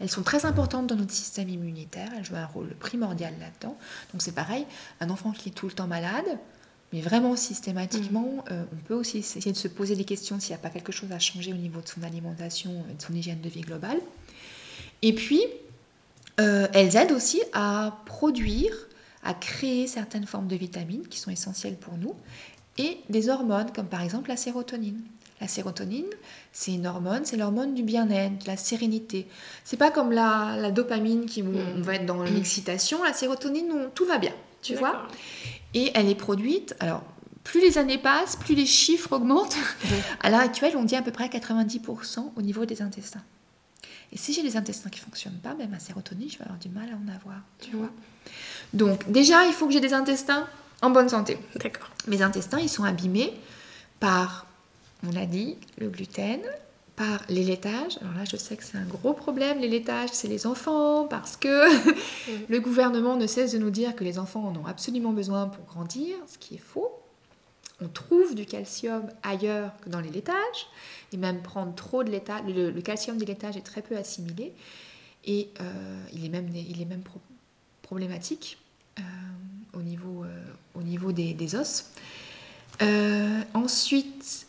Elles 0.00 0.10
sont 0.10 0.24
très 0.24 0.44
importantes 0.44 0.88
dans 0.88 0.96
notre 0.96 1.12
système 1.12 1.48
immunitaire, 1.48 2.10
elles 2.16 2.24
jouent 2.24 2.34
un 2.34 2.46
rôle 2.46 2.74
primordial 2.74 3.32
là-dedans. 3.38 3.78
Donc 4.12 4.20
c'est 4.20 4.34
pareil, 4.34 4.66
un 5.00 5.10
enfant 5.10 5.30
qui 5.30 5.50
est 5.50 5.52
tout 5.52 5.66
le 5.66 5.72
temps 5.72 5.86
malade, 5.86 6.26
mais 6.92 7.00
vraiment 7.00 7.36
systématiquement, 7.36 8.44
mm. 8.48 8.52
euh, 8.52 8.64
on 8.72 8.76
peut 8.86 8.94
aussi 8.94 9.18
essayer 9.18 9.52
de 9.52 9.56
se 9.56 9.68
poser 9.68 9.96
des 9.96 10.04
questions 10.04 10.38
s'il 10.38 10.50
n'y 10.50 10.56
a 10.56 10.62
pas 10.62 10.70
quelque 10.70 10.92
chose 10.92 11.12
à 11.12 11.18
changer 11.18 11.52
au 11.52 11.56
niveau 11.56 11.80
de 11.80 11.88
son 11.88 12.02
alimentation 12.02 12.84
et 12.90 12.94
de 12.94 13.02
son 13.02 13.14
hygiène 13.14 13.40
de 13.40 13.48
vie 13.48 13.62
globale. 13.62 13.98
Et 15.00 15.14
puis, 15.14 15.42
euh, 16.40 16.68
elles 16.72 16.96
aident 16.96 17.12
aussi 17.12 17.42
à 17.52 17.98
produire, 18.06 18.72
à 19.22 19.34
créer 19.34 19.86
certaines 19.86 20.26
formes 20.26 20.48
de 20.48 20.56
vitamines 20.56 21.06
qui 21.08 21.18
sont 21.18 21.30
essentielles 21.30 21.76
pour 21.76 21.96
nous, 21.96 22.14
et 22.78 22.98
des 23.10 23.28
hormones 23.28 23.70
comme 23.72 23.86
par 23.86 24.02
exemple 24.02 24.28
la 24.28 24.36
sérotonine. 24.36 25.00
La 25.40 25.48
sérotonine, 25.48 26.06
c'est 26.52 26.72
une 26.72 26.86
hormone, 26.86 27.22
c'est 27.24 27.36
l'hormone 27.36 27.74
du 27.74 27.82
bien-être, 27.82 28.44
de 28.44 28.46
la 28.46 28.56
sérénité. 28.56 29.26
C'est 29.64 29.76
pas 29.76 29.90
comme 29.90 30.12
la, 30.12 30.70
dopamine 30.70 31.26
qui 31.26 31.42
mm. 31.42 31.56
on 31.78 31.80
va 31.80 31.96
être 31.96 32.06
dans 32.06 32.22
l'excitation. 32.22 33.02
La 33.02 33.12
sérotonine, 33.12 33.88
tout 33.94 34.04
va 34.04 34.18
bien, 34.18 34.32
tu 34.62 34.76
vois. 34.76 35.08
Et 35.74 35.90
elle 35.94 36.08
est 36.08 36.14
produite. 36.14 36.74
Alors, 36.80 37.02
plus 37.44 37.60
les 37.60 37.78
années 37.78 37.98
passent, 37.98 38.36
plus 38.36 38.54
les 38.54 38.66
chiffres 38.66 39.12
augmentent. 39.12 39.56
À 40.20 40.30
l'heure 40.30 40.40
actuelle, 40.40 40.76
on 40.76 40.84
dit 40.84 40.96
à 40.96 41.02
peu 41.02 41.10
près 41.10 41.26
90% 41.26 42.32
au 42.36 42.42
niveau 42.42 42.64
des 42.64 42.82
intestins. 42.82 43.22
Et 44.12 44.18
si 44.18 44.32
j'ai 44.32 44.42
les 44.42 44.56
intestins 44.56 44.90
qui 44.90 45.00
fonctionnent 45.00 45.40
pas, 45.42 45.54
ben 45.54 45.68
ma 45.70 45.78
sérotonine, 45.78 46.28
je 46.30 46.36
vais 46.36 46.44
avoir 46.44 46.58
du 46.58 46.68
mal 46.68 46.88
à 46.90 46.96
en 46.96 47.14
avoir, 47.14 47.40
tu 47.58 47.74
mm. 47.74 47.78
vois. 47.78 47.90
Donc 48.74 49.10
déjà, 49.10 49.46
il 49.46 49.52
faut 49.52 49.66
que 49.66 49.72
j'ai 49.72 49.80
des 49.80 49.94
intestins 49.94 50.46
en 50.82 50.90
bonne 50.90 51.08
santé. 51.08 51.38
D'accord. 51.56 51.90
Mes 52.06 52.20
intestins, 52.20 52.60
ils 52.60 52.68
sont 52.68 52.84
abîmés 52.84 53.32
par 54.00 54.46
on 55.04 55.16
a 55.16 55.26
dit, 55.26 55.56
le 55.78 55.88
gluten, 55.88 56.40
par 56.96 57.22
les 57.28 57.44
laitages. 57.44 57.98
Alors 58.00 58.14
là, 58.14 58.24
je 58.30 58.36
sais 58.36 58.56
que 58.56 58.64
c'est 58.64 58.76
un 58.76 58.84
gros 58.84 59.12
problème, 59.12 59.58
les 59.58 59.68
laitages, 59.68 60.10
c'est 60.12 60.28
les 60.28 60.46
enfants, 60.46 61.06
parce 61.06 61.36
que 61.36 61.66
le 62.48 62.60
gouvernement 62.60 63.16
ne 63.16 63.26
cesse 63.26 63.52
de 63.52 63.58
nous 63.58 63.70
dire 63.70 63.96
que 63.96 64.04
les 64.04 64.18
enfants 64.18 64.44
en 64.44 64.56
ont 64.56 64.66
absolument 64.66 65.12
besoin 65.12 65.46
pour 65.46 65.64
grandir, 65.64 66.16
ce 66.26 66.38
qui 66.38 66.54
est 66.54 66.62
faux. 66.62 66.90
On 67.80 67.88
trouve 67.88 68.34
du 68.34 68.46
calcium 68.46 69.08
ailleurs 69.22 69.72
que 69.80 69.88
dans 69.88 70.00
les 70.00 70.10
laitages, 70.10 70.68
et 71.12 71.16
même 71.16 71.42
prendre 71.42 71.74
trop 71.74 72.04
de 72.04 72.10
laitage, 72.10 72.42
le, 72.46 72.80
calcium 72.80 73.16
des 73.16 73.26
laitages 73.26 73.56
est 73.56 73.62
très 73.62 73.82
peu 73.82 73.96
assimilé, 73.96 74.52
et 75.24 75.48
euh, 75.60 76.04
il 76.12 76.24
est 76.24 76.28
même, 76.28 76.48
il 76.54 76.80
est 76.80 76.84
même 76.86 77.02
problématique 77.82 78.58
euh, 78.98 79.02
au 79.72 79.82
niveau, 79.82 80.24
euh, 80.24 80.44
au 80.74 80.82
niveau 80.82 81.12
des, 81.12 81.32
des 81.32 81.54
os. 81.54 81.86
ensuite, 83.54 84.46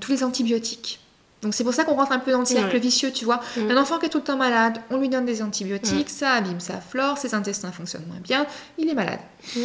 tous 0.00 0.12
les 0.12 0.22
antibiotiques. 0.22 1.00
Donc 1.42 1.54
c'est 1.54 1.64
pour 1.64 1.74
ça 1.74 1.84
qu'on 1.84 1.94
rentre 1.94 2.12
un 2.12 2.18
peu 2.18 2.32
dans 2.32 2.40
le 2.40 2.46
cercle 2.46 2.78
vicieux, 2.78 3.12
tu 3.12 3.24
vois. 3.24 3.40
Mm. 3.56 3.70
Un 3.70 3.76
enfant 3.76 3.98
qui 3.98 4.06
est 4.06 4.08
tout 4.08 4.18
le 4.18 4.24
temps 4.24 4.36
malade, 4.36 4.80
on 4.90 4.96
lui 4.96 5.08
donne 5.08 5.26
des 5.26 5.42
antibiotiques, 5.42 6.08
mm. 6.08 6.16
ça 6.18 6.32
abîme 6.32 6.60
sa 6.60 6.80
flore, 6.80 7.18
ses 7.18 7.34
intestins 7.34 7.72
fonctionnent 7.72 8.06
moins 8.06 8.20
bien, 8.20 8.46
il 8.78 8.88
est 8.88 8.94
malade. 8.94 9.20
Mm. 9.54 9.60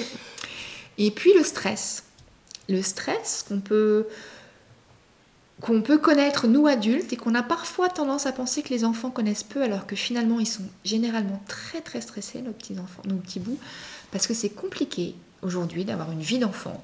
Et 0.97 1.11
puis 1.11 1.33
le 1.33 1.43
stress. 1.43 2.03
Le 2.69 2.81
stress 2.81 3.43
qu'on 3.47 3.59
peut 3.59 4.07
qu'on 5.61 5.81
peut 5.81 5.99
connaître 5.99 6.47
nous 6.47 6.65
adultes 6.65 7.13
et 7.13 7.17
qu'on 7.17 7.35
a 7.35 7.43
parfois 7.43 7.87
tendance 7.87 8.25
à 8.25 8.31
penser 8.31 8.63
que 8.63 8.69
les 8.69 8.83
enfants 8.83 9.11
connaissent 9.11 9.43
peu 9.43 9.61
alors 9.61 9.85
que 9.85 9.95
finalement 9.95 10.39
ils 10.39 10.47
sont 10.47 10.63
généralement 10.83 11.41
très 11.47 11.81
très 11.81 12.01
stressés 12.01 12.41
nos 12.41 12.51
petits 12.51 12.79
enfants, 12.79 13.03
nos 13.05 13.17
petits 13.17 13.39
bouts 13.39 13.59
parce 14.11 14.25
que 14.25 14.33
c'est 14.33 14.49
compliqué 14.49 15.15
aujourd'hui 15.43 15.85
d'avoir 15.85 16.11
une 16.11 16.21
vie 16.21 16.39
d'enfant 16.39 16.83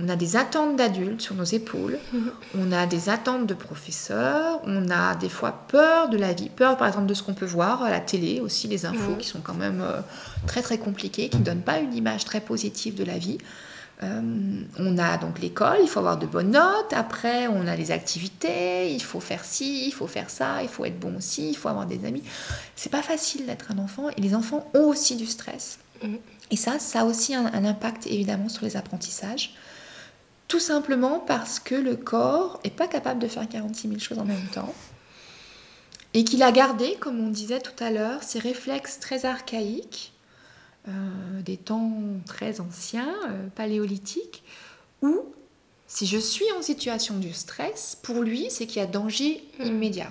on 0.00 0.08
a 0.08 0.16
des 0.16 0.36
attentes 0.36 0.76
d'adultes 0.76 1.20
sur 1.20 1.34
nos 1.34 1.44
épaules, 1.44 1.98
on 2.58 2.72
a 2.72 2.86
des 2.86 3.08
attentes 3.08 3.46
de 3.46 3.54
professeurs, 3.54 4.60
on 4.64 4.90
a 4.90 5.14
des 5.16 5.28
fois 5.28 5.64
peur 5.68 6.08
de 6.08 6.16
la 6.16 6.32
vie, 6.32 6.48
peur 6.48 6.76
par 6.76 6.86
exemple 6.86 7.06
de 7.06 7.14
ce 7.14 7.22
qu'on 7.22 7.34
peut 7.34 7.46
voir 7.46 7.82
à 7.82 7.90
la 7.90 8.00
télé, 8.00 8.40
aussi 8.40 8.68
les 8.68 8.86
infos 8.86 9.16
qui 9.16 9.26
sont 9.26 9.40
quand 9.40 9.54
même 9.54 9.80
euh, 9.82 10.00
très 10.46 10.62
très 10.62 10.78
compliquées, 10.78 11.28
qui 11.28 11.38
ne 11.38 11.44
donnent 11.44 11.62
pas 11.62 11.78
une 11.78 11.94
image 11.94 12.24
très 12.24 12.40
positive 12.40 12.94
de 12.94 13.04
la 13.04 13.18
vie. 13.18 13.38
Euh, 14.04 14.62
on 14.78 14.96
a 14.96 15.18
donc 15.18 15.40
l'école, 15.40 15.78
il 15.82 15.88
faut 15.88 15.98
avoir 15.98 16.18
de 16.18 16.26
bonnes 16.26 16.52
notes, 16.52 16.92
après 16.92 17.48
on 17.48 17.66
a 17.66 17.74
les 17.74 17.90
activités, 17.90 18.92
il 18.92 19.02
faut 19.02 19.18
faire 19.18 19.44
ci, 19.44 19.88
il 19.88 19.92
faut 19.92 20.06
faire 20.06 20.30
ça, 20.30 20.62
il 20.62 20.68
faut 20.68 20.84
être 20.84 21.00
bon 21.00 21.16
aussi, 21.16 21.50
il 21.50 21.56
faut 21.56 21.68
avoir 21.68 21.86
des 21.86 22.04
amis. 22.04 22.22
C'est 22.76 22.92
pas 22.92 23.02
facile 23.02 23.46
d'être 23.46 23.72
un 23.72 23.78
enfant 23.78 24.08
et 24.16 24.20
les 24.20 24.36
enfants 24.36 24.70
ont 24.74 24.84
aussi 24.84 25.16
du 25.16 25.26
stress. 25.26 25.80
Mm. 26.04 26.14
Et 26.52 26.56
ça, 26.56 26.78
ça 26.78 27.00
a 27.00 27.04
aussi 27.04 27.34
un 27.34 27.64
impact 27.64 28.06
évidemment 28.06 28.48
sur 28.48 28.64
les 28.64 28.76
apprentissages. 28.76 29.52
Tout 30.48 30.58
simplement 30.60 31.20
parce 31.20 31.60
que 31.60 31.74
le 31.74 31.94
corps 31.96 32.58
n'est 32.64 32.70
pas 32.70 32.88
capable 32.88 33.20
de 33.20 33.28
faire 33.28 33.46
46 33.48 33.88
000 33.88 34.00
choses 34.00 34.18
en 34.18 34.24
même 34.24 34.46
temps. 34.52 34.74
Et 36.14 36.24
qu'il 36.24 36.42
a 36.42 36.50
gardé, 36.52 36.96
comme 36.98 37.20
on 37.20 37.28
disait 37.28 37.60
tout 37.60 37.84
à 37.84 37.90
l'heure, 37.90 38.22
ces 38.22 38.38
réflexes 38.38 38.98
très 38.98 39.26
archaïques, 39.26 40.12
euh, 40.88 41.42
des 41.42 41.58
temps 41.58 41.92
très 42.26 42.60
anciens, 42.60 43.14
euh, 43.28 43.48
paléolithiques, 43.54 44.42
où 45.02 45.20
Si 45.86 46.06
je 46.06 46.18
suis 46.18 46.44
en 46.58 46.62
situation 46.62 47.18
de 47.18 47.30
stress, 47.30 47.96
pour 48.02 48.22
lui, 48.22 48.46
c'est 48.50 48.66
qu'il 48.66 48.80
y 48.80 48.84
a 48.84 48.86
danger 48.86 49.42
Mm. 49.58 49.64
immédiat. 49.66 50.10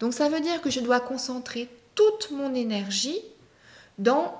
Donc 0.00 0.14
ça 0.14 0.28
veut 0.28 0.40
dire 0.40 0.60
que 0.60 0.70
je 0.70 0.80
dois 0.80 1.00
concentrer 1.00 1.68
toute 1.94 2.30
mon 2.30 2.54
énergie 2.54 3.20
dans... 3.98 4.34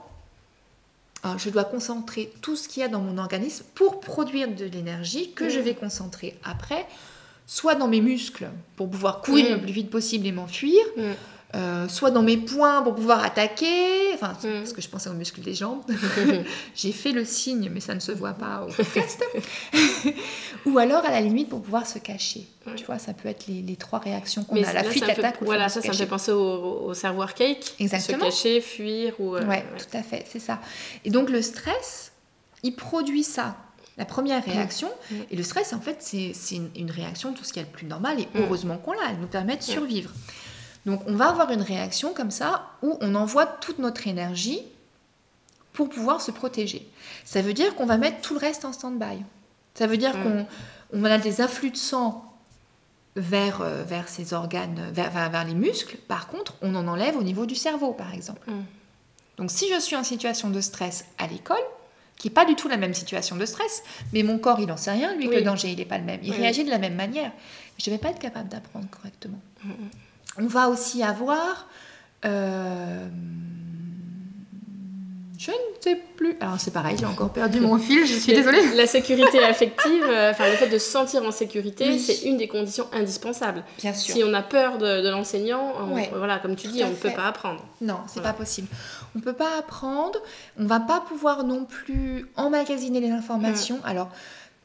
Ah, 1.28 1.36
je 1.38 1.50
dois 1.50 1.64
concentrer 1.64 2.32
tout 2.40 2.54
ce 2.56 2.68
qu'il 2.68 2.82
y 2.82 2.84
a 2.84 2.88
dans 2.88 3.00
mon 3.00 3.18
organisme 3.18 3.64
pour 3.74 4.00
produire 4.00 4.48
de 4.54 4.64
l'énergie 4.64 5.32
que 5.32 5.44
Mm. 5.44 5.50
je 5.50 5.58
vais 5.60 5.74
concentrer 5.74 6.36
après, 6.44 6.86
soit 7.46 7.74
dans 7.74 7.88
mes 7.88 8.00
muscles 8.00 8.48
pour 8.76 8.88
pouvoir 8.90 9.20
courir 9.22 9.50
Mm. 9.50 9.54
le 9.54 9.60
plus 9.62 9.72
vite 9.72 9.90
possible 9.90 10.26
et 10.26 10.32
m'enfuir, 10.32 10.80
Mm. 10.96 11.02
Euh, 11.54 11.86
soit 11.88 12.10
dans 12.10 12.22
mes 12.22 12.36
poings 12.36 12.82
pour 12.82 12.94
pouvoir 12.94 13.24
attaquer, 13.24 14.12
enfin, 14.14 14.32
Mm. 14.42 14.58
parce 14.58 14.72
que 14.72 14.82
je 14.82 14.88
pensais 14.88 15.08
aux 15.08 15.14
muscles 15.14 15.40
des 15.40 15.54
jambes. 15.54 15.80
J'ai 16.74 16.92
fait 16.92 17.12
le 17.12 17.24
signe, 17.24 17.70
mais 17.72 17.80
ça 17.80 17.94
ne 17.94 18.00
se 18.00 18.12
voit 18.12 18.32
pas 18.34 18.66
au 18.68 18.72
podcast. 18.72 19.22
ou 20.66 20.78
alors, 20.78 21.04
à 21.04 21.10
la 21.10 21.20
limite, 21.20 21.48
pour 21.48 21.62
pouvoir 21.62 21.86
se 21.86 21.98
cacher. 21.98 22.46
Tu 22.76 22.84
vois, 22.84 22.98
ça 22.98 23.12
peut 23.14 23.28
être 23.28 23.46
les, 23.46 23.62
les 23.62 23.76
trois 23.76 23.98
réactions 24.00 24.42
qu'on 24.44 24.56
a. 24.62 24.72
La 24.72 24.82
fuite, 24.84 25.04
ça 25.04 25.10
me 25.10 25.14
fait- 25.14 25.22
l'attaque 25.22 25.40
ou 25.42 25.44
Voilà, 25.44 25.68
ça, 25.68 25.80
ça 25.80 25.88
me 25.88 25.92
fait 25.94 26.06
penser 26.06 26.32
au, 26.32 26.86
au 26.86 26.94
cerveau 26.94 27.22
archaïque. 27.22 27.74
Exactement. 27.78 28.18
Se 28.18 28.24
cacher, 28.24 28.60
fuir 28.60 29.14
ou. 29.20 29.36
euh, 29.36 29.44
Ouais, 29.46 29.64
tout 29.78 29.96
à 29.96 30.02
fait, 30.02 30.24
c'est 30.28 30.40
ça. 30.40 30.60
Et 31.04 31.10
donc, 31.10 31.30
le 31.30 31.42
stress, 31.42 32.12
il 32.64 32.74
produit 32.74 33.22
ça. 33.22 33.56
La 33.98 34.04
première 34.04 34.44
réaction, 34.44 34.90
Mm. 35.10 35.14
et 35.30 35.36
le 35.36 35.42
stress, 35.42 35.72
en 35.72 35.80
fait, 35.80 35.98
c'est 36.00 36.32
une, 36.54 36.68
une 36.76 36.90
réaction, 36.90 37.32
tout 37.32 37.44
ce 37.44 37.52
qui 37.52 37.60
est 37.60 37.62
le 37.62 37.68
plus 37.68 37.86
normal, 37.86 38.20
et 38.20 38.24
Mm. 38.24 38.42
heureusement 38.42 38.76
qu'on 38.78 38.92
l'a, 38.92 39.10
elle 39.10 39.20
nous 39.20 39.26
permet 39.28 39.54
de 39.56 39.60
Mm. 39.62 39.66
survivre. 39.66 40.10
Donc, 40.86 41.02
on 41.06 41.14
va 41.14 41.28
avoir 41.28 41.50
une 41.50 41.62
réaction 41.62 42.14
comme 42.14 42.30
ça, 42.30 42.66
où 42.82 42.96
on 43.00 43.14
envoie 43.14 43.44
toute 43.46 43.78
notre 43.80 44.06
énergie 44.06 44.60
pour 45.72 45.88
pouvoir 45.90 46.20
se 46.20 46.30
protéger. 46.30 46.88
Ça 47.24 47.42
veut 47.42 47.52
dire 47.52 47.74
qu'on 47.74 47.86
va 47.86 47.98
mettre 47.98 48.20
tout 48.20 48.34
le 48.34 48.40
reste 48.40 48.64
en 48.64 48.72
stand-by. 48.72 49.18
Ça 49.74 49.86
veut 49.86 49.96
dire 49.98 50.16
Mm. 50.16 50.22
qu'on 50.22 50.46
on 50.92 51.04
a 51.04 51.18
des 51.18 51.40
afflux 51.40 51.70
de 51.70 51.76
sang 51.76 52.24
vers, 53.16 53.60
euh, 53.62 53.82
vers 53.82 54.08
ces 54.08 54.32
organes, 54.32 54.80
vers, 54.92 55.10
vers, 55.10 55.28
vers 55.30 55.44
les 55.44 55.54
muscles. 55.54 55.96
Par 56.08 56.28
contre, 56.28 56.54
on 56.62 56.74
en 56.74 56.86
enlève 56.86 57.16
au 57.16 57.22
niveau 57.22 57.46
du 57.46 57.54
cerveau, 57.56 57.92
par 57.92 58.14
exemple. 58.14 58.48
Mm. 58.50 58.62
Donc, 59.38 59.50
si 59.50 59.68
je 59.74 59.78
suis 59.80 59.96
en 59.96 60.04
situation 60.04 60.48
de 60.50 60.60
stress 60.60 61.04
à 61.18 61.26
l'école, 61.26 61.56
qui 62.16 62.28
n'est 62.28 62.34
pas 62.34 62.46
du 62.46 62.54
tout 62.54 62.68
la 62.68 62.78
même 62.78 62.94
situation 62.94 63.36
de 63.36 63.44
stress, 63.44 63.82
mais 64.14 64.22
mon 64.22 64.38
corps, 64.38 64.60
il 64.60 64.66
n'en 64.66 64.78
sait 64.78 64.92
rien, 64.92 65.14
lui, 65.16 65.28
que 65.28 65.34
le 65.34 65.42
danger, 65.42 65.68
il 65.72 65.76
n'est 65.76 65.84
pas 65.84 65.98
le 65.98 66.04
même. 66.04 66.20
Il 66.22 66.30
Oui. 66.30 66.38
réagit 66.38 66.64
de 66.64 66.70
la 66.70 66.78
même 66.78 66.94
manière. 66.94 67.30
Je 67.78 67.90
ne 67.90 67.96
vais 67.96 68.00
pas 68.00 68.08
être 68.08 68.18
capable 68.18 68.48
d'apprendre 68.48 68.86
correctement. 68.88 69.38
Mm, 70.38 70.44
On 70.44 70.46
va 70.46 70.68
aussi 70.68 71.02
avoir... 71.02 71.66
euh, 72.24 73.06
je 75.38 75.50
ne 75.50 75.56
sais 75.82 76.00
plus. 76.16 76.34
Alors, 76.40 76.58
c'est 76.58 76.70
pareil, 76.72 76.96
j'ai 76.98 77.04
encore 77.04 77.30
perdu 77.30 77.60
mon 77.60 77.76
fil, 77.78 78.06
je 78.06 78.14
suis 78.14 78.32
désolée. 78.32 78.74
La 78.74 78.86
sécurité 78.86 79.44
affective, 79.44 80.02
euh, 80.08 80.30
enfin 80.30 80.46
le 80.48 80.54
fait 80.56 80.68
de 80.68 80.78
se 80.78 80.90
sentir 80.90 81.22
en 81.24 81.30
sécurité, 81.30 81.84
Oui. 81.88 82.00
c'est 82.00 82.22
une 82.26 82.38
des 82.38 82.48
conditions 82.48 82.86
indispensables. 82.92 83.62
Bien 83.78 83.92
sûr. 83.92 84.14
Si 84.14 84.24
on 84.24 84.32
a 84.32 84.42
peur 84.42 84.78
de, 84.78 85.02
de 85.02 85.08
l'enseignant, 85.10 85.74
Ouais. 85.92 86.10
voilà, 86.16 86.38
comme 86.38 86.56
tu 86.56 86.68
Tout 86.68 86.72
dis, 86.72 86.84
on 86.84 86.88
ne 86.88 86.94
peut 86.94 87.12
pas 87.14 87.26
apprendre. 87.26 87.62
Non, 87.82 87.98
c'est 88.06 88.14
Voilà. 88.20 88.32
pas 88.32 88.38
possible. 88.38 88.66
On 89.14 89.20
peut 89.20 89.34
pas 89.34 89.58
apprendre, 89.58 90.18
on 90.58 90.64
va 90.64 90.80
pas 90.80 91.00
pouvoir 91.00 91.44
non 91.44 91.66
plus 91.66 92.26
emmagasiner 92.36 93.00
les 93.00 93.10
informations. 93.10 93.78
Alors, 93.84 94.08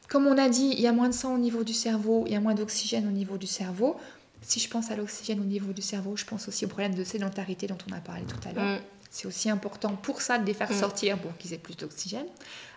comme 0.07 0.25
on 0.25 0.37
a 0.37 0.47
dit, 0.47 0.69
il 0.71 0.79
y 0.79 0.87
a 0.87 0.93
moins 0.93 1.09
de 1.09 1.13
sang 1.13 1.35
au 1.35 1.37
niveau 1.37 1.63
du 1.65 1.73
cerveau, 1.73 2.23
il 2.27 2.33
y 2.33 2.35
a 2.37 2.39
moins 2.39 2.55
d'oxygène 2.55 3.07
au 3.07 3.11
niveau 3.11 3.35
du 3.37 3.47
cerveau. 3.47 3.97
Si 4.41 4.59
je 4.59 4.67
pense 4.69 4.89
à 4.91 4.95
l'oxygène 4.95 5.39
au 5.39 5.43
niveau 5.45 5.71
du 5.71 5.81
cerveau, 5.81 6.17
je 6.17 6.25
pense 6.25 6.47
aussi 6.47 6.65
au 6.65 6.67
problème 6.67 6.95
de 6.95 7.03
sédentarité 7.03 7.67
dont 7.67 7.77
on 7.89 7.93
a 7.95 7.99
parlé 7.99 8.23
tout 8.23 8.39
à 8.47 8.51
l'heure. 8.53 8.79
Mm. 8.79 8.83
C'est 9.09 9.27
aussi 9.27 9.49
important 9.49 9.95
pour 9.95 10.21
ça 10.21 10.37
de 10.39 10.45
les 10.45 10.53
faire 10.53 10.71
Mm. 10.71 10.79
sortir 10.79 11.17
pour 11.19 11.35
qu'ils 11.37 11.53
aient 11.53 11.57
plus 11.59 11.75
d'oxygène. 11.77 12.25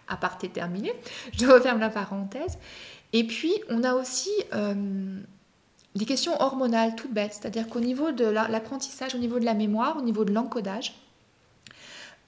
À 0.09 0.17
part 0.19 0.37
terminé. 0.37 0.93
Je 1.39 1.47
referme 1.47 1.81
la 1.81 1.89
parenthèse. 1.89 2.59
Et 3.15 3.25
puis, 3.27 3.55
on 3.71 3.83
a 3.85 3.95
aussi 3.95 4.29
euh, 4.53 5.19
des 5.95 6.05
questions 6.05 6.39
hormonales 6.43 6.95
toutes 6.97 7.15
bêtes. 7.15 7.33
C'est-à-dire 7.41 7.69
qu'au 7.69 7.81
niveau 7.81 8.13
de 8.13 8.25
la- 8.27 8.49
l'apprentissage, 8.49 9.15
au 9.15 9.19
niveau 9.19 9.39
de 9.39 9.45
la 9.47 9.55
mémoire, 9.55 9.97
au 9.97 10.03
niveau 10.03 10.25
de 10.27 10.33
l'encodage, 10.33 10.95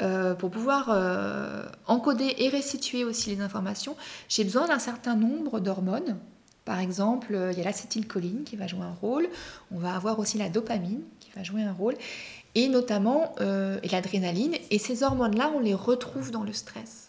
euh, 0.02 0.34
pour 0.34 0.50
pouvoir 0.50 0.88
euh, 0.90 1.64
encoder 1.86 2.34
et 2.38 2.48
restituer 2.48 3.04
aussi 3.04 3.30
les 3.34 3.40
informations, 3.42 3.96
j'ai 4.28 4.44
besoin 4.44 4.68
d'un 4.68 4.78
certain 4.78 5.14
nombre 5.16 5.58
d'hormones. 5.60 6.18
Par 6.66 6.78
exemple, 6.80 7.34
euh, 7.34 7.52
il 7.52 7.58
y 7.58 7.62
a 7.62 7.64
l'acétylcholine 7.64 8.44
qui 8.44 8.56
va 8.56 8.66
jouer 8.66 8.82
un 8.82 8.96
rôle. 9.00 9.26
On 9.72 9.78
va 9.78 9.96
avoir 9.96 10.18
aussi 10.18 10.36
la 10.36 10.50
dopamine 10.50 11.00
qui 11.20 11.30
va 11.34 11.42
jouer 11.42 11.62
un 11.62 11.72
rôle. 11.72 11.94
Et 12.54 12.68
notamment 12.68 13.34
euh, 13.40 13.80
l'adrénaline. 13.90 14.54
Et 14.70 14.78
ces 14.78 15.02
hormones-là, 15.02 15.50
on 15.56 15.60
les 15.60 15.74
retrouve 15.74 16.30
dans 16.30 16.42
le 16.42 16.52
stress. 16.52 17.08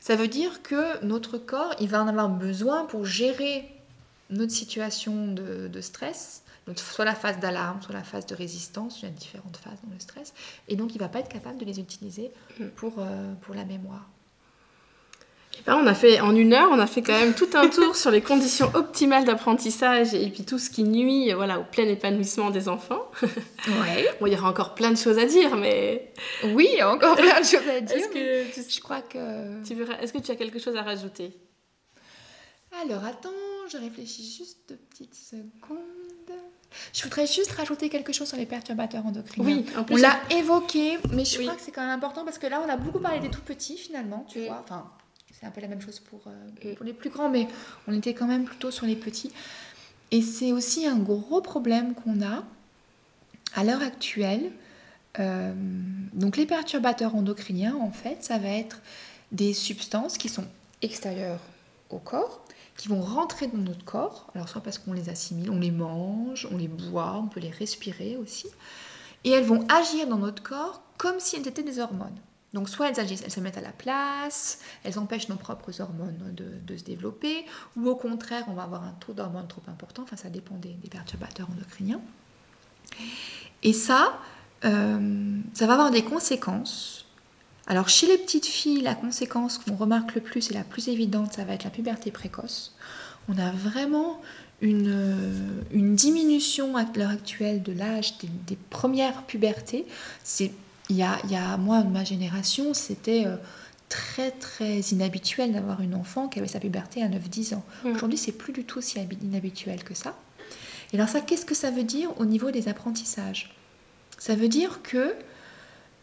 Ça 0.00 0.16
veut 0.16 0.28
dire 0.28 0.62
que 0.62 1.04
notre 1.04 1.36
corps, 1.36 1.74
il 1.80 1.88
va 1.88 2.02
en 2.02 2.08
avoir 2.08 2.30
besoin 2.30 2.86
pour 2.86 3.04
gérer 3.04 3.68
notre 4.30 4.52
situation 4.52 5.28
de, 5.28 5.68
de 5.68 5.80
stress, 5.80 6.42
soit 6.76 7.04
la 7.04 7.14
phase 7.14 7.38
d'alarme, 7.38 7.82
soit 7.82 7.94
la 7.94 8.02
phase 8.02 8.24
de 8.26 8.34
résistance, 8.34 9.00
il 9.00 9.04
y 9.04 9.08
a 9.08 9.10
différentes 9.10 9.58
phases 9.58 9.78
dans 9.84 9.92
le 9.92 10.00
stress, 10.00 10.32
et 10.68 10.76
donc 10.76 10.94
il 10.94 10.98
ne 10.98 11.02
va 11.02 11.08
pas 11.08 11.20
être 11.20 11.28
capable 11.28 11.58
de 11.58 11.66
les 11.66 11.78
utiliser 11.78 12.30
Mm. 12.58 12.66
pour, 12.76 12.94
euh, 12.98 13.32
pour 13.42 13.54
la 13.54 13.64
mémoire. 13.64 14.06
On 15.68 15.86
a 15.86 15.94
fait 15.94 16.20
en 16.20 16.34
une 16.34 16.54
heure, 16.54 16.70
on 16.72 16.78
a 16.80 16.86
fait 16.88 17.02
quand 17.02 17.12
même 17.18 17.34
tout 17.34 17.48
un 17.54 17.68
tour 17.68 17.94
sur 17.94 18.10
les 18.10 18.20
conditions 18.20 18.68
optimales 18.74 19.24
d'apprentissage 19.24 20.12
et 20.12 20.28
puis 20.28 20.44
tout 20.44 20.58
ce 20.58 20.68
qui 20.70 20.82
nuit, 20.82 21.32
voilà, 21.34 21.60
au 21.60 21.64
plein 21.64 21.86
épanouissement 21.86 22.50
des 22.50 22.68
enfants. 22.68 23.10
Ouais. 23.22 24.08
Bon, 24.20 24.26
il 24.26 24.32
y 24.32 24.36
aura 24.36 24.48
encore 24.50 24.74
plein 24.74 24.90
de 24.90 24.96
choses 24.96 25.18
à 25.18 25.24
dire, 25.24 25.56
mais 25.56 26.12
Oui, 26.54 26.66
il 26.72 26.78
y 26.78 26.80
a 26.80 26.90
encore 26.92 27.16
plein 27.16 27.38
de 27.40 27.44
choses 27.44 27.68
à 27.68 27.80
dire. 27.80 27.96
est-ce 27.96 28.08
que 28.08 28.54
tu, 28.60 28.70
Je 28.76 28.80
crois 28.80 29.02
que... 29.02 29.62
tu 29.64 29.74
verras- 29.74 30.00
est-ce 30.00 30.12
que 30.12 30.18
tu 30.18 30.32
as 30.32 30.36
quelque 30.36 30.58
chose 30.58 30.74
à 30.76 30.82
rajouter? 30.82 31.32
Alors 32.82 33.04
attends, 33.04 33.28
je 33.70 33.76
réfléchis 33.76 34.34
juste 34.38 34.58
deux 34.68 34.76
petites 34.90 35.14
secondes. 35.14 35.78
Je 36.94 37.02
voudrais 37.04 37.26
juste 37.26 37.52
rajouter 37.52 37.88
quelque 37.90 38.12
chose 38.14 38.26
sur 38.28 38.38
les 38.38 38.46
perturbateurs 38.46 39.04
endocriniens. 39.06 39.46
Oui, 39.58 39.66
en 39.76 39.84
On 39.90 39.96
l'a 39.96 40.18
évoqué, 40.30 40.98
mais 41.12 41.24
je 41.26 41.38
Oui. 41.38 41.44
crois 41.44 41.56
que 41.56 41.62
c'est 41.62 41.70
quand 41.70 41.82
même 41.82 41.90
important 41.90 42.24
parce 42.24 42.38
que 42.38 42.46
là, 42.46 42.62
on 42.66 42.68
a 42.68 42.76
beaucoup 42.78 42.98
parlé 42.98 43.20
des 43.20 43.28
tout 43.30 43.42
petits 43.42 43.76
finalement, 43.76 44.26
tu 44.28 44.40
Mm. 44.40 44.44
vois. 44.46 44.60
Enfin, 44.64 44.90
c'est 45.42 45.48
un 45.48 45.50
peu 45.50 45.60
la 45.60 45.66
même 45.66 45.80
chose 45.80 45.98
pour, 45.98 46.20
euh, 46.28 46.70
Mm. 46.70 46.76
pour 46.76 46.86
les 46.86 46.92
plus 46.92 47.10
grands, 47.10 47.28
mais 47.28 47.48
on 47.88 47.92
était 47.92 48.14
quand 48.14 48.28
même 48.28 48.44
plutôt 48.44 48.70
sur 48.70 48.86
les 48.86 48.94
petits. 48.94 49.32
Et 50.12 50.22
c'est 50.22 50.52
aussi 50.52 50.86
un 50.86 50.98
gros 50.98 51.40
problème 51.40 51.94
qu'on 51.94 52.22
a 52.22 52.44
à 53.54 53.64
l'heure 53.64 53.82
actuelle. 53.82 54.52
Euh, 55.18 55.52
donc 56.12 56.36
les 56.36 56.46
perturbateurs 56.46 57.16
endocriniens, 57.16 57.74
en 57.74 57.90
fait, 57.90 58.22
ça 58.22 58.38
va 58.38 58.50
être 58.50 58.80
des 59.32 59.52
substances 59.52 60.16
qui 60.16 60.28
sont 60.28 60.44
extérieures 60.80 61.40
au 61.90 61.98
corps, 61.98 62.44
qui 62.76 62.86
vont 62.88 63.00
rentrer 63.00 63.48
dans 63.48 63.58
notre 63.58 63.84
corps, 63.84 64.30
alors 64.34 64.48
soit 64.48 64.62
parce 64.62 64.78
qu'on 64.78 64.92
les 64.92 65.08
assimile, 65.08 65.50
on 65.50 65.58
les 65.58 65.70
mange, 65.72 66.46
on 66.52 66.56
les 66.56 66.68
boit, 66.68 67.16
on 67.16 67.26
peut 67.26 67.40
les 67.40 67.50
respirer 67.50 68.16
aussi, 68.16 68.46
et 69.24 69.30
elles 69.30 69.44
vont 69.44 69.66
agir 69.68 70.06
dans 70.06 70.18
notre 70.18 70.42
corps 70.42 70.82
comme 70.98 71.18
si 71.18 71.36
elles 71.36 71.48
étaient 71.48 71.62
des 71.62 71.78
hormones. 71.80 72.16
Donc 72.52 72.68
soit 72.68 72.90
elles 72.90 73.00
agissent, 73.00 73.22
elles 73.24 73.32
se 73.32 73.40
mettent 73.40 73.56
à 73.56 73.62
la 73.62 73.72
place, 73.72 74.58
elles 74.84 74.98
empêchent 74.98 75.28
nos 75.28 75.36
propres 75.36 75.80
hormones 75.80 76.34
de, 76.34 76.76
se 76.76 76.84
développer, 76.84 77.46
ou 77.76 77.88
au 77.88 77.96
contraire, 77.96 78.44
on 78.48 78.52
va 78.52 78.64
avoir 78.64 78.84
un 78.84 78.94
taux 79.00 79.12
d'hormones 79.12 79.48
trop 79.48 79.62
important, 79.68 80.02
enfin 80.02 80.16
ça 80.16 80.28
dépend 80.28 80.56
des, 80.56 80.76
perturbateurs 80.90 81.48
endocriniens. 81.50 82.00
Et 83.62 83.72
ça, 83.72 84.18
euh, 84.64 85.38
ça 85.54 85.66
va 85.66 85.74
avoir 85.74 85.90
des 85.90 86.02
conséquences. 86.02 87.06
Alors 87.66 87.88
chez 87.88 88.06
les 88.06 88.18
petites 88.18 88.46
filles, 88.46 88.82
la 88.82 88.94
conséquence 88.94 89.56
qu'on 89.58 89.76
remarque 89.76 90.14
le 90.14 90.20
plus 90.20 90.50
et 90.50 90.54
la 90.54 90.64
plus 90.64 90.88
évidente, 90.88 91.32
ça 91.32 91.44
va 91.44 91.54
être 91.54 91.64
la 91.64 91.70
puberté 91.70 92.10
précoce. 92.10 92.74
On 93.28 93.38
a 93.38 93.50
vraiment 93.52 94.20
une, 94.60 95.54
diminution 95.70 96.76
à 96.76 96.84
l'heure 96.96 97.10
actuelle 97.10 97.62
de 97.62 97.72
l'âge 97.72 98.18
des, 98.18 98.28
des 98.46 98.56
premières 98.56 99.22
pubertés. 99.22 99.86
C'est, 100.22 100.52
il 100.92 100.98
y 100.98 101.02
a, 101.02 101.18
il 101.24 101.30
y 101.32 101.36
a, 101.36 101.56
moi, 101.56 101.82
de 101.82 101.88
ma 101.90 102.04
génération, 102.04 102.74
c'était 102.74 103.24
euh, 103.26 103.36
très 103.88 104.30
très 104.30 104.78
inhabituel 104.80 105.52
d'avoir 105.52 105.80
une 105.80 105.94
enfant 105.94 106.28
qui 106.28 106.38
avait 106.38 106.48
sa 106.48 106.60
puberté 106.60 107.02
à 107.02 107.08
9-10 107.08 107.54
ans. 107.54 107.64
Mm. 107.84 107.90
Aujourd'hui, 107.96 108.18
c'est 108.18 108.32
plus 108.32 108.52
du 108.52 108.64
tout 108.64 108.80
si 108.80 108.98
habi- 108.98 109.18
inhabituel 109.22 109.82
que 109.84 109.94
ça. 109.94 110.14
Et 110.92 110.96
alors 110.96 111.08
ça, 111.08 111.20
qu'est-ce 111.20 111.46
que 111.46 111.54
ça 111.54 111.70
veut 111.70 111.84
dire 111.84 112.10
au 112.20 112.24
niveau 112.26 112.50
des 112.50 112.68
apprentissages? 112.68 113.54
Ça 114.18 114.34
veut 114.34 114.48
dire 114.48 114.80
que 114.82 115.14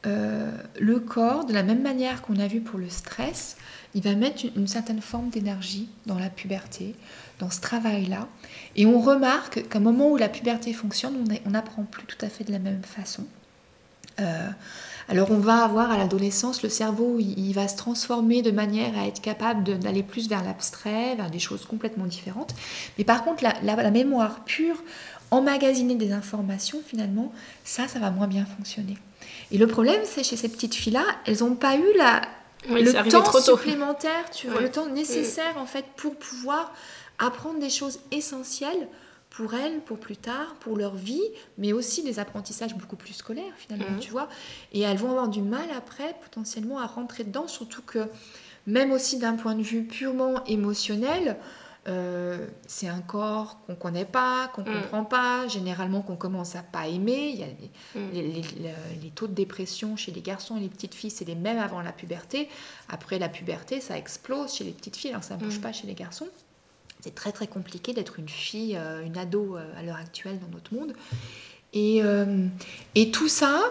euh, 0.06 0.52
le 0.80 1.00
corps, 1.00 1.46
de 1.46 1.54
la 1.54 1.62
même 1.64 1.82
manière 1.82 2.22
qu'on 2.22 2.40
a 2.40 2.48
vu 2.48 2.62
pour 2.62 2.80
le 2.80 2.90
stress, 2.90 3.58
il 3.94 4.02
va 4.02 4.16
mettre 4.16 4.46
une, 4.46 4.62
une 4.62 4.68
certaine 4.68 5.02
forme 5.02 5.30
d'énergie 5.30 5.90
dans 6.06 6.18
la 6.18 6.30
puberté, 6.30 6.96
dans 7.40 7.50
ce 7.50 7.60
travail-là. 7.62 8.28
Et 8.76 8.86
on 8.86 9.00
remarque 9.02 9.68
qu'à 9.68 9.78
un 9.78 9.82
moment 9.82 10.10
où 10.10 10.18
la 10.18 10.30
puberté 10.30 10.74
fonctionne, 10.74 11.16
on 11.46 11.50
n'apprend 11.50 11.84
plus 11.84 12.06
tout 12.06 12.24
à 12.26 12.30
fait 12.30 12.44
de 12.44 12.52
la 12.52 12.60
même 12.60 12.82
façon. 12.84 13.26
Euh, 14.20 14.48
alors 15.08 15.32
on 15.32 15.40
va 15.40 15.64
avoir 15.64 15.90
à 15.90 15.98
l'adolescence, 15.98 16.62
le 16.62 16.70
cerveau, 16.70 17.18
il, 17.20 17.52
va 17.54 17.68
se 17.68 17.76
transformer 17.76 18.44
de 18.44 18.52
manière 18.52 18.96
à 18.96 19.08
être 19.08 19.22
capable 19.22 19.80
d'aller 19.80 20.04
plus 20.04 20.30
vers 20.30 20.44
l'abstrait, 20.44 21.16
vers 21.16 21.32
des 21.32 21.40
choses 21.40 21.66
complètement 21.66 22.06
différentes. 22.06 22.54
Mais 23.00 23.04
par 23.04 23.24
contre, 23.24 23.44
la, 23.44 23.56
la- 23.64 23.76
la 23.82 23.90
mémoire 23.90 24.44
pure, 24.46 24.76
emmagasiner 25.32 25.96
des 25.96 26.12
informations, 26.12 26.80
finalement, 26.86 27.32
ça, 27.64 27.88
ça 27.88 27.98
va 27.98 28.12
moins 28.12 28.28
bien 28.28 28.46
fonctionner. 28.46 28.98
Et 29.52 29.58
le 29.58 29.66
problème, 29.66 30.02
c'est 30.06 30.24
chez 30.24 30.38
ces 30.38 30.48
petites 30.50 30.76
filles-là, 30.76 31.04
elles 31.26 31.40
n'ont 31.40 31.56
pas 31.56 31.76
eu 31.76 31.86
la, 31.98 32.22
Oui, 32.70 32.84
le 32.84 32.94
temps 33.10 33.22
trop 33.24 33.40
tôt. 33.40 33.58
supplémentaire, 33.58 34.30
tu 34.32 34.46
vois, 34.48 34.58
Ouais. 34.58 34.64
le 34.64 34.70
temps 34.72 34.86
nécessaire 34.88 35.56
en 35.58 35.66
fait 35.66 35.86
pour 35.98 36.16
pouvoir 36.16 36.72
apprendre 37.18 37.60
des 37.60 37.70
choses 37.72 38.00
essentielles 38.12 38.88
pour 39.40 39.54
elles, 39.54 39.80
pour 39.80 39.98
plus 40.00 40.18
tard, 40.18 40.56
pour 40.60 40.76
leur 40.76 40.96
vie, 40.96 41.24
mais 41.58 41.72
aussi 41.72 42.04
des 42.04 42.20
apprentissages 42.20 42.76
beaucoup 42.76 42.98
plus 42.98 43.14
scolaires 43.14 43.54
finalement, 43.58 43.92
Mhm. 43.92 44.00
tu 44.00 44.12
vois. 44.12 44.28
Et 44.74 44.82
elles 44.82 44.98
vont 44.98 45.12
avoir 45.12 45.30
du 45.30 45.42
mal 45.42 45.70
après 45.78 46.14
potentiellement 46.22 46.78
à 46.80 46.86
rentrer 46.88 47.24
dedans, 47.24 47.48
surtout 47.48 47.82
que 47.82 48.10
même 48.68 48.92
aussi 48.92 49.18
d'un 49.18 49.36
point 49.38 49.56
de 49.56 49.62
vue 49.62 49.84
purement 49.86 50.44
émotionnel, 50.44 51.38
euh, 51.88 52.46
c'est 52.68 52.90
un 52.90 53.00
corps 53.00 53.62
qu'on 53.66 53.76
connaît 53.76 54.04
pas, 54.04 54.50
qu'on 54.54 54.64
Mm. 54.64 54.74
comprend 54.82 55.06
pas, 55.06 55.48
généralement 55.48 56.02
qu'on 56.02 56.18
commence 56.18 56.58
à 56.58 56.62
pas 56.62 56.88
aimer. 56.90 57.30
Il 57.34 57.40
y 57.40 57.44
a 57.44 57.48
les, 57.48 57.72
Mm. 58.02 58.12
les, 58.12 58.22
les- 58.24 58.42
le- 58.42 59.02
les 59.04 59.10
taux 59.12 59.28
de 59.28 59.34
dépression 59.34 59.96
chez 59.96 60.12
les 60.12 60.22
garçons 60.22 60.58
et 60.58 60.60
les 60.60 60.68
petites 60.68 60.94
filles, 60.96 61.12
c'est 61.12 61.24
les 61.26 61.36
mêmes 61.36 61.60
avant 61.60 61.82
la 61.82 61.94
puberté. 61.94 62.50
Après 62.90 63.18
la 63.20 63.30
puberté, 63.30 63.80
ça 63.80 63.98
explose 63.98 64.54
chez 64.54 64.66
les 64.66 64.72
petites 64.74 64.98
filles, 64.98 65.12
alors 65.12 65.24
ça 65.24 65.38
ne 65.38 65.40
bouge 65.40 65.60
Mm. 65.60 65.62
pas 65.62 65.72
chez 65.72 65.88
les 65.88 65.94
garçons. 65.96 66.28
C'est 67.02 67.16
très 67.16 67.32
très 67.32 67.48
compliqué 67.48 67.94
d'être 67.94 68.20
une 68.20 68.28
fille, 68.28 68.76
euh, 68.76 69.06
une 69.06 69.18
ado 69.18 69.56
euh, 69.56 69.64
à 69.78 69.84
l'heure 69.84 69.96
actuelle 69.96 70.38
dans 70.40 70.50
notre 70.50 70.74
monde. 70.74 70.94
Et, 71.74 72.02
euh, 72.04 72.48
tout 73.14 73.30
ça, 73.30 73.62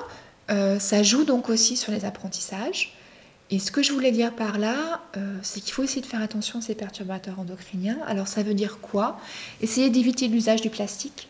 ça 0.48 1.02
joue 1.02 1.24
donc 1.24 1.50
aussi 1.50 1.76
sur 1.76 1.92
les 1.92 2.05
apprentissages. 2.06 2.94
Et 3.50 3.59
ce 3.59 3.70
que 3.70 3.82
je 3.82 3.92
voulais 3.92 4.12
dire 4.12 4.34
par 4.34 4.59
là, 4.59 5.02
c'est 5.42 5.60
qu'il 5.60 5.72
faut 5.72 5.82
essayer 5.82 6.00
de 6.00 6.06
faire 6.06 6.22
attention 6.22 6.59
à 6.59 6.62
ces 6.62 6.74
perturbateurs 6.74 7.38
endocriniens. 7.38 7.98
Alors 8.06 8.28
ça 8.28 8.42
veut 8.42 8.55
dire 8.55 8.78
quoi? 8.80 9.18
Essayer 9.60 9.90
d'éviter 9.90 10.28
l'usage 10.28 10.62
du 10.62 10.70
plastique. 10.70 11.27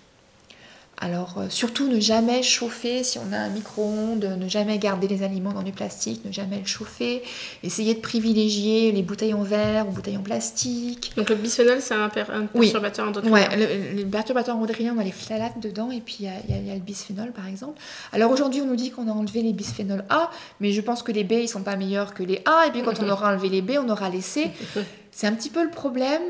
Alors 1.01 1.37
euh, 1.39 1.47
surtout 1.49 1.87
ne 1.89 2.01
jamais 2.01 2.43
chauffer 2.43 3.05
si 3.05 3.19
on 3.19 3.33
a 3.33 3.37
un 3.39 3.49
micro-ondes, 3.51 4.25
ne 4.39 4.49
jamais 4.49 4.79
garder 4.79 5.07
les 5.07 5.23
aliments 5.23 5.53
dans 5.53 5.63
du 5.63 5.71
plastique, 5.71 6.25
ne 6.25 6.33
jamais 6.33 6.59
le 6.59 6.67
chauffer. 6.67 7.23
Essayer 7.63 7.95
de 7.95 8.01
privilégier 8.01 8.91
les 8.91 9.03
bouteilles 9.03 9.33
en 9.35 9.43
verre 9.45 9.89
ou 9.89 9.93
bouteilles 9.93 10.17
en 10.17 10.23
plastique. 10.23 11.13
Donc 11.17 11.31
le 11.31 11.37
bisphénol, 11.37 11.81
c'est 11.81 11.95
un, 11.95 12.09
per- 12.09 12.25
un 12.33 12.47
Oui. 12.55 12.67
perturbateur 12.73 13.07
endocrinien. 13.09 13.33
Ouais, 13.37 13.57
le, 13.57 14.03
le 14.03 14.07
perturbateur 14.09 14.57
endocrinien, 14.57 14.93
on 14.97 15.01
a 15.01 15.05
les 15.05 15.13
phtalates 15.13 15.61
dedans 15.61 15.91
et 15.93 16.01
puis 16.01 16.17
y 16.21 16.25
y 16.25 16.31
il 16.59 16.67
y 16.67 16.71
a 16.71 16.75
le 16.75 16.81
bisphénol 16.81 17.31
par 17.33 17.47
exemple. 17.47 17.81
Alors 18.13 18.33
aujourd'hui, 18.33 18.61
on 18.61 18.67
nous 18.67 18.77
dit 18.77 18.91
qu'on 18.91 19.09
a 19.09 19.13
enlevé 19.13 19.43
les 19.43 19.53
bisphénols 19.53 20.05
A, 20.11 20.31
mais 20.61 20.73
je 20.73 20.81
pense 20.81 21.05
que 21.05 21.13
les 21.13 21.23
B, 21.25 21.33
ils 21.43 21.49
sont 21.49 21.63
pas 21.63 21.77
meilleurs 21.77 22.13
que 22.13 22.25
les 22.25 22.43
A. 22.45 22.67
Et 22.67 22.71
puis 22.73 22.83
quand 22.83 23.01
on 23.01 23.09
aura 23.09 23.29
enlevé 23.31 23.49
les 23.49 23.63
B, 23.63 23.73
on 23.79 23.89
aura 23.89 24.09
les 24.11 24.21
C. 24.21 24.51
C'est 25.13 25.27
un 25.29 25.33
petit 25.33 25.51
peu 25.51 25.63
le 25.63 25.71
problème. 25.71 26.23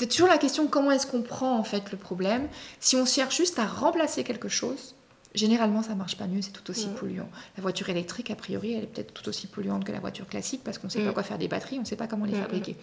C'est 0.00 0.06
toujours 0.06 0.28
la 0.28 0.38
question 0.38 0.66
comment 0.66 0.90
est-ce 0.92 1.06
qu'on 1.06 1.20
prend 1.20 1.58
en 1.58 1.62
fait 1.62 1.92
le 1.92 1.98
problème? 1.98 2.48
Si 2.80 2.96
on 2.96 3.04
cherche 3.04 3.36
juste 3.36 3.58
à 3.58 3.66
remplacer 3.66 4.24
quelque 4.24 4.48
chose, 4.48 4.94
généralement 5.34 5.82
ça 5.82 5.94
marche 5.94 6.16
pas 6.16 6.26
mieux, 6.26 6.40
c'est 6.40 6.52
tout 6.52 6.70
aussi 6.70 6.86
Mm. 6.88 6.94
polluant. 6.94 7.28
La 7.58 7.62
voiture 7.62 7.90
électrique, 7.90 8.30
a 8.30 8.34
priori, 8.34 8.72
elle 8.72 8.84
est 8.84 8.86
peut-être 8.86 9.12
tout 9.12 9.28
aussi 9.28 9.46
polluante 9.46 9.84
que 9.84 9.92
la 9.92 10.00
voiture 10.00 10.26
classique 10.26 10.62
parce 10.64 10.78
qu'on 10.78 10.86
ne 10.86 10.92
sait 10.92 11.00
Mm. 11.02 11.06
pas 11.08 11.12
quoi 11.12 11.22
faire 11.22 11.36
des 11.36 11.48
batteries, 11.48 11.76
on 11.76 11.82
ne 11.82 11.86
sait 11.86 11.96
pas 11.96 12.06
comment 12.06 12.24
les 12.24 12.32
Mm, 12.32 12.40
fabriquer. 12.40 12.76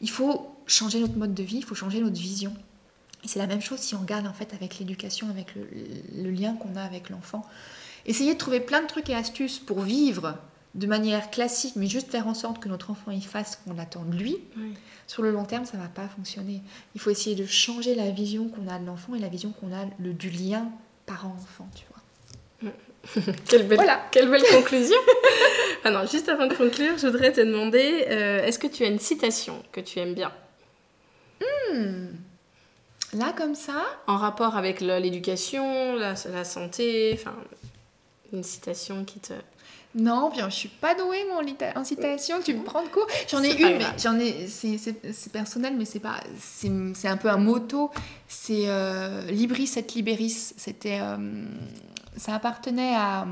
Il 0.00 0.10
faut 0.10 0.54
changer 0.68 1.00
notre 1.00 1.16
mode 1.16 1.34
de 1.34 1.42
vie, 1.42 1.56
il 1.56 1.64
faut 1.64 1.74
changer 1.74 1.98
notre 2.00 2.20
vision. 2.20 2.54
Et 3.24 3.28
c'est 3.28 3.40
la 3.40 3.48
même 3.48 3.60
chose 3.60 3.80
si 3.80 3.96
on 3.96 3.98
regarde 3.98 4.28
en 4.28 4.32
fait 4.32 4.54
avec 4.54 4.78
l'éducation, 4.78 5.28
avec 5.30 5.56
le, 5.56 5.66
le 6.22 6.30
lien 6.30 6.54
qu'on 6.54 6.76
a 6.76 6.82
avec 6.82 7.10
l'enfant. 7.10 7.44
Essayer 8.06 8.34
de 8.34 8.38
trouver 8.38 8.60
plein 8.60 8.80
de 8.80 8.86
trucs 8.86 9.10
et 9.10 9.14
astuces 9.16 9.58
pour 9.58 9.80
vivre 9.80 10.36
de 10.74 10.86
manière 10.86 11.30
classique, 11.30 11.74
mais 11.76 11.86
juste 11.86 12.10
faire 12.10 12.26
en 12.26 12.34
sorte 12.34 12.58
que 12.60 12.68
notre 12.68 12.90
enfant 12.90 13.10
y 13.12 13.20
fasse 13.20 13.52
ce 13.52 13.56
qu'on 13.70 13.78
attend 13.78 14.04
de 14.04 14.16
lui. 14.16 14.38
Oui. 14.56 14.74
Sur 15.06 15.22
le 15.22 15.30
long 15.30 15.44
terme, 15.44 15.64
ça 15.64 15.76
va 15.76 15.86
pas 15.88 16.08
fonctionner. 16.08 16.62
Il 16.94 17.00
faut 17.00 17.10
essayer 17.10 17.36
de 17.36 17.46
changer 17.46 17.94
la 17.94 18.10
vision 18.10 18.48
qu'on 18.48 18.66
a 18.68 18.78
de 18.78 18.86
l'enfant 18.86 19.14
et 19.14 19.18
la 19.20 19.28
vision 19.28 19.52
qu'on 19.52 19.72
a 19.72 19.84
le, 19.98 20.12
du 20.12 20.30
lien 20.30 20.68
parent-enfant, 21.06 21.68
tu 21.74 21.84
vois. 21.90 22.72
Quelle 23.48 23.66
belle, 23.68 23.76
Voilà. 23.76 24.00
quelle 24.10 24.30
belle 24.30 24.42
conclusion. 24.50 24.96
ah 25.84 25.90
non, 25.90 26.06
juste 26.06 26.28
avant 26.30 26.46
de 26.46 26.54
conclure, 26.54 26.96
je 26.96 27.06
voudrais 27.06 27.32
te 27.32 27.40
demander, 27.42 28.06
euh, 28.08 28.42
est-ce 28.44 28.58
que 28.58 28.66
tu 28.66 28.82
as 28.82 28.86
une 28.88 28.98
citation 28.98 29.62
que 29.72 29.80
tu 29.82 29.98
aimes 29.98 30.14
bien? 30.14 30.32
Là, 33.12 33.32
comme 33.36 33.54
ça, 33.54 33.84
en 34.06 34.16
rapport 34.16 34.56
avec 34.56 34.80
l'éducation, 34.80 35.94
la, 35.96 36.14
la 36.32 36.44
santé, 36.44 37.10
enfin 37.14 37.34
une 38.32 38.42
citation 38.42 39.04
qui 39.04 39.20
te... 39.20 39.32
non, 39.94 40.30
bien, 40.30 40.48
je 40.50 40.54
suis 40.56 40.68
pas 40.68 40.94
douée 40.94 41.24
mon 41.32 41.40
lita- 41.40 41.72
en 41.76 41.84
citation. 41.84 42.36
Tu 42.44 42.54
me 42.54 42.62
prends 42.64 42.82
de 42.82 42.88
court. 42.88 43.06
J'en 43.30 43.42
ai 43.42 43.52
une, 43.54 43.78
mais 43.78 43.84
j'en 44.02 44.18
ai. 44.18 44.46
C'est 44.48 45.32
personnel, 45.32 45.74
mais 45.76 45.84
c'est 45.84 46.00
pas. 46.00 46.16
C'est 46.38 47.08
un 47.08 47.16
peu 47.16 47.28
un 47.30 47.36
motto. 47.36 47.90
C'est 48.28 48.64
euh, 48.66 49.22
Libris 49.30 49.70
et 49.76 49.82
Liberis. 49.94 50.30
C'était. 50.56 50.98
euh, 51.00 51.16
ça 52.16 52.34
appartenait 52.34 52.94
à. 52.96 53.26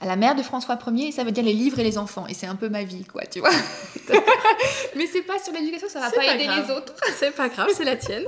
À 0.00 0.06
la 0.06 0.16
mère 0.16 0.34
de 0.34 0.42
François 0.42 0.78
Ier, 0.86 1.08
et 1.08 1.12
ça 1.12 1.24
veut 1.24 1.30
dire 1.30 1.44
les 1.44 1.52
livres 1.52 1.78
et 1.78 1.84
les 1.84 1.98
enfants. 1.98 2.26
Et 2.26 2.32
c'est 2.32 2.46
un 2.46 2.56
peu 2.56 2.70
ma 2.70 2.84
vie, 2.84 3.04
quoi, 3.04 3.26
tu 3.26 3.40
vois. 3.40 3.50
mais 4.96 5.06
c'est 5.06 5.20
pas 5.22 5.38
sur 5.38 5.52
l'éducation, 5.52 5.88
ça 5.90 6.00
va 6.00 6.10
pas, 6.10 6.16
pas 6.16 6.34
aider 6.34 6.46
grave. 6.46 6.66
les 6.66 6.74
autres. 6.74 6.94
C'est 7.18 7.34
pas 7.34 7.50
grave, 7.50 7.68
c'est 7.74 7.84
la 7.84 7.96
tienne. 7.96 8.24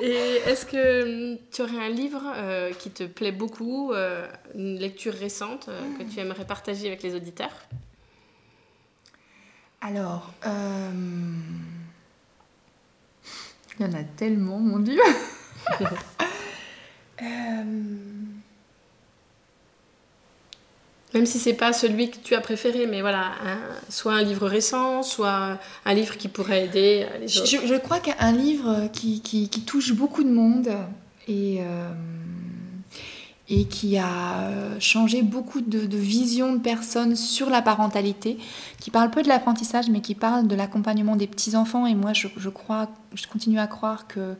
Et 0.00 0.16
est-ce 0.46 0.66
que 0.66 1.34
hum, 1.34 1.38
tu 1.52 1.62
aurais 1.62 1.78
un 1.78 1.88
livre 1.88 2.22
euh, 2.34 2.72
qui 2.72 2.90
te 2.90 3.04
plaît 3.04 3.30
beaucoup, 3.30 3.92
euh, 3.92 4.26
une 4.54 4.78
lecture 4.78 5.14
récente 5.14 5.68
euh, 5.68 5.80
que 5.96 6.02
tu 6.02 6.18
aimerais 6.18 6.44
partager 6.44 6.88
avec 6.88 7.04
les 7.04 7.14
auditeurs? 7.14 7.54
Alors, 9.80 10.32
il 13.78 13.80
y 13.80 13.84
en 13.84 13.92
a 13.92 14.02
tellement, 14.16 14.58
mon 14.58 14.80
Dieu. 14.80 15.00
Même 21.14 21.24
si 21.26 21.38
c'est 21.38 21.54
pas 21.54 21.72
celui 21.72 22.10
que 22.10 22.16
tu 22.22 22.34
as 22.34 22.40
préféré, 22.40 22.86
mais 22.86 23.00
voilà, 23.00 23.26
un- 23.44 23.90
soit 23.90 24.14
un 24.14 24.22
livre 24.22 24.48
récent, 24.48 25.02
soit 25.02 25.58
un 25.84 25.94
livre 25.94 26.16
qui 26.16 26.28
pourrait 26.28 26.64
aider 26.64 27.06
euh, 27.10 27.18
les 27.18 27.28
je, 27.28 27.40
autres. 27.40 27.50
je- 27.50 27.66
je 27.66 27.74
crois 27.74 28.00
qu'un 28.00 28.32
livre 28.32 28.88
qui, 28.92 29.20
qui- 29.22 29.48
qui 29.48 29.60
touche 29.62 29.92
beaucoup 29.94 30.24
de 30.24 30.30
monde 30.30 30.68
et, 31.28 31.58
euh, 31.60 31.88
et 33.48 33.64
qui 33.66 33.96
a 33.98 34.50
changé 34.80 35.22
beaucoup 35.22 35.60
de, 35.60 35.86
de 35.86 35.96
visions 35.96 36.52
de 36.54 36.58
personnes 36.58 37.14
sur 37.14 37.48
la 37.50 37.62
parentalité, 37.62 38.38
qui 38.80 38.90
parle 38.90 39.10
peu 39.10 39.22
de 39.22 39.28
l'apprentissage, 39.28 39.88
mais 39.88 40.00
qui 40.00 40.16
parle 40.16 40.48
de 40.48 40.54
l'accompagnement 40.56 41.14
des 41.14 41.28
petits-enfants. 41.28 41.86
Et 41.86 41.94
moi, 41.94 42.12
je, 42.12 42.26
je 42.36 42.48
crois, 42.48 42.88
je 43.14 43.26
continue 43.28 43.60
à 43.60 43.68
croire 43.68 44.08
que 44.08 44.34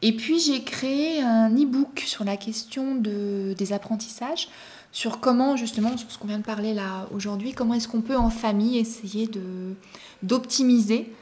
Et 0.02 0.16
puis 0.16 0.40
j'ai 0.40 0.62
créé 0.62 1.20
un 1.20 1.50
e-book 1.50 2.02
sur 2.06 2.24
la 2.24 2.36
question 2.36 2.94
de, 2.94 3.54
des 3.56 3.72
apprentissages, 3.72 4.48
sur 4.92 5.20
comment 5.20 5.56
justement, 5.56 5.96
sur 5.96 6.10
ce 6.10 6.18
qu'on 6.18 6.28
vient 6.28 6.38
de 6.38 6.44
parler 6.44 6.74
là 6.74 7.06
aujourd'hui, 7.12 7.52
comment 7.52 7.74
est-ce 7.74 7.88
qu'on 7.88 8.00
peut 8.00 8.16
en 8.16 8.30
famille 8.30 8.78
essayer 8.78 9.26
de, 9.26 9.74
d'optimiser 10.22 11.12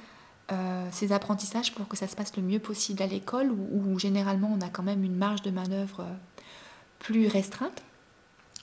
euh, 0.50 0.86
ces 0.92 1.12
apprentissages 1.12 1.74
pour 1.74 1.88
que 1.88 1.96
ça 1.96 2.08
se 2.08 2.16
passe 2.16 2.36
le 2.36 2.42
mieux 2.42 2.60
possible 2.60 3.02
à 3.02 3.06
l'école, 3.06 3.50
où, 3.50 3.92
où 3.92 3.98
généralement 3.98 4.50
on 4.56 4.64
a 4.64 4.68
quand 4.68 4.82
même 4.82 5.04
une 5.04 5.16
marge 5.16 5.42
de 5.42 5.50
manœuvre 5.50 6.00
euh, 6.00 6.40
plus 7.00 7.26
restreinte. 7.26 7.82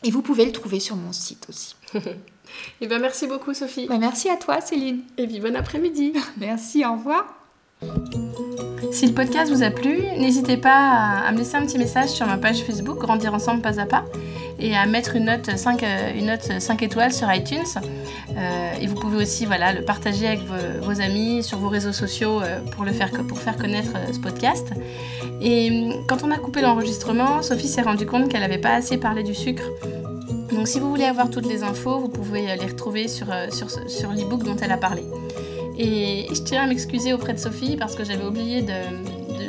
Et 0.03 0.11
vous 0.11 0.21
pouvez 0.21 0.45
le 0.45 0.51
trouver 0.51 0.79
sur 0.79 0.95
mon 0.95 1.11
site 1.11 1.47
aussi. 1.49 1.75
Eh 2.79 2.85
ben, 2.85 3.01
merci 3.01 3.25
beaucoup 3.25 3.55
Sophie. 3.55 3.87
Bah, 3.87 3.97
merci 3.97 4.29
à 4.29 4.37
toi 4.37 4.61
Céline. 4.61 5.01
Et 5.17 5.25
puis 5.25 5.39
bon 5.39 5.55
après-midi. 5.55 6.13
Merci, 6.37 6.85
au 6.85 6.93
revoir. 6.93 7.44
Si 8.91 9.07
le 9.07 9.13
podcast 9.13 9.51
vous 9.51 9.63
a 9.63 9.69
plu, 9.69 10.03
n'hésitez 10.17 10.57
pas 10.57 11.23
à 11.27 11.31
me 11.31 11.37
laisser 11.37 11.55
un 11.55 11.65
petit 11.65 11.77
message 11.77 12.09
sur 12.09 12.25
ma 12.25 12.37
page 12.37 12.63
Facebook 12.63 12.97
Grandir 12.97 13.33
ensemble 13.33 13.61
pas 13.61 13.79
à 13.79 13.85
pas. 13.85 14.05
et 14.59 14.75
à 14.75 14.85
mettre 14.85 15.15
une 15.15 15.25
note 15.25 15.57
5, 15.57 15.83
une 16.15 16.27
note 16.27 16.59
5 16.59 16.81
étoiles 16.81 17.11
sur 17.11 17.31
iTunes. 17.33 17.65
et 18.79 18.87
vous 18.87 18.95
pouvez 18.95 19.17
aussi 19.17 19.45
voilà, 19.45 19.73
le 19.73 19.83
partager 19.83 20.27
avec 20.27 20.41
vos, 20.81 21.01
amis 21.01 21.43
sur 21.43 21.57
vos 21.57 21.67
réseaux 21.67 21.91
sociaux 21.91 22.41
pour, 22.71 22.85
le 22.85 22.93
faire, 22.93 23.11
pour 23.27 23.37
faire 23.37 23.57
connaître 23.57 23.91
ce 24.13 24.19
podcast. 24.19 24.71
Et 25.41 25.69
hum, 25.69 26.05
quand 26.07 26.23
on 26.23 26.31
a 26.31 26.37
coupé 26.37 26.61
l'enregistrement, 26.61 27.41
Sophie 27.41 27.67
s'est 27.67 27.81
rendue 27.81 28.05
compte 28.05 28.29
qu'elle 28.29 28.41
n'avait 28.41 28.57
pas 28.57 28.75
assez 28.75 28.97
parlé 28.97 29.23
du 29.23 29.35
sucre. 29.35 29.63
Donc 30.53 30.69
si 30.69 30.79
vous 30.79 30.89
voulez 30.89 31.03
avoir 31.03 31.29
toutes 31.29 31.47
les 31.47 31.63
infos, 31.63 31.99
vous 31.99 32.09
pouvez 32.09 32.55
les 32.55 32.65
retrouver 32.65 33.09
sur, 33.09 33.27
sur, 33.51 33.69
sur 33.89 34.11
l'e-book 34.13 34.43
dont 34.43 34.55
elle 34.55 34.71
a 34.71 34.77
parlé. 34.77 35.03
Et 35.77 36.27
je 36.29 36.41
tiens 36.41 36.63
à 36.63 36.67
m'excuser 36.67 37.13
auprès 37.13 37.33
de 37.33 37.39
Sophie 37.39 37.75
parce 37.77 37.95
que 37.95 38.03
j'avais 38.03 38.25
oublié 38.25 38.61
de, 38.61 38.73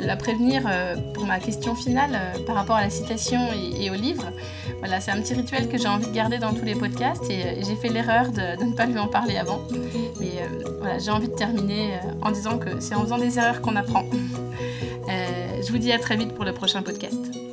la 0.05 0.15
prévenir 0.15 0.63
euh, 0.65 0.95
pour 1.13 1.25
ma 1.25 1.39
question 1.39 1.75
finale 1.75 2.11
euh, 2.13 2.43
par 2.45 2.55
rapport 2.55 2.75
à 2.75 2.81
la 2.81 2.89
citation 2.89 3.39
et, 3.79 3.89
au 3.89 3.93
livre. 3.93 4.25
Voilà, 4.79 4.99
c'est 4.99 5.11
un 5.11 5.21
petit 5.21 5.33
rituel 5.33 5.69
que 5.69 5.77
j'ai 5.77 5.87
envie 5.87 6.07
de 6.07 6.13
garder 6.13 6.37
dans 6.37 6.53
tous 6.53 6.65
les 6.65 6.75
podcasts 6.75 7.29
et, 7.29 7.43
euh, 7.43 7.63
j'ai 7.65 7.75
fait 7.75 7.89
l'erreur 7.89 8.31
de, 8.31 8.63
ne 8.63 8.73
pas 8.73 8.85
lui 8.85 8.99
en 8.99 9.07
parler 9.07 9.37
avant. 9.37 9.61
Mais 10.19 10.33
voilà, 10.79 10.99
j'ai 10.99 11.11
envie 11.11 11.29
de 11.29 11.35
terminer 11.35 11.99
en 12.21 12.31
disant 12.31 12.57
que 12.57 12.79
c'est 12.79 12.95
en 12.95 13.01
faisant 13.01 13.17
des 13.17 13.37
erreurs 13.37 13.61
qu'on 13.61 13.75
apprend. 13.75 14.03
je 15.07 15.71
vous 15.71 15.77
dis 15.77 15.91
à 15.91 15.99
très 15.99 16.15
vite 16.15 16.33
pour 16.33 16.45
le 16.45 16.53
prochain 16.53 16.81
podcast. 16.81 17.46